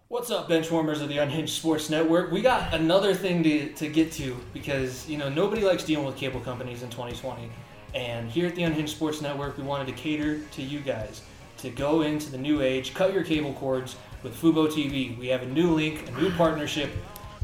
What's 0.08 0.30
up, 0.30 0.50
benchwarmers 0.50 1.02
of 1.02 1.08
the 1.08 1.20
Unhinged 1.20 1.54
Sports 1.54 1.90
Network? 1.90 2.32
We 2.32 2.42
got 2.42 2.74
another 2.74 3.14
thing 3.14 3.44
to, 3.44 3.72
to 3.74 3.88
get 3.88 4.12
to 4.14 4.38
because, 4.54 5.08
you 5.08 5.18
know, 5.18 5.30
nobody 5.30 5.64
likes 5.64 5.86
dealing 5.86 6.06
with 6.06 6.18
cable 6.18 6.42
companies 6.42 6.84
in 6.84 6.90
2020. 6.90 7.50
And 7.96 8.30
here 8.30 8.48
at 8.48 8.56
the 8.56 8.64
Unhinged 8.64 8.94
Sports 8.94 9.22
Network, 9.22 9.58
we 9.58 9.64
wanted 9.64 9.88
to 9.88 9.94
cater 9.94 10.40
to 10.40 10.62
you 10.62 10.82
guys 10.82 11.22
to 11.62 11.70
go 11.70 12.02
into 12.02 12.32
the 12.32 12.38
new 12.38 12.62
age, 12.62 12.94
cut 12.94 13.14
your 13.14 13.24
cable 13.24 13.54
cords 13.54 13.96
with 14.24 14.36
Fubo 14.36 14.68
TV. 14.68 15.18
We 15.18 15.28
have 15.28 15.44
a 15.44 15.48
new 15.48 15.74
link, 15.74 16.08
a 16.08 16.12
new 16.20 16.32
partnership. 16.32 16.92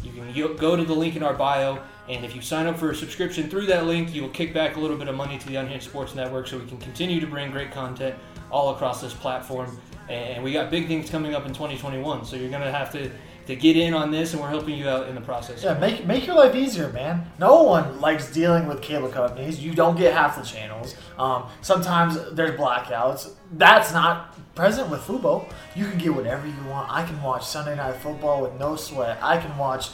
You 0.04 0.12
can 0.12 0.56
go 0.58 0.76
to 0.76 0.84
the 0.84 0.94
link 0.94 1.16
in 1.16 1.24
our 1.24 1.34
bio, 1.34 1.82
and 2.08 2.24
if 2.24 2.36
you 2.36 2.42
sign 2.42 2.68
up 2.68 2.78
for 2.78 2.92
a 2.92 2.96
subscription 2.96 3.50
through 3.50 3.66
that 3.68 3.86
link, 3.86 4.14
you 4.14 4.22
will 4.22 4.30
kick 4.30 4.54
back 4.54 4.76
a 4.76 4.80
little 4.80 4.98
bit 4.98 5.08
of 5.08 5.16
money 5.16 5.38
to 5.38 5.48
the 5.48 5.56
Unhinged 5.56 5.88
Sports 5.88 6.16
Network 6.16 6.48
so 6.48 6.58
we 6.58 6.66
can 6.66 6.78
continue 6.78 7.20
to 7.20 7.28
bring 7.28 7.52
great 7.52 7.72
content 7.72 8.16
all 8.52 8.74
across 8.74 9.02
this 9.02 9.14
platform. 9.14 9.78
And 10.10 10.44
we 10.44 10.54
got 10.54 10.72
big 10.72 10.88
things 10.88 11.10
coming 11.10 11.36
up 11.36 11.46
in 11.46 11.54
2021, 11.54 12.26
so 12.26 12.38
you're 12.38 12.50
going 12.50 12.62
to 12.62 12.72
have 12.72 12.92
to 12.94 13.12
to 13.48 13.56
get 13.56 13.76
in 13.76 13.94
on 13.94 14.12
this, 14.12 14.34
and 14.34 14.42
we're 14.42 14.50
helping 14.50 14.78
you 14.78 14.88
out 14.88 15.08
in 15.08 15.16
the 15.16 15.22
process. 15.22 15.64
Yeah, 15.64 15.78
make 15.80 16.06
make 16.06 16.28
your 16.28 16.36
life 16.36 16.54
easier, 16.56 16.90
man. 16.90 17.26
No 17.40 17.64
one 17.64 18.00
likes 18.00 18.32
dealing 18.32 18.68
with 18.68 18.82
cable 18.82 19.08
companies. 19.08 19.64
You 19.64 19.74
don't 19.74 19.98
get 19.98 20.14
half 20.14 20.38
the 20.38 20.44
channels. 20.44 20.96
Um, 21.18 21.46
sometimes 21.62 22.18
there's 22.34 22.60
blackouts. 22.60 23.32
That's 23.54 23.94
not 23.94 24.36
present 24.54 24.90
with 24.90 25.02
Fubo. 25.02 25.50
You 25.76 25.86
can 25.86 25.98
get 25.98 26.14
whatever 26.14 26.46
you 26.46 26.64
want. 26.68 26.92
I 26.92 27.06
can 27.06 27.22
watch 27.22 27.46
Sunday 27.46 27.76
Night 27.76 27.96
Football 27.96 28.42
with 28.42 28.60
no 28.60 28.76
sweat. 28.76 29.18
I 29.22 29.38
can 29.38 29.58
watch 29.58 29.90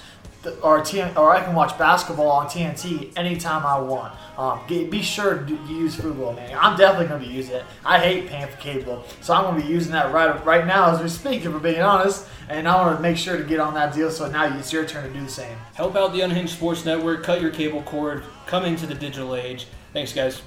or 0.62 0.80
TN, 0.82 1.16
or 1.16 1.32
I 1.32 1.44
can 1.44 1.56
watch 1.56 1.78
basketball 1.78 2.30
on 2.30 2.48
TNT 2.48 3.12
anytime 3.18 3.66
I 3.66 3.80
want. 3.80 4.14
Um, 4.38 4.60
get, 4.68 4.90
be 4.90 5.02
sure 5.02 5.38
to 5.38 5.54
use 5.68 5.96
Fubo, 5.96 6.36
man. 6.36 6.58
I'm 6.60 6.78
definitely 6.78 7.08
going 7.08 7.22
to 7.22 7.28
be 7.28 7.34
using 7.34 7.56
it. 7.56 7.66
I 7.86 8.00
hate 8.00 8.28
paying 8.28 8.48
for 8.48 8.58
cable, 8.58 9.04
so 9.22 9.34
I'm 9.34 9.44
going 9.44 9.62
to 9.62 9.68
be 9.68 9.74
using 9.74 9.92
that 9.94 10.12
right 10.14 10.44
right 10.46 10.66
now 10.66 10.92
as 10.92 11.02
we 11.02 11.10
speak. 11.10 11.46
If 11.46 11.54
we're 11.54 11.60
being 11.60 11.82
honest, 11.82 12.28
and 12.50 12.68
I 12.68 12.76
want 12.76 12.98
to 12.98 13.02
make 13.02 13.18
sure 13.18 13.38
to 13.38 13.44
get 13.44 13.60
on 13.60 13.74
that 13.76 13.94
deal. 13.94 14.12
So 14.12 14.30
now 14.30 14.58
it's 14.58 14.74
your 14.74 14.86
turn 14.86 15.08
to 15.08 15.14
do 15.14 15.24
the 15.24 15.32
same. 15.32 15.58
Help 15.74 15.96
out 15.96 16.14
the 16.14 16.22
Unhinged 16.22 16.54
Sports 16.54 16.86
Network. 16.86 17.24
Cut 17.24 17.42
your 17.42 17.52
cable 17.52 17.84
cord. 17.84 18.24
Come 18.48 18.66
into 18.66 18.86
the 18.86 18.96
digital 18.96 19.36
age. 19.36 19.68
Thanks, 19.94 20.14
guys. 20.14 20.42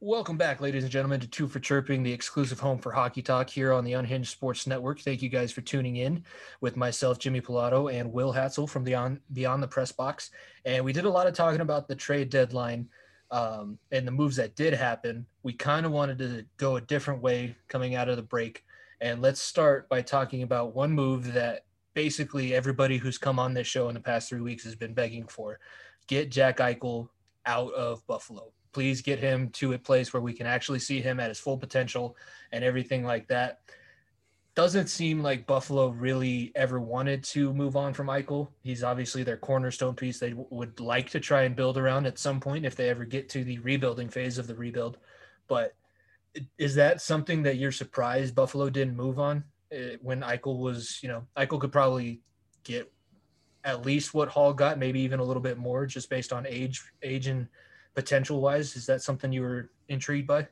Welcome 0.00 0.36
back, 0.36 0.60
ladies 0.60 0.84
and 0.84 0.92
gentlemen, 0.92 1.18
to 1.18 1.26
Two 1.26 1.48
for 1.48 1.58
Chirping, 1.58 2.04
the 2.04 2.12
exclusive 2.12 2.60
home 2.60 2.78
for 2.78 2.92
hockey 2.92 3.20
talk 3.20 3.50
here 3.50 3.72
on 3.72 3.82
the 3.82 3.94
Unhinged 3.94 4.30
Sports 4.30 4.64
Network. 4.64 5.00
Thank 5.00 5.22
you 5.22 5.28
guys 5.28 5.50
for 5.50 5.60
tuning 5.60 5.96
in 5.96 6.22
with 6.60 6.76
myself, 6.76 7.18
Jimmy 7.18 7.40
Pilato, 7.40 7.92
and 7.92 8.12
Will 8.12 8.32
Hatzel 8.32 8.68
from 8.68 8.84
Beyond, 8.84 9.18
Beyond 9.32 9.60
the 9.60 9.66
Press 9.66 9.90
Box. 9.90 10.30
And 10.64 10.84
we 10.84 10.92
did 10.92 11.04
a 11.04 11.10
lot 11.10 11.26
of 11.26 11.34
talking 11.34 11.62
about 11.62 11.88
the 11.88 11.96
trade 11.96 12.30
deadline 12.30 12.88
um, 13.32 13.76
and 13.90 14.06
the 14.06 14.12
moves 14.12 14.36
that 14.36 14.54
did 14.54 14.72
happen. 14.72 15.26
We 15.42 15.52
kind 15.52 15.84
of 15.84 15.90
wanted 15.90 16.18
to 16.18 16.46
go 16.58 16.76
a 16.76 16.80
different 16.80 17.20
way 17.20 17.56
coming 17.66 17.96
out 17.96 18.08
of 18.08 18.14
the 18.14 18.22
break. 18.22 18.64
And 19.00 19.20
let's 19.20 19.40
start 19.40 19.88
by 19.88 20.02
talking 20.02 20.44
about 20.44 20.76
one 20.76 20.92
move 20.92 21.32
that 21.32 21.64
basically 21.94 22.54
everybody 22.54 22.98
who's 22.98 23.18
come 23.18 23.40
on 23.40 23.52
this 23.52 23.66
show 23.66 23.88
in 23.88 23.94
the 23.94 24.00
past 24.00 24.28
three 24.28 24.42
weeks 24.42 24.62
has 24.62 24.76
been 24.76 24.94
begging 24.94 25.26
for 25.26 25.58
get 26.06 26.30
Jack 26.30 26.58
Eichel 26.58 27.08
out 27.46 27.72
of 27.72 28.06
Buffalo 28.06 28.52
please 28.78 29.02
get 29.02 29.18
him 29.18 29.50
to 29.50 29.72
a 29.72 29.78
place 29.78 30.12
where 30.12 30.22
we 30.22 30.32
can 30.32 30.46
actually 30.46 30.78
see 30.78 31.00
him 31.00 31.18
at 31.18 31.30
his 31.30 31.40
full 31.40 31.58
potential 31.58 32.16
and 32.52 32.62
everything 32.62 33.02
like 33.02 33.26
that. 33.26 33.58
Doesn't 34.54 34.86
seem 34.86 35.20
like 35.20 35.48
Buffalo 35.48 35.88
really 35.88 36.52
ever 36.54 36.78
wanted 36.78 37.24
to 37.24 37.52
move 37.52 37.74
on 37.74 37.92
from 37.92 38.06
Eichel. 38.06 38.46
He's 38.62 38.84
obviously 38.84 39.24
their 39.24 39.36
cornerstone 39.36 39.96
piece 39.96 40.20
they 40.20 40.32
would 40.36 40.78
like 40.78 41.10
to 41.10 41.18
try 41.18 41.42
and 41.42 41.56
build 41.56 41.76
around 41.76 42.06
at 42.06 42.20
some 42.20 42.38
point 42.38 42.64
if 42.64 42.76
they 42.76 42.88
ever 42.88 43.04
get 43.04 43.28
to 43.30 43.42
the 43.42 43.58
rebuilding 43.58 44.08
phase 44.10 44.38
of 44.38 44.46
the 44.46 44.54
rebuild. 44.54 44.98
But 45.48 45.74
is 46.56 46.76
that 46.76 47.00
something 47.00 47.42
that 47.42 47.56
you're 47.56 47.72
surprised 47.72 48.36
Buffalo 48.36 48.70
didn't 48.70 48.94
move 48.94 49.18
on 49.18 49.42
when 50.02 50.20
Eichel 50.20 50.60
was, 50.60 51.00
you 51.02 51.08
know, 51.08 51.24
Eichel 51.36 51.58
could 51.58 51.72
probably 51.72 52.20
get 52.62 52.92
at 53.64 53.84
least 53.84 54.14
what 54.14 54.28
Hall 54.28 54.52
got, 54.52 54.78
maybe 54.78 55.00
even 55.00 55.18
a 55.18 55.24
little 55.24 55.42
bit 55.42 55.58
more, 55.58 55.84
just 55.84 56.08
based 56.08 56.32
on 56.32 56.46
age, 56.46 56.80
age 57.02 57.26
and 57.26 57.48
potential 57.98 58.40
wise? 58.40 58.76
Is 58.76 58.86
that 58.86 59.02
something 59.02 59.32
you 59.32 59.42
were 59.42 59.70
intrigued 59.88 60.28
by? 60.28 60.46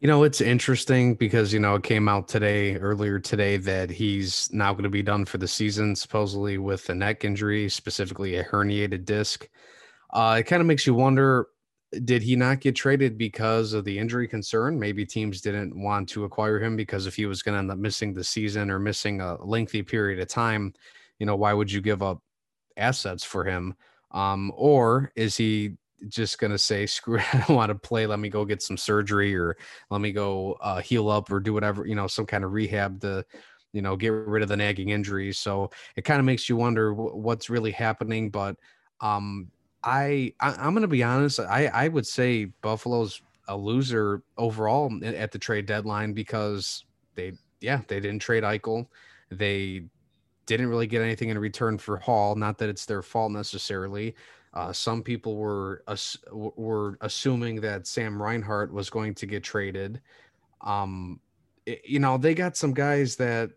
You 0.00 0.08
know, 0.08 0.22
it's 0.22 0.42
interesting 0.42 1.14
because, 1.14 1.50
you 1.50 1.60
know, 1.60 1.76
it 1.76 1.82
came 1.82 2.10
out 2.10 2.28
today, 2.28 2.76
earlier 2.76 3.18
today, 3.18 3.56
that 3.56 3.88
he's 3.88 4.52
now 4.52 4.72
going 4.72 4.84
to 4.84 4.90
be 4.90 5.02
done 5.02 5.24
for 5.24 5.38
the 5.38 5.48
season, 5.48 5.96
supposedly 5.96 6.58
with 6.58 6.86
a 6.90 6.94
neck 6.94 7.24
injury, 7.24 7.70
specifically 7.70 8.36
a 8.36 8.44
herniated 8.44 9.06
disc. 9.06 9.48
Uh, 10.10 10.36
it 10.40 10.42
kind 10.42 10.60
of 10.60 10.66
makes 10.66 10.86
you 10.86 10.92
wonder 10.92 11.46
did 12.04 12.20
he 12.20 12.36
not 12.36 12.60
get 12.60 12.76
traded 12.76 13.16
because 13.16 13.72
of 13.72 13.84
the 13.84 13.98
injury 13.98 14.28
concern? 14.28 14.78
Maybe 14.78 15.06
teams 15.06 15.40
didn't 15.40 15.80
want 15.80 16.10
to 16.10 16.24
acquire 16.24 16.60
him 16.60 16.76
because 16.76 17.06
if 17.06 17.16
he 17.16 17.24
was 17.24 17.42
going 17.42 17.54
to 17.54 17.60
end 17.60 17.70
up 17.70 17.78
missing 17.78 18.12
the 18.12 18.24
season 18.24 18.70
or 18.70 18.78
missing 18.78 19.22
a 19.22 19.42
lengthy 19.42 19.82
period 19.82 20.20
of 20.20 20.28
time, 20.28 20.74
you 21.18 21.24
know, 21.24 21.36
why 21.36 21.54
would 21.54 21.72
you 21.72 21.80
give 21.80 22.02
up 22.02 22.20
assets 22.76 23.24
for 23.24 23.44
him? 23.44 23.74
Um, 24.10 24.52
or 24.54 25.12
is 25.16 25.36
he 25.38 25.76
just 26.08 26.38
gonna 26.38 26.58
say 26.58 26.86
screw 26.86 27.18
it, 27.18 27.24
I 27.34 27.44
don't 27.46 27.56
want 27.56 27.70
to 27.70 27.74
play. 27.74 28.06
Let 28.06 28.18
me 28.18 28.28
go 28.28 28.44
get 28.44 28.62
some 28.62 28.76
surgery 28.76 29.36
or 29.36 29.56
let 29.90 30.00
me 30.00 30.12
go 30.12 30.54
uh, 30.60 30.80
heal 30.80 31.08
up 31.08 31.30
or 31.30 31.40
do 31.40 31.52
whatever 31.52 31.86
you 31.86 31.94
know, 31.94 32.06
some 32.06 32.26
kind 32.26 32.44
of 32.44 32.52
rehab 32.52 33.00
to 33.02 33.24
you 33.72 33.82
know 33.82 33.96
get 33.96 34.08
rid 34.08 34.42
of 34.42 34.48
the 34.48 34.56
nagging 34.56 34.90
injuries. 34.90 35.38
So 35.38 35.70
it 35.96 36.02
kind 36.02 36.20
of 36.20 36.26
makes 36.26 36.48
you 36.48 36.56
wonder 36.56 36.90
w- 36.90 37.16
what's 37.16 37.50
really 37.50 37.72
happening. 37.72 38.30
But 38.30 38.56
um, 39.00 39.48
I, 39.82 40.32
I 40.40 40.66
am 40.66 40.74
gonna 40.74 40.88
be 40.88 41.02
honest. 41.02 41.40
I 41.40 41.66
I 41.66 41.88
would 41.88 42.06
say 42.06 42.46
Buffalo's 42.62 43.20
a 43.48 43.56
loser 43.56 44.22
overall 44.36 44.92
at 45.04 45.30
the 45.30 45.38
trade 45.38 45.66
deadline 45.66 46.12
because 46.12 46.84
they 47.14 47.32
yeah 47.60 47.82
they 47.88 48.00
didn't 48.00 48.20
trade 48.20 48.42
Eichel. 48.42 48.86
They 49.30 49.82
didn't 50.46 50.68
really 50.68 50.86
get 50.86 51.02
anything 51.02 51.28
in 51.28 51.38
return 51.38 51.76
for 51.76 51.98
Hall. 51.98 52.34
Not 52.36 52.58
that 52.58 52.68
it's 52.68 52.86
their 52.86 53.02
fault 53.02 53.32
necessarily. 53.32 54.14
Uh, 54.56 54.72
some 54.72 55.02
people 55.02 55.36
were 55.36 55.84
were 56.32 56.96
assuming 57.02 57.60
that 57.60 57.86
Sam 57.86 58.20
Reinhart 58.20 58.72
was 58.72 58.88
going 58.88 59.14
to 59.16 59.26
get 59.26 59.44
traded. 59.44 60.00
Um, 60.62 61.20
it, 61.66 61.82
you 61.84 61.98
know, 61.98 62.16
they 62.16 62.34
got 62.34 62.56
some 62.56 62.72
guys 62.72 63.16
that 63.16 63.50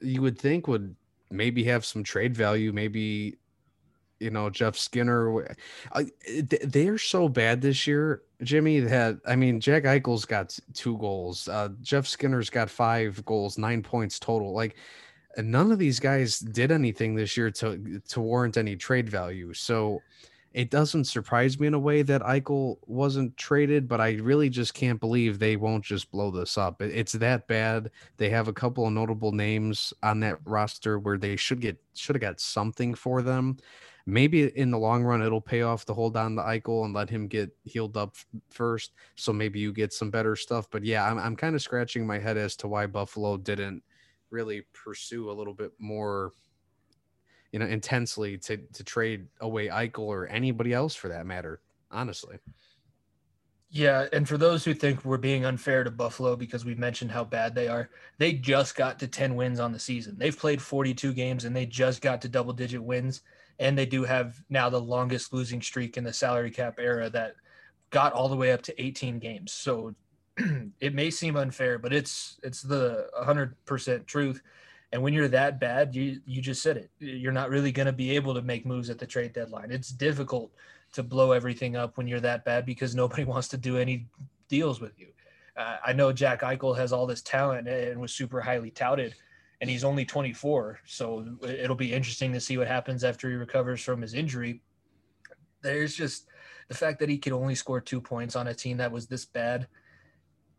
you 0.00 0.20
would 0.20 0.38
think 0.38 0.68
would 0.68 0.94
maybe 1.30 1.64
have 1.64 1.86
some 1.86 2.04
trade 2.04 2.36
value. 2.36 2.70
Maybe, 2.70 3.38
you 4.20 4.28
know, 4.28 4.50
Jeff 4.50 4.76
Skinner. 4.76 5.56
Uh, 5.92 6.04
they're 6.64 6.98
so 6.98 7.30
bad 7.30 7.62
this 7.62 7.86
year, 7.86 8.20
Jimmy. 8.42 8.80
That 8.80 9.16
I 9.26 9.36
mean, 9.36 9.58
Jack 9.58 9.84
Eichel's 9.84 10.26
got 10.26 10.58
two 10.74 10.98
goals. 10.98 11.48
Uh, 11.48 11.70
Jeff 11.80 12.06
Skinner's 12.06 12.50
got 12.50 12.68
five 12.68 13.24
goals, 13.24 13.56
nine 13.56 13.82
points 13.82 14.18
total. 14.18 14.52
Like 14.52 14.76
and 15.36 15.50
none 15.50 15.70
of 15.70 15.78
these 15.78 16.00
guys 16.00 16.38
did 16.38 16.72
anything 16.72 17.14
this 17.14 17.36
year 17.36 17.50
to 17.52 18.00
to 18.08 18.20
warrant 18.20 18.56
any 18.56 18.76
trade 18.76 19.08
value. 19.08 19.52
So 19.52 20.00
it 20.56 20.70
doesn't 20.70 21.04
surprise 21.04 21.60
me 21.60 21.66
in 21.66 21.74
a 21.74 21.78
way 21.78 22.00
that 22.00 22.22
Eichel 22.22 22.78
wasn't 22.86 23.36
traded, 23.36 23.86
but 23.86 24.00
I 24.00 24.14
really 24.14 24.48
just 24.48 24.72
can't 24.72 24.98
believe 24.98 25.38
they 25.38 25.56
won't 25.56 25.84
just 25.84 26.10
blow 26.10 26.30
this 26.30 26.56
up. 26.56 26.80
It's 26.80 27.12
that 27.12 27.46
bad. 27.46 27.90
They 28.16 28.30
have 28.30 28.48
a 28.48 28.54
couple 28.54 28.86
of 28.86 28.94
notable 28.94 29.32
names 29.32 29.92
on 30.02 30.20
that 30.20 30.38
roster 30.46 30.98
where 30.98 31.18
they 31.18 31.36
should 31.36 31.60
get 31.60 31.76
should 31.94 32.16
have 32.16 32.22
got 32.22 32.40
something 32.40 32.94
for 32.94 33.20
them. 33.20 33.58
Maybe 34.06 34.44
in 34.56 34.70
the 34.70 34.78
long 34.78 35.04
run 35.04 35.20
it'll 35.20 35.42
pay 35.42 35.60
off 35.60 35.84
to 35.86 35.92
hold 35.94 36.16
on 36.16 36.36
to 36.36 36.42
Eichel 36.42 36.86
and 36.86 36.94
let 36.94 37.10
him 37.10 37.26
get 37.26 37.54
healed 37.64 37.98
up 37.98 38.14
first. 38.48 38.92
So 39.16 39.34
maybe 39.34 39.58
you 39.58 39.74
get 39.74 39.92
some 39.92 40.10
better 40.10 40.36
stuff. 40.36 40.68
But 40.70 40.84
yeah, 40.84 41.04
I'm 41.04 41.18
I'm 41.18 41.36
kind 41.36 41.54
of 41.54 41.60
scratching 41.60 42.06
my 42.06 42.18
head 42.18 42.38
as 42.38 42.56
to 42.56 42.68
why 42.68 42.86
Buffalo 42.86 43.36
didn't 43.36 43.82
really 44.30 44.62
pursue 44.72 45.30
a 45.30 45.32
little 45.32 45.54
bit 45.54 45.72
more 45.78 46.32
you 47.52 47.58
know 47.58 47.66
intensely 47.66 48.36
to 48.38 48.56
to 48.72 48.84
trade 48.84 49.26
away 49.40 49.68
Eichel 49.68 50.00
or 50.00 50.26
anybody 50.26 50.72
else 50.72 50.94
for 50.94 51.08
that 51.08 51.26
matter 51.26 51.60
honestly. 51.90 52.38
Yeah 53.68 54.06
and 54.12 54.28
for 54.28 54.38
those 54.38 54.64
who 54.64 54.74
think 54.74 55.04
we're 55.04 55.16
being 55.18 55.44
unfair 55.44 55.84
to 55.84 55.90
Buffalo 55.90 56.36
because 56.36 56.64
we've 56.64 56.78
mentioned 56.78 57.10
how 57.10 57.24
bad 57.24 57.54
they 57.54 57.68
are 57.68 57.90
they 58.18 58.32
just 58.32 58.76
got 58.76 58.98
to 59.00 59.08
10 59.08 59.34
wins 59.34 59.60
on 59.60 59.72
the 59.72 59.78
season. 59.78 60.16
They've 60.18 60.36
played 60.36 60.62
42 60.62 61.12
games 61.12 61.44
and 61.44 61.54
they 61.54 61.66
just 61.66 62.00
got 62.00 62.22
to 62.22 62.28
double 62.28 62.52
digit 62.52 62.82
wins 62.82 63.22
and 63.58 63.76
they 63.76 63.86
do 63.86 64.04
have 64.04 64.42
now 64.50 64.68
the 64.68 64.80
longest 64.80 65.32
losing 65.32 65.62
streak 65.62 65.96
in 65.96 66.04
the 66.04 66.12
salary 66.12 66.50
cap 66.50 66.78
era 66.78 67.08
that 67.10 67.34
got 67.90 68.12
all 68.12 68.28
the 68.28 68.36
way 68.36 68.52
up 68.52 68.62
to 68.62 68.82
18 68.82 69.18
games. 69.18 69.52
So 69.52 69.94
it 70.80 70.94
may 70.94 71.10
seem 71.10 71.36
unfair, 71.36 71.78
but 71.78 71.92
it's 71.92 72.38
it's 72.42 72.62
the 72.62 73.08
100% 73.20 74.06
truth. 74.06 74.42
And 74.92 75.02
when 75.02 75.12
you're 75.12 75.28
that 75.28 75.58
bad, 75.58 75.94
you 75.94 76.20
you 76.26 76.40
just 76.40 76.62
said 76.62 76.76
it. 76.76 76.90
You're 76.98 77.32
not 77.32 77.50
really 77.50 77.72
going 77.72 77.86
to 77.86 77.92
be 77.92 78.14
able 78.16 78.34
to 78.34 78.42
make 78.42 78.66
moves 78.66 78.90
at 78.90 78.98
the 78.98 79.06
trade 79.06 79.32
deadline. 79.32 79.70
It's 79.70 79.88
difficult 79.88 80.52
to 80.92 81.02
blow 81.02 81.32
everything 81.32 81.76
up 81.76 81.96
when 81.96 82.06
you're 82.06 82.20
that 82.20 82.44
bad 82.44 82.66
because 82.66 82.94
nobody 83.02 83.24
wants 83.24 83.48
to 83.48 83.56
do 83.56 83.78
any 83.78 84.06
deals 84.48 84.80
with 84.80 84.98
you. 84.98 85.08
Uh, 85.56 85.76
I 85.84 85.92
know 85.94 86.12
Jack 86.12 86.42
Eichel 86.42 86.76
has 86.76 86.92
all 86.92 87.06
this 87.06 87.22
talent 87.22 87.66
and 87.66 87.98
was 87.98 88.12
super 88.12 88.42
highly 88.42 88.70
touted, 88.70 89.14
and 89.62 89.70
he's 89.70 89.84
only 89.84 90.04
24. 90.04 90.80
So 90.84 91.26
it'll 91.42 91.76
be 91.76 91.94
interesting 91.94 92.32
to 92.34 92.40
see 92.40 92.58
what 92.58 92.68
happens 92.68 93.04
after 93.04 93.30
he 93.30 93.36
recovers 93.36 93.82
from 93.82 94.02
his 94.02 94.12
injury. 94.12 94.60
There's 95.62 95.94
just 95.94 96.28
the 96.68 96.74
fact 96.74 96.98
that 96.98 97.08
he 97.08 97.16
could 97.16 97.32
only 97.32 97.54
score 97.54 97.80
two 97.80 98.02
points 98.02 98.36
on 98.36 98.48
a 98.48 98.54
team 98.54 98.76
that 98.76 98.92
was 98.92 99.06
this 99.06 99.24
bad 99.24 99.66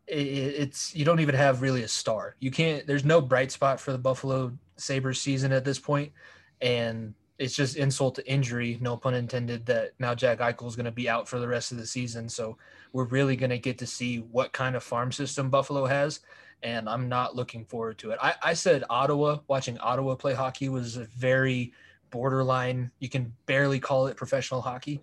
it's 0.08 0.94
you 0.94 1.04
don't 1.04 1.20
even 1.20 1.34
have 1.34 1.62
really 1.62 1.82
a 1.82 1.88
star. 1.88 2.36
You 2.40 2.50
can't. 2.50 2.86
There's 2.86 3.04
no 3.04 3.20
bright 3.20 3.52
spot 3.52 3.80
for 3.80 3.92
the 3.92 3.98
Buffalo 3.98 4.52
Sabres 4.76 5.20
season 5.20 5.52
at 5.52 5.64
this 5.64 5.78
point, 5.78 6.12
and 6.60 7.14
it's 7.38 7.54
just 7.54 7.76
insult 7.76 8.16
to 8.16 8.30
injury, 8.30 8.78
no 8.80 8.96
pun 8.96 9.14
intended. 9.14 9.66
That 9.66 9.92
now 9.98 10.14
Jack 10.14 10.38
Eichel 10.38 10.66
is 10.66 10.76
going 10.76 10.86
to 10.86 10.92
be 10.92 11.08
out 11.08 11.28
for 11.28 11.38
the 11.38 11.48
rest 11.48 11.72
of 11.72 11.78
the 11.78 11.86
season, 11.86 12.28
so 12.28 12.56
we're 12.92 13.04
really 13.04 13.36
going 13.36 13.50
to 13.50 13.58
get 13.58 13.78
to 13.78 13.86
see 13.86 14.18
what 14.18 14.52
kind 14.52 14.74
of 14.74 14.82
farm 14.82 15.12
system 15.12 15.50
Buffalo 15.50 15.86
has, 15.86 16.20
and 16.62 16.88
I'm 16.88 17.08
not 17.08 17.36
looking 17.36 17.64
forward 17.64 17.98
to 17.98 18.10
it. 18.10 18.18
I, 18.20 18.34
I 18.42 18.54
said 18.54 18.84
Ottawa, 18.90 19.38
watching 19.46 19.78
Ottawa 19.78 20.14
play 20.14 20.34
hockey 20.34 20.68
was 20.68 20.96
a 20.96 21.04
very 21.04 21.72
borderline. 22.10 22.90
You 22.98 23.08
can 23.08 23.32
barely 23.46 23.78
call 23.78 24.06
it 24.06 24.16
professional 24.16 24.62
hockey. 24.62 25.02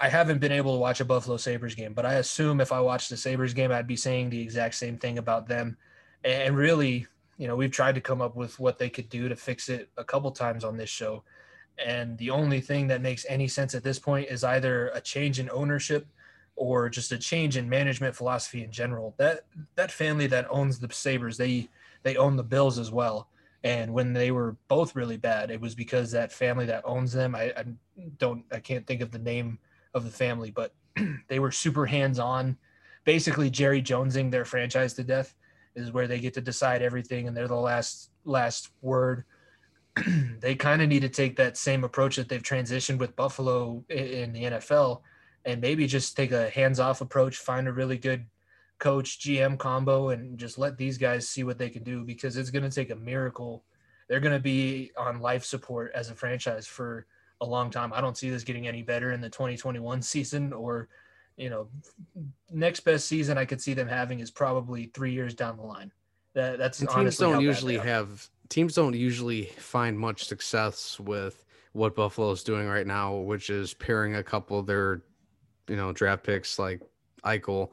I 0.00 0.08
haven't 0.08 0.38
been 0.40 0.52
able 0.52 0.74
to 0.74 0.80
watch 0.80 1.00
a 1.00 1.04
Buffalo 1.04 1.36
Sabres 1.36 1.74
game, 1.74 1.92
but 1.92 2.06
I 2.06 2.14
assume 2.14 2.60
if 2.60 2.72
I 2.72 2.80
watched 2.80 3.10
the 3.10 3.16
Sabres 3.16 3.54
game, 3.54 3.72
I'd 3.72 3.86
be 3.86 3.96
saying 3.96 4.30
the 4.30 4.40
exact 4.40 4.74
same 4.74 4.98
thing 4.98 5.18
about 5.18 5.48
them. 5.48 5.76
And 6.24 6.56
really, 6.56 7.06
you 7.38 7.48
know, 7.48 7.56
we've 7.56 7.70
tried 7.70 7.96
to 7.96 8.00
come 8.00 8.22
up 8.22 8.36
with 8.36 8.58
what 8.58 8.78
they 8.78 8.88
could 8.88 9.08
do 9.08 9.28
to 9.28 9.36
fix 9.36 9.68
it 9.68 9.90
a 9.96 10.04
couple 10.04 10.30
times 10.30 10.64
on 10.64 10.76
this 10.76 10.90
show. 10.90 11.24
And 11.84 12.16
the 12.18 12.30
only 12.30 12.60
thing 12.60 12.86
that 12.88 13.02
makes 13.02 13.26
any 13.28 13.48
sense 13.48 13.74
at 13.74 13.82
this 13.82 13.98
point 13.98 14.28
is 14.30 14.44
either 14.44 14.88
a 14.88 15.00
change 15.00 15.40
in 15.40 15.50
ownership 15.50 16.06
or 16.56 16.88
just 16.88 17.12
a 17.12 17.18
change 17.18 17.56
in 17.56 17.68
management 17.68 18.14
philosophy 18.14 18.62
in 18.62 18.70
general. 18.70 19.14
That 19.16 19.44
that 19.74 19.90
family 19.90 20.28
that 20.28 20.46
owns 20.50 20.78
the 20.78 20.88
Sabres, 20.92 21.36
they 21.36 21.68
they 22.04 22.16
own 22.16 22.36
the 22.36 22.44
Bills 22.44 22.78
as 22.78 22.92
well. 22.92 23.28
And 23.64 23.94
when 23.94 24.12
they 24.12 24.30
were 24.30 24.56
both 24.68 24.94
really 24.94 25.16
bad, 25.16 25.50
it 25.50 25.60
was 25.60 25.74
because 25.74 26.12
that 26.12 26.30
family 26.30 26.66
that 26.66 26.82
owns 26.84 27.12
them, 27.12 27.34
I, 27.34 27.52
I 27.56 27.64
don't 28.18 28.44
I 28.52 28.60
can't 28.60 28.86
think 28.86 29.00
of 29.00 29.10
the 29.10 29.18
name 29.18 29.58
of 29.94 30.04
the 30.04 30.10
family, 30.10 30.50
but 30.50 30.74
they 31.28 31.38
were 31.38 31.50
super 31.50 31.86
hands-on, 31.86 32.58
basically 33.04 33.48
Jerry 33.48 33.82
Jonesing 33.82 34.30
their 34.30 34.44
franchise 34.44 34.92
to 34.94 35.02
death 35.02 35.34
is 35.74 35.92
where 35.92 36.06
they 36.06 36.20
get 36.20 36.34
to 36.34 36.40
decide 36.40 36.82
everything 36.82 37.26
and 37.26 37.36
they're 37.36 37.48
the 37.48 37.54
last 37.54 38.10
last 38.24 38.70
word. 38.82 39.24
they 40.40 40.54
kind 40.54 40.82
of 40.82 40.88
need 40.88 41.02
to 41.02 41.08
take 41.08 41.36
that 41.36 41.56
same 41.56 41.84
approach 41.84 42.16
that 42.16 42.28
they've 42.28 42.42
transitioned 42.42 42.98
with 42.98 43.16
Buffalo 43.16 43.82
in 43.88 44.32
the 44.32 44.44
NFL 44.44 45.00
and 45.46 45.60
maybe 45.60 45.86
just 45.86 46.16
take 46.16 46.32
a 46.32 46.50
hands-off 46.50 47.00
approach, 47.00 47.36
find 47.36 47.68
a 47.68 47.72
really 47.72 47.98
good 47.98 48.26
coach 48.84 49.18
GM 49.18 49.58
combo 49.58 50.10
and 50.10 50.36
just 50.36 50.58
let 50.58 50.76
these 50.76 50.98
guys 50.98 51.26
see 51.26 51.42
what 51.42 51.56
they 51.56 51.70
can 51.70 51.82
do 51.82 52.04
because 52.04 52.36
it's 52.36 52.50
going 52.50 52.68
to 52.68 52.70
take 52.70 52.90
a 52.90 52.96
miracle. 52.96 53.64
They're 54.08 54.20
going 54.20 54.34
to 54.34 54.38
be 54.38 54.92
on 54.98 55.20
life 55.20 55.42
support 55.42 55.90
as 55.94 56.10
a 56.10 56.14
franchise 56.14 56.66
for 56.66 57.06
a 57.40 57.46
long 57.46 57.70
time. 57.70 57.94
I 57.94 58.02
don't 58.02 58.14
see 58.14 58.28
this 58.28 58.44
getting 58.44 58.68
any 58.68 58.82
better 58.82 59.12
in 59.12 59.22
the 59.22 59.30
2021 59.30 60.02
season 60.02 60.52
or, 60.52 60.90
you 61.38 61.48
know, 61.48 61.68
next 62.52 62.80
best 62.80 63.06
season 63.06 63.38
I 63.38 63.46
could 63.46 63.58
see 63.58 63.72
them 63.72 63.88
having 63.88 64.20
is 64.20 64.30
probably 64.30 64.90
three 64.92 65.14
years 65.14 65.32
down 65.32 65.56
the 65.56 65.62
line. 65.62 65.90
That, 66.34 66.58
that's 66.58 66.80
and 66.80 66.90
teams 66.90 67.16
don't 67.16 67.40
usually 67.40 67.78
have 67.78 68.28
teams 68.50 68.74
don't 68.74 68.94
usually 68.94 69.44
find 69.56 69.98
much 69.98 70.26
success 70.26 71.00
with 71.00 71.42
what 71.72 71.94
Buffalo 71.94 72.32
is 72.32 72.44
doing 72.44 72.68
right 72.68 72.86
now, 72.86 73.14
which 73.14 73.48
is 73.48 73.72
pairing 73.72 74.16
a 74.16 74.22
couple 74.22 74.58
of 74.58 74.66
their, 74.66 75.04
you 75.68 75.76
know, 75.76 75.90
draft 75.92 76.22
picks 76.22 76.58
like 76.58 76.82
Eichel 77.24 77.70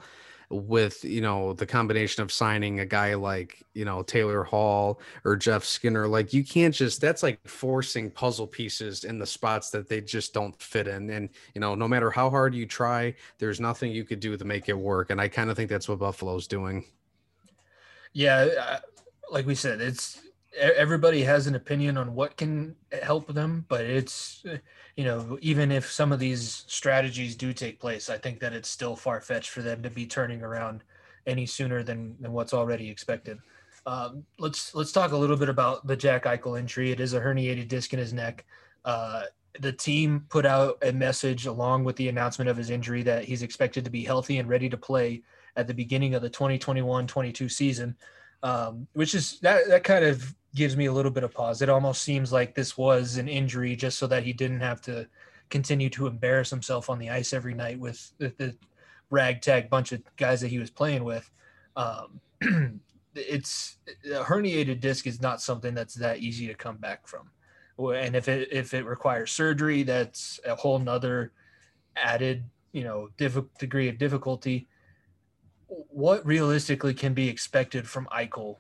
with 0.52 1.04
you 1.06 1.22
know 1.22 1.54
the 1.54 1.66
combination 1.66 2.22
of 2.22 2.32
signing 2.32 2.82
a 2.82 2.86
guy 2.86 3.14
like 3.14 3.64
you 3.74 3.86
know 3.86 4.04
Taylor 4.04 4.44
Hall 4.44 5.00
or 5.24 5.36
Jeff 5.36 5.64
Skinner 5.64 6.08
like 6.08 6.34
you 6.34 6.44
can't 6.44 6.76
just 6.76 7.00
that's 7.00 7.24
like 7.24 7.40
forcing 7.48 8.12
puzzle 8.12 8.48
pieces 8.48 9.06
in 9.06 9.18
the 9.18 9.26
spots 9.26 9.70
that 9.70 9.88
they 9.88 10.02
just 10.02 10.34
don't 10.34 10.60
fit 10.62 10.88
in 10.88 11.10
and 11.10 11.30
you 11.56 11.62
know 11.62 11.74
no 11.74 11.88
matter 11.88 12.12
how 12.12 12.30
hard 12.30 12.54
you 12.54 12.66
try 12.66 13.14
there's 13.38 13.60
nothing 13.60 13.92
you 13.92 14.04
could 14.04 14.20
do 14.20 14.36
to 14.36 14.46
make 14.46 14.68
it 14.68 14.78
work 14.78 15.10
and 15.10 15.22
I 15.22 15.28
kind 15.28 15.50
of 15.50 15.56
think 15.56 15.70
that's 15.70 15.88
what 15.88 16.00
Buffalo's 16.00 16.48
doing. 16.48 16.86
Yeah, 18.14 18.50
uh, 18.60 18.80
like 19.32 19.46
we 19.46 19.56
said 19.56 19.80
it's 19.80 20.22
everybody 20.58 21.24
has 21.24 21.48
an 21.48 21.56
opinion 21.56 21.98
on 21.98 22.14
what 22.14 22.36
can 22.36 22.76
eh, 22.92 23.04
help 23.04 23.34
them, 23.34 23.66
but 23.70 23.82
it's 23.82 24.44
eh, 24.46 24.58
you 25.02 25.08
know 25.08 25.40
even 25.42 25.72
if 25.72 25.92
some 25.92 26.12
of 26.12 26.20
these 26.20 26.64
strategies 26.68 27.36
do 27.36 27.54
take 27.54 27.80
place, 27.80 28.08
I 28.08 28.20
think 28.20 28.40
that 28.42 28.54
it's 28.54 28.70
still 28.70 28.96
far 28.96 29.20
fetched 29.20 29.50
for 29.50 29.64
them 29.64 29.82
to 29.82 29.90
be 29.90 30.06
turning 30.06 30.44
around 30.44 30.84
any 31.26 31.48
sooner 31.48 31.82
than 31.82 32.16
than 32.20 32.34
what's 32.34 32.54
already 32.54 32.88
expected. 32.88 33.40
Um, 33.88 34.24
let's 34.38 34.76
let's 34.76 34.92
talk 34.92 35.12
a 35.12 35.18
little 35.18 35.38
bit 35.38 35.50
about 35.50 35.88
the 35.88 35.96
Jack 35.96 36.26
Eichel 36.26 36.60
injury. 36.60 36.92
It 36.92 37.00
is 37.00 37.16
a 37.16 37.20
herniated 37.20 37.68
disc 37.68 37.94
in 37.94 37.98
his 37.98 38.14
neck. 38.14 38.46
Uh, 38.86 39.24
the 39.60 39.72
team 39.72 40.28
put 40.30 40.46
out 40.46 40.78
a 40.84 40.92
message 40.92 41.48
along 41.48 41.84
with 41.84 41.96
the 41.96 42.08
announcement 42.08 42.48
of 42.48 42.56
his 42.56 42.70
injury 42.70 43.02
that 43.02 43.26
he's 43.26 43.42
expected 43.42 43.84
to 43.86 43.90
be 43.90 44.04
healthy 44.04 44.38
and 44.38 44.48
ready 44.48 44.70
to 44.70 44.78
play 44.78 45.24
at 45.56 45.66
the 45.66 45.74
beginning 45.74 46.14
of 46.14 46.22
the 46.22 46.30
2021-22 46.30 47.50
season, 47.50 47.98
um, 48.44 48.88
which 48.94 49.16
is 49.16 49.40
that 49.40 49.68
that 49.68 49.84
kind 49.84 50.06
of 50.06 50.36
gives 50.56 50.76
me 50.76 50.86
a 50.86 50.94
little 50.94 51.12
bit 51.12 51.24
of 51.24 51.34
pause. 51.34 51.62
It 51.62 51.70
almost 51.70 52.04
seems 52.04 52.32
like 52.32 52.54
this 52.54 52.78
was 52.78 53.18
an 53.18 53.28
injury 53.28 53.76
just 53.76 53.98
so 53.98 54.08
that 54.08 54.24
he 54.24 54.34
didn't 54.34 54.60
have 54.60 54.82
to 54.82 55.08
continue 55.50 55.90
to 55.92 56.08
embarrass 56.08 56.50
himself 56.50 56.90
on 56.90 57.00
the 57.00 57.10
ice 57.10 57.34
every 57.34 57.54
night 57.54 57.80
with 57.80 58.12
the, 58.18 58.34
the 58.38 58.56
ragtag 59.10 59.70
bunch 59.70 59.92
of 59.92 60.02
guys 60.18 60.42
that 60.42 60.50
he 60.50 60.60
was 60.60 60.70
playing 60.70 61.04
with. 61.04 61.30
Um, 61.76 62.20
it's 63.16 63.78
a 64.06 64.24
herniated 64.24 64.80
disc 64.80 65.08
is 65.08 65.22
not 65.22 65.42
something 65.42 65.74
that's 65.74 65.96
that 65.96 66.20
easy 66.20 66.48
to 66.48 66.54
come 66.54 66.78
back 66.78 67.08
from. 67.08 67.30
And 67.78 68.16
if 68.16 68.28
it 68.28 68.50
if 68.52 68.74
it 68.74 68.86
requires 68.86 69.32
surgery, 69.32 69.84
that's 69.84 70.40
a 70.46 70.56
whole 70.56 70.78
nother 70.78 71.32
added 71.96 72.44
you 72.74 72.84
know 72.84 73.10
diff- 73.18 73.58
degree 73.58 73.90
of 73.90 73.98
difficulty. 73.98 74.68
What 75.68 76.26
realistically 76.26 76.94
can 76.94 77.14
be 77.14 77.28
expected 77.28 77.88
from 77.88 78.08
Eichel 78.12 78.58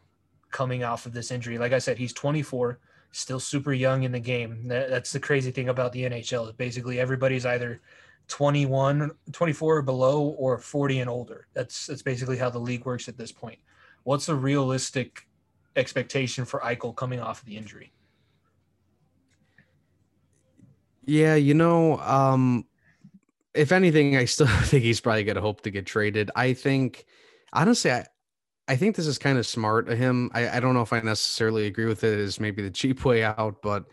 coming 0.51 0.83
off 0.83 1.05
of 1.05 1.13
this 1.13 1.31
injury. 1.31 1.57
Like 1.57 1.73
I 1.73 1.79
said, 1.79 1.97
he's 1.97 2.13
24, 2.13 2.79
still 3.11 3.39
super 3.39 3.73
young 3.73 4.03
in 4.03 4.11
the 4.11 4.19
game. 4.19 4.67
That, 4.67 4.89
that's 4.89 5.11
the 5.11 5.19
crazy 5.19 5.51
thing 5.51 5.69
about 5.69 5.91
the 5.93 6.03
NHL. 6.03 6.55
Basically, 6.57 6.99
everybody's 6.99 7.45
either 7.45 7.81
21, 8.27 9.11
24 9.31 9.77
or 9.77 9.81
below, 9.81 10.21
or 10.21 10.57
40 10.57 10.99
and 10.99 11.09
older. 11.09 11.47
That's 11.53 11.87
that's 11.87 12.01
basically 12.01 12.37
how 12.37 12.49
the 12.49 12.59
league 12.59 12.85
works 12.85 13.07
at 13.07 13.17
this 13.17 13.31
point. 13.31 13.59
What's 14.03 14.29
a 14.29 14.35
realistic 14.35 15.27
expectation 15.75 16.45
for 16.45 16.59
Eichel 16.61 16.95
coming 16.95 17.19
off 17.19 17.39
of 17.39 17.45
the 17.45 17.57
injury? 17.57 17.93
Yeah, 21.05 21.35
you 21.35 21.53
know, 21.53 21.97
um, 21.99 22.65
if 23.53 23.71
anything, 23.71 24.15
I 24.15 24.25
still 24.25 24.47
think 24.63 24.83
he's 24.83 25.01
probably 25.01 25.23
going 25.23 25.35
to 25.35 25.41
hope 25.41 25.61
to 25.61 25.71
get 25.71 25.85
traded. 25.85 26.31
I 26.35 26.53
think, 26.53 27.05
honestly, 27.53 27.91
I, 27.91 28.05
I 28.71 28.77
think 28.77 28.95
this 28.95 29.05
is 29.05 29.17
kind 29.17 29.37
of 29.37 29.45
smart 29.45 29.89
of 29.89 29.97
him. 29.97 30.31
I, 30.33 30.47
I 30.47 30.59
don't 30.61 30.73
know 30.73 30.81
if 30.81 30.93
I 30.93 31.01
necessarily 31.01 31.65
agree 31.67 31.87
with 31.87 32.05
it 32.05 32.17
as 32.17 32.39
maybe 32.39 32.61
the 32.61 32.71
cheap 32.71 33.03
way 33.05 33.21
out, 33.21 33.61
but 33.61 33.83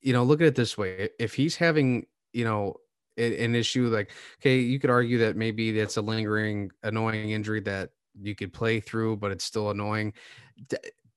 you 0.00 0.12
know, 0.12 0.22
look 0.22 0.40
at 0.40 0.46
it 0.46 0.54
this 0.54 0.78
way: 0.78 1.08
if 1.18 1.34
he's 1.34 1.56
having, 1.56 2.06
you 2.32 2.44
know, 2.44 2.76
an 3.16 3.56
issue 3.56 3.88
like, 3.88 4.12
okay, 4.40 4.60
you 4.60 4.78
could 4.78 4.90
argue 4.90 5.18
that 5.18 5.36
maybe 5.36 5.72
that's 5.72 5.96
a 5.96 6.02
lingering, 6.02 6.70
annoying 6.84 7.30
injury 7.32 7.60
that 7.62 7.90
you 8.20 8.36
could 8.36 8.52
play 8.52 8.78
through, 8.78 9.16
but 9.16 9.32
it's 9.32 9.44
still 9.44 9.70
annoying. 9.70 10.12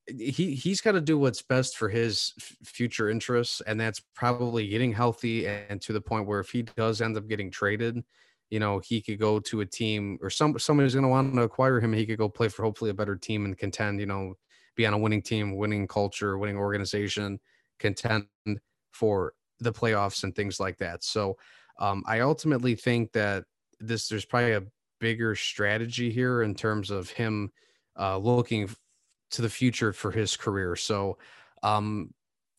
He 0.07 0.55
he's 0.55 0.81
got 0.81 0.93
to 0.93 1.01
do 1.01 1.19
what's 1.19 1.43
best 1.43 1.77
for 1.77 1.89
his 1.89 2.33
future 2.63 3.07
interests, 3.07 3.61
and 3.67 3.79
that's 3.79 3.99
probably 4.15 4.67
getting 4.67 4.93
healthy 4.93 5.47
and 5.47 5.79
to 5.83 5.93
the 5.93 6.01
point 6.01 6.25
where 6.25 6.39
if 6.39 6.49
he 6.49 6.63
does 6.63 7.01
end 7.01 7.17
up 7.17 7.27
getting 7.27 7.51
traded, 7.51 8.03
you 8.49 8.59
know, 8.59 8.79
he 8.79 9.01
could 9.01 9.19
go 9.19 9.39
to 9.39 9.61
a 9.61 9.65
team 9.65 10.19
or 10.21 10.29
some 10.29 10.57
somebody's 10.59 10.93
going 10.93 11.03
to 11.03 11.09
want 11.09 11.33
to 11.33 11.41
acquire 11.41 11.79
him. 11.79 11.93
He 11.93 12.05
could 12.05 12.17
go 12.17 12.29
play 12.29 12.47
for 12.47 12.63
hopefully 12.63 12.91
a 12.91 12.93
better 12.93 13.15
team 13.15 13.45
and 13.45 13.57
contend. 13.57 13.99
You 13.99 14.05
know, 14.05 14.35
be 14.75 14.85
on 14.85 14.93
a 14.93 14.97
winning 14.97 15.21
team, 15.21 15.55
winning 15.55 15.87
culture, 15.87 16.37
winning 16.37 16.57
organization, 16.57 17.39
contend 17.79 18.27
for 18.91 19.33
the 19.59 19.73
playoffs 19.73 20.23
and 20.23 20.35
things 20.35 20.59
like 20.59 20.77
that. 20.77 21.03
So, 21.03 21.37
um, 21.79 22.03
I 22.07 22.19
ultimately 22.21 22.75
think 22.75 23.11
that 23.13 23.45
this 23.79 24.07
there's 24.07 24.25
probably 24.25 24.53
a 24.53 24.63
bigger 24.99 25.35
strategy 25.35 26.11
here 26.11 26.41
in 26.43 26.55
terms 26.55 26.91
of 26.91 27.09
him 27.09 27.51
uh, 27.99 28.17
looking 28.17 28.69
to 29.31 29.41
the 29.41 29.49
future 29.49 29.91
for 29.91 30.11
his 30.11 30.37
career. 30.37 30.75
So, 30.75 31.17
um, 31.63 32.13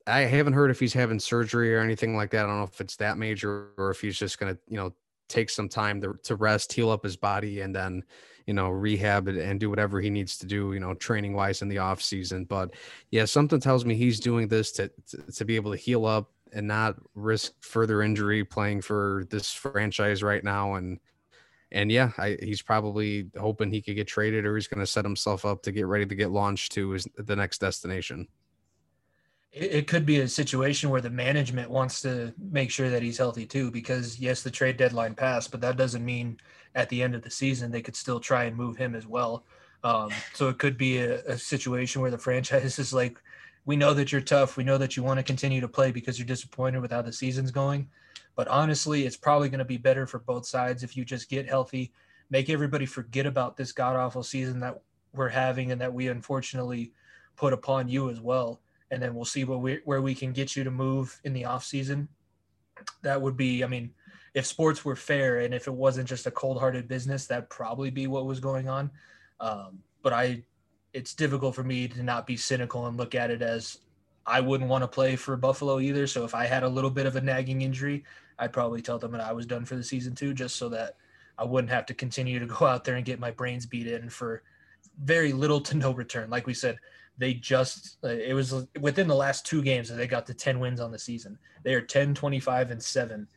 I 0.07 0.21
haven't 0.21 0.53
heard 0.53 0.71
if 0.71 0.79
he's 0.79 0.93
having 0.93 1.19
surgery 1.19 1.75
or 1.75 1.81
anything 1.81 2.17
like 2.17 2.31
that. 2.31 2.45
I 2.45 2.49
don't 2.49 2.59
know 2.59 2.65
if 2.65 2.81
it's 2.81 2.97
that 2.97 3.19
major 3.19 3.71
or 3.77 3.91
if 3.91 4.01
he's 4.01 4.19
just 4.19 4.39
going 4.39 4.55
to, 4.55 4.61
you 4.69 4.77
know, 4.77 4.95
take 5.28 5.51
some 5.51 5.69
time 5.69 6.01
to, 6.01 6.15
to 6.24 6.36
rest, 6.36 6.73
heal 6.73 6.90
up 6.90 7.03
his 7.03 7.16
body, 7.16 7.61
and 7.61 7.74
then, 7.74 8.03
you 8.47 8.55
know, 8.55 8.69
rehab 8.69 9.28
it 9.28 9.36
and 9.36 9.59
do 9.59 9.70
whatever 9.70 10.01
he 10.01 10.11
needs 10.11 10.39
to 10.39 10.47
do, 10.47 10.73
you 10.73 10.81
know, 10.81 10.94
training 10.94 11.35
wise 11.35 11.62
in 11.62 11.69
the 11.69 11.78
off 11.78 12.01
season. 12.03 12.44
But 12.44 12.74
yeah, 13.11 13.24
something 13.24 13.61
tells 13.61 13.85
me 13.85 13.94
he's 13.94 14.20
doing 14.20 14.48
this 14.48 14.73
to, 14.73 14.90
to, 15.11 15.32
to 15.32 15.44
be 15.44 15.57
able 15.57 15.73
to 15.73 15.77
heal 15.77 16.07
up 16.07 16.31
and 16.53 16.66
not 16.66 16.97
risk 17.15 17.53
further 17.61 18.03
injury 18.03 18.44
playing 18.44 18.81
for 18.82 19.24
this 19.31 19.53
franchise 19.53 20.23
right 20.23 20.44
now. 20.44 20.74
And, 20.74 21.01
and 21.73 21.90
yeah, 21.90 22.12
I, 22.19 22.36
he's 22.40 22.62
probably 22.62 23.28
hoping 23.39 23.70
he 23.70 23.82
could 23.82 23.97
get 23.97 24.07
traded 24.07 24.47
or 24.47 24.55
he's 24.55 24.69
going 24.69 24.81
to 24.81 24.86
set 24.86 25.05
himself 25.05 25.44
up 25.44 25.62
to 25.62 25.73
get 25.73 25.86
ready 25.86 26.07
to 26.07 26.15
get 26.15 26.31
launched 26.31 26.73
to 26.73 26.90
his, 26.90 27.09
the 27.16 27.36
next 27.36 27.59
destination 27.61 28.28
it, 29.59 29.87
could 29.87 30.05
be 30.05 30.20
a 30.20 30.28
situation 30.28 30.91
where 30.91 31.01
the 31.01 31.11
management 31.11 31.70
wants 31.70 32.03
to 32.03 32.33
make 32.53 32.70
sure 32.70 32.91
that 32.91 33.03
he's 33.03 33.16
healthy 33.16 33.47
too 33.47 33.70
because 33.70 34.19
yes 34.19 34.43
the 34.43 34.51
trade 34.51 34.77
deadline 34.77 35.15
passed 35.15 35.51
but 35.51 35.62
that 35.62 35.78
doesn't 35.78 36.05
mean 36.05 36.39
at 36.77 36.91
the 36.91 37.03
end 37.03 37.15
of 37.15 37.23
the 37.23 37.31
season, 37.31 37.73
they 37.73 37.83
could 37.83 37.97
still 37.97 38.20
try 38.20 38.45
and 38.45 38.55
move 38.55 38.77
him 38.77 38.95
as 38.95 39.07
well. 39.07 39.45
Um, 39.83 40.11
so 40.35 40.49
it 40.49 40.59
could 40.59 40.77
be 40.77 40.99
a, 40.99 41.24
a 41.24 41.39
situation 41.39 42.03
where 42.03 42.11
the 42.11 42.19
franchise 42.19 42.78
is 42.78 42.93
like, 42.93 43.19
we 43.65 43.77
know 43.77 43.95
that 43.95 44.12
you're 44.12 44.20
tough. 44.20 44.57
We 44.57 44.62
know 44.62 44.78
that 44.78 44.97
you 44.97 45.03
want 45.03 45.19
to 45.19 45.24
continue 45.24 45.61
to 45.61 45.69
play 45.69 45.91
because 45.91 46.19
you're 46.19 46.27
disappointed 46.27 46.81
with 46.81 46.93
how 46.93 47.03
the 47.03 47.12
season's 47.12 47.51
going. 47.51 47.89
But 48.37 48.47
honestly, 48.47 49.07
it's 49.07 49.16
probably 49.16 49.49
going 49.49 49.59
to 49.59 49.65
be 49.65 49.78
better 49.78 50.07
for 50.07 50.20
both 50.20 50.47
sides 50.47 50.85
if 50.85 50.97
you 50.97 51.05
just 51.05 51.28
get 51.28 51.49
healthy, 51.49 51.93
make 52.31 52.51
everybody 52.51 52.87
forget 52.87 53.27
about 53.27 53.57
this 53.57 53.73
god 53.73 53.97
awful 53.97 54.23
season 54.23 54.61
that 54.61 54.81
we're 55.15 55.31
having 55.31 55.73
and 55.73 55.81
that 55.81 55.93
we 55.93 56.09
unfortunately 56.09 56.93
put 57.35 57.55
upon 57.55 57.89
you 57.89 58.11
as 58.11 58.20
well. 58.20 58.61
And 58.91 59.03
then 59.03 59.15
we'll 59.15 59.25
see 59.25 59.45
where 59.45 59.59
we 59.59 59.81
where 59.85 60.03
we 60.03 60.15
can 60.15 60.33
get 60.33 60.55
you 60.55 60.65
to 60.65 60.71
move 60.71 61.21
in 61.25 61.33
the 61.33 61.45
off 61.45 61.65
season. 61.65 62.09
That 63.03 63.21
would 63.21 63.37
be, 63.37 63.65
I 63.65 63.67
mean, 63.67 63.91
if 64.35 64.47
sports 64.47 64.85
were 64.85 64.97
fair 64.97 65.39
and 65.39 65.55
if 65.55 65.67
it 65.67 65.73
wasn't 65.73 66.09
just 66.09 66.27
a 66.27 66.31
cold 66.31 66.59
hearted 66.61 66.87
business, 66.87 67.27
that'd 67.27 67.49
probably 67.49 67.91
be 67.91 68.07
what 68.07 68.27
was 68.27 68.39
going 68.39 68.69
on. 68.69 68.91
Um, 69.41 69.79
but 70.03 70.13
I, 70.13 70.45
it's 70.93 71.15
difficult 71.15 71.55
for 71.55 71.65
me 71.65 71.89
to 71.89 72.03
not 72.03 72.27
be 72.27 72.37
cynical 72.37 72.87
and 72.87 72.97
look 72.97 73.15
at 73.15 73.31
it 73.31 73.41
as 73.43 73.79
I 74.27 74.41
wouldn't 74.41 74.69
want 74.69 74.83
to 74.83 74.89
play 74.89 75.17
for 75.17 75.37
Buffalo 75.37 75.81
either. 75.81 76.07
So 76.07 76.25
if 76.25 76.35
I 76.35 76.45
had 76.45 76.65
a 76.65 76.69
little 76.69 76.91
bit 76.91 77.07
of 77.07 77.17
a 77.17 77.21
nagging 77.21 77.63
injury, 77.63 78.05
I'd 78.39 78.53
probably 78.53 78.83
tell 78.83 78.99
them 78.99 79.13
that 79.13 79.21
I 79.23 79.33
was 79.33 79.47
done 79.47 79.65
for 79.65 79.77
the 79.77 79.83
season 79.83 80.15
too, 80.15 80.35
just 80.35 80.57
so 80.57 80.69
that 80.69 80.97
I 81.39 81.45
wouldn't 81.45 81.73
have 81.73 81.87
to 81.87 81.95
continue 81.95 82.39
to 82.39 82.47
go 82.47 82.67
out 82.67 82.85
there 82.85 82.97
and 82.97 83.05
get 83.05 83.21
my 83.21 83.31
brains 83.31 83.67
beat 83.67 83.87
in 83.87 84.11
for 84.11 84.43
very 85.03 85.33
little 85.33 85.61
to 85.63 85.77
no 85.77 85.93
return. 85.93 86.29
Like 86.29 86.47
we 86.47 86.55
said, 86.55 86.79
they 87.19 87.35
just 87.35 87.99
uh, 88.05 88.09
it 88.09 88.35
was 88.35 88.67
within 88.81 89.09
the 89.09 89.15
last 89.15 89.47
two 89.47 89.63
games 89.63 89.89
that 89.89 89.97
they 89.97 90.07
got 90.07 90.27
to 90.27 90.35
10 90.35 90.59
wins 90.61 90.81
on 90.81 90.91
the 90.91 90.99
season. 90.99 91.39
They 91.63 91.75
are 91.75 91.81
10, 91.81 92.15
25 92.15 92.71
and 92.71 92.83
7 92.83 93.29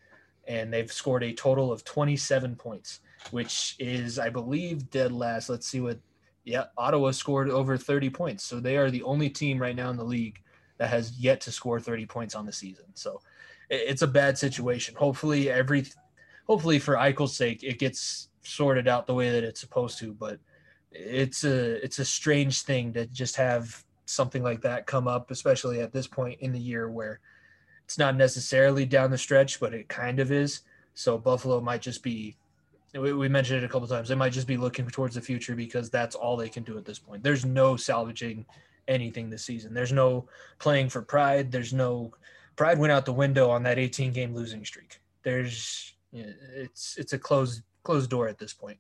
and 0.48 0.74
they've 0.74 0.92
scored 0.92 1.24
a 1.24 1.34
total 1.34 1.72
of 1.72 1.84
27 1.86 2.56
points, 2.56 3.02
which 3.32 3.76
is 3.80 4.20
I 4.20 4.30
believe 4.30 4.90
dead 4.90 5.12
last. 5.12 5.50
Let's 5.50 5.68
see 5.68 5.80
what 5.80 6.00
yeah, 6.44 6.66
Ottawa 6.78 7.12
scored 7.12 7.50
over 7.50 7.78
30 7.78 8.10
points. 8.10 8.44
So 8.44 8.60
they 8.60 8.78
are 8.78 8.90
the 8.90 9.04
only 9.04 9.30
team 9.30 9.60
right 9.60 9.76
now 9.76 9.92
in 9.92 9.98
the 9.98 10.04
league 10.04 10.42
that 10.78 10.90
has 10.90 11.20
yet 11.20 11.40
to 11.42 11.52
score 11.52 11.80
30 11.80 12.06
points 12.08 12.36
on 12.36 12.46
the 12.46 12.52
season. 12.52 12.86
So 12.96 13.22
it's 13.70 14.02
a 14.02 14.08
bad 14.08 14.38
situation. 14.38 14.96
Hopefully 14.96 15.50
every 15.50 15.86
hopefully 16.48 16.80
for 16.80 16.96
Eichel's 16.96 17.38
sake 17.38 17.64
it 17.64 17.78
gets 17.78 18.30
sorted 18.42 18.88
out 18.88 19.06
the 19.06 19.14
way 19.14 19.30
that 19.30 19.44
it's 19.44 19.60
supposed 19.60 20.00
to, 20.00 20.14
but 20.14 20.40
it's 20.92 21.44
a 21.44 21.84
it's 21.84 22.00
a 22.00 22.06
strange 22.06 22.64
thing 22.64 22.94
to 22.94 23.06
just 23.08 23.36
have 23.36 23.84
something 24.06 24.44
like 24.44 24.62
that 24.62 24.88
come 24.88 25.08
up, 25.08 25.32
especially 25.32 25.82
at 25.82 25.94
this 25.94 26.08
point 26.08 26.40
in 26.42 26.52
the 26.52 26.60
year 26.60 26.90
where 26.90 27.20
it's 27.86 27.98
not 27.98 28.16
necessarily 28.16 28.86
down 28.86 29.12
the 29.12 29.18
stretch, 29.18 29.60
but 29.60 29.74
it 29.74 29.88
kind 29.88 30.20
of 30.20 30.32
is. 30.32 30.62
So 30.94 31.18
Buffalo 31.18 31.62
might 31.62 31.82
just 31.82 32.04
be 32.04 32.36
we, 32.94 33.30
mentioned 33.30 33.62
it 33.62 33.66
a 33.66 33.70
couple 33.70 33.88
times. 33.88 34.10
They 34.10 34.16
might 34.16 34.34
just 34.34 34.48
be 34.48 34.58
looking 34.58 34.88
towards 34.88 35.14
the 35.14 35.22
future 35.22 35.56
because 35.56 35.90
that's 35.90 36.16
all 36.16 36.36
they 36.36 36.50
can 36.50 36.64
do 36.64 36.78
at 36.78 36.86
this 36.86 36.98
point. 36.98 37.24
There's 37.24 37.46
no 37.46 37.76
salvaging 37.76 38.46
anything 38.88 39.30
this 39.30 39.46
season. 39.46 39.74
There's 39.74 39.92
no 39.92 40.28
playing 40.58 40.90
for 40.90 41.04
pride. 41.04 41.52
There's 41.52 41.72
no 41.72 42.12
pride 42.56 42.80
went 42.80 42.92
out 42.92 43.06
the 43.06 43.14
window 43.14 43.50
on 43.50 43.64
that 43.64 43.78
18 43.78 44.12
game 44.12 44.34
losing 44.34 44.66
streak. 44.66 45.00
There's 45.24 45.94
it's 46.12 46.98
it's 46.98 47.14
a 47.14 47.20
closed 47.20 47.62
closed 47.84 48.10
door 48.10 48.28
at 48.28 48.40
this 48.40 48.54
point. 48.54 48.80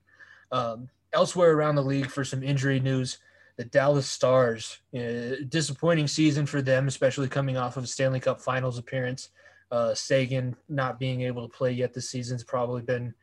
Um, 0.52 0.90
elsewhere 1.14 1.52
around 1.52 1.76
the 1.76 1.84
league 1.84 2.10
for 2.10 2.24
some 2.24 2.44
injury 2.44 2.80
news. 2.80 3.18
The 3.58 3.66
Dallas 3.66 4.08
Stars, 4.08 4.80
uh, 4.96 5.44
disappointing 5.50 6.08
season 6.08 6.46
for 6.46 6.62
them, 6.62 6.88
especially 6.88 7.28
coming 7.28 7.58
off 7.58 7.76
of 7.76 7.84
a 7.84 7.88
Stanley 7.88 8.22
Cup 8.22 8.40
Finals 8.40 8.78
appearance. 8.78 9.30
Uh, 9.72 9.94
Seguin 9.94 10.56
not 10.70 10.98
being 10.98 11.22
able 11.22 11.48
to 11.48 11.56
play 11.56 11.72
yet 11.72 11.94
this 11.94 12.10
season's 12.10 12.44
probably 12.44 12.82
been 12.82 13.14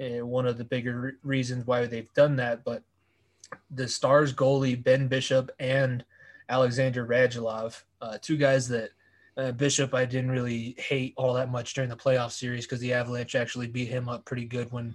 uh, 0.00 0.26
one 0.26 0.46
of 0.46 0.58
the 0.58 0.64
bigger 0.64 1.16
reasons 1.22 1.66
why 1.66 1.86
they've 1.86 2.12
done 2.14 2.36
that. 2.36 2.64
But 2.64 2.82
the 3.70 3.86
Stars 3.86 4.34
goalie 4.34 4.82
Ben 4.82 5.06
Bishop 5.06 5.50
and 5.58 6.04
Alexander 6.48 7.06
Radulov, 7.06 7.82
uh, 8.00 8.18
two 8.20 8.36
guys 8.36 8.68
that 8.68 8.90
uh, 9.36 9.52
Bishop 9.52 9.94
I 9.94 10.04
didn't 10.04 10.30
really 10.30 10.74
hate 10.78 11.14
all 11.16 11.34
that 11.34 11.50
much 11.50 11.74
during 11.74 11.90
the 11.90 11.96
playoff 11.96 12.32
series 12.32 12.66
because 12.66 12.80
the 12.80 12.92
Avalanche 12.92 13.34
actually 13.34 13.66
beat 13.66 13.88
him 13.88 14.08
up 14.08 14.24
pretty 14.24 14.44
good 14.44 14.70
when 14.72 14.94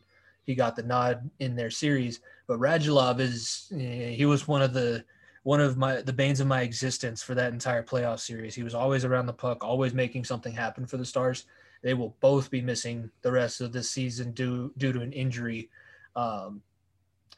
he 0.50 0.56
got 0.56 0.76
the 0.76 0.82
nod 0.82 1.30
in 1.38 1.56
their 1.56 1.70
series. 1.70 2.22
But 2.48 2.58
Radulov 2.58 3.20
is 3.20 3.72
eh, 3.72 4.10
he 4.10 4.26
was 4.26 4.48
one 4.48 4.64
of 4.64 4.74
the 4.74 5.06
one 5.44 5.62
of 5.62 5.78
my 5.78 6.02
the 6.02 6.12
banes 6.12 6.40
of 6.40 6.48
my 6.48 6.64
existence 6.64 7.22
for 7.22 7.36
that 7.36 7.54
entire 7.54 7.84
playoff 7.84 8.20
series. 8.20 8.56
He 8.56 8.64
was 8.64 8.74
always 8.74 9.06
around 9.06 9.28
the 9.28 9.34
puck, 9.34 9.64
always 9.64 9.94
making 9.94 10.24
something 10.24 10.52
happen 10.52 10.88
for 10.88 10.98
the 10.98 11.06
Stars. 11.06 11.46
They 11.84 11.94
will 11.94 12.16
both 12.20 12.50
be 12.50 12.62
missing 12.62 13.12
the 13.22 13.32
rest 13.32 13.62
of 13.62 13.72
the 13.72 13.84
season 13.84 14.32
due 14.32 14.74
due 14.76 14.92
to 14.92 15.02
an 15.02 15.14
injury, 15.14 15.70
um, 16.16 16.64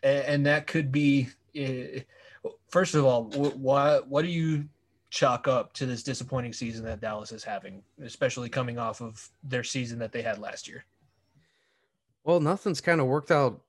and, 0.03 0.25
and, 0.25 0.45
that 0.45 0.65
could 0.65 0.89
be. 0.89 1.27
Uh, 1.53 1.99
first 2.69 2.95
of 2.95 3.03
all, 3.03 3.25
what 3.25 4.07
what 4.07 4.21
do 4.21 4.31
you 4.31 4.69
chalk 5.09 5.49
up 5.49 5.73
to 5.73 5.85
this 5.85 6.01
disappointing 6.01 6.53
season 6.53 6.85
that 6.85 7.01
Dallas 7.01 7.33
is 7.33 7.43
having, 7.43 7.83
especially 8.01 8.47
coming 8.47 8.79
off 8.79 9.01
of 9.01 9.29
their 9.43 9.65
season 9.65 9.99
that 9.99 10.13
they 10.13 10.21
had 10.21 10.39
last 10.39 10.65
year? 10.65 10.85
Well, 12.23 12.39
nothing's 12.39 12.81
kind 12.81 13.01
of 13.01 13.07
worked 13.07 13.31
out 13.31 13.61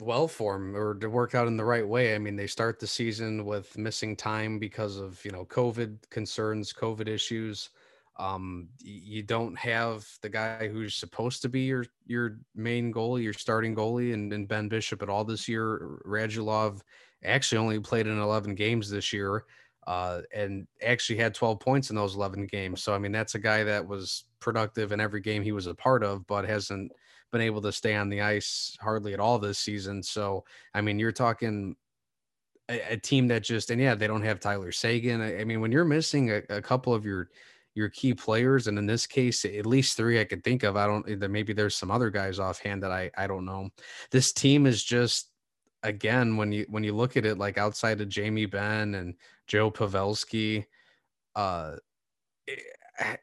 well 0.00 0.26
for 0.26 0.54
them 0.54 0.74
or 0.74 0.94
to 0.94 1.08
work 1.08 1.34
out 1.34 1.46
in 1.46 1.56
the 1.56 1.64
right 1.64 1.86
way. 1.86 2.14
I 2.14 2.18
mean, 2.18 2.36
they 2.36 2.46
start 2.46 2.80
the 2.80 2.86
season 2.86 3.44
with 3.44 3.76
missing 3.78 4.16
time 4.16 4.58
because 4.58 4.96
of, 4.96 5.24
you 5.24 5.30
know, 5.30 5.44
COVID 5.44 5.98
concerns, 6.10 6.72
COVID 6.72 7.06
issues. 7.06 7.70
Um, 8.18 8.68
you 8.80 9.22
don't 9.22 9.58
have 9.58 10.06
the 10.20 10.28
guy 10.28 10.68
who's 10.68 10.94
supposed 10.94 11.40
to 11.42 11.48
be 11.48 11.60
your 11.60 11.86
your 12.06 12.38
main 12.54 12.92
goalie, 12.92 13.22
your 13.22 13.32
starting 13.32 13.74
goalie, 13.74 14.12
and, 14.12 14.32
and 14.32 14.46
Ben 14.46 14.68
Bishop 14.68 15.02
at 15.02 15.08
all 15.08 15.24
this 15.24 15.48
year. 15.48 16.00
Radulov 16.04 16.82
actually 17.24 17.58
only 17.58 17.80
played 17.80 18.06
in 18.06 18.18
11 18.18 18.56
games 18.56 18.90
this 18.90 19.10
year, 19.12 19.44
uh, 19.86 20.20
and 20.34 20.66
actually 20.82 21.18
had 21.18 21.34
12 21.34 21.60
points 21.60 21.88
in 21.88 21.96
those 21.96 22.14
11 22.14 22.46
games. 22.46 22.82
So 22.82 22.94
I 22.94 22.98
mean, 22.98 23.12
that's 23.12 23.36
a 23.36 23.38
guy 23.38 23.64
that 23.64 23.86
was 23.86 24.24
productive 24.38 24.92
in 24.92 25.00
every 25.00 25.20
game 25.20 25.42
he 25.42 25.52
was 25.52 25.66
a 25.66 25.74
part 25.74 26.04
of, 26.04 26.26
but 26.26 26.46
hasn't 26.46 26.92
been 27.30 27.40
able 27.40 27.62
to 27.62 27.72
stay 27.72 27.94
on 27.94 28.08
the 28.08 28.20
ice 28.20 28.76
hardly 28.80 29.14
at 29.14 29.20
all 29.20 29.38
this 29.38 29.58
season. 29.58 30.02
So, 30.02 30.44
I 30.74 30.80
mean, 30.80 30.98
you're 30.98 31.12
talking 31.12 31.76
a, 32.68 32.92
a 32.92 32.96
team 32.96 33.28
that 33.28 33.42
just, 33.42 33.70
and 33.70 33.80
yeah, 33.80 33.94
they 33.94 34.06
don't 34.06 34.24
have 34.24 34.40
Tyler 34.40 34.72
Seguin. 34.72 35.20
I, 35.20 35.40
I 35.40 35.44
mean, 35.44 35.60
when 35.60 35.72
you're 35.72 35.84
missing 35.84 36.30
a, 36.30 36.42
a, 36.48 36.62
couple 36.62 36.94
of 36.94 37.04
your, 37.04 37.30
your 37.74 37.88
key 37.88 38.14
players, 38.14 38.66
and 38.66 38.78
in 38.78 38.86
this 38.86 39.06
case, 39.06 39.44
at 39.44 39.66
least 39.66 39.96
three 39.96 40.20
I 40.20 40.24
could 40.24 40.42
think 40.44 40.62
of. 40.62 40.76
I 40.76 40.86
don't, 40.86 41.06
maybe 41.30 41.52
there's 41.52 41.76
some 41.76 41.90
other 41.90 42.10
guys 42.10 42.38
offhand 42.38 42.82
that 42.82 42.92
I, 42.92 43.10
I 43.16 43.26
don't 43.26 43.44
know. 43.44 43.70
This 44.10 44.32
team 44.32 44.66
is 44.66 44.82
just, 44.82 45.30
again, 45.82 46.36
when 46.36 46.52
you, 46.52 46.66
when 46.68 46.84
you 46.84 46.94
look 46.94 47.16
at 47.16 47.26
it, 47.26 47.38
like 47.38 47.58
outside 47.58 48.00
of 48.00 48.08
Jamie 48.08 48.46
Benn 48.46 48.94
and 48.96 49.14
Joe 49.46 49.70
Pavelski, 49.70 50.64
uh, 51.36 51.76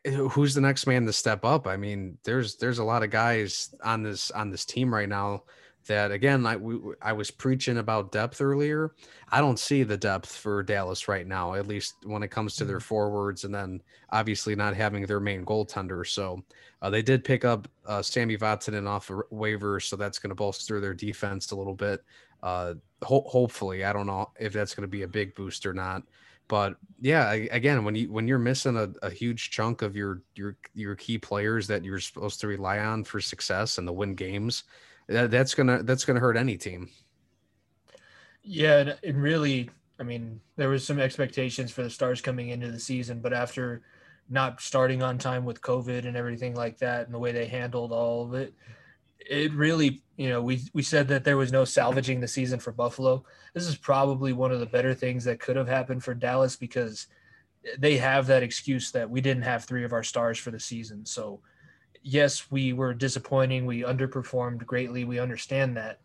who's 0.05 0.53
the 0.53 0.61
next 0.61 0.87
man 0.87 1.05
to 1.05 1.13
step 1.13 1.45
up? 1.45 1.67
I 1.67 1.77
mean, 1.77 2.17
there's 2.23 2.55
there's 2.55 2.79
a 2.79 2.83
lot 2.83 3.03
of 3.03 3.09
guys 3.09 3.73
on 3.83 4.03
this 4.03 4.31
on 4.31 4.49
this 4.49 4.65
team 4.65 4.93
right 4.93 5.09
now 5.09 5.43
that 5.87 6.11
again, 6.11 6.45
I 6.45 6.55
we, 6.55 6.79
I 7.01 7.13
was 7.13 7.31
preaching 7.31 7.77
about 7.77 8.11
depth 8.11 8.41
earlier. 8.41 8.93
I 9.29 9.39
don't 9.39 9.59
see 9.59 9.83
the 9.83 9.97
depth 9.97 10.31
for 10.31 10.63
Dallas 10.63 11.07
right 11.07 11.25
now, 11.25 11.53
at 11.53 11.67
least 11.67 11.95
when 12.03 12.23
it 12.23 12.29
comes 12.29 12.55
to 12.55 12.65
their 12.65 12.77
mm-hmm. 12.77 12.83
forwards, 12.83 13.43
and 13.43 13.53
then 13.53 13.81
obviously 14.11 14.55
not 14.55 14.75
having 14.75 15.05
their 15.05 15.19
main 15.19 15.45
goaltender. 15.45 16.05
So 16.05 16.43
uh, 16.81 16.89
they 16.89 17.01
did 17.01 17.23
pick 17.23 17.45
up 17.45 17.67
uh, 17.85 18.01
Sami 18.01 18.37
Vatanen 18.37 18.87
off 18.87 19.09
a 19.09 19.21
waiver, 19.31 19.79
so 19.79 19.95
that's 19.95 20.19
going 20.19 20.29
to 20.29 20.35
bolster 20.35 20.79
their 20.79 20.93
defense 20.93 21.51
a 21.51 21.55
little 21.55 21.75
bit. 21.75 22.03
Uh, 22.43 22.75
ho- 23.03 23.25
hopefully, 23.27 23.83
I 23.83 23.93
don't 23.93 24.07
know 24.07 24.31
if 24.39 24.53
that's 24.53 24.75
going 24.75 24.83
to 24.83 24.87
be 24.87 25.03
a 25.03 25.07
big 25.07 25.35
boost 25.35 25.65
or 25.65 25.73
not 25.73 26.03
but 26.47 26.75
yeah 26.99 27.31
again 27.33 27.83
when 27.83 27.95
you 27.95 28.11
when 28.11 28.27
you're 28.27 28.39
missing 28.39 28.77
a, 28.77 28.89
a 29.05 29.09
huge 29.09 29.51
chunk 29.51 29.81
of 29.81 29.95
your 29.95 30.21
your 30.35 30.55
your 30.73 30.95
key 30.95 31.17
players 31.17 31.67
that 31.67 31.83
you're 31.83 31.99
supposed 31.99 32.39
to 32.41 32.47
rely 32.47 32.79
on 32.79 33.03
for 33.03 33.19
success 33.19 33.77
and 33.77 33.87
to 33.87 33.91
win 33.91 34.15
games 34.15 34.63
that, 35.07 35.31
that's 35.31 35.53
gonna 35.53 35.83
that's 35.83 36.03
gonna 36.05 36.19
hurt 36.19 36.35
any 36.35 36.57
team. 36.57 36.89
Yeah 38.43 38.93
and 39.03 39.21
really 39.21 39.69
i 39.99 40.03
mean 40.03 40.39
there 40.55 40.69
was 40.69 40.85
some 40.85 40.99
expectations 40.99 41.71
for 41.71 41.83
the 41.83 41.89
stars 41.89 42.21
coming 42.21 42.49
into 42.49 42.71
the 42.71 42.79
season 42.79 43.19
but 43.19 43.33
after 43.33 43.81
not 44.29 44.61
starting 44.61 45.01
on 45.03 45.17
time 45.17 45.43
with 45.43 45.61
covid 45.61 46.05
and 46.05 46.15
everything 46.15 46.55
like 46.55 46.77
that 46.77 47.05
and 47.05 47.13
the 47.13 47.19
way 47.19 47.31
they 47.31 47.45
handled 47.45 47.91
all 47.91 48.23
of 48.23 48.33
it 48.33 48.53
it 49.19 49.53
really, 49.53 50.01
you 50.15 50.29
know, 50.29 50.41
we 50.41 50.61
we 50.73 50.81
said 50.81 51.07
that 51.09 51.23
there 51.23 51.37
was 51.37 51.51
no 51.51 51.65
salvaging 51.65 52.19
the 52.19 52.27
season 52.27 52.59
for 52.59 52.71
Buffalo. 52.71 53.23
This 53.53 53.67
is 53.67 53.75
probably 53.75 54.33
one 54.33 54.51
of 54.51 54.59
the 54.59 54.65
better 54.65 54.93
things 54.93 55.23
that 55.25 55.39
could 55.39 55.55
have 55.55 55.67
happened 55.67 56.03
for 56.03 56.13
Dallas 56.13 56.55
because 56.55 57.07
they 57.77 57.97
have 57.97 58.27
that 58.27 58.43
excuse 58.43 58.91
that 58.91 59.09
we 59.09 59.21
didn't 59.21 59.43
have 59.43 59.65
three 59.65 59.83
of 59.83 59.93
our 59.93 60.03
stars 60.03 60.37
for 60.37 60.51
the 60.51 60.59
season. 60.59 61.05
So, 61.05 61.41
yes, 62.01 62.49
we 62.49 62.73
were 62.73 62.93
disappointing. 62.93 63.65
We 63.65 63.81
underperformed 63.81 64.65
greatly. 64.65 65.03
We 65.03 65.19
understand 65.19 65.75
that, 65.77 65.99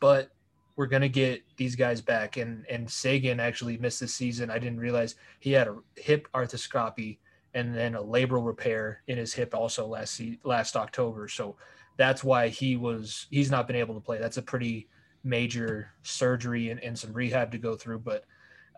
but 0.00 0.30
we're 0.76 0.86
gonna 0.86 1.08
get 1.08 1.42
these 1.56 1.76
guys 1.76 2.00
back. 2.00 2.36
And 2.36 2.64
and 2.70 2.90
Seguin 2.90 3.40
actually 3.40 3.76
missed 3.76 4.00
the 4.00 4.08
season. 4.08 4.50
I 4.50 4.58
didn't 4.58 4.80
realize 4.80 5.16
he 5.40 5.52
had 5.52 5.68
a 5.68 5.78
hip 5.96 6.28
arthroscopy 6.34 7.18
and 7.54 7.74
then 7.74 7.94
a 7.94 8.02
labral 8.02 8.46
repair 8.46 9.02
in 9.06 9.18
his 9.18 9.34
hip 9.34 9.54
also 9.54 9.86
last 9.86 10.20
last 10.44 10.76
October. 10.76 11.28
So 11.28 11.56
that's 12.02 12.24
why 12.24 12.48
he 12.48 12.74
was 12.74 13.26
he's 13.30 13.50
not 13.50 13.68
been 13.68 13.76
able 13.76 13.94
to 13.94 14.00
play. 14.00 14.18
That's 14.18 14.36
a 14.36 14.42
pretty 14.42 14.88
major 15.22 15.92
surgery 16.02 16.70
and, 16.70 16.82
and 16.82 16.98
some 16.98 17.12
rehab 17.12 17.52
to 17.52 17.58
go 17.58 17.76
through. 17.76 18.00
But 18.00 18.24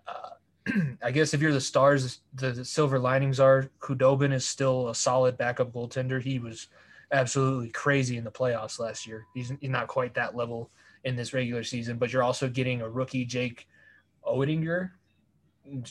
uh, 0.06 0.70
I 1.02 1.10
guess 1.10 1.32
if 1.32 1.40
you're 1.40 1.52
the 1.52 1.60
stars, 1.60 2.20
the, 2.34 2.52
the, 2.52 2.64
silver 2.66 2.98
linings 2.98 3.40
are 3.40 3.70
Khudobin 3.80 4.30
is 4.32 4.46
still 4.46 4.90
a 4.90 4.94
solid 4.94 5.38
backup 5.38 5.72
goaltender. 5.72 6.20
He 6.20 6.38
was 6.38 6.68
absolutely 7.12 7.70
crazy 7.70 8.18
in 8.18 8.24
the 8.24 8.30
playoffs 8.30 8.78
last 8.78 9.06
year. 9.06 9.24
He's, 9.32 9.50
he's 9.58 9.70
not 9.70 9.88
quite 9.88 10.12
that 10.14 10.36
level 10.36 10.70
in 11.04 11.16
this 11.16 11.32
regular 11.32 11.64
season, 11.64 11.96
but 11.96 12.12
you're 12.12 12.22
also 12.22 12.46
getting 12.46 12.82
a 12.82 12.88
rookie 12.88 13.24
Jake 13.24 13.66
Oettinger 14.26 14.90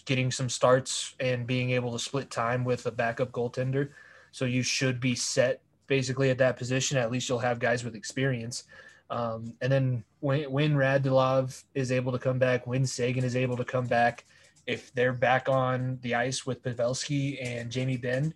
getting 0.05 0.29
some 0.29 0.49
starts 0.49 1.15
and 1.19 1.47
being 1.47 1.71
able 1.71 1.91
to 1.93 1.97
split 1.97 2.29
time 2.29 2.63
with 2.63 2.85
a 2.85 2.91
backup 2.91 3.31
goaltender. 3.31 3.89
So 4.31 4.45
you 4.45 4.61
should 4.61 4.99
be 4.99 5.15
set 5.15 5.61
basically 5.87 6.29
at 6.29 6.37
that 6.39 6.57
position. 6.57 6.97
At 6.97 7.11
least 7.11 7.29
you'll 7.29 7.39
have 7.39 7.59
guys 7.59 7.83
with 7.83 7.95
experience. 7.95 8.63
Um, 9.09 9.53
and 9.61 9.71
then 9.71 10.03
when, 10.21 10.51
when 10.51 10.75
Radulov 10.75 11.63
is 11.75 11.91
able 11.91 12.11
to 12.11 12.19
come 12.19 12.39
back, 12.39 12.65
when 12.65 12.85
Seguin 12.85 13.23
is 13.23 13.35
able 13.35 13.57
to 13.57 13.65
come 13.65 13.85
back, 13.85 14.25
if 14.65 14.93
they're 14.93 15.13
back 15.13 15.49
on 15.49 15.99
the 16.01 16.15
ice 16.15 16.45
with 16.45 16.63
Pavelski 16.63 17.37
and 17.45 17.69
Jamie 17.69 17.97
Benn, 17.97 18.33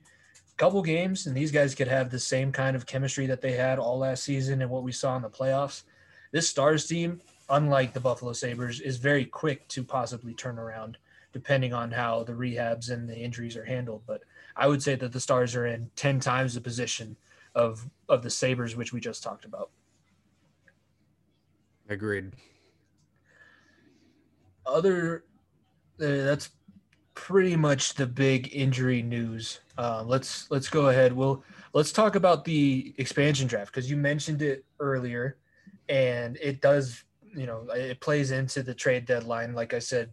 couple 0.57 0.81
games, 0.81 1.27
and 1.27 1.37
these 1.37 1.51
guys 1.51 1.75
could 1.75 1.87
have 1.87 2.09
the 2.09 2.19
same 2.19 2.51
kind 2.51 2.75
of 2.75 2.87
chemistry 2.87 3.27
that 3.27 3.41
they 3.41 3.53
had 3.53 3.77
all 3.77 3.99
last 3.99 4.23
season 4.23 4.61
and 4.61 4.71
what 4.71 4.83
we 4.83 4.91
saw 4.91 5.15
in 5.15 5.21
the 5.21 5.29
playoffs. 5.29 5.83
This 6.31 6.49
Stars 6.49 6.87
team, 6.87 7.21
unlike 7.49 7.93
the 7.93 7.99
Buffalo 7.99 8.33
Sabres, 8.33 8.81
is 8.81 8.97
very 8.97 9.23
quick 9.23 9.67
to 9.69 9.83
possibly 9.83 10.33
turn 10.33 10.57
around 10.57 10.97
depending 11.31 11.73
on 11.73 11.91
how 11.91 12.23
the 12.23 12.33
rehabs 12.33 12.89
and 12.89 13.07
the 13.07 13.15
injuries 13.15 13.55
are 13.55 13.65
handled. 13.65 14.01
But 14.07 14.21
I 14.55 14.67
would 14.67 14.81
say 14.81 14.95
that 14.95 15.11
the 15.11 15.19
Stars 15.19 15.55
are 15.55 15.67
in 15.67 15.91
10 15.95 16.19
times 16.19 16.55
the 16.55 16.61
position 16.61 17.15
of 17.57 17.89
of 18.07 18.21
the 18.21 18.29
Sabres, 18.29 18.75
which 18.75 18.93
we 18.93 19.01
just 19.01 19.23
talked 19.23 19.43
about. 19.43 19.71
Agreed. 21.89 22.31
Other, 24.65 25.23
uh, 25.99 26.05
that's 26.05 26.51
pretty 27.15 27.55
much 27.55 27.95
the 27.95 28.05
big 28.05 28.53
injury 28.53 29.01
news. 29.01 29.61
Uh, 29.77 30.03
let's 30.05 30.49
let's 30.51 30.69
go 30.69 30.89
ahead. 30.89 31.11
We'll 31.11 31.43
let's 31.73 31.91
talk 31.91 32.15
about 32.15 32.45
the 32.45 32.93
expansion 32.97 33.47
draft 33.47 33.73
because 33.73 33.89
you 33.89 33.97
mentioned 33.97 34.41
it 34.41 34.63
earlier, 34.79 35.38
and 35.89 36.38
it 36.38 36.61
does. 36.61 37.03
You 37.35 37.45
know, 37.45 37.67
it 37.73 37.99
plays 37.99 38.31
into 38.31 38.63
the 38.63 38.73
trade 38.73 39.05
deadline. 39.05 39.53
Like 39.53 39.73
I 39.73 39.79
said, 39.79 40.09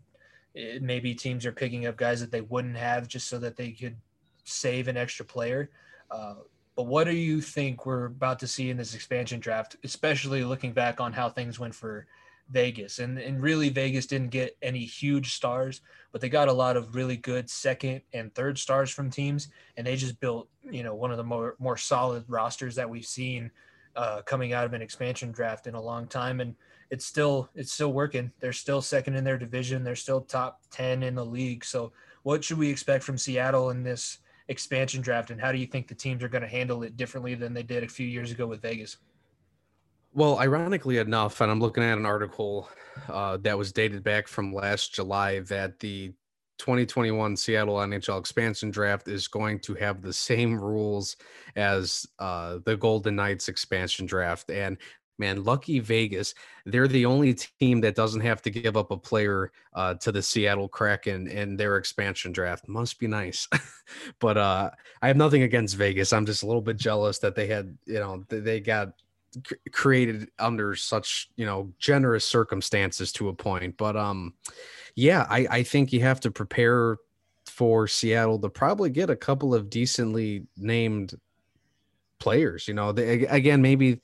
it, 0.54 0.82
maybe 0.82 1.14
teams 1.14 1.44
are 1.46 1.52
picking 1.52 1.86
up 1.86 1.96
guys 1.96 2.20
that 2.20 2.30
they 2.30 2.42
wouldn't 2.42 2.76
have 2.76 3.06
just 3.06 3.28
so 3.28 3.38
that 3.38 3.56
they 3.56 3.70
could 3.72 3.96
save 4.44 4.88
an 4.88 4.96
extra 4.96 5.24
player. 5.24 5.70
Uh, 6.10 6.34
but 6.76 6.86
what 6.86 7.04
do 7.04 7.14
you 7.14 7.40
think 7.40 7.86
we're 7.86 8.06
about 8.06 8.38
to 8.40 8.46
see 8.46 8.70
in 8.70 8.76
this 8.76 8.94
expansion 8.94 9.40
draft, 9.40 9.76
especially 9.84 10.44
looking 10.44 10.72
back 10.72 11.00
on 11.00 11.12
how 11.12 11.28
things 11.28 11.58
went 11.58 11.74
for 11.74 12.06
Vegas? 12.50 12.98
And 12.98 13.18
and 13.18 13.40
really 13.40 13.68
Vegas 13.68 14.06
didn't 14.06 14.30
get 14.30 14.56
any 14.60 14.84
huge 14.84 15.34
stars, 15.34 15.80
but 16.12 16.20
they 16.20 16.28
got 16.28 16.48
a 16.48 16.52
lot 16.52 16.76
of 16.76 16.94
really 16.94 17.16
good 17.16 17.48
second 17.48 18.02
and 18.12 18.34
third 18.34 18.58
stars 18.58 18.90
from 18.90 19.10
teams, 19.10 19.48
and 19.76 19.86
they 19.86 19.96
just 19.96 20.18
built 20.20 20.48
you 20.62 20.82
know 20.82 20.94
one 20.94 21.10
of 21.10 21.16
the 21.16 21.24
more 21.24 21.56
more 21.58 21.76
solid 21.76 22.24
rosters 22.28 22.74
that 22.74 22.90
we've 22.90 23.06
seen 23.06 23.50
uh, 23.96 24.22
coming 24.22 24.52
out 24.52 24.64
of 24.64 24.72
an 24.72 24.82
expansion 24.82 25.30
draft 25.30 25.66
in 25.66 25.74
a 25.74 25.80
long 25.80 26.06
time. 26.06 26.40
And 26.40 26.54
it's 26.90 27.06
still 27.06 27.48
it's 27.54 27.72
still 27.72 27.92
working. 27.92 28.32
They're 28.40 28.52
still 28.52 28.80
second 28.82 29.14
in 29.14 29.24
their 29.24 29.38
division. 29.38 29.84
They're 29.84 29.96
still 29.96 30.20
top 30.20 30.60
ten 30.70 31.02
in 31.02 31.14
the 31.14 31.24
league. 31.24 31.64
So 31.64 31.92
what 32.22 32.42
should 32.42 32.58
we 32.58 32.68
expect 32.68 33.04
from 33.04 33.18
Seattle 33.18 33.70
in 33.70 33.82
this? 33.82 34.18
Expansion 34.48 35.00
draft, 35.00 35.30
and 35.30 35.40
how 35.40 35.52
do 35.52 35.58
you 35.58 35.66
think 35.66 35.88
the 35.88 35.94
teams 35.94 36.22
are 36.22 36.28
going 36.28 36.42
to 36.42 36.48
handle 36.48 36.82
it 36.82 36.96
differently 36.96 37.34
than 37.34 37.54
they 37.54 37.62
did 37.62 37.82
a 37.82 37.88
few 37.88 38.06
years 38.06 38.30
ago 38.30 38.46
with 38.46 38.60
Vegas? 38.60 38.98
Well, 40.12 40.38
ironically 40.38 40.98
enough, 40.98 41.40
and 41.40 41.50
I'm 41.50 41.60
looking 41.60 41.82
at 41.82 41.98
an 41.98 42.06
article 42.06 42.68
uh, 43.08 43.38
that 43.38 43.58
was 43.58 43.72
dated 43.72 44.04
back 44.04 44.28
from 44.28 44.54
last 44.54 44.94
July 44.94 45.40
that 45.40 45.80
the 45.80 46.12
2021 46.58 47.36
Seattle 47.36 47.76
NHL 47.76 48.20
expansion 48.20 48.70
draft 48.70 49.08
is 49.08 49.26
going 49.26 49.58
to 49.60 49.74
have 49.74 50.02
the 50.02 50.12
same 50.12 50.58
rules 50.58 51.16
as 51.56 52.06
uh, 52.20 52.58
the 52.64 52.76
Golden 52.76 53.16
Knights 53.16 53.48
expansion 53.48 54.06
draft. 54.06 54.50
And 54.50 54.78
man, 55.18 55.44
lucky 55.44 55.80
Vegas. 55.80 56.34
They're 56.66 56.88
the 56.88 57.06
only 57.06 57.34
team 57.34 57.80
that 57.82 57.94
doesn't 57.94 58.20
have 58.20 58.42
to 58.42 58.50
give 58.50 58.76
up 58.76 58.90
a 58.90 58.96
player 58.96 59.52
uh, 59.74 59.94
to 59.94 60.12
the 60.12 60.22
Seattle 60.22 60.68
Kraken 60.68 61.28
in 61.28 61.56
their 61.56 61.76
expansion 61.76 62.32
draft. 62.32 62.68
Must 62.68 62.98
be 62.98 63.06
nice. 63.06 63.48
but 64.18 64.36
uh, 64.36 64.70
I 65.02 65.08
have 65.08 65.16
nothing 65.16 65.42
against 65.42 65.76
Vegas. 65.76 66.12
I'm 66.12 66.26
just 66.26 66.42
a 66.42 66.46
little 66.46 66.62
bit 66.62 66.76
jealous 66.76 67.18
that 67.20 67.34
they 67.34 67.46
had, 67.46 67.76
you 67.86 68.00
know, 68.00 68.24
they 68.28 68.60
got 68.60 68.92
created 69.72 70.30
under 70.38 70.74
such, 70.74 71.30
you 71.36 71.46
know, 71.46 71.72
generous 71.78 72.24
circumstances 72.24 73.12
to 73.12 73.28
a 73.28 73.34
point. 73.34 73.76
But 73.76 73.96
um, 73.96 74.34
yeah, 74.94 75.26
I, 75.28 75.46
I 75.50 75.62
think 75.62 75.92
you 75.92 76.00
have 76.00 76.20
to 76.20 76.30
prepare 76.30 76.98
for 77.46 77.86
Seattle 77.86 78.38
to 78.40 78.48
probably 78.48 78.90
get 78.90 79.10
a 79.10 79.16
couple 79.16 79.54
of 79.54 79.70
decently 79.70 80.46
named 80.56 81.14
players. 82.18 82.66
You 82.68 82.74
know, 82.74 82.92
they, 82.92 83.26
again, 83.26 83.62
maybe 83.62 84.00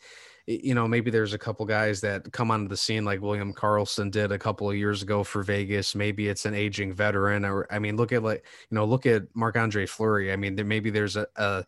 you 0.51 0.75
know, 0.75 0.89
maybe 0.89 1.11
there's 1.11 1.33
a 1.33 1.39
couple 1.39 1.65
guys 1.65 2.01
that 2.01 2.33
come 2.33 2.51
onto 2.51 2.69
the 2.69 2.77
scene 2.77 3.05
like 3.05 3.21
William 3.21 3.55
Karlsson 3.55 4.11
did 4.11 4.33
a 4.33 4.39
couple 4.39 4.69
of 4.69 4.77
years 4.77 5.03
ago 5.03 5.23
for 5.23 5.43
Vegas. 5.43 5.95
Maybe 5.95 6.29
it's 6.29 6.45
an 6.45 6.55
aging 6.55 6.93
veteran, 6.93 7.45
or 7.45 7.67
I 7.71 7.79
mean, 7.79 7.97
look 7.97 8.13
at 8.13 8.23
like 8.23 8.45
you 8.71 8.75
know, 8.75 8.85
look 8.85 9.07
at 9.07 9.25
Marc 9.35 9.57
Andre 9.57 9.87
Fleury. 9.87 10.33
I 10.33 10.37
mean, 10.37 10.57
there, 10.57 10.65
maybe 10.65 10.91
there's 10.91 11.17
a, 11.17 11.27
a 11.37 11.65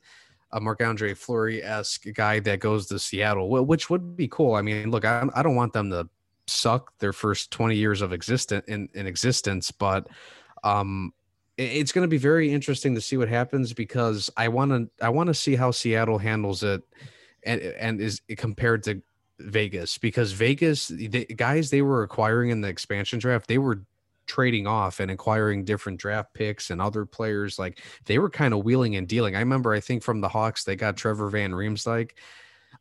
a 0.52 0.84
Andre 0.84 1.14
Fleury 1.14 1.62
esque 1.62 2.12
guy 2.14 2.40
that 2.40 2.60
goes 2.60 2.86
to 2.88 2.98
Seattle, 2.98 3.48
which 3.48 3.88
would 3.88 4.16
be 4.16 4.28
cool. 4.28 4.54
I 4.54 4.62
mean, 4.62 4.90
look, 4.90 5.04
I, 5.04 5.26
I 5.34 5.42
don't 5.42 5.54
want 5.54 5.72
them 5.72 5.90
to 5.90 6.08
suck 6.46 6.92
their 6.98 7.12
first 7.12 7.50
20 7.52 7.74
years 7.74 8.02
of 8.02 8.12
existence 8.12 8.66
in, 8.68 8.88
in 8.94 9.06
existence, 9.06 9.70
but 9.70 10.08
um, 10.62 11.14
it's 11.56 11.92
going 11.92 12.02
to 12.02 12.08
be 12.08 12.18
very 12.18 12.52
interesting 12.52 12.94
to 12.94 13.00
see 13.00 13.16
what 13.16 13.28
happens 13.28 13.72
because 13.72 14.30
I 14.36 14.48
want 14.48 14.72
to 14.72 15.04
I 15.04 15.08
want 15.08 15.28
to 15.28 15.34
see 15.34 15.56
how 15.56 15.70
Seattle 15.70 16.18
handles 16.18 16.62
it 16.62 16.82
and 17.44 17.60
and 17.60 18.00
is 18.00 18.20
compared 18.36 18.82
to 18.84 19.02
Vegas 19.38 19.98
because 19.98 20.32
Vegas 20.32 20.88
the 20.88 21.24
guys 21.36 21.70
they 21.70 21.82
were 21.82 22.02
acquiring 22.02 22.50
in 22.50 22.60
the 22.60 22.68
expansion 22.68 23.18
draft 23.18 23.48
they 23.48 23.58
were 23.58 23.82
trading 24.26 24.66
off 24.66 25.00
and 25.00 25.10
acquiring 25.10 25.64
different 25.64 25.98
draft 25.98 26.32
picks 26.32 26.70
and 26.70 26.80
other 26.80 27.04
players 27.04 27.58
like 27.58 27.82
they 28.06 28.18
were 28.18 28.30
kind 28.30 28.54
of 28.54 28.64
wheeling 28.64 28.96
and 28.96 29.08
dealing. 29.08 29.36
I 29.36 29.40
remember 29.40 29.72
I 29.72 29.80
think 29.80 30.02
from 30.02 30.20
the 30.20 30.28
Hawks 30.28 30.64
they 30.64 30.76
got 30.76 30.96
Trevor 30.96 31.28
Van 31.28 31.52
Riemsdyk. 31.52 32.12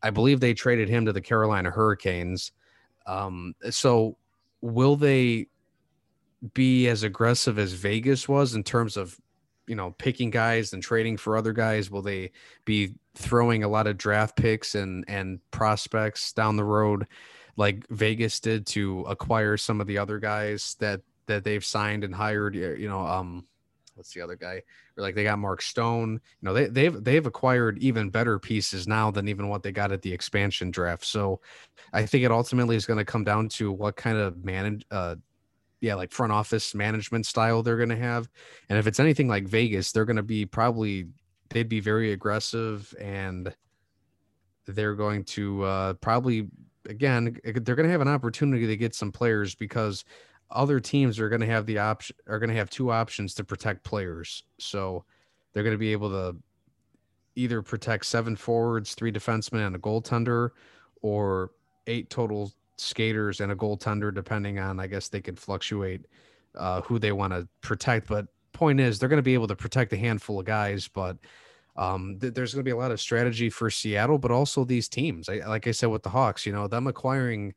I 0.01 0.09
believe 0.09 0.39
they 0.39 0.53
traded 0.53 0.89
him 0.89 1.05
to 1.05 1.13
the 1.13 1.21
Carolina 1.21 1.69
Hurricanes. 1.69 2.51
Um, 3.05 3.53
so 3.69 4.17
will 4.61 4.95
they 4.95 5.47
be 6.53 6.87
as 6.87 7.03
aggressive 7.03 7.59
as 7.59 7.73
Vegas 7.73 8.27
was 8.27 8.55
in 8.55 8.63
terms 8.63 8.97
of 8.97 9.19
you 9.67 9.75
know 9.75 9.91
picking 9.97 10.29
guys 10.29 10.73
and 10.73 10.81
trading 10.81 11.17
for 11.17 11.37
other 11.37 11.53
guys? 11.53 11.91
Will 11.91 12.01
they 12.01 12.31
be 12.65 12.95
throwing 13.15 13.63
a 13.63 13.67
lot 13.67 13.87
of 13.87 13.97
draft 13.97 14.35
picks 14.35 14.75
and 14.75 15.05
and 15.07 15.39
prospects 15.51 16.33
down 16.33 16.55
the 16.55 16.63
road 16.63 17.07
like 17.57 17.85
Vegas 17.89 18.39
did 18.39 18.65
to 18.65 19.01
acquire 19.01 19.57
some 19.57 19.81
of 19.81 19.87
the 19.87 19.97
other 19.97 20.19
guys 20.19 20.75
that 20.79 21.01
that 21.27 21.43
they've 21.43 21.65
signed 21.65 22.03
and 22.03 22.15
hired 22.15 22.55
you 22.55 22.87
know 22.87 23.05
um 23.05 23.45
what's 24.01 24.13
the 24.13 24.21
other 24.21 24.35
guy? 24.35 24.63
Or 24.97 25.03
like 25.03 25.13
they 25.13 25.23
got 25.23 25.37
Mark 25.37 25.61
Stone. 25.61 26.13
You 26.13 26.19
know 26.41 26.53
they 26.53 26.67
they've 26.67 27.03
they've 27.03 27.25
acquired 27.25 27.77
even 27.79 28.09
better 28.09 28.39
pieces 28.39 28.87
now 28.87 29.11
than 29.11 29.27
even 29.27 29.47
what 29.47 29.61
they 29.61 29.71
got 29.71 29.91
at 29.91 30.01
the 30.01 30.11
expansion 30.11 30.71
draft. 30.71 31.05
So 31.05 31.39
I 31.93 32.05
think 32.05 32.23
it 32.23 32.31
ultimately 32.31 32.75
is 32.75 32.85
going 32.85 32.97
to 32.97 33.05
come 33.05 33.23
down 33.23 33.49
to 33.49 33.71
what 33.71 33.95
kind 33.95 34.17
of 34.17 34.43
man 34.43 34.81
uh 34.89 35.15
yeah 35.81 35.95
like 35.95 36.11
front 36.11 36.31
office 36.31 36.73
management 36.73 37.25
style 37.25 37.61
they're 37.61 37.77
going 37.77 37.89
to 37.89 37.95
have. 37.95 38.27
And 38.69 38.79
if 38.79 38.87
it's 38.87 38.99
anything 38.99 39.27
like 39.27 39.47
Vegas 39.47 39.91
they're 39.91 40.05
going 40.05 40.15
to 40.17 40.23
be 40.23 40.45
probably 40.45 41.07
they'd 41.51 41.69
be 41.69 41.79
very 41.79 42.11
aggressive 42.13 42.93
and 42.99 43.53
they're 44.65 44.95
going 44.95 45.23
to 45.23 45.63
uh, 45.63 45.93
probably 45.93 46.47
again 46.89 47.37
they're 47.43 47.75
going 47.75 47.85
to 47.85 47.91
have 47.91 48.01
an 48.01 48.07
opportunity 48.07 48.65
to 48.67 48.77
get 48.77 48.95
some 48.95 49.11
players 49.11 49.53
because 49.55 50.03
other 50.49 50.79
teams 50.79 51.19
are 51.19 51.29
going 51.29 51.41
to 51.41 51.47
have 51.47 51.65
the 51.65 51.77
option 51.77 52.15
are 52.27 52.39
going 52.39 52.49
to 52.49 52.55
have 52.55 52.69
two 52.69 52.91
options 52.91 53.33
to 53.33 53.43
protect 53.43 53.83
players. 53.83 54.43
So 54.59 55.05
they're 55.53 55.63
going 55.63 55.75
to 55.75 55.79
be 55.79 55.91
able 55.91 56.09
to 56.09 56.35
either 57.35 57.61
protect 57.61 58.05
seven 58.05 58.35
forwards 58.35 58.93
three 58.93 59.11
defensemen 59.11 59.67
and 59.67 59.75
a 59.75 59.79
goaltender 59.79 60.49
or 61.01 61.51
eight 61.87 62.09
total 62.09 62.51
skaters 62.77 63.39
and 63.39 63.51
a 63.51 63.55
goaltender 63.55 64.13
depending 64.13 64.57
on 64.57 64.79
i 64.79 64.87
guess 64.87 65.07
they 65.07 65.21
could 65.21 65.39
fluctuate 65.39 66.07
uh, 66.55 66.81
who 66.81 66.99
they 66.99 67.11
want 67.11 67.33
to 67.33 67.47
protect. 67.61 68.07
But 68.07 68.27
point 68.61 68.79
is 68.79 68.99
they're 68.99 69.09
going 69.09 69.17
to 69.17 69.23
be 69.23 69.33
able 69.33 69.47
to 69.47 69.55
protect 69.55 69.91
a 69.91 69.97
handful 69.97 70.39
of 70.39 70.45
guys, 70.45 70.87
but 70.87 71.17
um, 71.77 72.19
th- 72.21 72.35
there's 72.35 72.53
going 72.53 72.63
to 72.63 72.69
be 72.69 72.73
a 72.73 72.77
lot 72.77 72.91
of 72.91 73.01
strategy 73.01 73.49
for 73.49 73.71
Seattle, 73.71 74.19
but 74.19 74.29
also 74.29 74.63
these 74.63 74.87
teams. 74.87 75.27
I, 75.27 75.37
like 75.47 75.65
I 75.65 75.71
said 75.71 75.87
with 75.87 76.03
the 76.03 76.11
Hawks, 76.11 76.45
you 76.45 76.53
know, 76.53 76.67
them 76.67 76.85
acquiring 76.85 77.55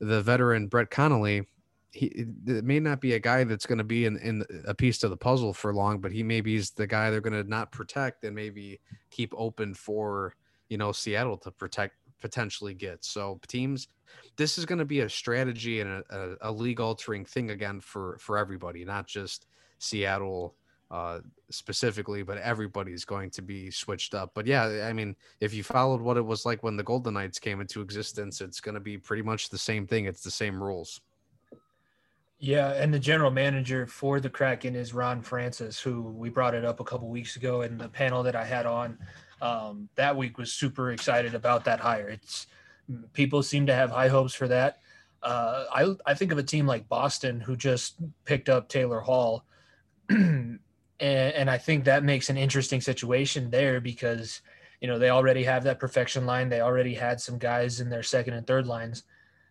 the 0.00 0.20
veteran 0.20 0.66
Brett 0.66 0.90
Connolly. 0.90 1.46
He 1.92 2.06
it 2.46 2.64
may 2.64 2.80
not 2.80 3.00
be 3.00 3.12
a 3.12 3.20
guy 3.20 3.44
that's 3.44 3.64
going 3.66 3.78
to 3.78 3.84
be 3.84 4.06
in, 4.06 4.16
in 4.18 4.44
a 4.66 4.74
piece 4.74 4.98
to 4.98 5.08
the 5.08 5.16
puzzle 5.16 5.52
for 5.52 5.72
long, 5.72 6.00
but 6.00 6.10
he 6.10 6.24
maybe 6.24 6.56
is 6.56 6.72
the 6.72 6.86
guy 6.86 7.10
they're 7.10 7.20
going 7.20 7.40
to 7.40 7.48
not 7.48 7.70
protect 7.70 8.24
and 8.24 8.34
maybe 8.34 8.80
keep 9.10 9.32
open 9.36 9.72
for 9.72 10.34
you 10.68 10.78
know 10.78 10.90
Seattle 10.90 11.36
to 11.38 11.52
protect 11.52 11.94
potentially 12.20 12.74
get. 12.74 13.04
So 13.04 13.40
teams, 13.46 13.86
this 14.36 14.58
is 14.58 14.66
going 14.66 14.78
to 14.80 14.84
be 14.84 15.00
a 15.00 15.08
strategy 15.08 15.80
and 15.80 15.90
a, 15.90 16.04
a, 16.10 16.50
a 16.50 16.52
league 16.52 16.80
altering 16.80 17.24
thing 17.24 17.50
again 17.50 17.80
for 17.80 18.18
for 18.18 18.36
everybody, 18.36 18.84
not 18.84 19.06
just 19.06 19.46
Seattle 19.80 20.54
uh, 20.90 21.20
specifically, 21.50 22.22
but 22.22 22.38
everybody's 22.38 23.04
going 23.04 23.30
to 23.30 23.42
be 23.42 23.70
switched 23.70 24.14
up. 24.14 24.32
But 24.34 24.46
yeah, 24.46 24.86
I 24.88 24.92
mean, 24.92 25.14
if 25.40 25.54
you 25.54 25.62
followed 25.62 26.00
what 26.00 26.16
it 26.16 26.24
was 26.24 26.44
like 26.44 26.62
when 26.62 26.76
the 26.76 26.82
Golden 26.82 27.14
Knights 27.14 27.38
came 27.38 27.60
into 27.60 27.80
existence, 27.80 28.40
it's 28.40 28.60
going 28.60 28.74
to 28.74 28.80
be 28.80 28.98
pretty 28.98 29.22
much 29.22 29.48
the 29.48 29.58
same 29.58 29.86
thing. 29.86 30.06
It's 30.06 30.22
the 30.22 30.30
same 30.30 30.62
rules. 30.62 31.00
Yeah, 32.42 32.72
and 32.72 32.92
the 32.92 32.98
general 32.98 33.30
manager 33.30 33.86
for 33.86 34.18
the 34.18 34.30
Kraken 34.30 34.74
is 34.74 34.94
Ron 34.94 35.20
Francis, 35.20 35.78
who 35.78 36.00
we 36.00 36.30
brought 36.30 36.54
it 36.54 36.64
up 36.64 36.80
a 36.80 36.84
couple 36.84 37.06
weeks 37.08 37.36
ago 37.36 37.60
in 37.62 37.76
the 37.76 37.88
panel 37.88 38.22
that 38.22 38.34
I 38.34 38.44
had 38.44 38.64
on 38.64 38.98
um, 39.42 39.90
that 39.94 40.16
week. 40.16 40.38
Was 40.38 40.50
super 40.50 40.90
excited 40.92 41.34
about 41.34 41.66
that 41.66 41.80
hire. 41.80 42.08
It's 42.08 42.46
people 43.12 43.42
seem 43.42 43.66
to 43.66 43.74
have 43.74 43.90
high 43.90 44.08
hopes 44.08 44.32
for 44.32 44.48
that. 44.48 44.80
Uh, 45.22 45.64
I 45.70 45.94
I 46.06 46.14
think 46.14 46.32
of 46.32 46.38
a 46.38 46.42
team 46.42 46.66
like 46.66 46.88
Boston 46.88 47.40
who 47.40 47.56
just 47.56 47.96
picked 48.24 48.48
up 48.48 48.70
Taylor 48.70 49.00
Hall, 49.00 49.44
and, 50.10 50.58
and 51.00 51.50
I 51.50 51.58
think 51.58 51.84
that 51.84 52.04
makes 52.04 52.30
an 52.30 52.36
interesting 52.36 52.80
situation 52.80 53.50
there 53.50 53.80
because 53.80 54.42
you 54.80 54.88
know 54.88 54.98
they 54.98 55.10
already 55.10 55.44
have 55.44 55.64
that 55.64 55.78
perfection 55.78 56.26
line. 56.26 56.48
They 56.48 56.60
already 56.60 56.94
had 56.94 57.20
some 57.20 57.38
guys 57.38 57.80
in 57.80 57.88
their 57.88 58.02
second 58.02 58.34
and 58.34 58.46
third 58.46 58.66
lines 58.66 59.04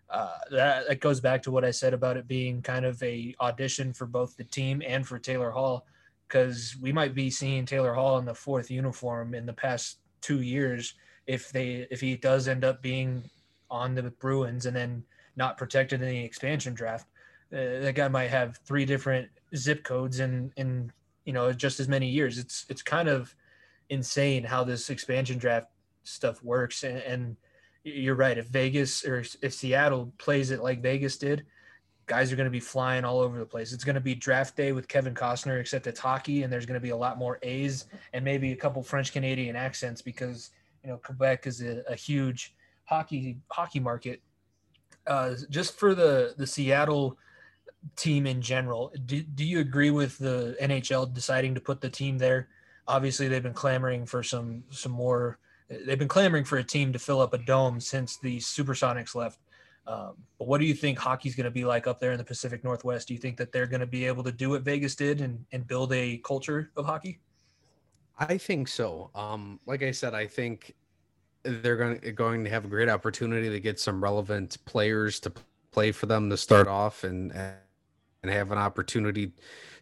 uh, 0.09 0.37
that, 0.51 0.87
that 0.87 0.99
goes 0.99 1.19
back 1.19 1.43
to 1.43 1.51
what 1.51 1.63
I 1.63 1.71
said 1.71 1.93
about 1.93 2.17
it 2.17 2.27
being 2.27 2.61
kind 2.61 2.85
of 2.85 3.01
a 3.03 3.35
audition 3.39 3.93
for 3.93 4.07
both 4.07 4.35
the 4.37 4.43
team 4.43 4.81
and 4.85 5.07
for 5.07 5.19
Taylor 5.19 5.51
Hall, 5.51 5.85
because 6.27 6.75
we 6.81 6.91
might 6.91 7.13
be 7.13 7.29
seeing 7.29 7.65
Taylor 7.65 7.93
Hall 7.93 8.17
in 8.17 8.25
the 8.25 8.33
fourth 8.33 8.71
uniform 8.71 9.35
in 9.35 9.45
the 9.45 9.53
past 9.53 9.99
two 10.21 10.41
years 10.41 10.95
if 11.27 11.51
they 11.51 11.87
if 11.91 12.01
he 12.01 12.15
does 12.15 12.47
end 12.47 12.63
up 12.63 12.81
being 12.81 13.23
on 13.69 13.93
the 13.93 14.03
Bruins 14.03 14.65
and 14.65 14.75
then 14.75 15.03
not 15.35 15.57
protected 15.57 16.01
in 16.01 16.07
the 16.07 16.23
expansion 16.23 16.73
draft. 16.73 17.07
Uh, 17.51 17.81
that 17.81 17.95
guy 17.95 18.07
might 18.07 18.29
have 18.29 18.57
three 18.65 18.85
different 18.85 19.27
zip 19.55 19.83
codes 19.83 20.19
in 20.19 20.51
in 20.55 20.91
you 21.25 21.33
know 21.33 21.51
just 21.51 21.79
as 21.79 21.87
many 21.87 22.07
years. 22.07 22.37
It's 22.37 22.65
it's 22.69 22.81
kind 22.81 23.09
of 23.09 23.35
insane 23.89 24.43
how 24.43 24.63
this 24.63 24.89
expansion 24.89 25.37
draft 25.37 25.67
stuff 26.03 26.43
works 26.43 26.83
and, 26.83 26.97
and 26.99 27.35
you're 27.83 28.15
right. 28.15 28.37
If 28.37 28.47
Vegas 28.47 29.05
or 29.05 29.23
if 29.41 29.53
Seattle 29.53 30.11
plays 30.17 30.51
it 30.51 30.61
like 30.61 30.81
Vegas 30.81 31.17
did, 31.17 31.45
guys 32.05 32.31
are 32.31 32.35
going 32.35 32.45
to 32.45 32.51
be 32.51 32.59
flying 32.59 33.05
all 33.05 33.19
over 33.19 33.39
the 33.39 33.45
place. 33.45 33.71
It's 33.71 33.83
going 33.83 33.95
to 33.95 34.01
be 34.01 34.15
draft 34.15 34.57
day 34.57 34.71
with 34.71 34.87
Kevin 34.87 35.13
Costner, 35.13 35.59
except 35.59 35.87
it's 35.87 35.99
hockey, 35.99 36.43
and 36.43 36.51
there's 36.51 36.65
going 36.65 36.79
to 36.79 36.83
be 36.83 36.89
a 36.89 36.97
lot 36.97 37.17
more 37.17 37.39
A's 37.43 37.85
and 38.13 38.25
maybe 38.25 38.51
a 38.51 38.55
couple 38.55 38.83
French 38.83 39.13
Canadian 39.13 39.55
accents 39.55 40.01
because 40.01 40.51
you 40.83 40.89
know 40.89 40.97
Quebec 40.97 41.47
is 41.47 41.61
a, 41.61 41.83
a 41.87 41.95
huge 41.95 42.55
hockey 42.85 43.37
hockey 43.49 43.79
market. 43.79 44.21
Uh, 45.07 45.35
just 45.49 45.79
for 45.79 45.95
the 45.95 46.33
the 46.37 46.47
Seattle 46.47 47.17
team 47.95 48.27
in 48.27 48.41
general, 48.41 48.93
do, 49.05 49.21
do 49.21 49.43
you 49.43 49.59
agree 49.59 49.91
with 49.91 50.17
the 50.17 50.55
NHL 50.61 51.13
deciding 51.13 51.55
to 51.55 51.61
put 51.61 51.81
the 51.81 51.89
team 51.89 52.17
there? 52.17 52.49
Obviously, 52.87 53.27
they've 53.27 53.43
been 53.43 53.53
clamoring 53.53 54.05
for 54.05 54.23
some 54.23 54.63
some 54.69 54.91
more 54.91 55.37
they've 55.69 55.99
been 55.99 56.07
clamoring 56.07 56.43
for 56.43 56.57
a 56.57 56.63
team 56.63 56.91
to 56.93 56.99
fill 56.99 57.21
up 57.21 57.33
a 57.33 57.37
dome 57.37 57.79
since 57.79 58.17
the 58.17 58.37
Supersonics 58.37 59.15
left. 59.15 59.39
Um, 59.87 60.13
but 60.37 60.47
what 60.47 60.59
do 60.59 60.65
you 60.65 60.73
think 60.73 60.97
hockey's 60.97 61.35
going 61.35 61.45
to 61.45 61.51
be 61.51 61.65
like 61.65 61.87
up 61.87 61.99
there 61.99 62.11
in 62.11 62.17
the 62.17 62.23
Pacific 62.23 62.63
Northwest? 62.63 63.07
Do 63.07 63.13
you 63.13 63.19
think 63.19 63.37
that 63.37 63.51
they're 63.51 63.67
going 63.67 63.79
to 63.79 63.87
be 63.87 64.05
able 64.05 64.23
to 64.23 64.31
do 64.31 64.49
what 64.49 64.61
Vegas 64.61 64.95
did 64.95 65.21
and, 65.21 65.45
and 65.51 65.65
build 65.65 65.93
a 65.93 66.17
culture 66.19 66.71
of 66.75 66.85
hockey? 66.85 67.19
I 68.17 68.37
think 68.37 68.67
so. 68.67 69.09
Um, 69.15 69.59
like 69.65 69.81
I 69.81 69.91
said, 69.91 70.13
I 70.13 70.27
think 70.27 70.75
they're 71.43 71.77
going 71.77 71.99
to, 71.99 72.11
going 72.11 72.43
to 72.43 72.49
have 72.49 72.65
a 72.65 72.67
great 72.67 72.89
opportunity 72.89 73.49
to 73.49 73.59
get 73.59 73.79
some 73.79 74.03
relevant 74.03 74.57
players 74.65 75.19
to 75.21 75.33
play 75.71 75.91
for 75.91 76.05
them 76.05 76.29
to 76.29 76.37
start 76.37 76.67
off 76.67 77.03
and 77.03 77.31
and 77.31 77.55
have 78.27 78.51
an 78.51 78.57
opportunity 78.57 79.31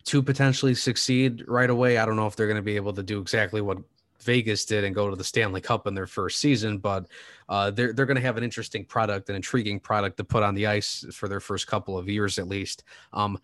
to 0.05 0.21
potentially 0.21 0.75
succeed 0.75 1.43
right 1.47 1.69
away. 1.69 1.97
I 1.97 2.05
don't 2.05 2.15
know 2.15 2.27
if 2.27 2.35
they're 2.35 2.47
going 2.47 2.57
to 2.57 2.61
be 2.61 2.75
able 2.75 2.93
to 2.93 3.03
do 3.03 3.19
exactly 3.19 3.61
what 3.61 3.79
Vegas 4.21 4.65
did 4.65 4.83
and 4.83 4.95
go 4.95 5.09
to 5.09 5.15
the 5.15 5.23
Stanley 5.23 5.61
Cup 5.61 5.87
in 5.87 5.93
their 5.93 6.07
first 6.07 6.39
season, 6.39 6.77
but 6.77 7.07
uh, 7.49 7.71
they're 7.71 7.93
they're 7.93 8.05
going 8.05 8.15
to 8.15 8.21
have 8.21 8.37
an 8.37 8.43
interesting 8.43 8.85
product, 8.85 9.29
an 9.29 9.35
intriguing 9.35 9.79
product 9.79 10.17
to 10.17 10.23
put 10.23 10.43
on 10.43 10.55
the 10.55 10.67
ice 10.67 11.05
for 11.11 11.27
their 11.27 11.39
first 11.39 11.67
couple 11.67 11.97
of 11.97 12.07
years 12.07 12.39
at 12.39 12.47
least. 12.47 12.83
Um, 13.13 13.39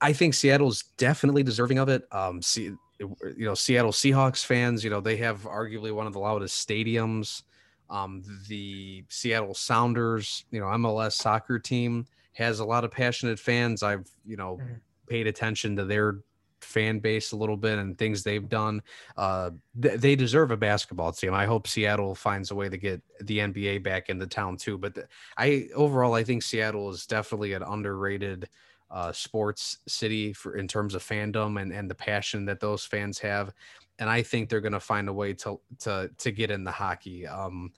I 0.00 0.12
think 0.12 0.34
Seattle's 0.34 0.84
definitely 0.96 1.42
deserving 1.42 1.78
of 1.78 1.88
it. 1.88 2.06
Um, 2.12 2.42
see, 2.42 2.72
you 2.98 3.16
know, 3.38 3.54
Seattle 3.54 3.92
Seahawks 3.92 4.44
fans, 4.44 4.84
you 4.84 4.90
know, 4.90 5.00
they 5.00 5.16
have 5.16 5.42
arguably 5.42 5.92
one 5.92 6.06
of 6.06 6.12
the 6.12 6.18
loudest 6.18 6.66
stadiums. 6.66 7.42
Um, 7.90 8.22
the 8.48 9.04
Seattle 9.08 9.54
Sounders, 9.54 10.44
you 10.50 10.60
know, 10.60 10.66
MLS 10.66 11.12
soccer 11.12 11.58
team 11.58 12.06
has 12.34 12.60
a 12.60 12.64
lot 12.64 12.84
of 12.84 12.90
passionate 12.90 13.38
fans. 13.38 13.82
I've, 13.82 14.08
you 14.24 14.36
know, 14.36 14.56
mm-hmm. 14.56 14.74
paid 15.08 15.26
attention 15.26 15.76
to 15.76 15.84
their 15.84 16.18
fan 16.64 16.98
base 16.98 17.32
a 17.32 17.36
little 17.36 17.56
bit 17.56 17.78
and 17.78 17.96
things 17.96 18.22
they've 18.22 18.48
done. 18.48 18.82
Uh, 19.16 19.50
th- 19.80 20.00
they 20.00 20.16
deserve 20.16 20.50
a 20.50 20.56
basketball 20.56 21.12
team. 21.12 21.34
I 21.34 21.46
hope 21.46 21.66
Seattle 21.66 22.14
finds 22.14 22.50
a 22.50 22.54
way 22.54 22.68
to 22.68 22.76
get 22.76 23.02
the 23.20 23.38
NBA 23.38 23.82
back 23.82 24.08
in 24.08 24.18
the 24.18 24.26
town 24.26 24.56
too. 24.56 24.78
But 24.78 24.94
th- 24.94 25.06
I 25.36 25.68
overall, 25.74 26.14
I 26.14 26.24
think 26.24 26.42
Seattle 26.42 26.90
is 26.90 27.06
definitely 27.06 27.52
an 27.52 27.62
underrated 27.62 28.48
uh, 28.90 29.12
sports 29.12 29.78
city 29.86 30.32
for 30.32 30.56
in 30.56 30.68
terms 30.68 30.94
of 30.94 31.02
fandom 31.02 31.60
and 31.60 31.72
and 31.72 31.90
the 31.90 31.94
passion 31.94 32.44
that 32.46 32.60
those 32.60 32.84
fans 32.84 33.18
have. 33.18 33.52
And 33.98 34.10
I 34.10 34.22
think 34.22 34.48
they're 34.48 34.60
going 34.60 34.72
to 34.72 34.80
find 34.80 35.08
a 35.08 35.12
way 35.12 35.34
to 35.34 35.60
to 35.80 36.10
to 36.18 36.30
get 36.30 36.50
in 36.50 36.64
the 36.64 36.72
hockey. 36.72 37.26
Um, 37.26 37.72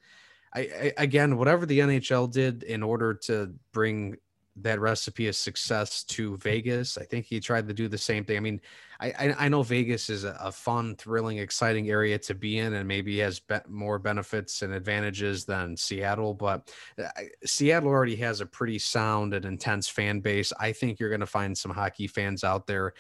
I, 0.55 0.61
I, 0.61 0.93
again, 0.97 1.37
whatever 1.37 1.67
the 1.67 1.81
NHL 1.81 2.33
did 2.33 2.63
in 2.63 2.83
order 2.83 3.13
to 3.13 3.53
bring 3.73 4.17
that 4.63 4.81
recipe 4.81 5.29
of 5.29 5.37
success 5.37 6.03
to 6.05 6.37
Vegas. 6.39 6.97
I 6.97 7.05
think 7.05 7.27
he 7.27 7.41
tried 7.41 7.69
to 7.69 7.75
do 7.75 7.89
the 7.89 7.99
same 7.99 8.25
thing. 8.25 8.37
I 8.37 8.41
mean, 8.41 8.61
I 9.01 9.35
I, 9.39 9.49
know 9.49 9.63
Vegas 9.63 10.09
is 10.09 10.25
a, 10.25 10.51
fun, 10.51 10.97
thrilling, 10.97 11.39
exciting 11.39 11.91
area 11.91 12.19
to 12.21 12.35
be 12.35 12.59
in, 12.59 12.75
and 12.75 12.89
maybe 12.89 13.19
has 13.19 13.41
be- 13.41 13.57
more 13.69 13.99
benefits 13.99 14.63
and 14.63 14.73
advantages 14.73 15.45
than 15.45 15.77
Seattle. 15.77 16.33
But 16.33 16.73
uh, 16.99 17.09
Seattle 17.45 17.91
already 17.91 18.17
has 18.17 18.41
a 18.41 18.47
pretty 18.47 18.79
sound 18.79 19.35
and 19.35 19.45
intense 19.45 19.89
fan 19.89 20.21
base. 20.21 20.53
I 20.59 20.73
think 20.73 20.99
you're 20.99 21.11
going 21.11 21.21
to 21.21 21.27
find 21.27 21.57
some 21.57 21.73
hockey 21.73 22.07
fans 22.07 22.43
out 22.43 22.67
there, 22.67 22.95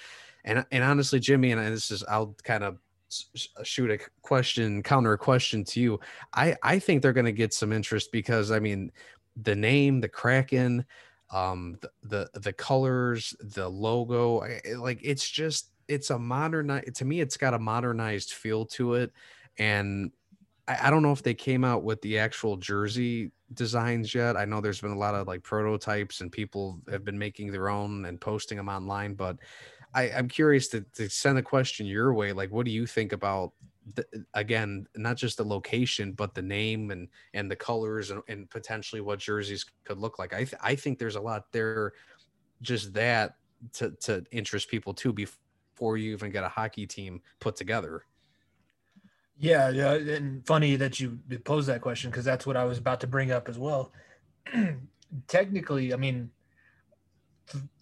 and 0.44 0.66
and 0.70 0.84
honestly, 0.84 1.20
Jimmy, 1.20 1.52
and 1.52 1.60
this 1.74 1.90
is 1.90 2.04
I'll 2.04 2.36
kind 2.44 2.64
of 2.64 2.78
shoot 3.62 3.90
a 3.90 3.98
question 4.22 4.82
counter 4.82 5.16
question 5.16 5.62
to 5.62 5.80
you 5.80 6.00
i 6.34 6.56
i 6.64 6.76
think 6.76 7.00
they're 7.00 7.12
going 7.12 7.24
to 7.24 7.30
get 7.30 7.54
some 7.54 7.72
interest 7.72 8.10
because 8.10 8.50
i 8.50 8.58
mean 8.58 8.90
the 9.42 9.54
name 9.54 10.00
the 10.00 10.08
kraken 10.08 10.84
um 11.31 11.77
the, 11.81 11.90
the 12.35 12.40
the 12.40 12.53
colors 12.53 13.35
the 13.40 13.69
logo 13.69 14.47
like 14.78 15.01
it's 15.03 15.28
just 15.28 15.70
it's 15.89 16.11
a 16.11 16.19
modern 16.19 16.81
to 16.94 17.05
me 17.05 17.20
it's 17.20 17.36
got 17.36 17.55
a 17.55 17.59
modernized 17.59 18.32
feel 18.32 18.65
to 18.65 18.94
it 18.94 19.12
and 19.59 20.12
I, 20.69 20.86
I 20.89 20.90
don't 20.90 21.03
know 21.03 21.12
if 21.12 21.23
they 21.23 21.35
came 21.35 21.65
out 21.65 21.82
with 21.82 22.01
the 22.03 22.19
actual 22.19 22.57
jersey 22.57 23.32
designs 23.55 24.15
yet. 24.15 24.36
I 24.36 24.44
know 24.44 24.61
there's 24.61 24.81
been 24.81 24.93
a 24.93 24.98
lot 24.98 25.15
of 25.15 25.27
like 25.27 25.43
prototypes 25.43 26.20
and 26.20 26.31
people 26.31 26.81
have 26.90 27.05
been 27.05 27.19
making 27.19 27.53
their 27.53 27.69
own 27.69 28.05
and 28.05 28.20
posting 28.20 28.57
them 28.57 28.69
online 28.69 29.15
but 29.15 29.39
I, 29.94 30.11
i'm 30.11 30.28
curious 30.28 30.69
to, 30.69 30.82
to 30.94 31.09
send 31.09 31.39
a 31.39 31.43
question 31.43 31.86
your 31.86 32.12
way 32.15 32.32
like 32.32 32.51
what 32.51 32.66
do 32.66 32.70
you 32.70 32.86
think 32.86 33.12
about 33.12 33.53
the, 33.94 34.04
again 34.34 34.86
not 34.96 35.16
just 35.16 35.36
the 35.36 35.44
location 35.44 36.12
but 36.12 36.34
the 36.34 36.42
name 36.42 36.90
and 36.90 37.08
and 37.34 37.50
the 37.50 37.56
colors 37.56 38.10
and, 38.10 38.20
and 38.28 38.50
potentially 38.50 39.00
what 39.00 39.18
jerseys 39.18 39.64
could 39.84 39.98
look 39.98 40.18
like. 40.18 40.32
I 40.32 40.38
th- 40.38 40.54
i 40.60 40.74
think 40.74 40.98
there's 40.98 41.16
a 41.16 41.20
lot 41.20 41.52
there 41.52 41.92
just 42.62 42.92
that 42.94 43.36
to 43.74 43.92
to 44.02 44.24
interest 44.32 44.68
people 44.68 44.92
too 44.92 45.12
before 45.12 45.96
you 45.96 46.12
even 46.12 46.30
get 46.30 46.44
a 46.44 46.48
hockey 46.48 46.86
team 46.86 47.20
put 47.38 47.56
together. 47.56 48.02
Yeah 49.38 49.68
yeah 49.70 49.92
and 49.92 50.44
funny 50.46 50.76
that 50.76 50.98
you 50.98 51.18
posed 51.44 51.68
that 51.68 51.80
question 51.80 52.10
because 52.10 52.24
that's 52.24 52.46
what 52.46 52.56
i 52.56 52.64
was 52.64 52.78
about 52.78 53.00
to 53.00 53.06
bring 53.06 53.30
up 53.30 53.48
as 53.48 53.58
well. 53.58 53.92
Technically 55.28 55.94
i 55.94 55.96
mean 55.96 56.30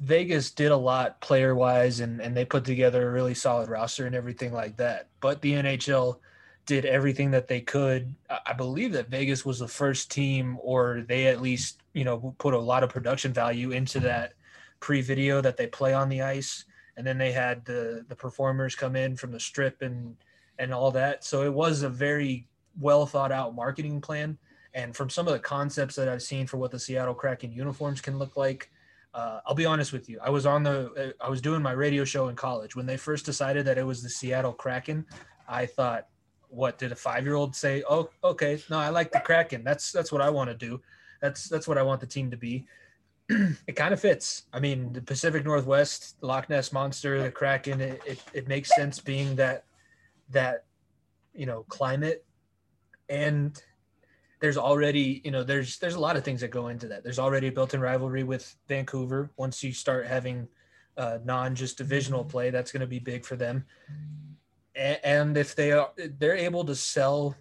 Vegas 0.01 0.51
did 0.51 0.73
a 0.73 0.77
lot 0.77 1.21
player 1.21 1.55
wise 1.55 2.01
and, 2.01 2.21
and 2.21 2.37
they 2.37 2.45
put 2.45 2.65
together 2.65 3.09
a 3.09 3.13
really 3.13 3.35
solid 3.35 3.69
roster 3.69 4.07
and 4.07 4.15
everything 4.15 4.53
like 4.53 4.77
that. 4.77 5.09
But 5.21 5.41
the 5.41 5.53
NHL 5.53 6.19
did 6.67 6.85
everything 6.85 7.31
that 7.31 7.49
they 7.49 7.61
could. 7.61 8.15
I 8.47 8.53
believe 8.53 8.93
that 8.93 9.09
Vegas 9.09 9.45
was 9.45 9.59
the 9.59 9.69
first 9.69 10.11
team, 10.11 10.59
or 10.63 11.05
they 11.07 11.27
at 11.27 11.43
least, 11.43 11.83
you 11.93 12.05
know, 12.05 12.35
put 12.39 12.55
a 12.55 12.59
lot 12.59 12.83
of 12.83 12.91
production 12.91 13.33
value 13.33 13.73
into 13.73 14.01
that 14.01 14.35
pre 14.81 15.01
video 15.01 15.41
that 15.41 15.57
they 15.57 15.67
play 15.67 15.93
on 15.93 16.09
the 16.09 16.23
ice. 16.23 16.65
And 16.97 17.07
then 17.07 17.19
they 17.19 17.33
had 17.33 17.65
the, 17.65 18.05
the 18.09 18.17
performers 18.17 18.75
come 18.75 18.97
in 18.97 19.17
from 19.17 19.33
the 19.33 19.41
strip 19.41 19.83
and, 19.83 20.17
and 20.59 20.73
all 20.73 20.91
that. 20.93 21.25
So 21.25 21.43
it 21.43 21.53
was 21.53 21.83
a 21.83 21.89
very 21.89 22.47
well 22.81 23.05
thought 23.07 23.33
out 23.33 23.55
marketing 23.55 24.01
plan. 24.01 24.39
And 24.75 24.95
from 24.95 25.11
some 25.11 25.27
of 25.27 25.33
the 25.33 25.39
concepts 25.39 25.97
that 25.97 26.09
I've 26.09 26.23
seen 26.23 26.47
for 26.47 26.57
what 26.57 26.71
the 26.71 26.79
Seattle 26.79 27.15
Kraken 27.15 27.53
uniforms 27.53 28.01
can 28.01 28.19
look 28.19 28.37
like, 28.37 28.71
uh, 29.15 29.41
I'll 29.47 29.55
be 29.55 29.65
honest 29.65 29.93
with 29.93 30.09
you. 30.09 30.19
I 30.23 30.29
was 30.31 30.45
on 30.45 30.65
the, 30.65 31.15
I 31.21 31.29
was 31.31 31.41
doing 31.41 31.63
my 31.63 31.73
radio 31.73 32.05
show 32.05 32.29
in 32.29 32.37
college 32.37 32.75
when 32.75 32.85
they 32.85 32.97
first 32.97 33.25
decided 33.25 33.65
that 33.67 33.79
it 33.79 33.85
was 33.85 34.03
the 34.03 34.09
Seattle 34.09 34.53
Kraken. 34.53 35.07
I 35.49 35.67
thought, 35.67 36.09
what 36.49 36.79
did 36.79 36.91
a 36.91 36.97
five 36.97 37.25
year 37.25 37.35
old 37.35 37.55
say? 37.55 37.85
Oh, 37.89 38.11
okay, 38.23 38.61
no, 38.71 38.79
I 38.79 38.89
like 38.89 39.13
the 39.13 39.21
Kraken. 39.21 39.63
That's 39.63 39.93
that's 39.93 40.11
what 40.11 40.21
I 40.21 40.31
want 40.31 40.51
to 40.51 40.57
do. 40.57 40.81
That's 41.21 41.49
that's 41.49 41.69
what 41.69 41.79
I 41.79 41.83
want 41.83 42.01
the 42.01 42.07
team 42.07 42.31
to 42.33 42.37
be. 42.37 42.67
it 43.29 43.77
kind 43.77 43.95
of 43.95 44.01
fits. 44.01 44.45
I 44.53 44.61
mean, 44.61 44.93
the 44.93 45.01
Pacific 45.01 45.45
Northwest, 45.45 46.17
Loch 46.21 46.49
Ness 46.49 46.73
Monster, 46.73 47.23
the 47.23 47.31
Kraken. 47.31 47.81
It, 47.81 48.03
it, 48.07 48.23
it 48.33 48.49
makes 48.49 48.75
sense 48.75 49.01
being 49.01 49.37
that 49.37 49.65
that 50.31 50.65
you 51.35 51.47
know 51.47 51.65
climate, 51.69 52.25
and 53.09 53.61
there's 54.45 54.59
already 54.59 55.23
you 55.25 55.31
know 55.31 55.43
there's 55.43 55.79
there's 55.79 55.95
a 55.95 56.01
lot 56.01 56.17
of 56.17 56.25
things 56.25 56.41
that 56.43 56.49
go 56.49 56.69
into 56.69 56.89
that. 56.89 57.03
There's 57.03 57.19
already 57.19 57.49
a 57.49 57.53
built-in 57.53 57.81
rivalry 57.81 58.25
with 58.25 58.55
Vancouver. 58.69 59.31
Once 59.37 59.63
you 59.65 59.73
start 59.73 60.07
having 60.07 60.49
uh, 60.97 61.19
non 61.25 61.55
just 61.55 61.79
divisional 61.79 62.25
play, 62.25 62.51
that's 62.51 62.73
going 62.73 62.83
to 62.83 62.87
be 62.87 62.99
big 62.99 63.25
for 63.25 63.37
them 63.37 63.65
and 64.77 65.37
if 65.37 65.55
they 65.55 65.73
are 65.73 65.91
they're 66.19 66.37
able 66.37 66.65
to 66.65 66.75
sell 66.75 67.37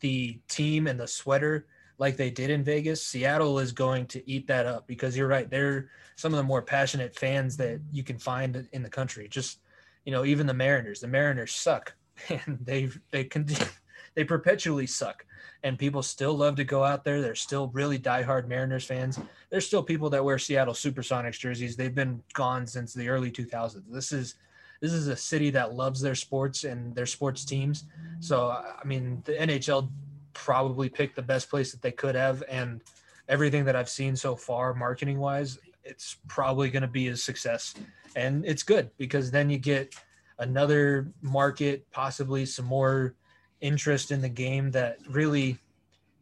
the 0.00 0.38
team 0.48 0.86
and 0.86 0.98
the 1.00 1.06
sweater 1.06 1.66
like 1.98 2.16
they 2.16 2.30
did 2.30 2.50
in 2.50 2.62
Vegas, 2.62 3.02
Seattle 3.02 3.58
is 3.58 3.72
going 3.72 4.06
to 4.08 4.30
eat 4.30 4.46
that 4.48 4.66
up 4.66 4.86
because 4.86 5.16
you're 5.16 5.28
right. 5.28 5.48
They're 5.48 5.88
some 6.16 6.34
of 6.34 6.36
the 6.36 6.42
more 6.42 6.60
passionate 6.60 7.16
fans 7.16 7.56
that 7.56 7.80
you 7.90 8.04
can 8.04 8.18
find 8.18 8.68
in 8.72 8.82
the 8.82 8.90
country. 8.90 9.28
Just, 9.28 9.60
you 10.04 10.12
know, 10.12 10.26
even 10.26 10.46
the 10.46 10.52
Mariners, 10.52 11.00
the 11.00 11.08
Mariners 11.08 11.54
suck 11.54 11.94
and 12.28 12.58
they, 12.60 12.90
they 13.12 13.24
can, 13.24 13.46
they 14.16 14.24
perpetually 14.24 14.86
suck 14.86 15.24
and 15.62 15.78
people 15.78 16.02
still 16.02 16.36
love 16.36 16.56
to 16.56 16.64
go 16.64 16.82
out 16.82 17.04
there. 17.04 17.20
They're 17.20 17.34
still 17.34 17.68
really 17.68 17.98
diehard 17.98 18.48
Mariners 18.48 18.84
fans. 18.84 19.20
There's 19.50 19.66
still 19.66 19.82
people 19.82 20.10
that 20.10 20.24
wear 20.24 20.38
Seattle 20.38 20.74
Supersonics 20.74 21.38
jerseys. 21.38 21.76
They've 21.76 21.94
been 21.94 22.22
gone 22.34 22.66
since 22.66 22.92
the 22.92 23.08
early 23.08 23.30
2000s. 23.30 23.82
This 23.88 24.10
is, 24.12 24.34
this 24.80 24.92
is 24.92 25.08
a 25.08 25.16
city 25.16 25.50
that 25.50 25.74
loves 25.74 26.00
their 26.00 26.14
sports 26.14 26.64
and 26.64 26.94
their 26.94 27.06
sports 27.06 27.44
teams. 27.44 27.84
So 28.20 28.48
I 28.48 28.84
mean, 28.84 29.22
the 29.24 29.32
NHL 29.32 29.88
probably 30.32 30.88
picked 30.88 31.16
the 31.16 31.22
best 31.22 31.48
place 31.48 31.72
that 31.72 31.82
they 31.82 31.92
could 31.92 32.14
have, 32.14 32.42
and 32.48 32.82
everything 33.28 33.64
that 33.64 33.74
I've 33.74 33.88
seen 33.88 34.14
so 34.14 34.36
far, 34.36 34.74
marketing 34.74 35.18
wise, 35.18 35.58
it's 35.82 36.16
probably 36.28 36.70
going 36.70 36.82
to 36.82 36.88
be 36.88 37.08
a 37.08 37.16
success, 37.16 37.74
and 38.14 38.44
it's 38.44 38.62
good 38.62 38.90
because 38.98 39.30
then 39.30 39.48
you 39.48 39.58
get 39.58 39.94
another 40.38 41.10
market, 41.22 41.90
possibly 41.90 42.44
some 42.44 42.66
more 42.66 43.14
interest 43.60 44.10
in 44.10 44.20
the 44.20 44.28
game 44.28 44.70
that 44.72 44.98
really, 45.08 45.58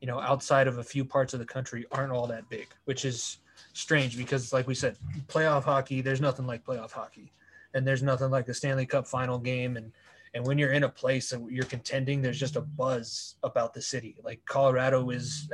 you 0.01 0.07
know, 0.07 0.21
outside 0.21 0.67
of 0.67 0.79
a 0.79 0.85
few 0.85 1.05
parts 1.05 1.35
of 1.35 1.41
the 1.41 1.47
country 1.47 1.87
aren't 1.93 2.13
all 2.13 2.27
that 2.27 2.49
big, 2.49 2.69
which 2.85 3.05
is 3.05 3.39
strange 3.73 4.17
because, 4.17 4.53
like 4.53 4.67
we 4.67 4.75
said, 4.75 4.97
playoff 5.27 5.65
hockey, 5.65 6.01
there's 6.01 6.21
nothing 6.21 6.47
like 6.47 6.65
playoff 6.65 6.93
hockey. 6.93 7.33
And 7.75 7.87
there's 7.87 8.03
nothing 8.03 8.31
like 8.31 8.47
the 8.47 8.55
Stanley 8.55 8.87
Cup 8.87 9.07
final 9.07 9.39
game. 9.39 9.77
And 9.77 9.93
and 10.35 10.45
when 10.45 10.59
you're 10.59 10.73
in 10.73 10.83
a 10.83 10.89
place 10.89 11.33
and 11.33 11.49
you're 11.51 11.65
contending 11.65 12.21
there's 12.21 12.41
just 12.41 12.57
a 12.57 12.61
buzz 12.61 13.37
about 13.43 13.73
the 13.75 13.83
city. 13.83 14.17
Like 14.23 14.45
Colorado 14.47 15.11
is 15.11 15.51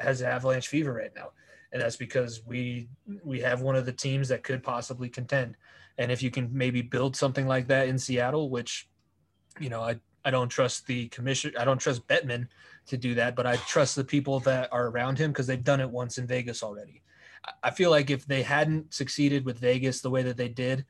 has 0.00 0.22
avalanche 0.22 0.68
fever 0.68 0.92
right 0.92 1.14
now. 1.14 1.30
And 1.72 1.82
that's 1.82 1.96
because 1.96 2.44
we 2.46 2.88
we 3.24 3.40
have 3.40 3.60
one 3.60 3.76
of 3.76 3.86
the 3.86 3.92
teams 3.92 4.28
that 4.28 4.42
could 4.42 4.62
possibly 4.62 5.08
contend. 5.08 5.56
And 5.98 6.10
if 6.10 6.22
you 6.22 6.30
can 6.30 6.48
maybe 6.52 6.82
build 6.82 7.16
something 7.16 7.46
like 7.46 7.68
that 7.68 7.88
in 7.88 7.98
Seattle 7.98 8.50
which 8.50 8.88
you 9.60 9.68
know 9.68 9.80
I 9.80 9.96
I 10.24 10.30
don't 10.30 10.48
trust 10.48 10.86
the 10.86 11.08
commission 11.08 11.52
I 11.58 11.64
don't 11.64 11.78
trust 11.78 12.06
Bettman 12.08 12.48
to 12.86 12.96
do 12.96 13.14
that 13.14 13.36
but 13.36 13.46
I 13.46 13.56
trust 13.56 13.96
the 13.96 14.04
people 14.04 14.40
that 14.40 14.68
are 14.72 14.88
around 14.88 15.18
him 15.18 15.30
because 15.30 15.46
they've 15.46 15.62
done 15.62 15.80
it 15.80 15.90
once 15.90 16.18
in 16.18 16.26
Vegas 16.26 16.62
already 16.62 17.02
I 17.62 17.70
feel 17.70 17.90
like 17.90 18.10
if 18.10 18.26
they 18.26 18.42
hadn't 18.42 18.94
succeeded 18.94 19.44
with 19.44 19.58
Vegas 19.58 20.00
the 20.00 20.10
way 20.10 20.22
that 20.22 20.36
they 20.36 20.48
did 20.48 20.84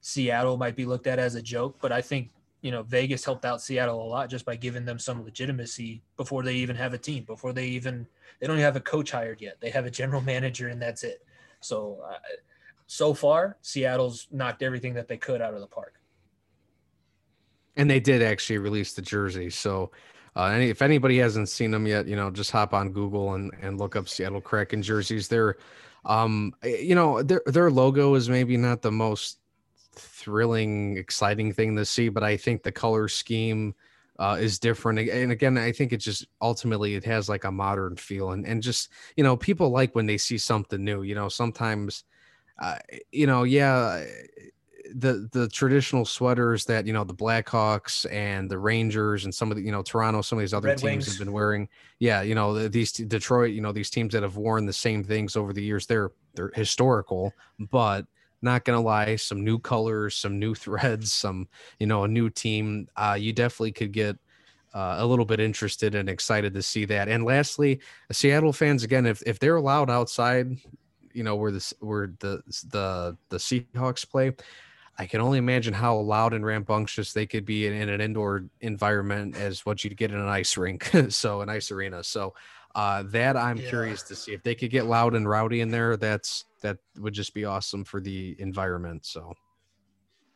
Seattle 0.00 0.56
might 0.56 0.76
be 0.76 0.84
looked 0.84 1.06
at 1.06 1.18
as 1.18 1.34
a 1.34 1.42
joke, 1.42 1.78
but 1.80 1.92
I 1.92 2.00
think 2.00 2.30
you 2.60 2.70
know 2.70 2.82
Vegas 2.82 3.24
helped 3.24 3.44
out 3.44 3.60
Seattle 3.60 4.02
a 4.02 4.04
lot 4.04 4.30
just 4.30 4.44
by 4.44 4.56
giving 4.56 4.84
them 4.84 4.98
some 4.98 5.24
legitimacy 5.24 6.02
before 6.16 6.42
they 6.42 6.54
even 6.54 6.76
have 6.76 6.94
a 6.94 6.98
team, 6.98 7.24
before 7.24 7.52
they 7.52 7.66
even 7.66 8.06
they 8.40 8.46
don't 8.46 8.56
even 8.56 8.64
have 8.64 8.76
a 8.76 8.80
coach 8.80 9.10
hired 9.10 9.40
yet. 9.40 9.58
They 9.60 9.70
have 9.70 9.86
a 9.86 9.90
general 9.90 10.20
manager 10.34 10.68
and 10.68 10.80
that's 10.80 11.04
it. 11.04 11.24
So 11.60 12.00
uh, 12.08 12.18
so 12.86 13.12
far, 13.12 13.56
Seattle's 13.62 14.28
knocked 14.30 14.62
everything 14.62 14.94
that 14.94 15.08
they 15.08 15.16
could 15.16 15.42
out 15.42 15.54
of 15.54 15.60
the 15.60 15.66
park. 15.66 15.97
And 17.78 17.88
they 17.88 18.00
did 18.00 18.22
actually 18.22 18.58
release 18.58 18.92
the 18.92 19.02
jersey. 19.02 19.48
So 19.50 19.92
uh, 20.36 20.44
any, 20.44 20.68
if 20.68 20.82
anybody 20.82 21.18
hasn't 21.18 21.48
seen 21.48 21.70
them 21.70 21.86
yet, 21.86 22.06
you 22.06 22.16
know, 22.16 22.30
just 22.30 22.50
hop 22.50 22.74
on 22.74 22.92
Google 22.92 23.34
and, 23.34 23.52
and 23.60 23.78
look 23.78 23.96
up 23.96 24.08
Seattle 24.08 24.40
Kraken 24.40 24.82
jerseys. 24.82 25.28
They're, 25.28 25.56
um, 26.04 26.52
you 26.62 26.94
know, 26.94 27.22
their 27.22 27.42
their 27.46 27.70
logo 27.70 28.14
is 28.14 28.28
maybe 28.28 28.56
not 28.56 28.82
the 28.82 28.92
most 28.92 29.38
thrilling, 29.92 30.96
exciting 30.96 31.52
thing 31.52 31.74
to 31.76 31.84
see. 31.84 32.08
But 32.08 32.22
I 32.22 32.36
think 32.36 32.62
the 32.62 32.72
color 32.72 33.08
scheme 33.08 33.74
uh, 34.18 34.36
is 34.40 34.58
different. 34.58 34.98
And 34.98 35.32
again, 35.32 35.58
I 35.58 35.72
think 35.72 35.92
it 35.92 35.98
just 35.98 36.26
ultimately 36.40 36.94
it 36.94 37.04
has 37.04 37.28
like 37.28 37.44
a 37.44 37.52
modern 37.52 37.96
feel, 37.96 38.30
and 38.30 38.46
and 38.46 38.62
just 38.62 38.90
you 39.16 39.24
know 39.24 39.36
people 39.36 39.70
like 39.70 39.94
when 39.94 40.06
they 40.06 40.18
see 40.18 40.38
something 40.38 40.82
new. 40.84 41.02
You 41.02 41.14
know, 41.14 41.28
sometimes, 41.28 42.04
uh, 42.60 42.78
you 43.12 43.26
know, 43.26 43.42
yeah. 43.44 44.04
The 44.94 45.28
the 45.32 45.48
traditional 45.48 46.04
sweaters 46.04 46.64
that 46.66 46.86
you 46.86 46.92
know 46.92 47.04
the 47.04 47.14
Blackhawks 47.14 48.10
and 48.10 48.50
the 48.50 48.58
Rangers 48.58 49.24
and 49.24 49.34
some 49.34 49.50
of 49.50 49.56
the 49.56 49.62
you 49.62 49.72
know 49.72 49.82
Toronto 49.82 50.22
some 50.22 50.38
of 50.38 50.42
these 50.42 50.54
other 50.54 50.68
Red 50.68 50.78
teams 50.78 51.06
Wings. 51.06 51.06
have 51.06 51.18
been 51.18 51.32
wearing 51.32 51.68
yeah 51.98 52.22
you 52.22 52.34
know 52.34 52.68
these 52.68 52.92
Detroit 52.92 53.52
you 53.52 53.60
know 53.60 53.72
these 53.72 53.90
teams 53.90 54.14
that 54.14 54.22
have 54.22 54.36
worn 54.36 54.66
the 54.66 54.72
same 54.72 55.04
things 55.04 55.36
over 55.36 55.52
the 55.52 55.62
years 55.62 55.86
they're 55.86 56.12
they're 56.34 56.52
historical 56.54 57.32
but 57.58 58.06
not 58.40 58.64
gonna 58.64 58.80
lie 58.80 59.16
some 59.16 59.44
new 59.44 59.58
colors 59.58 60.14
some 60.14 60.38
new 60.38 60.54
threads 60.54 61.12
some 61.12 61.48
you 61.78 61.86
know 61.86 62.04
a 62.04 62.08
new 62.08 62.30
team 62.30 62.86
uh, 62.96 63.16
you 63.18 63.32
definitely 63.32 63.72
could 63.72 63.92
get 63.92 64.16
uh, 64.74 64.96
a 64.98 65.06
little 65.06 65.24
bit 65.24 65.40
interested 65.40 65.94
and 65.94 66.08
excited 66.08 66.54
to 66.54 66.62
see 66.62 66.84
that 66.84 67.08
and 67.08 67.24
lastly 67.24 67.80
seattle 68.12 68.52
fans 68.52 68.84
again 68.84 69.06
if, 69.06 69.22
if 69.26 69.38
they're 69.38 69.56
allowed 69.56 69.90
outside 69.90 70.56
you 71.12 71.24
know 71.24 71.36
where 71.36 71.50
this 71.50 71.74
where 71.80 72.12
the 72.20 72.40
the 72.70 73.16
the 73.30 73.38
seahawks 73.38 74.08
play 74.08 74.32
i 74.98 75.06
can 75.06 75.20
only 75.20 75.38
imagine 75.38 75.74
how 75.74 75.96
loud 75.96 76.32
and 76.34 76.44
rambunctious 76.44 77.12
they 77.12 77.26
could 77.26 77.44
be 77.44 77.66
in, 77.66 77.72
in 77.72 77.88
an 77.88 78.00
indoor 78.00 78.44
environment 78.60 79.36
as 79.36 79.64
what 79.64 79.82
you'd 79.82 79.96
get 79.96 80.10
in 80.10 80.18
an 80.18 80.28
ice 80.28 80.56
rink 80.56 80.90
so 81.08 81.40
an 81.40 81.48
ice 81.48 81.70
arena 81.70 82.02
so 82.02 82.34
uh, 82.74 83.02
that 83.06 83.36
I'm 83.36 83.56
yeah. 83.56 83.68
curious 83.68 84.02
to 84.04 84.14
see 84.14 84.32
if 84.32 84.42
they 84.42 84.54
could 84.54 84.70
get 84.70 84.86
loud 84.86 85.14
and 85.14 85.28
rowdy 85.28 85.60
in 85.60 85.70
there. 85.70 85.96
That's 85.96 86.44
that 86.60 86.78
would 86.96 87.14
just 87.14 87.34
be 87.34 87.44
awesome 87.44 87.84
for 87.84 88.00
the 88.00 88.36
environment. 88.38 89.06
So, 89.06 89.34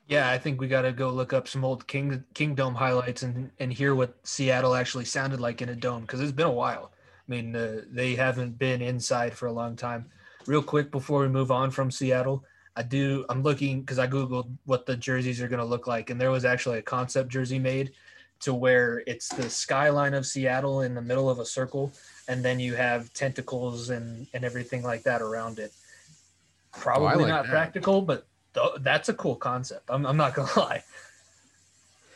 yeah, 0.09 0.31
I 0.31 0.39
think 0.39 0.61
we 0.61 0.67
got 0.67 0.83
to 0.83 0.93
go 0.93 1.11
look 1.11 1.33
up 1.33 1.47
some 1.47 1.65
old 1.65 1.87
King 1.87 2.25
Kingdome 2.35 2.75
highlights 2.75 3.23
and 3.23 3.51
and 3.61 3.73
hear 3.73 3.95
what 3.95 4.17
Seattle 4.25 4.75
actually 4.75 5.05
sounded 5.05 5.41
like 5.41 5.63
in 5.63 5.69
a 5.69 5.77
dome 5.77 6.03
because 6.03 6.21
it's 6.21 6.33
been 6.33 6.47
a 6.47 6.51
while. 6.51 6.91
I 7.17 7.31
mean, 7.31 7.55
uh, 7.55 7.83
they 7.89 8.17
haven't 8.17 8.59
been 8.59 8.83
inside 8.83 9.35
for 9.35 9.47
a 9.47 9.53
long 9.53 9.77
time. 9.77 10.07
Real 10.47 10.63
quick 10.63 10.91
before 10.91 11.21
we 11.21 11.29
move 11.29 11.53
on 11.53 11.71
from 11.71 11.93
Seattle, 11.93 12.45
I 12.77 12.83
do. 12.83 13.25
I'm 13.29 13.43
looking 13.43 13.81
because 13.81 13.99
I 13.99 14.07
googled 14.07 14.51
what 14.65 14.87
the 14.87 14.97
jerseys 14.97 15.41
are 15.43 15.49
going 15.49 15.61
to 15.61 15.65
look 15.65 15.87
like, 15.87 16.11
and 16.11 16.21
there 16.21 16.31
was 16.31 16.45
actually 16.45 16.79
a 16.79 16.83
concept 16.83 17.29
jersey 17.29 17.59
made 17.59 17.93
to 18.41 18.55
where 18.55 19.03
it's 19.07 19.29
the 19.29 19.49
skyline 19.49 20.15
of 20.15 20.27
Seattle 20.27 20.81
in 20.83 20.95
the 20.95 21.03
middle 21.03 21.29
of 21.29 21.39
a 21.39 21.45
circle, 21.45 21.93
and 22.29 22.45
then 22.45 22.59
you 22.59 22.75
have 22.75 23.13
tentacles 23.13 23.91
and 23.91 24.27
and 24.33 24.45
everything 24.45 24.83
like 24.83 25.03
that 25.03 25.21
around 25.21 25.59
it. 25.59 25.73
Probably 26.73 27.09
oh, 27.09 27.19
like 27.19 27.29
not 27.29 27.45
that. 27.45 27.51
practical, 27.51 28.01
but 28.01 28.27
th- 28.55 28.77
that's 28.81 29.09
a 29.11 29.15
cool 29.15 29.37
concept. 29.37 29.85
I'm, 29.91 30.07
I'm 30.07 30.17
not 30.17 30.35
gonna 30.35 30.51
lie. 30.57 30.83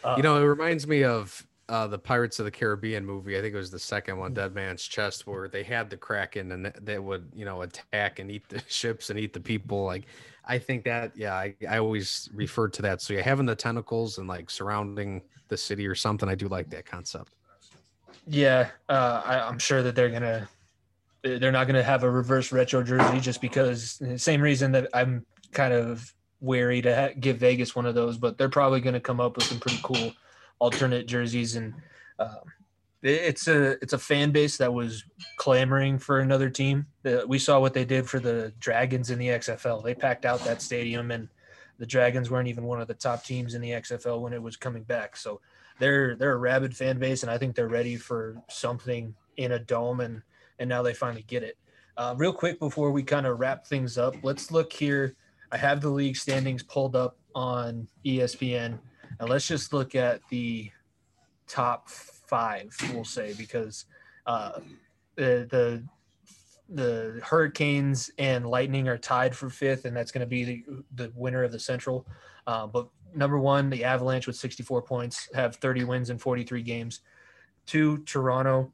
Uh, 0.03 0.15
you 0.17 0.23
know, 0.23 0.41
it 0.41 0.45
reminds 0.45 0.87
me 0.87 1.05
of 1.05 1.47
uh, 1.69 1.87
the 1.87 1.99
Pirates 1.99 2.39
of 2.39 2.45
the 2.45 2.51
Caribbean 2.51 3.05
movie. 3.05 3.37
I 3.37 3.41
think 3.41 3.55
it 3.55 3.59
was 3.59 3.71
the 3.71 3.79
second 3.79 4.19
one, 4.19 4.35
Dead 4.35 4.55
Man's 4.55 4.85
Chest, 4.85 5.27
where 5.27 5.49
they 5.49 5.65
had 5.65 5.91
the 5.91 5.97
Kraken 5.97 6.53
and 6.53 6.73
they 6.81 6.99
would, 6.99 7.31
you 7.35 7.45
know, 7.45 7.63
attack 7.63 8.19
and 8.19 8.31
eat 8.31 8.49
the 8.49 8.63
ships 8.69 9.11
and 9.11 9.19
eat 9.19 9.33
the 9.33 9.41
people. 9.41 9.85
Like, 9.85 10.05
I 10.47 10.59
think 10.59 10.85
that, 10.85 11.17
yeah, 11.17 11.35
I, 11.35 11.55
I 11.69 11.79
always 11.79 12.29
referred 12.33 12.73
to 12.75 12.83
that. 12.83 13.01
So, 13.03 13.15
yeah, 13.15 13.23
having 13.23 13.47
the 13.47 13.57
tentacles 13.57 14.19
and 14.19 14.29
like 14.29 14.49
surrounding 14.49 15.23
the 15.49 15.57
city 15.57 15.87
or 15.87 15.95
something, 15.95 16.29
I 16.29 16.35
do 16.35 16.49
like 16.49 16.71
that 16.71 16.87
concept. 16.87 17.35
Yeah, 18.29 18.71
uh, 18.89 19.23
I, 19.25 19.41
I'm 19.41 19.59
sure 19.59 19.83
that 19.83 19.95
they're 19.95 20.11
gonna 20.11 20.49
they're 21.23 21.53
not 21.53 21.67
gonna 21.67 21.83
have 21.83 22.03
a 22.03 22.11
reverse 22.11 22.53
retro 22.53 22.83
jersey 22.83 23.21
just 23.21 23.41
because 23.41 24.01
same 24.17 24.41
reason 24.41 24.73
that 24.73 24.89
I'm 24.95 25.25
kind 25.53 25.73
of 25.73 26.13
wary 26.41 26.83
to 26.83 26.95
ha- 26.95 27.15
give 27.19 27.39
Vegas 27.39 27.75
one 27.75 27.87
of 27.87 27.95
those, 27.95 28.17
but 28.17 28.39
they're 28.39 28.49
probably 28.49 28.81
gonna 28.81 29.01
come 29.01 29.21
up 29.21 29.37
with 29.37 29.47
some 29.47 29.61
pretty 29.61 29.81
cool 29.83 30.13
alternate 30.59 31.07
jerseys 31.07 31.57
and. 31.57 31.75
Um, 32.19 32.53
it's 33.07 33.49
a 33.49 33.73
it's 33.83 33.93
a 33.93 33.99
fan 33.99 34.31
base 34.33 34.57
that 34.57 34.73
was 34.73 35.05
clamoring 35.37 35.99
for 35.99 36.21
another 36.21 36.51
team. 36.51 36.87
we 37.27 37.39
saw 37.39 37.61
what 37.61 37.75
they 37.75 37.85
did 37.85 38.09
for 38.09 38.19
the 38.19 38.53
Dragons 38.59 39.11
in 39.11 39.19
the 39.19 39.29
XFL. 39.29 39.83
They 39.85 39.95
packed 39.95 40.25
out 40.25 40.41
that 40.41 40.61
stadium, 40.61 41.11
and 41.11 41.29
the 41.79 41.87
Dragons 41.87 42.31
weren't 42.31 42.49
even 42.49 42.65
one 42.65 42.81
of 42.81 42.89
the 42.89 42.95
top 42.95 43.25
teams 43.25 43.55
in 43.55 43.61
the 43.61 43.71
XFL 43.71 44.21
when 44.21 44.33
it 44.33 44.43
was 44.43 44.57
coming 44.57 44.83
back. 44.83 45.17
So 45.17 45.41
they're 45.79 46.17
they're 46.17 46.33
a 46.33 46.39
rabid 46.39 46.77
fan 46.77 46.99
base, 46.99 47.23
and 47.23 47.31
I 47.31 47.39
think 47.39 47.55
they're 47.55 47.69
ready 47.69 47.97
for 47.97 48.43
something 48.49 49.15
in 49.37 49.53
a 49.53 49.59
dome, 49.59 50.01
and 50.01 50.23
and 50.59 50.69
now 50.69 50.83
they 50.83 50.95
finally 50.95 51.25
get 51.27 51.43
it. 51.43 51.59
Uh, 51.97 52.15
real 52.17 52.33
quick 52.33 52.59
before 52.59 52.91
we 52.91 53.03
kind 53.03 53.27
of 53.27 53.39
wrap 53.39 53.67
things 53.67 53.97
up, 53.97 54.15
let's 54.23 54.51
look 54.51 54.73
here. 54.73 55.17
I 55.53 55.57
have 55.57 55.81
the 55.81 55.89
league 55.89 56.17
standings 56.17 56.63
pulled 56.63 56.97
up 56.97 57.17
on 57.35 57.89
ESPN, 58.05 58.79
and 59.21 59.29
let's 59.29 59.47
just 59.47 59.73
look 59.73 59.95
at 59.95 60.21
the 60.29 60.71
top 61.47 61.89
five, 62.29 62.75
we'll 62.93 63.05
say, 63.05 63.35
because 63.37 63.87
uh, 64.27 64.61
the 65.15 65.47
the 65.51 65.83
the 66.69 67.21
Hurricanes 67.23 68.11
and 68.19 68.45
Lightning 68.45 68.89
are 68.89 68.99
tied 68.99 69.37
for 69.37 69.49
fifth, 69.49 69.85
and 69.85 69.97
that's 69.97 70.11
going 70.11 70.21
to 70.21 70.27
be 70.27 70.45
the, 70.45 70.65
the 70.97 71.13
winner 71.15 71.45
of 71.45 71.53
the 71.53 71.61
Central. 71.61 72.07
Uh, 72.47 72.67
but 72.67 72.89
number 73.15 73.39
one, 73.39 73.71
the 73.71 73.85
Avalanche 73.85 74.27
with 74.27 74.37
64 74.37 74.83
points 74.83 75.29
have 75.35 75.57
30 75.57 75.85
wins 75.85 76.11
in 76.11 76.19
43 76.19 76.63
games. 76.63 77.01
Two, 77.67 77.99
Toronto 77.99 78.73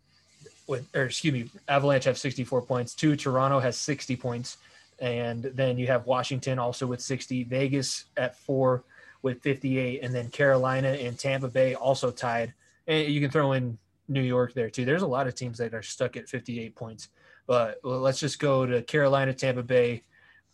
with, 0.67 0.89
or 0.95 1.05
excuse 1.05 1.35
me, 1.35 1.51
Avalanche 1.69 2.05
have 2.05 2.19
64 2.19 2.63
points. 2.63 2.95
Two, 2.95 3.17
Toronto 3.17 3.61
has 3.61 3.77
60 3.79 4.17
points. 4.17 4.59
And 4.99 5.43
then 5.43 5.79
you 5.79 5.87
have 5.89 6.07
Washington 6.07 6.59
also 6.59 6.87
with 6.87 7.01
60, 7.01 7.45
Vegas 7.45 8.07
at 8.17 8.37
four 8.37 8.85
with 9.23 9.41
58, 9.43 10.03
and 10.03 10.15
then 10.15 10.29
Carolina 10.31 10.89
and 10.89 11.19
Tampa 11.19 11.49
Bay 11.49 11.75
also 11.75 12.11
tied. 12.11 12.53
And 12.87 13.09
you 13.09 13.21
can 13.21 13.31
throw 13.31 13.53
in 13.53 13.79
New 14.09 14.23
York 14.23 14.55
there 14.55 14.71
too. 14.71 14.85
There's 14.85 15.03
a 15.03 15.07
lot 15.07 15.27
of 15.27 15.35
teams 15.35 15.59
that 15.59 15.75
are 15.75 15.83
stuck 15.83 16.17
at 16.17 16.29
58 16.29 16.75
points. 16.75 17.09
But 17.47 17.79
let's 17.83 18.21
just 18.21 18.39
go 18.39 18.67
to 18.67 18.83
Carolina, 18.83 19.35
Tampa 19.35 19.63
Bay, 19.63 20.05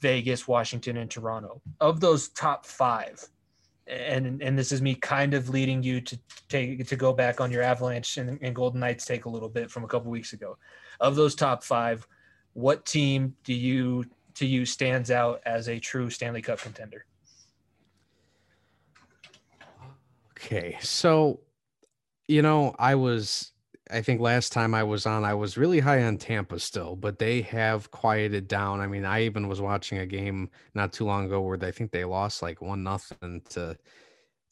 Vegas, 0.00 0.48
Washington, 0.48 0.96
and 0.96 1.10
Toronto. 1.10 1.60
Of 1.80 2.00
those 2.00 2.28
top 2.30 2.64
five, 2.64 3.22
and 3.86 4.42
and 4.42 4.58
this 4.58 4.72
is 4.72 4.80
me 4.80 4.94
kind 4.94 5.34
of 5.34 5.48
leading 5.48 5.82
you 5.82 6.00
to 6.00 6.18
take 6.48 6.86
to 6.86 6.96
go 6.96 7.12
back 7.12 7.40
on 7.40 7.50
your 7.50 7.62
Avalanche 7.62 8.16
and, 8.16 8.38
and 8.42 8.54
Golden 8.54 8.80
Knights 8.80 9.04
take 9.04 9.24
a 9.24 9.28
little 9.28 9.48
bit 9.48 9.70
from 9.70 9.84
a 9.84 9.88
couple 9.88 10.10
weeks 10.10 10.32
ago. 10.32 10.56
Of 11.00 11.16
those 11.16 11.34
top 11.34 11.62
five, 11.62 12.06
what 12.54 12.86
team 12.86 13.34
do 13.44 13.54
you 13.54 14.04
to 14.34 14.46
you 14.46 14.64
stands 14.64 15.10
out 15.10 15.40
as 15.44 15.68
a 15.68 15.78
true 15.78 16.10
Stanley 16.10 16.42
Cup 16.42 16.60
contender? 16.60 17.04
Okay, 20.32 20.78
so 20.80 21.40
you 22.28 22.42
know 22.42 22.74
I 22.78 22.94
was 22.94 23.52
I 23.90 24.02
think 24.02 24.20
last 24.20 24.52
time 24.52 24.74
I 24.74 24.82
was 24.82 25.06
on, 25.06 25.24
I 25.24 25.32
was 25.32 25.56
really 25.56 25.80
high 25.80 26.02
on 26.04 26.18
Tampa 26.18 26.60
still, 26.60 26.94
but 26.94 27.18
they 27.18 27.40
have 27.42 27.90
quieted 27.90 28.46
down. 28.46 28.80
I 28.80 28.86
mean, 28.86 29.06
I 29.06 29.22
even 29.22 29.48
was 29.48 29.62
watching 29.62 29.96
a 29.98 30.06
game 30.06 30.50
not 30.74 30.92
too 30.92 31.06
long 31.06 31.24
ago 31.24 31.40
where 31.40 31.58
I 31.62 31.70
think 31.70 31.90
they 31.90 32.04
lost 32.04 32.42
like 32.42 32.60
one 32.60 32.82
nothing 32.82 33.42
to 33.50 33.78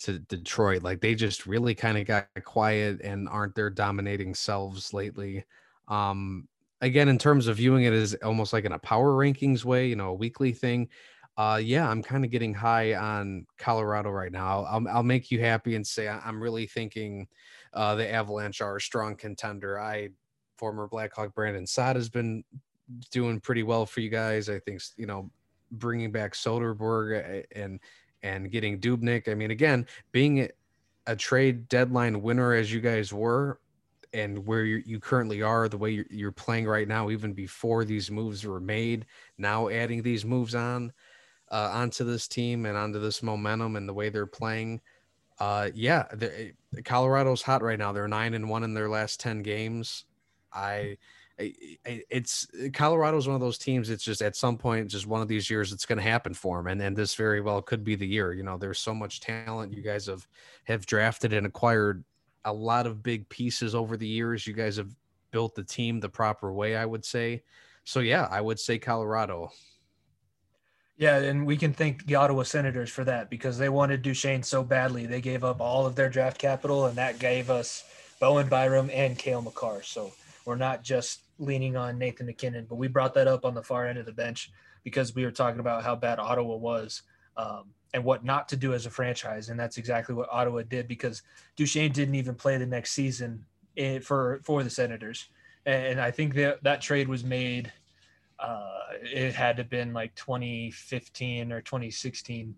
to 0.01 0.19
Detroit. 0.21 0.83
Like 0.83 1.01
they 1.01 1.15
just 1.15 1.47
really 1.47 1.75
kind 1.75 1.99
of 1.99 2.07
got 2.07 2.29
quiet 2.45 3.01
and 3.03 3.29
aren't 3.29 3.55
their 3.55 3.71
dominating 3.71 4.35
selves 4.35 4.93
lately. 4.95 5.45
Um, 5.89 6.49
again, 6.81 7.09
in 7.09 7.19
terms 7.19 7.47
of 7.49 7.57
viewing 7.59 7.85
it 7.85 7.93
as 7.93 8.15
almost 8.17 8.53
like 8.53 8.65
in 8.65 8.73
a 8.73 8.79
power 8.79 9.13
rankings 9.13 9.65
way, 9.65 9.89
you 9.89 9.97
know, 9.97 10.09
a 10.11 10.15
weekly 10.15 10.53
thing. 10.53 10.89
Uh, 11.39 11.61
yeah, 11.63 11.89
I'm 11.89 12.03
kind 12.03 12.25
of 12.25 12.31
getting 12.31 12.55
high 12.55 12.95
on 12.95 13.47
Colorado 13.59 14.11
right 14.11 14.33
now. 14.33 14.65
I'll, 14.65 14.89
I'll 14.89 15.03
make 15.03 15.31
you 15.31 15.41
happy 15.41 15.75
and 15.77 15.87
say 15.87 16.09
I'm 16.09 16.43
really 16.43 16.67
thinking 16.67 17.29
uh, 17.77 17.95
the 17.95 18.11
Avalanche 18.11 18.61
are 18.61 18.77
a 18.77 18.81
strong 18.81 19.15
contender. 19.15 19.79
I 19.79 20.09
former 20.57 20.89
Blackhawk 20.89 21.35
Brandon 21.35 21.67
Saad 21.67 21.97
has 21.97 22.09
been 22.09 22.43
doing 23.11 23.39
pretty 23.39 23.63
well 23.63 23.85
for 23.85 24.01
you 24.01 24.09
guys. 24.09 24.49
I 24.49 24.59
think 24.59 24.81
you 24.97 25.07
know 25.07 25.31
bringing 25.71 26.11
back 26.11 26.33
Soderberg 26.33 27.45
and 27.55 27.79
and 28.23 28.51
getting 28.51 28.81
Dubnyk. 28.81 29.29
I 29.29 29.35
mean, 29.35 29.51
again, 29.51 29.87
being 30.11 30.49
a 31.07 31.15
trade 31.15 31.69
deadline 31.69 32.23
winner 32.23 32.55
as 32.55 32.73
you 32.73 32.81
guys 32.81 33.13
were, 33.13 33.61
and 34.15 34.45
where 34.47 34.65
you 34.65 34.99
currently 34.99 35.43
are, 35.43 35.69
the 35.69 35.77
way 35.77 35.91
you're, 35.91 36.07
you're, 36.11 36.33
playing 36.33 36.67
right 36.67 36.89
now, 36.89 37.11
even 37.11 37.35
before 37.35 37.85
these 37.85 38.11
moves 38.11 38.45
were 38.47 38.61
made, 38.61 39.05
now 39.37 39.69
adding 39.69 40.03
these 40.03 40.25
moves 40.25 40.55
on 40.55 40.93
uh, 41.51 41.71
onto 41.73 42.05
this 42.05 42.27
team 42.27 42.65
and 42.65 42.77
onto 42.77 42.99
this 42.99 43.23
momentum 43.23 43.77
and 43.77 43.87
the 43.87 43.95
way 43.95 44.09
they're 44.09 44.27
playing 44.27 44.81
uh, 45.39 45.71
yeah, 45.75 46.05
the, 46.13 46.53
Colorado's 46.85 47.43
hot 47.43 47.63
right 47.63 47.79
now. 47.79 47.93
They're 47.93 48.09
nine 48.09 48.35
and 48.35 48.49
one 48.49 48.63
in 48.65 48.75
their 48.75 48.89
last 48.89 49.21
ten 49.21 49.43
games. 49.43 50.05
I, 50.53 50.97
I 51.39 51.53
it's 51.85 52.47
Colorado's 52.73 53.27
one 53.27 53.35
of 53.35 53.41
those 53.41 53.59
teams. 53.59 53.91
It's 53.91 54.05
just 54.05 54.23
at 54.23 54.37
some 54.37 54.57
point, 54.57 54.89
just 54.89 55.07
one 55.07 55.21
of 55.21 55.29
these 55.29 55.51
years, 55.51 55.73
it's 55.73 55.85
going 55.85 55.99
to 55.99 56.03
happen 56.03 56.33
for 56.33 56.57
them, 56.57 56.69
and 56.69 56.81
and 56.81 56.97
this 56.97 57.15
very 57.15 57.41
well 57.41 57.61
could 57.61 57.85
be 57.85 57.95
the 57.95 58.07
year. 58.07 58.33
You 58.33 58.43
know, 58.43 58.57
there's 58.57 58.79
so 58.79 58.95
much 58.95 59.21
talent. 59.21 59.75
You 59.75 59.83
guys 59.83 60.07
have 60.07 60.27
have 60.65 60.87
drafted 60.87 61.33
and 61.33 61.47
acquired 61.47 62.03
a 62.47 62.53
lot 62.53 62.87
of 62.87 63.03
big 63.03 63.29
pieces 63.29 63.75
over 63.75 63.97
the 63.97 64.07
years. 64.07 64.47
You 64.47 64.55
guys 64.55 64.77
have 64.77 64.95
built 65.33 65.55
the 65.55 65.65
team 65.65 66.01
the 66.01 66.09
proper 66.09 66.53
way, 66.53 66.77
I 66.77 66.87
would 66.87 67.05
say. 67.05 67.43
So 67.85 68.01
yeah, 68.01 68.27
I 68.31 68.41
would 68.41 68.59
say 68.59 68.79
Colorado. 68.79 69.51
Yeah, 70.99 71.19
and 71.19 71.47
we 71.47 71.59
can 71.59 71.75
thank 71.75 72.07
the 72.07 72.15
Ottawa 72.15 72.43
Senators 72.43 72.89
for 72.89 73.05
that 73.05 73.29
because 73.29 73.59
they 73.59 73.69
wanted 73.69 74.01
Duchene 74.01 74.43
so 74.43 74.63
badly. 74.63 75.05
They 75.05 75.21
gave 75.21 75.45
up 75.45 75.61
all 75.61 75.85
of 75.85 75.95
their 75.95 76.09
draft 76.09 76.39
capital, 76.39 76.87
and 76.87 76.97
that 76.97 77.19
gave 77.19 77.51
us 77.51 77.85
Bowen 78.19 78.49
Byram 78.49 78.89
and 78.91 79.19
Cale 79.19 79.43
Makar. 79.43 79.83
So 79.83 80.13
we're 80.47 80.57
not 80.57 80.83
just 80.83 81.21
leaning 81.39 81.77
on 81.77 81.99
Nathan 81.99 82.25
MacKinnon, 82.25 82.65
but 82.67 82.77
we 82.77 82.89
brought 82.89 83.13
that 83.15 83.29
up 83.29 83.45
on 83.45 83.55
the 83.55 83.63
far 83.63 83.87
end 83.87 83.99
of 83.99 84.07
the 84.07 84.13
bench 84.13 84.51
because 84.85 85.15
we 85.15 85.25
were 85.25 85.31
talking 85.31 85.61
about 85.61 85.83
how 85.83 85.95
bad 85.97 86.19
Ottawa 86.19 86.57
was 86.57 87.03
um, 87.37 87.65
and 87.93 88.03
what 88.03 88.25
not 88.25 88.49
to 88.49 88.57
do 88.57 88.73
as 88.73 88.87
a 88.87 88.91
franchise. 88.91 89.51
And 89.51 89.61
that's 89.61 89.77
exactly 89.77 90.15
what 90.15 90.31
Ottawa 90.33 90.63
did 90.63 90.89
because 90.89 91.23
Duchene 91.57 91.93
didn't 91.93 92.15
even 92.15 92.35
play 92.35 92.57
the 92.57 92.65
next 92.65 92.93
season 92.93 93.45
in, 93.75 94.01
for 94.01 94.41
for 94.45 94.63
the 94.63 94.71
Senators. 94.71 95.27
And 95.67 96.01
I 96.01 96.11
think 96.11 96.35
that 96.37 96.63
that 96.63 96.81
trade 96.81 97.07
was 97.07 97.23
made– 97.23 97.71
uh, 98.39 98.81
it 99.03 99.35
had 99.35 99.57
to 99.57 99.65
been 99.65 99.93
like 99.93 100.15
2015 100.15 101.53
or 101.53 101.61
2016 101.61 102.55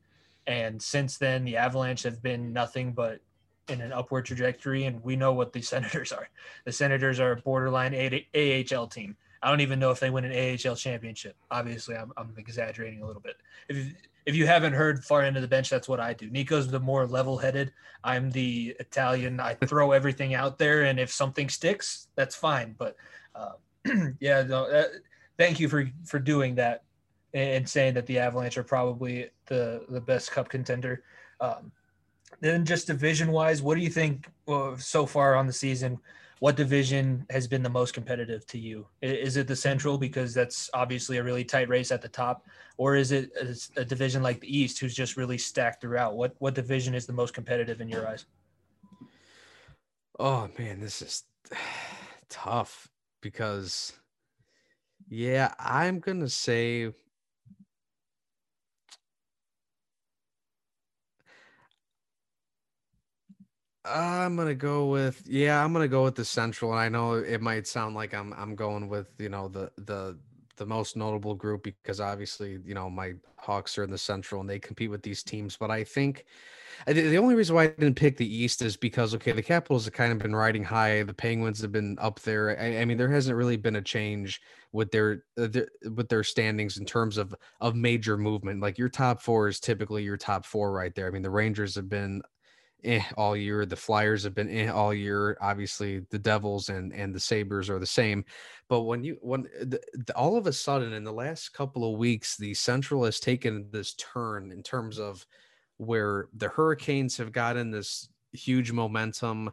and 0.46 0.80
since 0.80 1.18
then 1.18 1.44
the 1.44 1.56
avalanche 1.56 2.02
have 2.02 2.22
been 2.22 2.52
nothing 2.52 2.92
but 2.92 3.20
in 3.68 3.80
an 3.80 3.92
upward 3.92 4.24
trajectory 4.24 4.84
and 4.84 5.02
we 5.04 5.14
know 5.14 5.32
what 5.32 5.52
the 5.52 5.62
senators 5.74 6.10
are. 6.12 6.28
The 6.64 6.72
senators 6.72 7.20
are 7.20 7.32
a 7.32 7.36
borderline 7.36 7.94
ahl 7.94 8.86
team. 8.86 9.16
I 9.42 9.50
don't 9.50 9.60
even 9.60 9.78
know 9.78 9.92
if 9.92 10.00
they 10.00 10.10
win 10.10 10.24
an 10.24 10.32
ahl 10.32 10.74
championship. 10.74 11.36
Obviously 11.50 11.96
i'm, 11.96 12.12
I'm 12.16 12.34
exaggerating 12.36 13.02
a 13.02 13.06
little 13.06 13.22
bit. 13.22 13.36
If, 13.68 13.94
if 14.26 14.34
you 14.34 14.46
haven't 14.46 14.72
heard 14.72 15.04
far 15.04 15.24
into 15.24 15.40
the 15.40 15.48
bench 15.48 15.70
that's 15.70 15.88
what 15.88 16.00
i 16.00 16.12
do. 16.12 16.30
Nico's 16.30 16.68
the 16.68 16.80
more 16.80 17.06
level-headed. 17.06 17.72
I'm 18.02 18.30
the 18.30 18.74
italian. 18.80 19.40
I 19.40 19.54
throw 19.54 19.92
everything 19.92 20.34
out 20.34 20.58
there 20.58 20.84
and 20.84 20.98
if 20.98 21.12
something 21.12 21.48
sticks 21.48 22.08
that's 22.16 22.34
fine. 22.34 22.74
But 22.78 22.96
uh, 23.34 23.52
yeah 24.20 24.42
no, 24.42 24.70
that, 24.70 24.88
thank 25.38 25.60
you 25.60 25.68
for 25.68 25.88
for 26.04 26.18
doing 26.18 26.54
that 26.56 26.84
and 27.34 27.68
saying 27.68 27.94
that 27.94 28.06
the 28.06 28.18
Avalanche 28.18 28.58
are 28.58 28.64
probably 28.64 29.30
the 29.46 29.84
the 29.88 30.00
best 30.00 30.30
Cup 30.30 30.48
contender. 30.48 31.04
Um, 31.40 31.72
then 32.40 32.64
just 32.64 32.86
division 32.86 33.32
wise, 33.32 33.62
what 33.62 33.76
do 33.76 33.80
you 33.80 33.90
think 33.90 34.28
uh, 34.46 34.76
so 34.76 35.06
far 35.06 35.34
on 35.34 35.46
the 35.46 35.52
season? 35.52 35.98
What 36.40 36.56
division 36.56 37.26
has 37.30 37.48
been 37.48 37.64
the 37.64 37.70
most 37.70 37.94
competitive 37.94 38.46
to 38.46 38.58
you? 38.58 38.86
Is 39.02 39.36
it 39.36 39.48
the 39.48 39.56
Central 39.56 39.98
because 39.98 40.32
that's 40.34 40.70
obviously 40.72 41.16
a 41.16 41.22
really 41.22 41.44
tight 41.44 41.68
race 41.68 41.90
at 41.90 42.00
the 42.00 42.08
top, 42.08 42.46
or 42.76 42.94
is 42.94 43.10
it 43.10 43.30
a, 43.40 43.80
a 43.80 43.84
division 43.84 44.22
like 44.22 44.40
the 44.40 44.56
East 44.56 44.78
who's 44.78 44.94
just 44.94 45.16
really 45.16 45.38
stacked 45.38 45.80
throughout? 45.80 46.16
What 46.16 46.36
what 46.38 46.54
division 46.54 46.94
is 46.94 47.06
the 47.06 47.12
most 47.12 47.34
competitive 47.34 47.80
in 47.80 47.88
your 47.88 48.06
eyes? 48.06 48.26
Oh 50.18 50.48
man, 50.58 50.80
this 50.80 51.02
is 51.02 51.24
tough 52.28 52.88
because 53.20 53.94
yeah, 55.08 55.54
I'm 55.58 56.00
gonna 56.00 56.28
say 56.28 56.92
I'm 63.84 64.36
gonna 64.36 64.54
go 64.54 64.88
with 64.88 65.22
yeah, 65.26 65.64
I'm 65.64 65.72
gonna 65.72 65.88
go 65.88 66.04
with 66.04 66.16
the 66.16 66.24
central, 66.24 66.72
and 66.72 66.80
I 66.80 66.88
know 66.88 67.14
it 67.14 67.40
might 67.40 67.66
sound 67.66 67.94
like 67.96 68.14
I'm 68.14 68.32
I'm 68.34 68.54
going 68.56 68.88
with 68.88 69.08
you 69.18 69.28
know 69.30 69.48
the 69.48 69.72
the 69.78 70.18
the 70.58 70.66
most 70.66 70.96
notable 70.96 71.34
group 71.34 71.62
because 71.62 72.00
obviously 72.00 72.58
you 72.64 72.74
know 72.74 72.90
my 72.90 73.14
Hawks 73.36 73.78
are 73.78 73.84
in 73.84 73.90
the 73.90 73.98
central 73.98 74.40
and 74.40 74.50
they 74.50 74.58
compete 74.58 74.90
with 74.90 75.02
these 75.02 75.22
teams, 75.22 75.56
but 75.56 75.70
I 75.70 75.84
think 75.84 76.26
the 76.86 77.18
only 77.18 77.34
reason 77.34 77.56
why 77.56 77.64
I 77.64 77.66
didn't 77.68 77.94
pick 77.94 78.16
the 78.16 78.34
East 78.34 78.62
is 78.62 78.76
because 78.76 79.14
okay, 79.14 79.32
the 79.32 79.42
Capitals 79.42 79.84
have 79.84 79.94
kind 79.94 80.12
of 80.12 80.18
been 80.18 80.34
riding 80.34 80.64
high. 80.64 81.02
The 81.02 81.14
Penguins 81.14 81.60
have 81.62 81.72
been 81.72 81.96
up 82.00 82.20
there. 82.20 82.58
I, 82.60 82.80
I 82.80 82.84
mean, 82.84 82.96
there 82.96 83.10
hasn't 83.10 83.36
really 83.36 83.56
been 83.56 83.76
a 83.76 83.82
change 83.82 84.40
with 84.72 84.90
their, 84.90 85.24
uh, 85.38 85.48
their 85.48 85.68
with 85.94 86.08
their 86.08 86.22
standings 86.22 86.76
in 86.76 86.84
terms 86.84 87.16
of 87.16 87.34
of 87.60 87.74
major 87.74 88.16
movement. 88.16 88.60
Like 88.60 88.78
your 88.78 88.88
top 88.88 89.20
four 89.20 89.48
is 89.48 89.60
typically 89.60 90.02
your 90.02 90.16
top 90.16 90.44
four 90.44 90.72
right 90.72 90.94
there. 90.94 91.06
I 91.06 91.10
mean, 91.10 91.22
the 91.22 91.30
Rangers 91.30 91.74
have 91.74 91.88
been 91.88 92.22
eh, 92.84 93.02
all 93.16 93.36
year. 93.36 93.66
The 93.66 93.76
Flyers 93.76 94.22
have 94.24 94.34
been 94.34 94.50
eh, 94.50 94.68
all 94.68 94.94
year. 94.94 95.36
Obviously, 95.40 96.00
the 96.10 96.18
Devils 96.18 96.68
and 96.68 96.92
and 96.92 97.14
the 97.14 97.20
Sabres 97.20 97.70
are 97.70 97.78
the 97.78 97.86
same. 97.86 98.24
But 98.68 98.82
when 98.82 99.04
you 99.04 99.18
when 99.20 99.42
the, 99.60 99.80
the, 99.94 100.16
all 100.16 100.36
of 100.36 100.46
a 100.46 100.52
sudden 100.52 100.92
in 100.92 101.04
the 101.04 101.12
last 101.12 101.52
couple 101.52 101.90
of 101.90 101.98
weeks, 101.98 102.36
the 102.36 102.54
Central 102.54 103.04
has 103.04 103.20
taken 103.20 103.68
this 103.70 103.94
turn 103.94 104.52
in 104.52 104.62
terms 104.62 104.98
of 104.98 105.26
where 105.78 106.28
the 106.34 106.48
Hurricanes 106.48 107.16
have 107.16 107.32
gotten 107.32 107.70
this 107.70 108.08
huge 108.32 108.72
momentum 108.72 109.50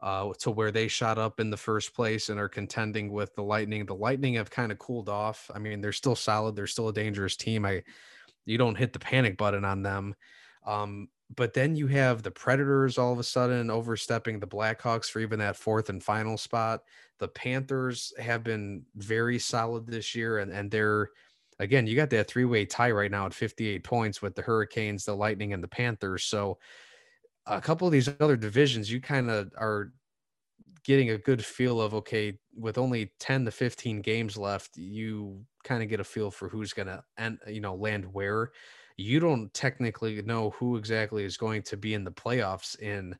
uh, 0.00 0.32
to 0.38 0.50
where 0.50 0.70
they 0.70 0.88
shot 0.88 1.18
up 1.18 1.40
in 1.40 1.50
the 1.50 1.56
first 1.56 1.94
place 1.94 2.28
and 2.28 2.38
are 2.38 2.48
contending 2.48 3.10
with 3.10 3.34
the 3.34 3.42
Lightning. 3.42 3.86
The 3.86 3.94
Lightning 3.94 4.34
have 4.34 4.50
kind 4.50 4.70
of 4.70 4.78
cooled 4.78 5.08
off. 5.08 5.50
I 5.54 5.58
mean, 5.58 5.80
they're 5.80 5.92
still 5.92 6.16
solid. 6.16 6.54
They're 6.54 6.66
still 6.66 6.88
a 6.88 6.92
dangerous 6.92 7.36
team. 7.36 7.64
I, 7.64 7.82
you 8.44 8.58
don't 8.58 8.76
hit 8.76 8.92
the 8.92 8.98
panic 8.98 9.36
button 9.36 9.64
on 9.64 9.82
them. 9.82 10.14
Um, 10.66 11.08
but 11.34 11.54
then 11.54 11.74
you 11.76 11.88
have 11.88 12.22
the 12.22 12.30
Predators 12.30 12.98
all 12.98 13.12
of 13.12 13.18
a 13.18 13.24
sudden 13.24 13.70
overstepping 13.70 14.38
the 14.38 14.46
Blackhawks 14.46 15.10
for 15.10 15.20
even 15.20 15.38
that 15.40 15.56
fourth 15.56 15.88
and 15.88 16.02
final 16.02 16.38
spot. 16.38 16.82
The 17.18 17.28
Panthers 17.28 18.12
have 18.18 18.44
been 18.44 18.86
very 18.94 19.38
solid 19.38 19.86
this 19.86 20.14
year, 20.14 20.38
and 20.38 20.52
and 20.52 20.70
they're 20.70 21.10
again, 21.58 21.86
you 21.86 21.96
got 21.96 22.10
that 22.10 22.28
three 22.28 22.44
way 22.44 22.64
tie 22.66 22.90
right 22.90 23.10
now 23.10 23.26
at 23.26 23.34
58 23.34 23.82
points 23.84 24.22
with 24.22 24.34
the 24.36 24.42
Hurricanes, 24.42 25.04
the 25.04 25.14
Lightning, 25.16 25.52
and 25.52 25.62
the 25.62 25.68
Panthers. 25.68 26.24
So 26.24 26.58
a 27.46 27.60
couple 27.60 27.86
of 27.86 27.92
these 27.92 28.08
other 28.20 28.36
divisions, 28.36 28.90
you 28.90 29.00
kind 29.00 29.30
of 29.30 29.52
are 29.56 29.92
getting 30.84 31.10
a 31.10 31.18
good 31.18 31.44
feel 31.44 31.80
of 31.80 31.94
okay, 31.94 32.38
with 32.56 32.78
only 32.78 33.12
10 33.20 33.44
to 33.46 33.50
15 33.50 34.00
games 34.02 34.36
left, 34.36 34.76
you 34.76 35.44
kind 35.64 35.82
of 35.82 35.88
get 35.88 36.00
a 36.00 36.04
feel 36.04 36.30
for 36.30 36.48
who's 36.48 36.72
gonna 36.72 37.04
and 37.16 37.38
you 37.46 37.60
know 37.60 37.74
land 37.74 38.12
where. 38.12 38.52
You 38.96 39.20
don't 39.20 39.52
technically 39.52 40.22
know 40.22 40.50
who 40.50 40.76
exactly 40.76 41.24
is 41.24 41.36
going 41.36 41.62
to 41.64 41.76
be 41.76 41.94
in 41.94 42.04
the 42.04 42.12
playoffs 42.12 42.78
in 42.80 43.16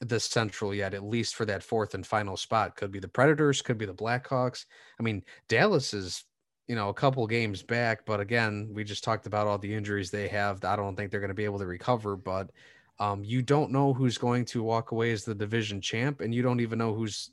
the 0.00 0.20
central 0.20 0.74
yet, 0.74 0.94
at 0.94 1.04
least 1.04 1.34
for 1.36 1.44
that 1.46 1.62
fourth 1.62 1.94
and 1.94 2.06
final 2.06 2.36
spot. 2.36 2.76
Could 2.76 2.90
be 2.90 2.98
the 2.98 3.08
Predators, 3.08 3.62
could 3.62 3.78
be 3.78 3.86
the 3.86 3.94
Blackhawks. 3.94 4.66
I 4.98 5.02
mean, 5.02 5.22
Dallas 5.48 5.94
is 5.94 6.24
you 6.66 6.74
know, 6.74 6.88
a 6.88 6.94
couple 6.94 7.26
games 7.26 7.62
back, 7.62 8.06
but 8.06 8.20
again, 8.20 8.70
we 8.72 8.84
just 8.84 9.04
talked 9.04 9.26
about 9.26 9.46
all 9.46 9.58
the 9.58 9.74
injuries 9.74 10.10
they 10.10 10.28
have. 10.28 10.64
I 10.64 10.76
don't 10.76 10.96
think 10.96 11.10
they're 11.10 11.20
going 11.20 11.28
to 11.28 11.34
be 11.34 11.44
able 11.44 11.58
to 11.58 11.66
recover, 11.66 12.16
but 12.16 12.50
um, 12.98 13.22
you 13.22 13.42
don't 13.42 13.70
know 13.70 13.92
who's 13.92 14.16
going 14.16 14.44
to 14.46 14.62
walk 14.62 14.92
away 14.92 15.12
as 15.12 15.24
the 15.24 15.34
division 15.34 15.80
champ, 15.80 16.20
and 16.20 16.34
you 16.34 16.42
don't 16.42 16.60
even 16.60 16.78
know 16.78 16.94
who's, 16.94 17.32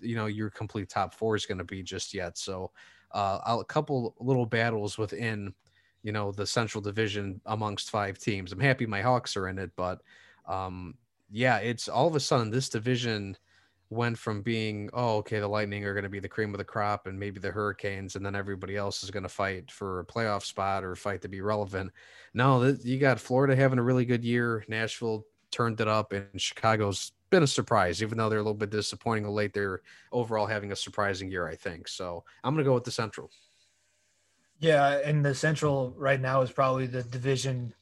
you 0.00 0.14
know, 0.14 0.26
your 0.26 0.50
complete 0.50 0.90
top 0.90 1.14
four 1.14 1.36
is 1.36 1.46
going 1.46 1.58
to 1.58 1.64
be 1.64 1.82
just 1.82 2.12
yet. 2.12 2.36
So, 2.36 2.70
uh, 3.12 3.38
a 3.46 3.64
couple 3.64 4.14
little 4.18 4.44
battles 4.44 4.98
within, 4.98 5.54
you 6.04 6.12
know, 6.12 6.30
the 6.30 6.46
Central 6.46 6.82
Division 6.82 7.40
amongst 7.46 7.90
five 7.90 8.18
teams. 8.18 8.52
I'm 8.52 8.60
happy 8.60 8.86
my 8.86 9.00
Hawks 9.00 9.36
are 9.36 9.48
in 9.48 9.58
it, 9.58 9.72
but 9.74 10.02
um, 10.46 10.94
yeah, 11.30 11.56
it's 11.56 11.88
all 11.88 12.06
of 12.06 12.14
a 12.14 12.20
sudden 12.20 12.50
this 12.50 12.68
division 12.68 13.36
went 13.90 14.18
from 14.18 14.42
being 14.42 14.88
oh 14.92 15.18
okay 15.18 15.38
the 15.38 15.46
lightning 15.46 15.84
are 15.84 15.92
going 15.92 16.04
to 16.04 16.08
be 16.08 16.18
the 16.18 16.28
cream 16.28 16.52
of 16.52 16.58
the 16.58 16.64
crop 16.64 17.06
and 17.06 17.20
maybe 17.20 17.38
the 17.38 17.50
hurricanes 17.50 18.16
and 18.16 18.24
then 18.24 18.34
everybody 18.34 18.76
else 18.76 19.04
is 19.04 19.10
going 19.10 19.22
to 19.22 19.28
fight 19.28 19.70
for 19.70 20.00
a 20.00 20.04
playoff 20.04 20.42
spot 20.42 20.82
or 20.82 20.96
fight 20.96 21.20
to 21.20 21.28
be 21.28 21.40
relevant. 21.40 21.92
No 22.32 22.76
you 22.82 22.98
got 22.98 23.20
florida 23.20 23.54
having 23.54 23.78
a 23.78 23.82
really 23.82 24.04
good 24.04 24.24
year. 24.24 24.64
Nashville 24.68 25.26
turned 25.50 25.80
it 25.80 25.86
up 25.86 26.12
and 26.12 26.40
chicago's 26.40 27.12
been 27.30 27.42
a 27.42 27.46
surprise 27.46 28.02
even 28.02 28.18
though 28.18 28.28
they're 28.28 28.38
a 28.38 28.42
little 28.42 28.54
bit 28.54 28.70
disappointing 28.70 29.28
late. 29.28 29.52
They're 29.52 29.82
overall 30.12 30.46
having 30.46 30.72
a 30.72 30.76
surprising 30.76 31.30
year 31.30 31.46
i 31.46 31.54
think. 31.54 31.86
So 31.86 32.24
i'm 32.42 32.54
going 32.54 32.64
to 32.64 32.68
go 32.68 32.74
with 32.74 32.84
the 32.84 32.90
central 32.90 33.30
yeah 34.64 35.00
and 35.04 35.24
the 35.24 35.34
central 35.34 35.94
right 35.96 36.20
now 36.20 36.42
is 36.42 36.50
probably 36.50 36.86
the 36.86 37.02
division 37.02 37.72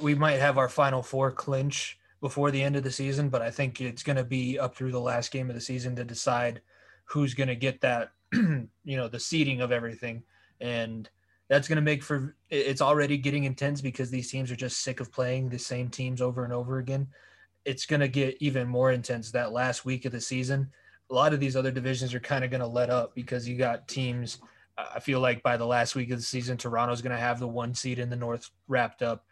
we 0.00 0.14
might 0.14 0.40
have 0.40 0.58
our 0.58 0.68
final 0.68 1.02
four 1.02 1.30
clinch 1.30 1.98
before 2.20 2.50
the 2.50 2.62
end 2.62 2.76
of 2.76 2.82
the 2.82 2.90
season, 2.90 3.28
but 3.28 3.42
I 3.42 3.50
think 3.50 3.80
it's 3.80 4.02
going 4.02 4.16
to 4.16 4.24
be 4.24 4.58
up 4.58 4.74
through 4.74 4.92
the 4.92 5.00
last 5.00 5.32
game 5.32 5.48
of 5.48 5.54
the 5.54 5.60
season 5.60 5.96
to 5.96 6.04
decide 6.04 6.60
who's 7.04 7.34
going 7.34 7.48
to 7.48 7.56
get 7.56 7.80
that, 7.80 8.12
you 8.32 8.68
know, 8.84 9.08
the 9.08 9.18
seeding 9.18 9.60
of 9.60 9.72
everything. 9.72 10.22
And 10.60 11.08
that's 11.48 11.66
going 11.66 11.76
to 11.76 11.82
make 11.82 12.02
for 12.02 12.36
it's 12.50 12.82
already 12.82 13.16
getting 13.16 13.44
intense 13.44 13.80
because 13.80 14.10
these 14.10 14.30
teams 14.30 14.50
are 14.50 14.56
just 14.56 14.82
sick 14.82 15.00
of 15.00 15.10
playing 15.10 15.48
the 15.48 15.58
same 15.58 15.88
teams 15.88 16.20
over 16.20 16.44
and 16.44 16.52
over 16.52 16.78
again. 16.78 17.08
It's 17.64 17.86
going 17.86 18.00
to 18.00 18.08
get 18.08 18.36
even 18.40 18.68
more 18.68 18.92
intense 18.92 19.30
that 19.32 19.52
last 19.52 19.84
week 19.84 20.04
of 20.04 20.12
the 20.12 20.20
season. 20.20 20.70
A 21.10 21.14
lot 21.14 21.32
of 21.32 21.40
these 21.40 21.56
other 21.56 21.72
divisions 21.72 22.14
are 22.14 22.20
kind 22.20 22.44
of 22.44 22.50
going 22.50 22.60
to 22.60 22.66
let 22.66 22.90
up 22.90 23.14
because 23.14 23.48
you 23.48 23.56
got 23.56 23.88
teams. 23.88 24.38
I 24.94 25.00
feel 25.00 25.20
like 25.20 25.42
by 25.42 25.56
the 25.56 25.66
last 25.66 25.94
week 25.94 26.10
of 26.10 26.18
the 26.18 26.24
season, 26.24 26.56
Toronto's 26.56 27.02
going 27.02 27.14
to 27.14 27.20
have 27.20 27.40
the 27.40 27.48
one 27.48 27.74
seed 27.74 27.98
in 27.98 28.10
the 28.10 28.16
North 28.16 28.50
wrapped 28.68 29.02
up. 29.02 29.24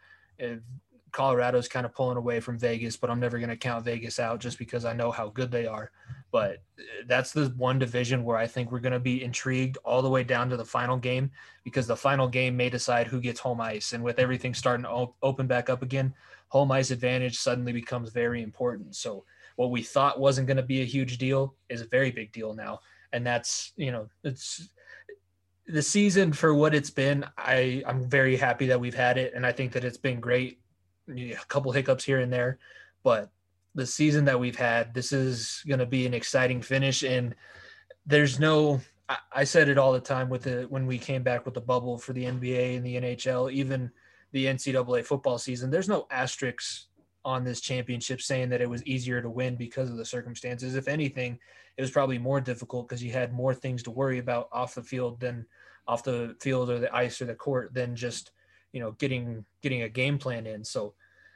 Colorado's 1.11 1.67
kind 1.67 1.85
of 1.85 1.93
pulling 1.93 2.17
away 2.17 2.39
from 2.39 2.57
Vegas, 2.57 2.95
but 2.95 3.09
I'm 3.09 3.19
never 3.19 3.39
going 3.39 3.49
to 3.49 3.57
count 3.57 3.85
Vegas 3.85 4.19
out 4.19 4.39
just 4.39 4.59
because 4.59 4.85
I 4.85 4.93
know 4.93 5.11
how 5.11 5.29
good 5.29 5.51
they 5.51 5.65
are. 5.65 5.91
But 6.31 6.57
uh, 6.77 6.83
that's 7.07 7.31
the 7.31 7.47
one 7.57 7.79
division 7.79 8.23
where 8.23 8.37
I 8.37 8.47
think 8.47 8.71
we're 8.71 8.79
going 8.79 8.93
to 8.93 8.99
be 8.99 9.23
intrigued 9.23 9.77
all 9.83 10.01
the 10.01 10.09
way 10.09 10.23
down 10.23 10.49
to 10.49 10.57
the 10.57 10.65
final 10.65 10.97
game 10.97 11.31
because 11.63 11.87
the 11.87 11.95
final 11.95 12.27
game 12.27 12.55
may 12.55 12.69
decide 12.69 13.07
who 13.07 13.19
gets 13.19 13.39
home 13.39 13.61
ice. 13.61 13.93
And 13.93 14.03
with 14.03 14.19
everything 14.19 14.53
starting 14.53 14.85
to 14.85 15.07
open 15.23 15.47
back 15.47 15.69
up 15.69 15.81
again, 15.81 16.13
home 16.49 16.71
ice 16.71 16.91
advantage 16.91 17.37
suddenly 17.37 17.73
becomes 17.73 18.11
very 18.11 18.43
important. 18.43 18.95
So 18.95 19.25
what 19.55 19.71
we 19.71 19.81
thought 19.81 20.19
wasn't 20.19 20.47
going 20.47 20.57
to 20.57 20.63
be 20.63 20.81
a 20.81 20.85
huge 20.85 21.17
deal 21.17 21.55
is 21.69 21.81
a 21.81 21.87
very 21.87 22.11
big 22.11 22.31
deal 22.31 22.53
now. 22.53 22.79
And 23.11 23.25
that's, 23.25 23.73
you 23.75 23.91
know, 23.91 24.07
it's 24.23 24.69
the 25.69 25.81
season 25.83 26.33
for 26.33 26.53
what 26.53 26.73
it's 26.73 26.89
been. 26.89 27.23
I, 27.37 27.83
I'm 27.85 28.09
very 28.09 28.35
happy 28.35 28.67
that 28.67 28.79
we've 28.79 28.95
had 28.95 29.17
it. 29.17 29.33
And 29.35 29.45
I 29.45 29.51
think 29.51 29.71
that 29.73 29.83
it's 29.83 29.97
been 29.97 30.19
great 30.19 30.59
a 31.09 31.35
couple 31.47 31.71
hiccups 31.71 32.03
here 32.03 32.19
and 32.19 32.31
there, 32.31 32.59
but 33.03 33.31
the 33.75 33.85
season 33.85 34.25
that 34.25 34.39
we've 34.39 34.55
had, 34.55 34.93
this 34.93 35.11
is 35.11 35.63
going 35.67 35.79
to 35.79 35.85
be 35.85 36.05
an 36.05 36.13
exciting 36.13 36.61
finish. 36.61 37.03
And 37.03 37.35
there's 38.05 38.39
no, 38.39 38.81
I, 39.07 39.17
I 39.31 39.43
said 39.43 39.69
it 39.69 39.77
all 39.77 39.93
the 39.93 39.99
time 39.99 40.29
with 40.29 40.43
the 40.43 40.67
when 40.69 40.85
we 40.85 40.97
came 40.97 41.23
back 41.23 41.45
with 41.45 41.53
the 41.53 41.61
bubble 41.61 41.97
for 41.97 42.13
the 42.13 42.25
NBA 42.25 42.77
and 42.77 42.85
the 42.85 42.95
NHL, 42.95 43.51
even 43.51 43.91
the 44.31 44.45
NCAA 44.45 45.03
football 45.05 45.37
season. 45.37 45.71
There's 45.71 45.89
no 45.89 46.07
asterisks 46.11 46.87
on 47.25 47.43
this 47.43 47.61
championship 47.61 48.21
saying 48.21 48.49
that 48.49 48.61
it 48.61 48.69
was 48.69 48.83
easier 48.85 49.21
to 49.21 49.29
win 49.29 49.55
because 49.55 49.89
of 49.89 49.97
the 49.97 50.05
circumstances. 50.05 50.75
If 50.75 50.87
anything, 50.87 51.39
it 51.77 51.81
was 51.81 51.91
probably 51.91 52.17
more 52.17 52.41
difficult 52.41 52.87
because 52.87 53.03
you 53.03 53.11
had 53.11 53.33
more 53.33 53.53
things 53.53 53.83
to 53.83 53.91
worry 53.91 54.19
about 54.19 54.49
off 54.51 54.75
the 54.75 54.83
field 54.83 55.19
than 55.19 55.45
off 55.87 56.03
the 56.03 56.35
field 56.39 56.69
or 56.69 56.79
the 56.79 56.93
ice 56.95 57.21
or 57.21 57.25
the 57.25 57.35
court 57.35 57.73
than 57.73 57.95
just 57.95 58.31
you 58.73 58.79
know 58.79 58.91
getting 58.93 59.45
getting 59.61 59.83
a 59.83 59.89
game 59.89 60.17
plan 60.17 60.45
in. 60.45 60.63
So 60.63 60.93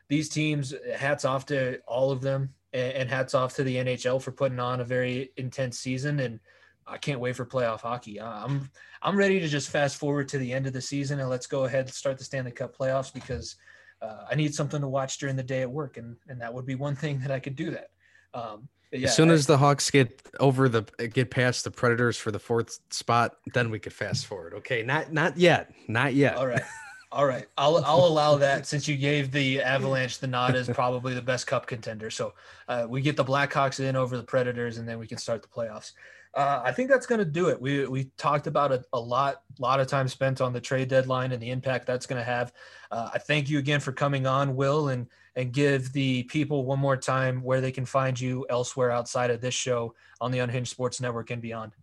these 0.09 0.29
teams, 0.29 0.73
hats 0.95 1.25
off 1.25 1.45
to 1.47 1.79
all 1.87 2.11
of 2.11 2.21
them, 2.21 2.53
and, 2.73 3.09
hats 3.09 3.33
off 3.33 3.55
to 3.55 3.63
the 3.63 3.77
NHL 3.77 4.21
for 4.21 4.31
putting 4.31 4.59
on 4.59 4.81
a 4.81 4.85
very 4.85 5.31
intense 5.37 5.79
season. 5.79 6.19
And 6.19 6.39
I 6.85 6.97
can't 6.97 7.19
wait 7.19 7.35
for 7.35 7.45
playoff 7.45 7.81
hockey. 7.81 8.19
I'm 8.19 8.69
I'm 9.01 9.15
ready 9.17 9.39
to 9.39 9.47
just 9.47 9.69
fast 9.69 9.97
forward 9.97 10.27
to 10.29 10.37
the 10.37 10.51
end 10.51 10.67
of 10.67 10.73
the 10.73 10.81
season 10.81 11.19
and 11.19 11.29
let's 11.29 11.47
go 11.47 11.65
ahead 11.65 11.85
and 11.85 11.93
start 11.93 12.17
the 12.17 12.23
Stanley 12.23 12.51
Cup 12.51 12.75
playoffs 12.77 13.13
because 13.13 13.55
uh, 14.03 14.25
I 14.29 14.35
need 14.35 14.53
something 14.53 14.81
to 14.81 14.87
watch 14.87 15.17
during 15.17 15.35
the 15.35 15.43
day 15.43 15.61
at 15.61 15.71
work, 15.71 15.97
and 15.97 16.17
and 16.27 16.41
that 16.41 16.53
would 16.53 16.65
be 16.65 16.75
one 16.75 16.95
thing 16.95 17.19
that 17.21 17.31
I 17.31 17.39
could 17.39 17.55
do 17.55 17.71
that. 17.71 17.89
Um, 18.33 18.67
yeah, 18.91 19.07
as 19.07 19.15
soon 19.15 19.31
I, 19.31 19.33
as 19.33 19.47
the 19.47 19.57
Hawks 19.57 19.89
get 19.89 20.21
over 20.39 20.67
the 20.69 20.83
get 21.13 21.31
past 21.31 21.63
the 21.63 21.71
Predators 21.71 22.17
for 22.17 22.31
the 22.31 22.39
fourth 22.39 22.79
spot, 22.91 23.37
then 23.53 23.69
we 23.69 23.79
could 23.79 23.93
fast 23.93 24.25
forward. 24.25 24.53
Okay, 24.55 24.83
not 24.83 25.13
not 25.13 25.37
yet, 25.37 25.71
not 25.87 26.13
yet. 26.13 26.35
All 26.35 26.47
right. 26.47 26.61
All 27.11 27.27
right, 27.27 27.45
I'll 27.59 27.77
I'll 27.85 28.05
allow 28.05 28.37
that 28.37 28.65
since 28.65 28.87
you 28.87 28.97
gave 28.97 29.31
the 29.31 29.61
Avalanche 29.61 30.17
the 30.17 30.27
nod 30.27 30.55
as 30.55 30.67
probably 30.67 31.13
the 31.13 31.21
best 31.21 31.45
Cup 31.45 31.67
contender. 31.67 32.09
So 32.09 32.33
uh, 32.67 32.87
we 32.89 33.01
get 33.01 33.15
the 33.15 33.23
Blackhawks 33.23 33.79
in 33.79 33.95
over 33.95 34.17
the 34.17 34.23
Predators, 34.23 34.79
and 34.79 34.87
then 34.87 34.97
we 34.97 35.05
can 35.05 35.19
start 35.19 35.43
the 35.43 35.47
playoffs. 35.47 35.91
Uh, 36.35 36.61
I 36.63 36.71
think 36.71 36.89
that's 36.89 37.05
going 37.05 37.19
to 37.19 37.25
do 37.25 37.49
it. 37.49 37.61
We 37.61 37.85
we 37.85 38.05
talked 38.17 38.47
about 38.47 38.71
a, 38.71 38.83
a 38.93 38.99
lot 38.99 39.43
lot 39.59 39.79
of 39.79 39.87
time 39.87 40.07
spent 40.07 40.41
on 40.41 40.51
the 40.51 40.59
trade 40.59 40.87
deadline 40.87 41.31
and 41.31 41.41
the 41.41 41.51
impact 41.51 41.85
that's 41.85 42.07
going 42.07 42.19
to 42.19 42.25
have. 42.25 42.53
Uh, 42.89 43.11
I 43.13 43.19
thank 43.19 43.49
you 43.49 43.59
again 43.59 43.79
for 43.79 43.91
coming 43.91 44.25
on, 44.25 44.55
Will, 44.55 44.89
and 44.89 45.07
and 45.35 45.51
give 45.51 45.93
the 45.93 46.23
people 46.23 46.65
one 46.65 46.79
more 46.79 46.97
time 46.97 47.43
where 47.43 47.61
they 47.61 47.71
can 47.71 47.85
find 47.85 48.19
you 48.19 48.45
elsewhere 48.49 48.91
outside 48.91 49.29
of 49.29 49.41
this 49.41 49.53
show 49.53 49.93
on 50.21 50.31
the 50.31 50.39
Unhinged 50.39 50.71
Sports 50.71 50.99
Network 50.99 51.29
and 51.29 51.41
beyond. 51.41 51.73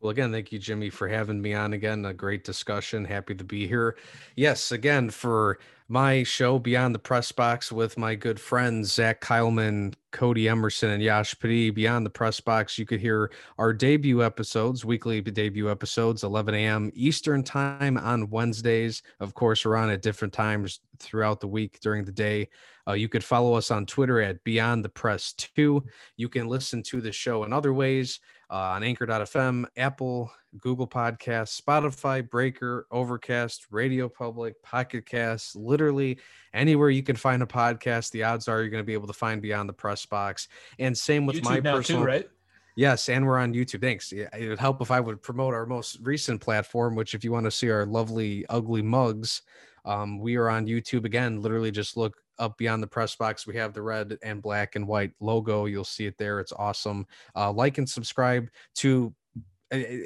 Well, 0.00 0.10
again, 0.10 0.32
thank 0.32 0.50
you, 0.50 0.58
Jimmy, 0.58 0.90
for 0.90 1.06
having 1.06 1.40
me 1.40 1.54
on 1.54 1.74
again. 1.74 2.04
A 2.06 2.12
great 2.12 2.42
discussion. 2.42 3.04
Happy 3.04 3.36
to 3.36 3.44
be 3.44 3.68
here. 3.68 3.96
Yes, 4.34 4.72
again, 4.72 5.10
for 5.10 5.60
my 5.92 6.22
show, 6.22 6.58
Beyond 6.58 6.94
the 6.94 6.98
Press 6.98 7.32
Box, 7.32 7.70
with 7.70 7.98
my 7.98 8.14
good 8.14 8.40
friends, 8.40 8.90
Zach 8.90 9.20
Kyleman, 9.20 9.92
Cody 10.10 10.48
Emerson, 10.48 10.88
and 10.88 11.02
Yash 11.02 11.38
Padi. 11.38 11.68
Beyond 11.68 12.06
the 12.06 12.10
Press 12.10 12.40
Box, 12.40 12.78
you 12.78 12.86
could 12.86 12.98
hear 12.98 13.30
our 13.58 13.74
debut 13.74 14.24
episodes, 14.24 14.86
weekly 14.86 15.20
debut 15.20 15.70
episodes, 15.70 16.24
11 16.24 16.54
a.m. 16.54 16.90
Eastern 16.94 17.42
Time 17.42 17.98
on 17.98 18.30
Wednesdays. 18.30 19.02
Of 19.20 19.34
course, 19.34 19.66
we're 19.66 19.76
on 19.76 19.90
at 19.90 20.00
different 20.00 20.32
times 20.32 20.80
throughout 20.98 21.40
the 21.40 21.48
week 21.48 21.78
during 21.80 22.06
the 22.06 22.12
day. 22.12 22.48
Uh, 22.88 22.94
you 22.94 23.10
could 23.10 23.22
follow 23.22 23.52
us 23.52 23.70
on 23.70 23.84
Twitter 23.84 24.18
at 24.22 24.42
Beyond 24.44 24.86
the 24.86 24.88
Press 24.88 25.34
2. 25.34 25.84
You 26.16 26.28
can 26.30 26.46
listen 26.46 26.82
to 26.84 27.02
the 27.02 27.12
show 27.12 27.44
in 27.44 27.52
other 27.52 27.74
ways 27.74 28.18
uh, 28.50 28.54
on 28.54 28.82
anchor.fm, 28.82 29.66
Apple, 29.76 30.32
Google 30.60 30.86
Podcasts, 30.86 31.60
Spotify, 31.60 32.28
Breaker, 32.28 32.86
Overcast, 32.90 33.66
Radio 33.70 34.08
Public, 34.08 34.62
Pocket 34.62 35.06
Cast, 35.06 35.56
literally 35.56 36.18
anywhere 36.52 36.90
you 36.90 37.02
can 37.02 37.16
find 37.16 37.42
a 37.42 37.46
podcast. 37.46 38.10
The 38.10 38.24
odds 38.24 38.48
are 38.48 38.60
you're 38.60 38.68
going 38.68 38.82
to 38.82 38.86
be 38.86 38.92
able 38.92 39.06
to 39.06 39.12
find 39.12 39.40
Beyond 39.40 39.68
the 39.68 39.74
Press 39.74 40.04
Box. 40.06 40.48
And 40.78 40.96
same 40.96 41.26
with 41.26 41.36
YouTube 41.36 41.44
my 41.44 41.60
personal. 41.60 42.02
Too, 42.02 42.06
right? 42.06 42.28
Yes, 42.76 43.08
and 43.08 43.26
we're 43.26 43.38
on 43.38 43.52
YouTube. 43.52 43.82
Thanks. 43.82 44.12
It 44.12 44.48
would 44.48 44.58
help 44.58 44.80
if 44.80 44.90
I 44.90 44.98
would 44.98 45.22
promote 45.22 45.52
our 45.52 45.66
most 45.66 45.98
recent 46.02 46.40
platform, 46.40 46.94
which, 46.94 47.14
if 47.14 47.22
you 47.22 47.30
want 47.30 47.44
to 47.44 47.50
see 47.50 47.70
our 47.70 47.84
lovely, 47.84 48.46
ugly 48.48 48.80
mugs, 48.80 49.42
um, 49.84 50.18
we 50.18 50.36
are 50.36 50.48
on 50.48 50.66
YouTube 50.66 51.04
again. 51.04 51.42
Literally, 51.42 51.70
just 51.70 51.96
look 51.98 52.16
up 52.38 52.56
beyond 52.56 52.82
the 52.82 52.86
press 52.86 53.14
box. 53.14 53.46
We 53.46 53.56
have 53.56 53.74
the 53.74 53.82
red 53.82 54.16
and 54.22 54.40
black 54.40 54.74
and 54.74 54.88
white 54.88 55.12
logo. 55.20 55.66
You'll 55.66 55.84
see 55.84 56.06
it 56.06 56.16
there. 56.16 56.40
It's 56.40 56.52
awesome. 56.52 57.06
Uh, 57.36 57.52
like 57.52 57.76
and 57.76 57.88
subscribe 57.88 58.48
to 58.76 59.14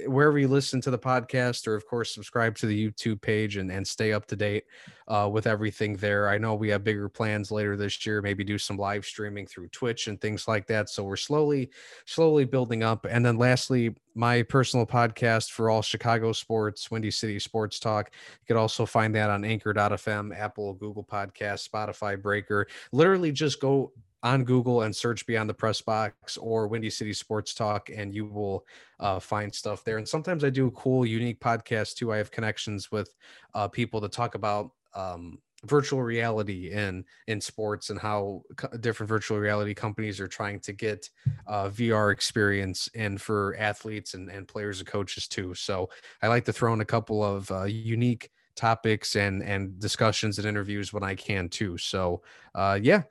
wherever 0.06 0.38
you 0.38 0.48
listen 0.48 0.80
to 0.80 0.90
the 0.90 0.98
podcast, 0.98 1.66
or 1.66 1.74
of 1.74 1.86
course, 1.86 2.14
subscribe 2.14 2.55
to 2.56 2.66
the 2.66 2.88
YouTube 2.88 3.20
page 3.20 3.56
and, 3.56 3.70
and 3.70 3.86
stay 3.86 4.12
up 4.12 4.26
to 4.26 4.36
date 4.36 4.64
uh, 5.09 5.28
with 5.30 5.47
everything 5.47 5.97
there. 5.97 6.28
I 6.28 6.38
know 6.38 6.55
we 6.55 6.68
have 6.68 6.84
bigger 6.84 7.09
plans 7.09 7.51
later 7.51 7.76
this 7.76 8.06
year, 8.06 8.22
maybe 8.22 8.44
do 8.44 8.59
some 8.59 8.76
live 8.76 9.05
streaming 9.05 9.47
through 9.47 9.68
Twitch 9.68 10.06
and 10.06 10.20
things 10.20 10.47
like 10.47 10.66
that. 10.68 10.88
So 10.88 11.02
we're 11.02 11.16
slowly, 11.16 11.70
slowly 12.05 12.44
building 12.44 12.82
up. 12.84 13.06
And 13.09 13.26
then 13.26 13.38
lastly, 13.38 13.94
my 14.14 14.43
personal 14.43 14.86
podcast 14.86 15.51
for 15.51 15.68
all 15.68 15.82
Chicago 15.82 16.32
sports, 16.32 16.90
Windy 16.90 17.10
City 17.10 17.38
Sports 17.38 17.78
Talk. 17.78 18.10
You 18.14 18.47
could 18.47 18.56
also 18.56 18.86
find 18.86 19.14
that 19.14 19.30
on 19.30 19.44
anchor.fm, 19.44 20.36
Apple, 20.36 20.74
Google 20.74 21.05
Podcast, 21.05 21.68
Spotify, 21.68 22.20
Breaker. 22.20 22.66
Literally 22.93 23.32
just 23.32 23.60
go 23.60 23.93
on 24.22 24.44
Google 24.44 24.82
and 24.82 24.94
search 24.94 25.26
Beyond 25.26 25.48
the 25.48 25.55
Press 25.55 25.80
Box 25.80 26.36
or 26.36 26.68
Windy 26.68 26.90
City 26.90 27.12
Sports 27.12 27.55
Talk, 27.55 27.90
and 27.94 28.14
you 28.14 28.26
will 28.26 28.64
uh, 28.98 29.18
find 29.18 29.55
stuff 29.55 29.84
there. 29.84 29.98
And 29.98 30.09
sometimes 30.09 30.44
I 30.44 30.51
do 30.51 30.70
cool, 30.72 31.06
unique 31.06 31.40
podcasts 31.40 31.94
too. 31.94 32.12
I 32.12 32.16
have 32.16 32.30
connections 32.30 32.90
with 32.90 33.14
uh, 33.55 33.68
people 33.68 34.01
to 34.01 34.09
talk 34.09 34.34
about 34.34 34.72
um, 34.94 35.38
virtual 35.64 36.02
reality 36.02 36.70
in 36.70 37.05
in 37.26 37.40
sports 37.40 37.90
and 37.90 37.98
how 37.98 38.43
co- 38.56 38.76
different 38.78 39.09
virtual 39.09 39.38
reality 39.38 39.74
companies 39.74 40.20
are 40.20 40.28
trying 40.28 40.60
to 40.60 40.72
get 40.72 41.09
uh, 41.47 41.68
VR 41.68 42.12
experience 42.12 42.88
in 42.94 43.18
for 43.18 43.56
athletes 43.59 44.14
and, 44.14 44.30
and 44.30 44.48
players 44.48 44.80
and 44.80 44.88
coaches 44.88 45.28
too. 45.28 45.55
So 45.55 45.88
I 46.22 46.28
like 46.28 46.44
to 46.47 46.52
throw 46.52 46.72
in 46.72 46.80
a 46.80 46.84
couple 46.84 47.22
of 47.24 47.51
uh, 47.51 47.64
unique 47.64 48.30
topics 48.55 49.16
and 49.16 49.43
and 49.43 49.78
discussions 49.78 50.38
and 50.38 50.47
interviews 50.47 50.93
when 50.93 51.02
I 51.02 51.14
can 51.14 51.48
too. 51.48 51.76
So 51.78 52.22
uh, 52.55 52.78
yeah, 52.82 53.02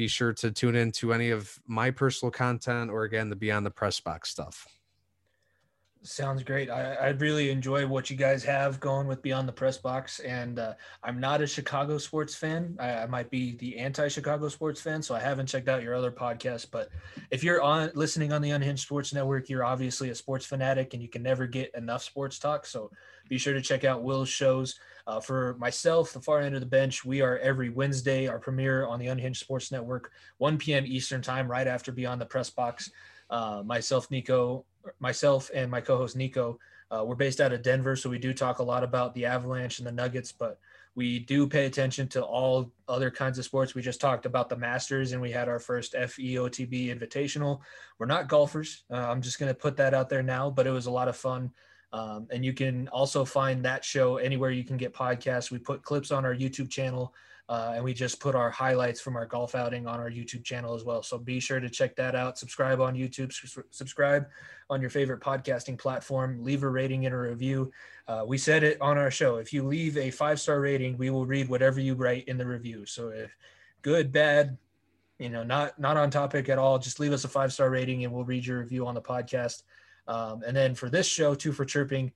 be 0.00 0.08
sure 0.08 0.32
to 0.32 0.50
tune 0.50 0.76
in 0.76 0.90
to 0.90 1.12
any 1.12 1.28
of 1.28 1.58
my 1.66 1.90
personal 1.90 2.32
content 2.32 2.90
or 2.90 3.02
again 3.02 3.28
the 3.28 3.36
Beyond 3.36 3.66
the 3.66 3.70
Press 3.70 4.00
Box 4.00 4.30
stuff. 4.30 4.66
Sounds 6.02 6.42
great. 6.42 6.70
I, 6.70 6.94
I 6.94 7.08
really 7.08 7.50
enjoy 7.50 7.86
what 7.86 8.08
you 8.08 8.16
guys 8.16 8.42
have 8.44 8.80
going 8.80 9.06
with 9.06 9.20
Beyond 9.20 9.46
the 9.46 9.52
Press 9.52 9.76
Box. 9.76 10.18
And 10.20 10.58
uh, 10.58 10.72
I'm 11.04 11.20
not 11.20 11.42
a 11.42 11.46
Chicago 11.46 11.98
sports 11.98 12.34
fan. 12.34 12.74
I, 12.80 13.00
I 13.00 13.06
might 13.06 13.28
be 13.28 13.56
the 13.56 13.76
anti 13.76 14.08
Chicago 14.08 14.48
sports 14.48 14.80
fan. 14.80 15.02
So 15.02 15.14
I 15.14 15.20
haven't 15.20 15.48
checked 15.48 15.68
out 15.68 15.82
your 15.82 15.94
other 15.94 16.10
podcasts. 16.10 16.66
But 16.70 16.88
if 17.30 17.44
you're 17.44 17.60
on 17.60 17.90
listening 17.94 18.32
on 18.32 18.40
the 18.40 18.48
Unhinged 18.52 18.82
Sports 18.82 19.12
Network, 19.12 19.50
you're 19.50 19.62
obviously 19.62 20.08
a 20.08 20.14
sports 20.14 20.46
fanatic 20.46 20.94
and 20.94 21.02
you 21.02 21.08
can 21.08 21.22
never 21.22 21.46
get 21.46 21.70
enough 21.74 22.02
sports 22.02 22.38
talk. 22.38 22.64
So 22.64 22.90
be 23.28 23.36
sure 23.36 23.52
to 23.52 23.60
check 23.60 23.84
out 23.84 24.02
Will's 24.02 24.30
shows. 24.30 24.76
Uh, 25.06 25.20
for 25.20 25.54
myself, 25.58 26.14
the 26.14 26.20
far 26.20 26.40
end 26.40 26.54
of 26.54 26.62
the 26.62 26.66
bench, 26.66 27.04
we 27.04 27.20
are 27.20 27.36
every 27.38 27.68
Wednesday, 27.68 28.26
our 28.26 28.38
premiere 28.38 28.86
on 28.86 28.98
the 28.98 29.08
Unhinged 29.08 29.40
Sports 29.40 29.70
Network, 29.70 30.12
1 30.38 30.56
p.m. 30.56 30.84
Eastern 30.86 31.20
Time, 31.20 31.50
right 31.50 31.66
after 31.66 31.92
Beyond 31.92 32.22
the 32.22 32.26
Press 32.26 32.48
Box. 32.48 32.90
Uh, 33.28 33.62
myself, 33.64 34.10
Nico, 34.10 34.64
myself 34.98 35.50
and 35.54 35.70
my 35.70 35.80
co-host 35.80 36.16
Nico, 36.16 36.58
uh, 36.90 37.04
we're 37.06 37.14
based 37.14 37.40
out 37.40 37.52
of 37.52 37.62
Denver, 37.62 37.94
so 37.94 38.10
we 38.10 38.18
do 38.18 38.32
talk 38.32 38.58
a 38.58 38.62
lot 38.62 38.82
about 38.82 39.14
the 39.14 39.24
Avalanche 39.24 39.78
and 39.78 39.86
the 39.86 39.92
Nuggets, 39.92 40.32
but 40.32 40.58
we 40.96 41.20
do 41.20 41.46
pay 41.46 41.66
attention 41.66 42.08
to 42.08 42.22
all 42.22 42.72
other 42.88 43.10
kinds 43.10 43.38
of 43.38 43.44
sports. 43.44 43.74
We 43.74 43.82
just 43.82 44.00
talked 44.00 44.26
about 44.26 44.48
the 44.48 44.56
Masters, 44.56 45.12
and 45.12 45.22
we 45.22 45.30
had 45.30 45.48
our 45.48 45.60
first 45.60 45.94
FEOTB 45.94 46.88
Invitational. 46.88 47.60
We're 47.98 48.06
not 48.06 48.28
golfers. 48.28 48.84
Uh, 48.90 48.96
I'm 48.96 49.22
just 49.22 49.38
going 49.38 49.50
to 49.50 49.58
put 49.58 49.76
that 49.76 49.94
out 49.94 50.08
there 50.08 50.22
now, 50.22 50.50
but 50.50 50.66
it 50.66 50.72
was 50.72 50.86
a 50.86 50.90
lot 50.90 51.08
of 51.08 51.16
fun. 51.16 51.52
Um, 51.92 52.26
and 52.30 52.44
you 52.44 52.52
can 52.52 52.88
also 52.88 53.24
find 53.24 53.64
that 53.64 53.84
show 53.84 54.16
anywhere 54.16 54.50
you 54.50 54.64
can 54.64 54.76
get 54.76 54.92
podcasts. 54.92 55.50
We 55.50 55.58
put 55.58 55.82
clips 55.82 56.10
on 56.10 56.24
our 56.24 56.34
YouTube 56.34 56.70
channel. 56.70 57.14
Uh, 57.50 57.72
and 57.74 57.82
we 57.82 57.92
just 57.92 58.20
put 58.20 58.36
our 58.36 58.48
highlights 58.48 59.00
from 59.00 59.16
our 59.16 59.26
golf 59.26 59.56
outing 59.56 59.84
on 59.84 59.98
our 59.98 60.08
YouTube 60.08 60.44
channel 60.44 60.72
as 60.72 60.84
well. 60.84 61.02
So 61.02 61.18
be 61.18 61.40
sure 61.40 61.58
to 61.58 61.68
check 61.68 61.96
that 61.96 62.14
out. 62.14 62.38
Subscribe 62.38 62.80
on 62.80 62.94
YouTube, 62.94 63.32
su- 63.32 63.64
subscribe 63.70 64.28
on 64.70 64.80
your 64.80 64.88
favorite 64.88 65.20
podcasting 65.20 65.76
platform, 65.76 66.44
leave 66.44 66.62
a 66.62 66.68
rating 66.68 67.06
and 67.06 67.14
a 67.14 67.18
review. 67.18 67.72
Uh, 68.06 68.22
we 68.24 68.38
said 68.38 68.62
it 68.62 68.80
on 68.80 68.96
our 68.96 69.10
show. 69.10 69.38
If 69.38 69.52
you 69.52 69.64
leave 69.64 69.96
a 69.96 70.12
five 70.12 70.38
star 70.38 70.60
rating, 70.60 70.96
we 70.96 71.10
will 71.10 71.26
read 71.26 71.48
whatever 71.48 71.80
you 71.80 71.94
write 71.94 72.28
in 72.28 72.38
the 72.38 72.46
review. 72.46 72.86
So 72.86 73.08
if 73.08 73.36
good, 73.82 74.12
bad, 74.12 74.56
you 75.18 75.28
know, 75.28 75.42
not 75.42 75.76
not 75.76 75.96
on 75.96 76.08
topic 76.08 76.48
at 76.48 76.58
all, 76.58 76.78
just 76.78 77.00
leave 77.00 77.12
us 77.12 77.24
a 77.24 77.28
five 77.28 77.52
star 77.52 77.68
rating 77.68 78.04
and 78.04 78.14
we'll 78.14 78.24
read 78.24 78.46
your 78.46 78.60
review 78.60 78.86
on 78.86 78.94
the 78.94 79.02
podcast. 79.02 79.64
Um, 80.06 80.44
and 80.46 80.56
then 80.56 80.76
for 80.76 80.88
this 80.88 81.08
show, 81.08 81.34
two 81.34 81.50
for 81.50 81.64
chirping 81.64 82.12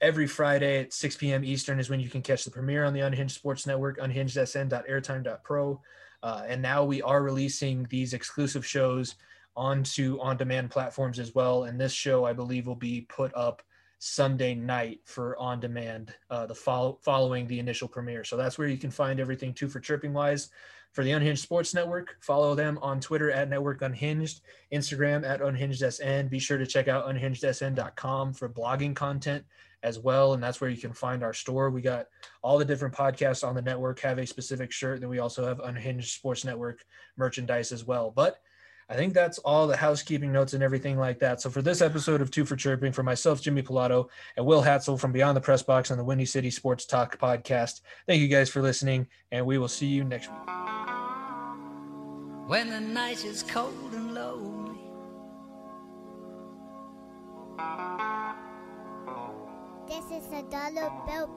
every 0.00 0.26
Friday 0.26 0.80
at 0.80 0.92
6 0.92 1.16
p.m. 1.16 1.44
Eastern 1.44 1.80
is 1.80 1.90
when 1.90 2.00
you 2.00 2.08
can 2.08 2.22
catch 2.22 2.44
the 2.44 2.50
premiere 2.50 2.84
on 2.84 2.92
the 2.92 3.00
Unhinged 3.00 3.34
Sports 3.34 3.66
Network, 3.66 3.98
unhingedsn.airtime.pro. 3.98 5.80
Uh, 6.22 6.42
and 6.46 6.60
now 6.62 6.84
we 6.84 7.02
are 7.02 7.22
releasing 7.22 7.84
these 7.90 8.12
exclusive 8.12 8.66
shows 8.66 9.16
onto 9.56 10.18
on 10.20 10.36
demand 10.36 10.70
platforms 10.70 11.18
as 11.18 11.34
well. 11.34 11.64
And 11.64 11.80
this 11.80 11.92
show, 11.92 12.24
I 12.24 12.32
believe, 12.32 12.66
will 12.66 12.76
be 12.76 13.02
put 13.02 13.34
up 13.34 13.62
Sunday 13.98 14.54
night 14.54 15.00
for 15.04 15.36
on 15.38 15.58
demand, 15.58 16.14
uh, 16.30 16.46
the 16.46 16.54
follow, 16.54 16.98
following 17.02 17.46
the 17.46 17.58
initial 17.58 17.88
premiere. 17.88 18.22
So 18.24 18.36
that's 18.36 18.56
where 18.56 18.68
you 18.68 18.78
can 18.78 18.92
find 18.92 19.18
everything 19.18 19.52
too 19.52 19.68
for 19.68 19.80
Chirping 19.80 20.12
Wise. 20.12 20.50
For 20.92 21.04
the 21.04 21.10
Unhinged 21.10 21.42
Sports 21.42 21.74
Network, 21.74 22.16
follow 22.20 22.54
them 22.54 22.78
on 22.80 22.98
Twitter 22.98 23.30
at 23.30 23.50
Network 23.50 23.82
Unhinged, 23.82 24.40
Instagram 24.72 25.28
at 25.28 25.40
UnhingedSN. 25.40 26.30
Be 26.30 26.38
sure 26.38 26.56
to 26.56 26.66
check 26.66 26.88
out 26.88 27.06
unhingedsn.com 27.06 28.32
for 28.32 28.48
blogging 28.48 28.96
content 28.96 29.44
as 29.82 29.98
well. 29.98 30.34
And 30.34 30.42
that's 30.42 30.60
where 30.60 30.70
you 30.70 30.80
can 30.80 30.92
find 30.92 31.22
our 31.22 31.34
store. 31.34 31.70
We 31.70 31.82
got 31.82 32.06
all 32.42 32.58
the 32.58 32.64
different 32.64 32.94
podcasts 32.94 33.46
on 33.46 33.54
the 33.54 33.62
network 33.62 34.00
have 34.00 34.18
a 34.18 34.26
specific 34.26 34.72
shirt. 34.72 35.00
Then 35.00 35.08
we 35.08 35.18
also 35.18 35.46
have 35.46 35.60
Unhinged 35.60 36.10
Sports 36.10 36.44
Network 36.44 36.84
merchandise 37.16 37.72
as 37.72 37.84
well. 37.84 38.12
But 38.14 38.38
I 38.90 38.96
think 38.96 39.12
that's 39.12 39.38
all 39.38 39.66
the 39.66 39.76
housekeeping 39.76 40.32
notes 40.32 40.54
and 40.54 40.62
everything 40.62 40.96
like 40.96 41.18
that. 41.18 41.42
So 41.42 41.50
for 41.50 41.60
this 41.60 41.82
episode 41.82 42.22
of 42.22 42.30
Two 42.30 42.46
for 42.46 42.56
Chirping, 42.56 42.92
for 42.92 43.02
myself, 43.02 43.42
Jimmy 43.42 43.62
Pilato, 43.62 44.08
and 44.36 44.46
Will 44.46 44.62
Hatzel 44.62 44.98
from 44.98 45.12
Beyond 45.12 45.36
the 45.36 45.42
Press 45.42 45.62
Box 45.62 45.90
on 45.90 45.98
the 45.98 46.04
Windy 46.04 46.24
City 46.24 46.50
Sports 46.50 46.86
Talk 46.86 47.18
podcast, 47.18 47.82
thank 48.06 48.22
you 48.22 48.28
guys 48.28 48.48
for 48.48 48.62
listening, 48.62 49.06
and 49.30 49.44
we 49.44 49.58
will 49.58 49.68
see 49.68 49.86
you 49.86 50.04
next 50.04 50.28
week. 50.28 50.38
When 52.46 52.70
the 52.70 52.80
night 52.80 53.26
is 53.26 53.42
cold 53.42 53.92
and 53.92 54.14
lonely. 54.14 54.78
This 59.88 60.04
is 60.20 60.32
a 60.34 60.42
dollar 60.50 60.92
bill 61.06 61.30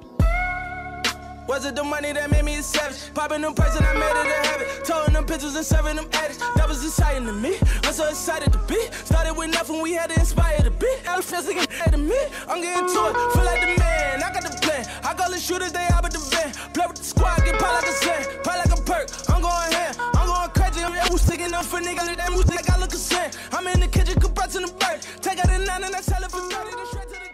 Was 1.47 1.63
it 1.63 1.73
the 1.73 1.85
money 1.85 2.11
that 2.11 2.29
made 2.29 2.43
me 2.43 2.57
a 2.57 2.61
savage? 2.61 3.13
Popping 3.13 3.39
them 3.43 3.53
prices 3.53 3.79
I 3.79 3.93
made 3.93 4.11
it 4.11 4.27
a 4.27 4.47
habit. 4.47 4.67
Towing 4.83 5.13
them 5.13 5.25
pictures 5.25 5.55
and 5.55 5.65
serving 5.65 5.95
them 5.95 6.09
addicts. 6.11 6.39
That 6.55 6.67
was 6.67 6.83
exciting 6.83 7.25
to 7.27 7.31
me. 7.31 7.55
I'm 7.83 7.93
so 7.93 8.09
excited 8.09 8.51
to 8.51 8.59
be. 8.67 8.75
Started 9.07 9.37
with 9.37 9.51
nothing, 9.51 9.81
we 9.81 9.93
had 9.93 10.09
to 10.09 10.19
inspire 10.19 10.59
the 10.59 10.71
beat. 10.71 10.99
Elephants 11.05 11.47
again 11.47 11.65
to 11.91 11.97
me. 11.97 12.19
I'm 12.49 12.61
getting 12.61 12.91
to 12.91 12.99
it, 13.07 13.15
feel 13.31 13.45
like 13.47 13.61
the 13.61 13.79
man. 13.79 14.21
I 14.21 14.33
got 14.35 14.43
the 14.43 14.51
plan. 14.59 14.83
I 15.01 15.13
call 15.13 15.31
the 15.31 15.39
shooters, 15.39 15.71
they 15.71 15.87
out 15.87 16.03
with 16.03 16.11
the 16.11 16.19
van. 16.19 16.51
Play 16.73 16.85
with 16.87 16.97
the 16.97 17.05
squad, 17.05 17.39
get 17.45 17.55
pie 17.55 17.71
like 17.71 17.87
a 17.87 17.95
sand. 18.03 18.27
Pie 18.43 18.57
like 18.57 18.73
a 18.75 18.81
perk. 18.83 19.07
I'm 19.31 19.41
going 19.41 19.71
ham. 19.71 19.95
I'm 20.19 20.27
going 20.27 20.51
crazy. 20.51 20.83
I'm 20.83 21.17
sticking 21.17 21.53
up 21.53 21.63
for 21.63 21.79
niggas. 21.79 22.17
That 22.17 22.29
music 22.31 22.69
I 22.69 22.77
look 22.77 22.91
a 22.91 22.99
sand. 22.99 23.37
I'm 23.53 23.65
in 23.67 23.79
the 23.79 23.87
kitchen, 23.87 24.19
compressing 24.19 24.65
the 24.67 24.73
bird. 24.75 24.99
Take 25.23 25.39
out 25.39 25.47
the 25.47 25.63
nine 25.63 25.87
and 25.87 25.95
I 25.95 26.01
sell 26.01 26.19
it 26.21 26.29
for 26.29 26.43
that's 26.51 27.30